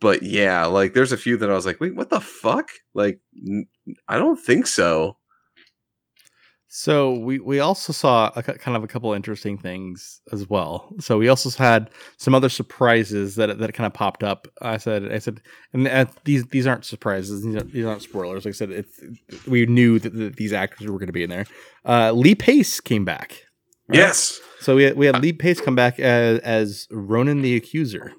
But 0.00 0.22
yeah, 0.22 0.64
like 0.66 0.94
there's 0.94 1.12
a 1.12 1.16
few 1.16 1.36
that 1.38 1.50
I 1.50 1.54
was 1.54 1.66
like, 1.66 1.80
wait, 1.80 1.94
what 1.94 2.10
the 2.10 2.20
fuck? 2.20 2.70
Like, 2.94 3.20
I 4.08 4.18
don't 4.18 4.38
think 4.38 4.66
so. 4.66 5.17
So 6.70 7.14
we 7.14 7.38
we 7.38 7.60
also 7.60 7.94
saw 7.94 8.30
a, 8.36 8.42
kind 8.42 8.76
of 8.76 8.84
a 8.84 8.86
couple 8.86 9.12
interesting 9.14 9.56
things 9.56 10.20
as 10.32 10.48
well. 10.50 10.94
So 11.00 11.16
we 11.16 11.28
also 11.28 11.48
had 11.50 11.88
some 12.18 12.34
other 12.34 12.50
surprises 12.50 13.36
that 13.36 13.58
that 13.58 13.72
kind 13.72 13.86
of 13.86 13.94
popped 13.94 14.22
up. 14.22 14.46
I 14.60 14.76
said 14.76 15.10
I 15.10 15.18
said, 15.18 15.40
and 15.72 15.88
uh, 15.88 16.04
these 16.24 16.44
these 16.46 16.66
aren't 16.66 16.84
surprises. 16.84 17.42
These 17.42 17.56
aren't, 17.56 17.72
these 17.72 17.86
aren't 17.86 18.02
spoilers. 18.02 18.44
Like 18.44 18.52
I 18.52 18.56
said, 18.56 18.70
it's 18.70 19.00
we 19.46 19.64
knew 19.64 19.98
that, 19.98 20.12
that 20.14 20.36
these 20.36 20.52
actors 20.52 20.86
were 20.88 20.98
going 20.98 21.06
to 21.06 21.12
be 21.12 21.22
in 21.24 21.30
there. 21.30 21.46
Uh, 21.86 22.12
Lee 22.12 22.34
Pace 22.34 22.80
came 22.80 23.04
back. 23.06 23.44
right? 23.88 23.96
Yes. 23.98 24.38
So 24.60 24.76
we 24.76 24.82
had, 24.84 24.96
we 24.96 25.06
had 25.06 25.22
Lee 25.22 25.32
Pace 25.32 25.62
come 25.62 25.74
back 25.74 25.98
as 25.98 26.38
as 26.40 26.86
Ronan 26.90 27.40
the 27.40 27.56
Accuser. 27.56 28.12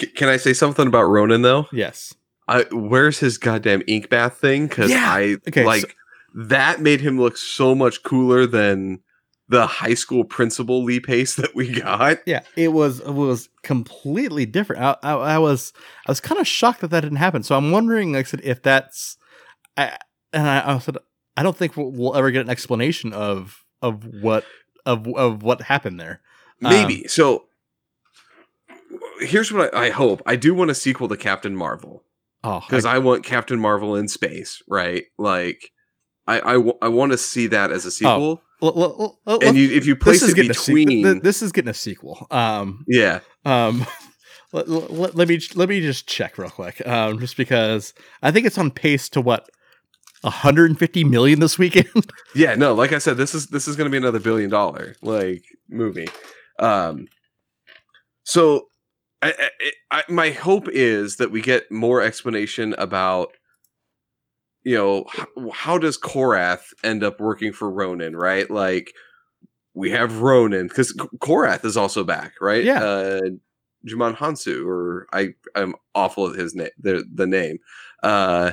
C- 0.00 0.06
can 0.06 0.28
I 0.28 0.36
say 0.36 0.52
something 0.52 0.86
about 0.86 1.04
Ronan 1.04 1.42
though? 1.42 1.66
Yes. 1.72 2.14
I 2.46 2.64
where's 2.70 3.18
his 3.18 3.38
goddamn 3.38 3.82
ink 3.88 4.08
bath 4.08 4.38
thing? 4.38 4.68
Because 4.68 4.90
Yeah. 4.90 5.04
I 5.04 5.36
Okay, 5.48 5.64
like 5.64 5.80
so- 5.82 5.88
that 6.34 6.80
made 6.80 7.00
him 7.00 7.18
look 7.18 7.36
so 7.36 7.74
much 7.74 8.02
cooler 8.02 8.46
than 8.46 9.00
the 9.48 9.66
high 9.66 9.94
school 9.94 10.24
principal 10.24 10.84
Lee 10.84 11.00
Pace 11.00 11.34
that 11.36 11.54
we 11.54 11.72
got. 11.80 12.18
Yeah, 12.26 12.40
it 12.56 12.68
was 12.68 13.00
it 13.00 13.12
was 13.12 13.48
completely 13.62 14.46
different. 14.46 14.82
I, 14.82 14.96
I, 15.02 15.12
I 15.14 15.38
was 15.38 15.72
I 16.06 16.10
was 16.10 16.20
kind 16.20 16.40
of 16.40 16.46
shocked 16.46 16.80
that 16.80 16.88
that 16.88 17.00
didn't 17.00 17.16
happen. 17.16 17.42
So 17.42 17.56
I'm 17.56 17.70
wondering, 17.70 18.12
like 18.12 18.26
I 18.26 18.28
said, 18.28 18.40
if 18.44 18.62
that's, 18.62 19.16
I 19.76 19.96
and 20.32 20.46
I, 20.46 20.74
I 20.74 20.78
said 20.78 20.98
I 21.36 21.42
don't 21.42 21.56
think 21.56 21.76
we'll, 21.76 21.90
we'll 21.90 22.16
ever 22.16 22.30
get 22.30 22.42
an 22.42 22.50
explanation 22.50 23.12
of 23.12 23.64
of 23.80 24.04
what 24.04 24.44
of 24.84 25.06
of 25.08 25.42
what 25.42 25.62
happened 25.62 25.98
there. 25.98 26.20
Maybe. 26.60 27.02
Um, 27.04 27.08
so 27.08 27.44
here's 29.20 29.52
what 29.52 29.74
I, 29.74 29.86
I 29.86 29.90
hope. 29.90 30.22
I 30.26 30.36
do 30.36 30.54
want 30.54 30.70
a 30.70 30.74
sequel 30.74 31.08
to 31.08 31.16
Captain 31.16 31.54
Marvel 31.56 32.04
Oh, 32.44 32.60
because 32.60 32.84
I, 32.84 32.98
want 32.98 33.24
Captain 33.24 33.58
Marvel 33.58 33.96
in 33.96 34.06
space, 34.08 34.62
right? 34.68 35.04
Like 35.18 35.72
I 36.28 36.36
I, 36.50 36.52
w- 36.54 36.78
I 36.80 36.88
want 36.88 37.12
to 37.12 37.18
see 37.18 37.48
that 37.48 37.72
as 37.72 37.84
a 37.86 37.90
sequel. 37.90 38.42
l- 38.62 38.68
l- 38.76 38.96
l- 39.00 39.18
l- 39.26 39.38
and 39.42 39.56
you 39.56 39.70
if 39.70 39.86
you 39.86 39.96
place 39.96 40.20
this 40.20 40.30
is 40.30 40.38
it 40.38 40.54
sequel. 40.54 40.84
between 40.84 41.20
This 41.20 41.42
is 41.42 41.50
getting 41.52 41.70
a 41.70 41.74
sequel. 41.74 42.26
Um, 42.30 42.84
yeah. 42.86 43.20
um. 43.44 43.84
Let, 44.50 44.66
let, 44.66 45.14
let 45.14 45.28
me 45.28 45.38
let 45.56 45.68
me 45.68 45.82
just 45.82 46.08
check 46.08 46.38
real 46.38 46.48
quick. 46.48 46.80
Um, 46.88 47.18
just 47.18 47.36
because 47.36 47.92
I 48.22 48.30
think 48.30 48.46
it's 48.46 48.56
on 48.56 48.70
pace 48.70 49.10
to 49.10 49.20
what 49.20 49.46
150 50.22 51.04
million 51.04 51.40
this 51.40 51.58
weekend. 51.58 51.88
Yeah, 52.34 52.54
no, 52.54 52.72
like 52.72 52.92
I 52.94 52.98
said, 52.98 53.18
this 53.18 53.34
is 53.34 53.48
this 53.48 53.68
is 53.68 53.76
going 53.76 53.84
to 53.86 53.90
be 53.90 53.98
another 53.98 54.20
billion 54.20 54.48
dollar 54.48 54.94
like 55.02 55.42
movie. 55.68 56.08
Um, 56.58 57.08
so, 58.22 58.68
I, 59.20 59.34
I, 59.38 59.50
I, 59.98 60.02
my 60.08 60.30
hope 60.30 60.68
is 60.68 61.16
that 61.16 61.30
we 61.30 61.40
get 61.42 61.70
more 61.70 62.00
explanation 62.00 62.74
about, 62.78 63.28
you 64.64 64.76
know, 64.76 65.04
how, 65.10 65.26
how 65.52 65.78
does 65.78 65.98
Korath 65.98 66.72
end 66.82 67.02
up 67.02 67.20
working 67.20 67.52
for 67.52 67.70
Ronan, 67.70 68.16
right? 68.16 68.50
Like, 68.50 68.92
we 69.74 69.90
have 69.90 70.20
Ronan 70.20 70.68
because 70.68 70.92
Korath 71.18 71.64
is 71.64 71.76
also 71.76 72.04
back, 72.04 72.32
right? 72.40 72.64
Yeah. 72.64 72.82
uh, 72.82 73.20
Djimon 73.86 74.16
Hounsou, 74.16 74.66
or 74.66 75.06
I, 75.12 75.34
I'm 75.54 75.74
awful 75.94 76.30
at 76.30 76.38
his 76.38 76.54
name, 76.54 76.70
the 76.78 77.04
the 77.12 77.26
name. 77.26 77.58
Uh, 78.02 78.52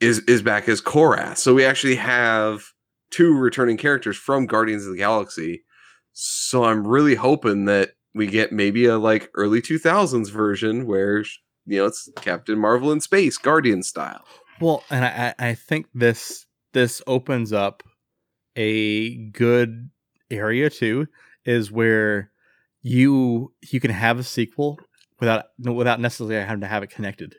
is 0.00 0.20
is 0.20 0.42
back 0.42 0.68
as 0.68 0.80
Korath. 0.80 1.38
So 1.38 1.54
we 1.54 1.64
actually 1.64 1.96
have 1.96 2.72
two 3.10 3.36
returning 3.36 3.76
characters 3.76 4.16
from 4.16 4.46
Guardians 4.46 4.84
of 4.84 4.92
the 4.92 4.98
Galaxy. 4.98 5.64
So 6.12 6.64
I'm 6.64 6.86
really 6.86 7.14
hoping 7.14 7.64
that 7.66 7.92
we 8.14 8.26
get 8.26 8.52
maybe 8.52 8.86
a 8.86 8.98
like 8.98 9.30
early 9.34 9.62
2000s 9.62 10.30
version 10.30 10.86
where 10.86 11.24
you 11.66 11.78
know 11.78 11.86
it's 11.86 12.08
Captain 12.16 12.58
Marvel 12.58 12.92
in 12.92 13.00
space, 13.00 13.38
Guardian 13.38 13.82
style. 13.82 14.24
Well, 14.60 14.82
and 14.90 15.04
I, 15.04 15.34
I 15.38 15.54
think 15.54 15.86
this 15.94 16.46
this 16.72 17.00
opens 17.06 17.52
up 17.52 17.82
a 18.56 19.16
good 19.28 19.90
area 20.30 20.70
too, 20.70 21.06
is 21.44 21.70
where 21.70 22.30
you 22.82 23.52
you 23.70 23.80
can 23.80 23.90
have 23.90 24.18
a 24.18 24.24
sequel 24.24 24.78
without 25.20 25.46
without 25.58 26.00
necessarily 26.00 26.36
having 26.36 26.60
to 26.60 26.66
have 26.66 26.82
it 26.82 26.90
connected, 26.90 27.36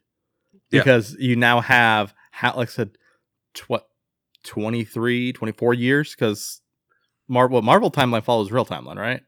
Yeah. 0.72 0.82
because 0.82 1.16
you 1.20 1.36
now 1.36 1.62
have 1.62 2.14
how 2.32 2.56
like 2.56 2.70
I 2.70 2.72
said, 2.72 2.92
tw- 3.54 3.70
what 3.70 3.88
23, 4.46 5.34
24 5.34 5.74
years 5.74 6.16
because 6.16 6.62
Marvel 7.28 7.62
Marvel 7.62 7.92
timeline 7.92 8.24
follows 8.24 8.52
real 8.52 8.66
timeline, 8.66 8.98
right? 8.98 9.22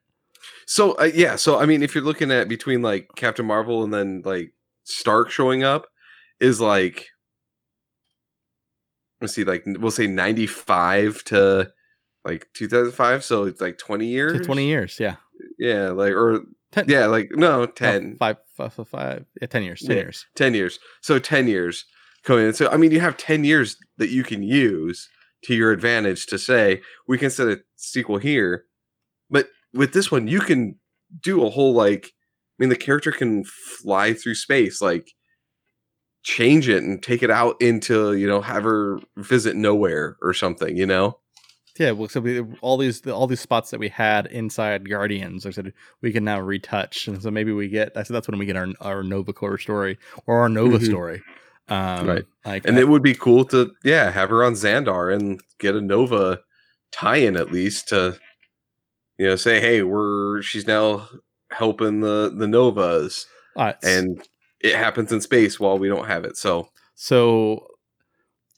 So 0.66 0.94
uh, 0.94 1.10
yeah, 1.14 1.36
so 1.36 1.60
I 1.60 1.66
mean 1.66 1.84
if 1.84 1.94
you're 1.94 2.04
looking 2.04 2.32
at 2.32 2.48
between 2.50 2.82
like 2.82 3.10
Captain 3.16 3.46
Marvel 3.46 3.84
and 3.84 3.94
then 3.94 4.22
like 4.26 4.54
Stark 4.84 5.30
showing 5.30 5.64
up 5.64 5.86
is 6.40 6.60
like 6.60 7.08
let's 9.22 9.34
see 9.34 9.44
like 9.44 9.64
we'll 9.66 9.92
say 9.92 10.08
95 10.08 11.24
to 11.26 11.72
like 12.26 12.48
2005 12.54 13.24
so 13.24 13.44
it's 13.46 13.62
like 13.62 13.78
20 13.78 14.06
years 14.06 14.40
To 14.40 14.46
Twenty 14.46 14.68
years, 14.68 15.00
yeah, 15.00 15.16
yeah 15.58 15.90
like 15.90 16.14
or 16.14 16.42
10, 16.72 16.86
yeah 16.88 17.06
like 17.08 17.30
no 17.32 17.64
oh, 17.64 17.66
10 17.66 18.18
five, 18.18 18.38
five, 18.56 18.74
five, 18.74 18.88
five, 18.88 19.26
yeah, 19.42 19.48
ten 19.48 19.64
years, 19.64 19.82
ten 19.82 19.98
Yeah. 19.98 20.04
years. 20.04 20.26
10 20.36 20.54
years. 20.54 20.80
So 21.02 21.20
10 21.20 21.48
years 21.48 21.86
coming 22.24 22.48
in. 22.48 22.54
So, 22.54 22.70
I 22.70 22.78
mean, 22.78 22.92
you 22.92 23.00
have 23.00 23.18
10 23.18 23.44
years 23.44 23.78
that 23.98 24.10
you 24.10 24.24
can 24.24 24.44
use 24.44 25.10
to 25.46 25.56
your 25.56 25.72
advantage 25.72 26.28
to 26.28 26.38
say, 26.38 26.82
we 27.08 27.18
can 27.18 27.30
set 27.32 27.48
a 27.48 27.62
sequel 27.76 28.20
here. 28.20 28.66
But 29.30 29.48
with 29.74 29.94
this 29.94 30.12
one, 30.12 30.28
you 30.28 30.40
can 30.40 30.80
do 31.22 31.44
a 31.44 31.50
whole, 31.50 31.74
like, 31.74 32.06
I 32.06 32.56
mean, 32.60 32.70
the 32.70 32.76
character 32.76 33.12
can 33.12 33.44
fly 33.44 34.14
through 34.14 34.36
space, 34.36 34.82
like, 34.82 35.12
change 36.24 36.70
it 36.70 36.84
and 36.84 37.02
take 37.02 37.24
it 37.24 37.32
out 37.32 37.60
into, 37.62 38.14
you 38.14 38.28
know, 38.28 38.42
have 38.42 38.64
her 38.64 39.00
visit 39.18 39.56
Knowhere 39.56 40.16
or 40.22 40.34
something, 40.34 40.78
you 40.78 40.86
know? 40.86 41.18
Yeah, 41.80 41.92
well, 41.92 42.10
so 42.10 42.20
we, 42.20 42.42
all 42.62 42.78
these 42.78 43.06
all 43.08 43.28
these 43.28 43.40
spots 43.40 43.72
that 43.72 43.80
we 43.80 43.88
had 43.88 44.26
inside 44.28 44.90
Guardians, 44.90 45.46
I 45.46 45.52
said 45.52 45.72
we 46.02 46.12
can 46.12 46.26
now 46.26 46.40
retouch, 46.42 47.08
and 47.08 47.22
so 47.24 47.32
maybe 47.32 47.54
we 47.54 47.70
get. 47.70 47.94
I 47.96 48.04
said 48.04 48.14
that's 48.14 48.28
when 48.28 48.38
we 48.38 48.46
get 48.46 48.58
our 48.58 48.68
our 48.82 49.04
Nova 49.04 49.32
Corps 49.34 49.58
story 49.58 49.98
or 50.28 50.42
our 50.42 50.50
Nova 50.50 50.80
Mhm. 50.80 50.86
story, 50.86 51.22
um, 51.70 52.08
Right. 52.08 52.26
Like, 52.46 52.66
And 52.68 52.76
I- 52.78 52.82
it 52.82 52.90
would 52.90 53.02
be 53.02 53.16
cool 53.16 53.46
to, 53.46 53.72
yeah, 53.86 54.12
have 54.12 54.30
her 54.30 54.44
on 54.44 54.54
Xandar 54.54 55.16
and 55.16 55.40
get 55.60 55.76
a 55.76 55.82
Nova 55.82 56.42
tie-in 56.92 57.38
at 57.38 57.52
least 57.54 57.88
to, 57.90 58.20
you 59.18 59.28
know, 59.28 59.36
say, 59.38 59.62
hey, 59.62 59.82
we're 59.82 60.42
she's 60.42 60.68
now 60.68 61.08
helping 61.52 62.02
the 62.02 62.34
the 62.36 62.48
Novas, 62.48 63.28
uh, 63.56 63.74
and 63.82 64.28
it 64.64 64.76
happens 64.76 65.12
in 65.12 65.22
space 65.22 65.60
while 65.60 65.78
we 65.78 65.88
don't 65.88 66.08
have 66.08 66.26
it. 66.26 66.38
So 66.38 66.70
so 66.96 67.68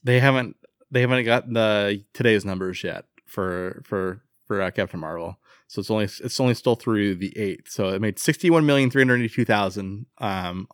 they 0.03 0.19
haven't 0.19 0.55
they 0.91 1.01
haven't 1.01 1.25
gotten 1.25 1.53
the 1.53 2.03
today's 2.13 2.45
numbers 2.45 2.83
yet 2.83 3.05
for 3.25 3.81
for 3.85 4.21
for 4.45 4.61
uh, 4.61 4.71
Captain 4.71 4.99
Marvel. 4.99 5.37
So 5.67 5.79
it's 5.79 5.89
only 5.89 6.05
it's 6.05 6.39
only 6.39 6.53
still 6.53 6.75
through 6.75 7.15
the 7.15 7.35
eighth. 7.37 7.69
So 7.69 7.89
it 7.89 8.01
made 8.01 8.19
sixty 8.19 8.49
one 8.49 8.65
million 8.65 8.89
three 8.89 9.01
hundred 9.01 9.21
eighty 9.21 9.33
two 9.33 9.45
thousand 9.45 10.05
um 10.19 10.67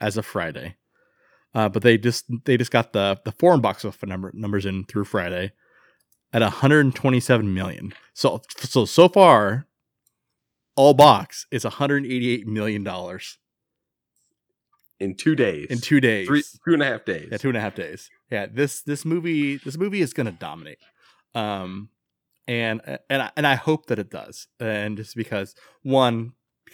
as 0.00 0.16
of 0.16 0.26
Friday. 0.26 0.76
Uh, 1.54 1.68
but 1.68 1.82
they 1.82 1.98
just 1.98 2.26
they 2.44 2.56
just 2.56 2.70
got 2.70 2.92
the 2.92 3.20
the 3.24 3.32
foreign 3.32 3.60
box 3.60 3.84
office 3.84 4.08
number 4.08 4.30
numbers 4.34 4.66
in 4.66 4.84
through 4.84 5.04
Friday 5.04 5.52
at 6.32 6.42
127 6.42 7.52
million. 7.52 7.92
So 8.14 8.40
so 8.58 8.84
so 8.84 9.08
far, 9.08 9.66
all 10.76 10.94
box 10.94 11.46
is 11.50 11.64
188 11.64 12.46
million 12.46 12.84
dollars 12.84 13.38
in 15.00 15.14
two 15.16 15.34
days, 15.34 15.66
in 15.70 15.78
two 15.78 16.00
days. 16.00 16.26
three, 16.28 16.42
two 16.64 16.74
and 16.74 16.82
a 16.82 16.86
half 16.86 17.04
days. 17.04 17.28
Yeah, 17.30 17.38
two 17.38 17.48
and 17.48 17.56
a 17.56 17.60
half 17.60 17.74
days. 17.74 18.10
Yeah, 18.30 18.46
this 18.52 18.82
this 18.82 19.04
movie 19.04 19.56
this 19.56 19.76
movie 19.78 20.00
is 20.02 20.12
gonna 20.12 20.32
dominate. 20.32 20.78
Um, 21.34 21.88
and 22.46 22.80
and 23.08 23.22
I, 23.22 23.30
and 23.36 23.46
I 23.46 23.54
hope 23.54 23.86
that 23.86 23.98
it 23.98 24.10
does. 24.10 24.46
And 24.58 24.96
just 24.96 25.16
because 25.16 25.54
one, 25.82 26.32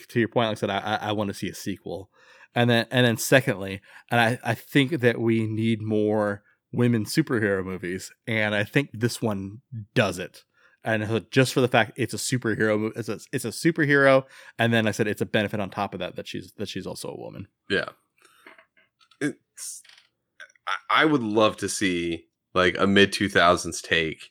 to 0.08 0.18
your 0.18 0.28
point, 0.28 0.48
like 0.48 0.58
I 0.58 0.60
said, 0.60 0.70
I 0.70 0.78
I, 0.78 0.94
I 1.08 1.12
want 1.12 1.28
to 1.28 1.34
see 1.34 1.48
a 1.48 1.54
sequel, 1.54 2.10
and 2.54 2.68
then 2.68 2.86
and 2.90 3.06
then 3.06 3.16
secondly, 3.16 3.80
and 4.10 4.20
I 4.20 4.38
I 4.42 4.54
think 4.54 5.00
that 5.00 5.20
we 5.20 5.46
need 5.46 5.80
more 5.82 6.42
women 6.72 7.04
superhero 7.04 7.64
movies, 7.64 8.12
and 8.26 8.54
I 8.54 8.64
think 8.64 8.90
this 8.92 9.22
one 9.22 9.60
does 9.94 10.18
it. 10.18 10.44
and 10.84 11.26
just 11.30 11.52
for 11.52 11.60
the 11.60 11.68
fact 11.68 11.92
it's 11.96 12.14
a 12.14 12.16
superhero, 12.16 12.92
it's 12.96 13.08
a 13.08 13.18
it's 13.32 13.44
a 13.44 13.48
superhero, 13.48 14.24
and 14.58 14.72
then 14.72 14.86
I 14.86 14.92
said 14.92 15.06
it's 15.08 15.20
a 15.20 15.26
benefit 15.26 15.60
on 15.60 15.70
top 15.70 15.94
of 15.94 16.00
that 16.00 16.16
that 16.16 16.28
she's 16.28 16.52
that 16.58 16.68
she's 16.68 16.86
also 16.86 17.08
a 17.08 17.20
woman. 17.20 17.48
Yeah. 17.68 17.88
It's 19.20 19.82
I- 20.66 21.02
I 21.02 21.04
would 21.04 21.22
love 21.22 21.56
to 21.58 21.68
see 21.68 22.24
like 22.54 22.76
a 22.78 22.86
mid 22.86 23.12
2000s 23.12 23.80
take 23.82 24.30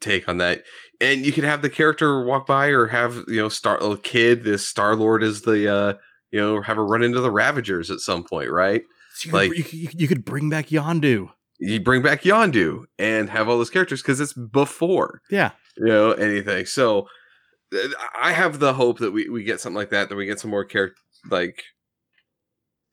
take 0.00 0.28
on 0.28 0.38
that. 0.38 0.62
And 1.00 1.24
you 1.24 1.32
could 1.32 1.44
have 1.44 1.62
the 1.62 1.70
character 1.70 2.22
walk 2.24 2.46
by 2.46 2.66
or 2.66 2.86
have, 2.88 3.24
you 3.26 3.36
know, 3.36 3.48
Star 3.48 3.78
a 3.82 3.96
kid, 3.96 4.44
this 4.44 4.66
Star 4.68 4.94
Lord 4.96 5.22
is 5.22 5.42
the 5.42 5.72
uh 5.72 5.94
you 6.30 6.40
know, 6.40 6.60
have 6.62 6.78
a 6.78 6.82
run 6.82 7.02
into 7.04 7.20
the 7.20 7.30
Ravagers 7.30 7.90
at 7.92 8.00
some 8.00 8.24
point, 8.24 8.50
right? 8.50 8.82
So 9.14 9.28
you, 9.28 9.32
Like- 9.32 9.50
could, 9.50 9.72
you, 9.72 9.88
could- 9.88 10.00
you, 10.00 10.08
could- 10.08 10.24
bring 10.24 10.50
back 10.50 10.66
Yondu. 10.68 11.30
You 11.60 11.80
bring 11.80 12.02
back 12.02 12.22
Yondu 12.22 12.84
and 12.98 13.30
have 13.30 13.48
all 13.48 13.56
those 13.56 13.70
characters 13.70 14.02
because 14.02 14.20
it's 14.20 14.32
before 14.32 15.22
Yeah, 15.30 15.52
you 15.76 15.86
know 15.86 16.10
anything. 16.12 16.66
So 16.66 17.06
I 18.20 18.32
have 18.32 18.58
the 18.58 18.74
hope 18.74 18.98
that 18.98 19.12
we, 19.12 19.28
we 19.28 19.44
get 19.44 19.60
something 19.60 19.76
like 19.76 19.90
that, 19.90 20.08
that 20.08 20.16
we 20.16 20.26
get 20.26 20.40
some 20.40 20.50
more 20.50 20.64
character 20.64 20.96
like 21.30 21.62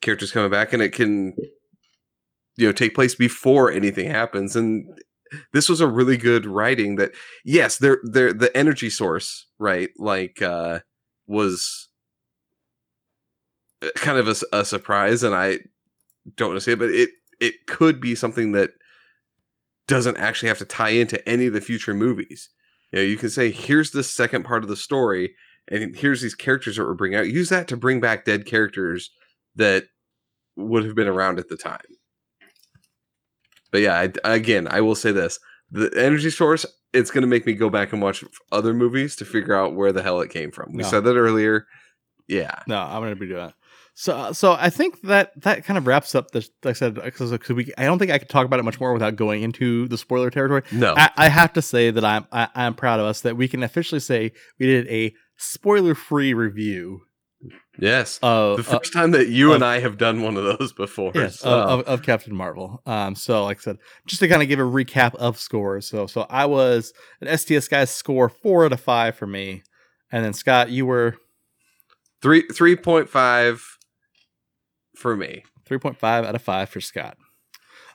characters 0.02 0.32
coming 0.32 0.52
back, 0.52 0.74
and 0.74 0.82
it 0.82 0.94
can 0.94 1.34
you 2.58 2.68
know 2.68 2.72
take 2.72 2.96
place 2.96 3.16
before 3.16 3.72
anything 3.72 4.10
happens. 4.10 4.56
And 4.56 4.86
this 5.54 5.70
was 5.70 5.82
a 5.82 5.88
really 5.88 6.18
good 6.18 6.46
writing. 6.46 6.96
That 6.96 7.12
yes, 7.46 7.78
they're 7.78 8.00
they're 8.04 8.34
the 8.34 8.56
energy 8.56 8.90
source, 8.90 9.48
right? 9.60 9.90
Like 9.98 10.42
uh 10.42 10.80
was 11.28 11.88
uh, 13.82 13.90
kind 13.96 14.18
of 14.18 14.28
a, 14.28 14.58
a 14.58 14.66
surprise, 14.66 15.24
and 15.24 15.34
I 15.34 15.60
don't 16.36 16.50
want 16.50 16.58
to 16.58 16.62
say 16.62 16.74
it, 16.74 16.80
but 16.80 16.90
it 16.90 17.10
it 17.40 17.66
could 17.68 18.00
be 18.00 18.16
something 18.16 18.52
that 18.52 18.72
doesn't 19.88 20.18
actually 20.18 20.50
have 20.50 20.60
to 20.60 20.66
tie 20.66 20.90
into 20.90 21.28
any 21.28 21.48
of 21.48 21.54
the 21.54 21.62
future 21.62 21.94
movies. 21.94 22.50
You 22.92 23.00
know, 23.00 23.04
you 23.04 23.18
can 23.18 23.30
say, 23.30 23.52
here's 23.52 23.92
the 23.92 24.04
second 24.04 24.44
part 24.44 24.64
of 24.64 24.70
the 24.70 24.76
story, 24.76 25.34
and 25.70 25.96
here's 25.96 26.22
these 26.22 26.36
characters 26.36 26.76
that 26.76 26.86
we're 26.86 26.94
bringing 26.94 27.18
out. 27.18 27.28
Use 27.28 27.50
that 27.50 27.68
to 27.70 27.78
bring 27.78 28.00
back 28.00 28.26
dead 28.26 28.46
characters 28.46 29.12
that 29.56 29.86
would 30.56 30.86
have 30.86 30.96
been 30.96 31.08
around 31.08 31.40
at 31.40 31.50
the 31.50 31.58
time. 31.58 31.80
But 33.72 33.82
yeah, 33.82 33.98
I, 34.24 34.34
again, 34.34 34.68
I 34.70 34.82
will 34.82 34.96
say 34.96 35.12
this: 35.12 35.40
the 35.72 35.92
energy 35.96 36.30
source. 36.30 36.66
It's 36.94 37.10
going 37.10 37.22
to 37.22 37.28
make 37.28 37.46
me 37.46 37.54
go 37.54 37.70
back 37.70 37.94
and 37.94 38.02
watch 38.02 38.22
other 38.52 38.74
movies 38.74 39.16
to 39.16 39.24
figure 39.26 39.56
out 39.56 39.76
where 39.76 39.94
the 39.94 40.04
hell 40.04 40.20
it 40.20 40.30
came 40.30 40.52
from. 40.52 40.74
We 40.74 40.84
No. 40.84 40.90
said 40.90 41.06
that 41.06 41.16
earlier. 41.16 41.66
Yeah, 42.28 42.52
no, 42.68 42.78
I'm 42.80 43.02
gonna 43.02 43.16
be 43.16 43.28
doing 43.28 43.46
that. 43.48 43.56
So, 43.94 44.16
uh, 44.16 44.34
so 44.34 44.54
I 44.54 44.70
think 44.70 45.02
that 45.02 45.32
that 45.42 45.66
kind 45.66 45.78
of 45.78 45.86
wraps 45.88 46.16
up 46.16 46.32
this. 46.32 46.50
Like 46.64 46.72
I 46.72 46.80
said, 46.80 46.96
because 46.96 47.32
we, 47.50 47.72
I 47.78 47.84
don't 47.86 47.98
think 48.00 48.12
I 48.12 48.18
could 48.20 48.30
talk 48.30 48.46
about 48.46 48.60
it 48.60 48.64
much 48.64 48.80
more 48.80 48.94
without 48.94 49.16
going 49.18 49.42
into 49.44 49.88
the 49.90 49.98
spoiler 49.98 50.30
territory. 50.30 50.64
no, 50.72 50.94
I, 50.96 51.10
I 51.18 51.30
have 51.30 51.52
to 51.54 51.62
say 51.62 51.92
that 51.92 52.04
I'm 52.06 52.26
I, 52.32 52.48
I'm 52.56 52.74
proud 52.74 53.00
of 53.00 53.06
us 53.06 53.22
that 53.22 53.36
we 53.38 53.48
can 53.50 53.64
officially 53.64 54.00
say 54.00 54.32
we 54.60 54.66
did 54.66 54.88
a 54.88 55.14
spoiler 55.38 55.96
free 55.96 56.34
review 56.34 57.02
yes, 57.82 58.20
the 58.20 58.64
first 58.66 58.94
time 58.94 59.12
that 59.12 59.28
you 59.28 59.50
of- 59.50 59.56
and 59.56 59.66
I 59.66 59.80
have 59.80 59.98
done 59.98 60.22
one 60.22 60.38
of 60.38 60.44
those 60.58 60.72
before. 60.72 61.12
Yes, 61.14 61.40
so- 61.40 61.50
of, 61.50 61.80
of, 61.82 61.88
of 61.88 62.04
Captain 62.04 62.34
Marvel. 62.34 62.82
Um, 62.86 63.16
so 63.16 63.44
like 63.44 63.58
I 63.58 63.62
said, 63.62 63.78
just 64.08 64.22
to 64.22 64.28
kind 64.30 64.42
of 64.42 64.48
give 64.48 64.60
a 64.60 64.64
recap 64.64 65.16
of 65.16 65.38
scores. 65.38 65.88
So 65.88 66.08
so 66.08 66.22
I 66.30 66.46
was 66.46 66.94
an 67.20 67.38
STS 67.38 67.68
guys 67.68 67.90
score 67.90 68.30
four 68.30 68.64
out 68.66 68.72
of 68.72 68.80
five 68.80 69.16
for 69.16 69.28
me, 69.28 69.64
and 70.12 70.24
then 70.24 70.34
Scott, 70.34 70.70
you 70.70 70.86
were 70.86 71.18
three 72.22 72.44
three 72.54 72.76
point 72.76 73.10
five 73.10 73.64
for 74.96 75.16
me. 75.16 75.44
three 75.66 75.80
point 75.80 75.98
five 75.98 76.24
out 76.26 76.36
of 76.36 76.42
five 76.42 76.70
for 76.70 76.80
Scott. 76.82 77.18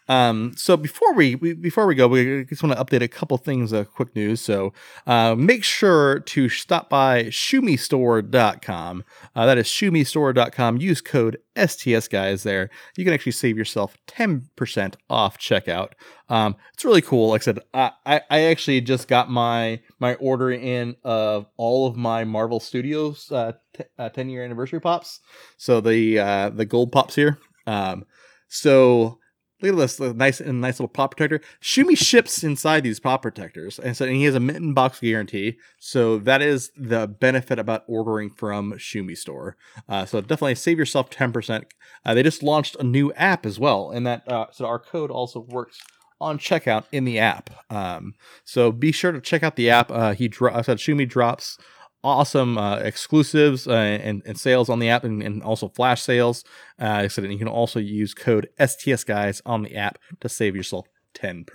Um, 0.09 0.53
so 0.57 0.77
before 0.77 1.13
we, 1.15 1.35
we 1.35 1.55
before 1.55 1.87
we 1.87 1.95
go, 1.95 2.07
we 2.09 2.45
just 2.45 2.63
want 2.63 2.77
to 2.77 2.85
update 2.85 3.03
a 3.03 3.09
couple 3.09 3.37
things. 3.39 3.73
Uh, 3.73 3.85
quick 3.85 4.15
news. 4.15 4.41
So 4.41 4.73
uh, 5.07 5.35
make 5.35 5.65
sure 5.65 6.21
to 6.21 6.49
stop 6.49 6.89
by 6.89 7.25
shumistore.com. 7.25 9.05
Uh, 9.35 9.47
that 9.47 9.59
is 9.59 9.67
shumistore.com. 9.67 10.77
Use 10.79 11.01
code 11.01 11.39
STS 11.57 12.09
guys 12.09 12.43
there. 12.43 12.71
You 12.97 13.05
can 13.05 13.15
actually 13.15 13.33
save 13.33 13.57
yourself 13.57 13.97
10% 14.07 14.95
off 15.11 15.39
checkout. 15.39 15.93
Um, 16.29 16.57
it's 16.75 16.85
really 16.85 17.03
cool. 17.03 17.31
Like 17.31 17.43
I 17.43 17.45
said, 17.45 17.61
I, 17.73 17.91
I, 18.05 18.21
I 18.31 18.41
actually 18.45 18.81
just 18.81 19.09
got 19.09 19.31
my 19.31 19.81
my 19.99 20.15
order 20.15 20.51
in 20.51 20.97
of 21.05 21.47
all 21.57 21.87
of 21.87 21.97
my 21.97 22.25
Marvel 22.25 22.61
Studios 22.61 23.31
uh, 23.33 23.53
t- 23.75 23.85
uh, 23.99 24.09
10 24.09 24.29
year 24.29 24.45
anniversary 24.45 24.81
pops. 24.81 25.21
So 25.57 25.81
the 25.81 26.19
uh, 26.19 26.51
the 26.51 26.65
gold 26.65 26.93
pops 26.93 27.15
here. 27.15 27.39
Um, 27.67 28.05
so 28.49 29.19
look 29.63 29.73
at 29.73 29.77
this 29.77 30.01
nice 30.01 30.41
and 30.41 30.61
nice 30.61 30.75
little 30.75 30.89
pop 30.89 31.17
protector. 31.17 31.41
Shumi 31.63 31.97
ships 31.97 32.45
inside 32.45 32.83
these 32.83 33.01
pop 33.01 33.23
protectors, 33.23 33.79
and 33.79 33.97
so 33.97 34.05
and 34.05 34.17
he 34.17 34.25
has 34.25 34.35
a 34.35 34.41
mitten 34.41 34.75
box 34.75 35.01
guarantee. 35.01 35.59
So 35.79 36.19
that 36.19 36.43
is 36.43 36.71
the 36.77 37.07
benefit 37.07 37.59
about 37.59 37.85
ordering 37.87 38.31
from 38.31 38.73
Shumi 38.75 39.17
Store. 39.17 39.57
Uh, 39.89 40.05
so 40.05 40.21
definitely 40.21 40.55
save 40.57 40.79
yourself 40.79 41.11
ten 41.11 41.33
percent. 41.33 41.67
Uh, 42.05 42.15
they 42.15 42.23
just 42.23 42.43
launched 42.43 42.77
a 42.79 42.85
new 42.85 43.13
app 43.15 43.47
as 43.47 43.59
well, 43.59 43.91
and 43.91 44.07
that 44.07 44.31
uh, 44.31 44.47
so 44.53 44.67
our 44.67 44.79
code 44.79 45.11
also 45.11 45.41
works 45.41 45.81
on 46.21 46.39
checkout 46.39 46.85
in 46.93 47.05
the 47.05 47.19
app. 47.19 47.51
Um, 47.71 48.15
so 48.45 48.73
be 48.73 48.93
sure 48.93 49.13
to 49.13 49.21
check 49.21 49.43
out 49.43 49.57
the 49.57 49.69
app. 49.69 49.91
Uh, 49.91 50.15
he 50.15 50.29
dro- 50.29 50.55
I 50.55 50.63
said 50.63 50.79
Shumi 50.79 51.09
drops 51.09 51.59
awesome 52.03 52.57
uh, 52.57 52.77
exclusives 52.77 53.67
uh, 53.67 53.73
and, 53.73 54.23
and 54.25 54.39
sales 54.39 54.69
on 54.69 54.79
the 54.79 54.89
app 54.89 55.05
and, 55.05 55.23
and 55.23 55.43
also 55.43 55.69
flash 55.69 56.03
sales. 56.03 56.45
Uh, 56.81 56.87
I 56.87 57.09
said, 57.09 57.25
and 57.25 57.33
you 57.33 57.39
can 57.39 57.49
also 57.49 57.81
use 57.81 58.15
code 58.15 58.49
STS 58.65 59.05
guys 59.05 59.43
on 59.45 59.63
the 59.63 59.77
app 59.77 59.99
to 60.21 60.29
save 60.29 60.55
yourself 60.55 60.87
10%. 61.15 61.47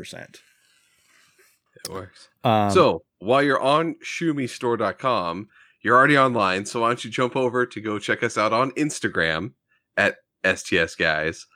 It 1.76 1.92
works. 1.92 2.30
Um, 2.44 2.72
so 2.72 3.04
while 3.20 3.42
you're 3.42 3.62
on 3.62 3.96
shumistore.com, 4.04 5.48
you're 5.82 5.96
already 5.96 6.18
online. 6.18 6.66
So 6.66 6.82
why 6.82 6.90
don't 6.90 7.04
you 7.04 7.12
jump 7.12 7.36
over 7.36 7.66
to 7.66 7.82
go 7.82 7.98
check 7.98 8.22
us 8.22 8.38
out 8.38 8.54
on 8.54 8.72
Instagram 8.72 9.54
at 9.98 10.18
STS 10.46 10.96
Guys, 10.96 11.48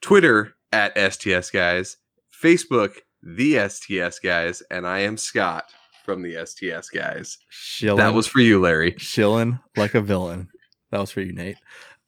Twitter 0.00 0.54
at 0.72 0.96
STS 1.12 1.50
Guys, 1.50 1.96
Facebook, 2.42 2.96
the 3.22 3.68
STS 3.68 4.18
Guys, 4.18 4.62
and 4.70 4.86
I 4.86 5.00
am 5.00 5.16
Scott 5.16 5.64
from 6.04 6.22
the 6.22 6.44
STS 6.44 6.88
Guys. 6.90 7.38
shilling, 7.48 7.98
That 7.98 8.14
was 8.14 8.26
for 8.26 8.40
you, 8.40 8.60
Larry. 8.60 8.94
shilling 8.98 9.58
like 9.76 9.94
a 9.94 10.00
villain. 10.00 10.48
That 10.90 11.00
was 11.00 11.10
for 11.10 11.20
you, 11.20 11.32
Nate. 11.32 11.56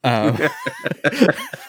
Um, 0.05 0.37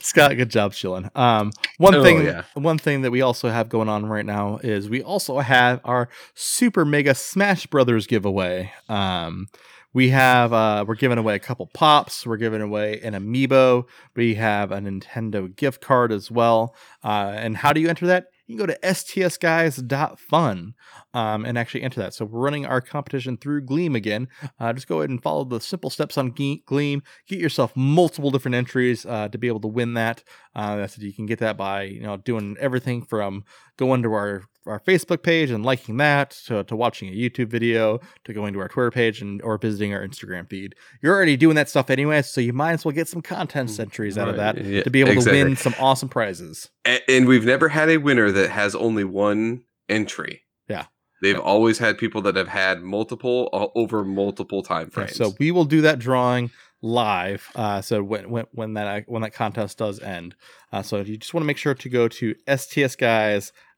Scott, 0.00 0.36
good 0.36 0.50
job 0.50 0.72
shilling. 0.72 1.10
Um, 1.14 1.50
one 1.78 1.94
Oh, 1.96 2.02
thing, 2.02 2.24
yeah. 2.24 2.44
one 2.54 2.78
thing 2.78 3.02
that 3.02 3.10
we 3.10 3.22
also 3.22 3.48
have 3.48 3.68
going 3.68 3.88
on 3.88 4.06
right 4.06 4.24
now 4.24 4.58
is 4.62 4.88
we 4.88 5.02
also 5.02 5.38
have 5.40 5.80
our 5.84 6.08
Super 6.34 6.84
Mega 6.84 7.14
Smash 7.14 7.66
Brothers 7.66 8.06
giveaway. 8.06 8.72
Um, 8.88 9.48
we 9.92 10.08
have 10.10 10.52
uh, 10.52 10.84
we're 10.86 10.94
giving 10.94 11.18
away 11.18 11.34
a 11.34 11.38
couple 11.40 11.68
pops. 11.74 12.26
We're 12.26 12.36
giving 12.36 12.60
away 12.60 13.00
an 13.02 13.14
amiibo. 13.14 13.84
We 14.16 14.34
have 14.34 14.72
a 14.72 14.78
Nintendo 14.78 15.54
gift 15.54 15.80
card 15.80 16.12
as 16.12 16.30
well. 16.30 16.74
Uh, 17.02 17.32
and 17.36 17.56
how 17.56 17.72
do 17.72 17.80
you 17.80 17.88
enter 17.88 18.06
that? 18.08 18.26
You 18.46 18.56
can 18.56 18.66
go 18.66 18.72
to 18.72 18.78
stsguys.fun 18.80 20.74
um, 21.14 21.44
and 21.44 21.56
actually 21.56 21.82
enter 21.82 22.00
that. 22.00 22.14
So 22.14 22.24
we're 22.24 22.40
running 22.40 22.66
our 22.66 22.80
competition 22.80 23.36
through 23.36 23.62
Gleam 23.62 23.96
again. 23.96 24.28
Uh, 24.60 24.72
just 24.72 24.86
go 24.86 24.98
ahead 24.98 25.10
and 25.10 25.22
follow 25.22 25.44
the 25.44 25.60
simple 25.60 25.90
steps 25.90 26.18
on 26.18 26.34
Gleam. 26.66 27.02
Get 27.26 27.38
yourself 27.38 27.74
multiple 27.76 28.30
different 28.30 28.54
entries 28.54 29.06
uh, 29.06 29.28
to 29.28 29.38
be 29.38 29.48
able 29.48 29.60
to 29.60 29.68
win 29.68 29.94
that. 29.94 30.22
Uh, 30.54 30.76
that's 30.76 30.98
you 30.98 31.12
can 31.12 31.26
get 31.26 31.38
that 31.40 31.56
by 31.56 31.82
you 31.84 32.02
know 32.02 32.16
doing 32.16 32.56
everything 32.60 33.02
from 33.02 33.44
going 33.76 34.02
to 34.02 34.12
our 34.12 34.42
our 34.66 34.80
Facebook 34.80 35.22
page 35.22 35.50
and 35.50 35.64
liking 35.64 35.96
that 35.98 36.30
to, 36.46 36.64
to 36.64 36.74
watching 36.76 37.08
a 37.08 37.12
YouTube 37.12 37.48
video 37.48 38.00
to 38.24 38.32
going 38.32 38.52
to 38.54 38.60
our 38.60 38.68
Twitter 38.68 38.90
page 38.90 39.20
and 39.20 39.42
or 39.42 39.58
visiting 39.58 39.92
our 39.92 40.06
Instagram 40.06 40.48
feed. 40.48 40.74
You're 41.02 41.14
already 41.14 41.36
doing 41.36 41.56
that 41.56 41.68
stuff 41.68 41.90
anyway, 41.90 42.22
so 42.22 42.40
you 42.40 42.52
might 42.52 42.72
as 42.72 42.84
well 42.84 42.92
get 42.92 43.08
some 43.08 43.22
content 43.22 43.78
entries 43.78 44.16
out 44.16 44.28
of 44.28 44.36
that 44.36 44.62
yeah, 44.64 44.82
to 44.82 44.90
be 44.90 45.00
able 45.00 45.12
exactly. 45.12 45.40
to 45.40 45.44
win 45.44 45.56
some 45.56 45.74
awesome 45.78 46.08
prizes. 46.08 46.70
A- 46.86 47.00
and 47.10 47.26
we've 47.26 47.44
never 47.44 47.68
had 47.68 47.90
a 47.90 47.98
winner 47.98 48.30
that 48.30 48.50
has 48.50 48.74
only 48.74 49.04
one 49.04 49.64
entry. 49.88 50.42
Yeah. 50.68 50.86
They've 51.22 51.34
Yeah. 51.36 51.40
always 51.42 51.78
had 51.78 51.98
people 51.98 52.22
that 52.22 52.36
have 52.36 52.48
had 52.48 52.82
multiple 52.82 53.48
uh, 53.52 53.66
over 53.78 54.04
multiple 54.04 54.62
time 54.62 54.88
Yeah, 54.90 54.94
frames. 54.94 55.16
so 55.16 55.32
we 55.38 55.50
will 55.50 55.64
do 55.64 55.80
that 55.82 55.98
drawing 55.98 56.50
live. 56.82 57.48
Uh, 57.54 57.80
so 57.80 58.02
when, 58.02 58.28
when 58.30 58.44
when 58.52 58.74
that 58.74 59.04
when 59.06 59.22
that 59.22 59.32
contest 59.32 59.78
does 59.78 60.00
end, 60.00 60.34
uh, 60.72 60.82
so 60.82 60.98
you 61.00 61.16
just 61.16 61.32
want 61.32 61.42
to 61.42 61.46
make 61.46 61.56
sure 61.56 61.74
to 61.74 61.88
go 61.88 62.08
to 62.08 62.34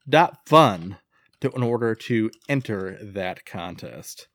stsguys.fun 0.09 0.97
to, 1.41 1.51
in 1.51 1.63
order 1.63 1.95
to 1.95 2.31
enter 2.49 2.97
that 3.01 3.45
contest. 3.45 4.27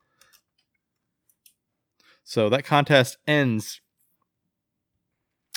So 2.24 2.48
that 2.48 2.64
contest 2.64 3.18
ends 3.26 3.80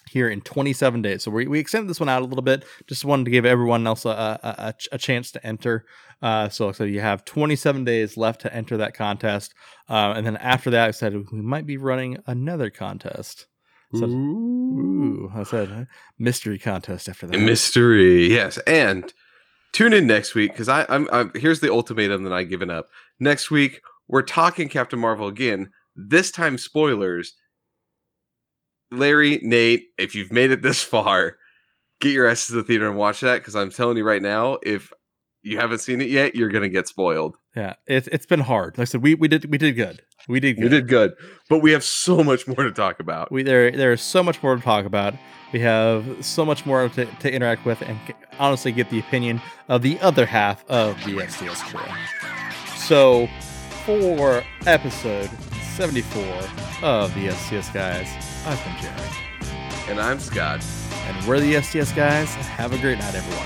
here 0.09 0.29
in 0.29 0.41
27 0.41 1.01
days. 1.01 1.23
So 1.23 1.31
we, 1.31 1.47
we 1.47 1.59
extended 1.59 1.89
this 1.89 1.99
one 1.99 2.09
out 2.09 2.21
a 2.21 2.25
little 2.25 2.43
bit. 2.43 2.65
Just 2.87 3.05
wanted 3.05 3.25
to 3.25 3.31
give 3.31 3.45
everyone 3.45 3.85
else 3.87 4.05
a, 4.05 4.09
a, 4.09 4.39
a, 4.43 4.73
a 4.93 4.97
chance 4.97 5.31
to 5.31 5.45
enter. 5.45 5.85
Uh, 6.21 6.49
so, 6.49 6.71
so 6.71 6.83
you 6.83 7.01
have 7.01 7.25
27 7.25 7.83
days 7.83 8.17
left 8.17 8.41
to 8.41 8.53
enter 8.53 8.77
that 8.77 8.93
contest. 8.93 9.53
Uh, 9.89 10.13
and 10.15 10.25
then 10.25 10.37
after 10.37 10.69
that, 10.71 10.87
I 10.87 10.91
said 10.91 11.15
we 11.31 11.41
might 11.41 11.65
be 11.65 11.77
running 11.77 12.17
another 12.27 12.69
contest. 12.69 13.47
So, 13.93 14.05
ooh, 14.05 15.31
I 15.33 15.43
said 15.43 15.87
mystery 16.19 16.59
contest 16.59 17.07
after 17.07 17.27
that. 17.27 17.39
Mystery, 17.39 18.27
yes. 18.27 18.57
And 18.67 19.13
tune 19.76 19.91
in 19.91 20.07
next 20.07 20.35
week 20.35 20.53
because 20.53 20.69
I 20.69 20.85
I'm, 20.88 21.10
I'm 21.11 21.31
here's 21.35 21.60
the 21.60 21.72
ultimatum 21.72 22.23
that 22.23 22.31
I've 22.31 22.49
given 22.49 22.69
up. 22.69 22.88
Next 23.19 23.52
week 23.52 23.81
we're 24.07 24.22
talking 24.22 24.69
Captain 24.69 24.99
Marvel 24.99 25.27
again. 25.27 25.69
This 25.95 26.31
time 26.31 26.57
spoilers. 26.57 27.34
Larry, 28.91 29.39
Nate, 29.41 29.88
if 29.97 30.15
you've 30.15 30.31
made 30.31 30.52
it 30.52 30.61
this 30.61 30.81
far, 30.81 31.38
get 31.99 32.14
your 32.14 32.27
asses 32.27 32.47
to 32.47 32.53
the 32.53 32.64
theater 32.64 32.88
and 32.88 32.97
watch 32.97 33.19
that 33.19 33.39
because 33.39 33.56
I'm 33.56 33.69
telling 33.69 33.97
you 33.97 34.06
right 34.06 34.22
now, 34.22 34.60
if 34.64 34.93
you 35.45 35.57
haven't 35.59 35.80
seen 35.80 36.01
it 36.01 36.09
yet, 36.09 36.35
you're 36.35 36.49
gonna 36.49 36.69
get 36.69 36.88
spoiled. 36.88 37.38
Yeah, 37.55 37.76
it's 37.88 38.07
it's 38.07 38.26
been 38.26 38.41
hard. 38.41 38.77
Like 38.77 38.88
I 38.88 38.89
said, 38.89 39.01
we 39.03 39.15
we 39.15 39.27
did 39.27 39.49
we 39.49 39.57
did 39.57 39.73
good. 39.73 40.01
We 40.27 40.39
did 40.39 40.55
good. 40.55 40.63
You 40.63 40.69
did 40.69 40.88
good, 40.88 41.13
but 41.49 41.59
we 41.59 41.72
have 41.72 41.84
so 41.84 42.23
much 42.23 42.47
more 42.47 42.63
to 42.63 42.72
talk 42.72 42.99
about. 42.99 43.31
We 43.31 43.43
there 43.43 43.72
there 43.72 43.93
is 43.93 44.01
so 44.01 44.23
much 44.23 44.41
more 44.43 44.55
to 44.55 44.61
talk 44.61 44.85
about. 44.85 45.13
We 45.53 45.59
have 45.61 46.03
so 46.26 46.43
much 46.43 46.65
more 46.65 46.89
to, 46.89 47.05
to 47.05 47.31
interact 47.31 47.63
with, 47.65 47.81
and 47.81 47.97
honestly 48.39 48.72
get 48.73 48.89
the 48.89 48.99
opinion 48.99 49.39
of 49.69 49.84
the 49.84 49.97
other 49.99 50.26
half 50.26 50.65
of 50.69 50.97
the 51.05 51.26
STS 51.27 51.61
crew. 51.63 51.80
So, 52.76 53.27
for 53.85 54.43
episode 54.65 55.30
74 55.76 56.23
of 56.81 57.13
the 57.15 57.30
STS 57.31 57.69
guys, 57.69 58.07
I've 58.45 58.61
been 58.65 58.76
Jerry, 58.81 59.09
And 59.89 59.99
I'm 60.01 60.19
Scott. 60.19 60.65
and 61.07 61.26
we're 61.27 61.39
the 61.39 61.61
STS 61.61 61.91
guys. 61.93 62.34
Have 62.35 62.73
a 62.73 62.77
great 62.80 62.97
night, 62.99 63.15
everyone. 63.15 63.45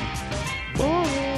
Romantic, 0.80 1.29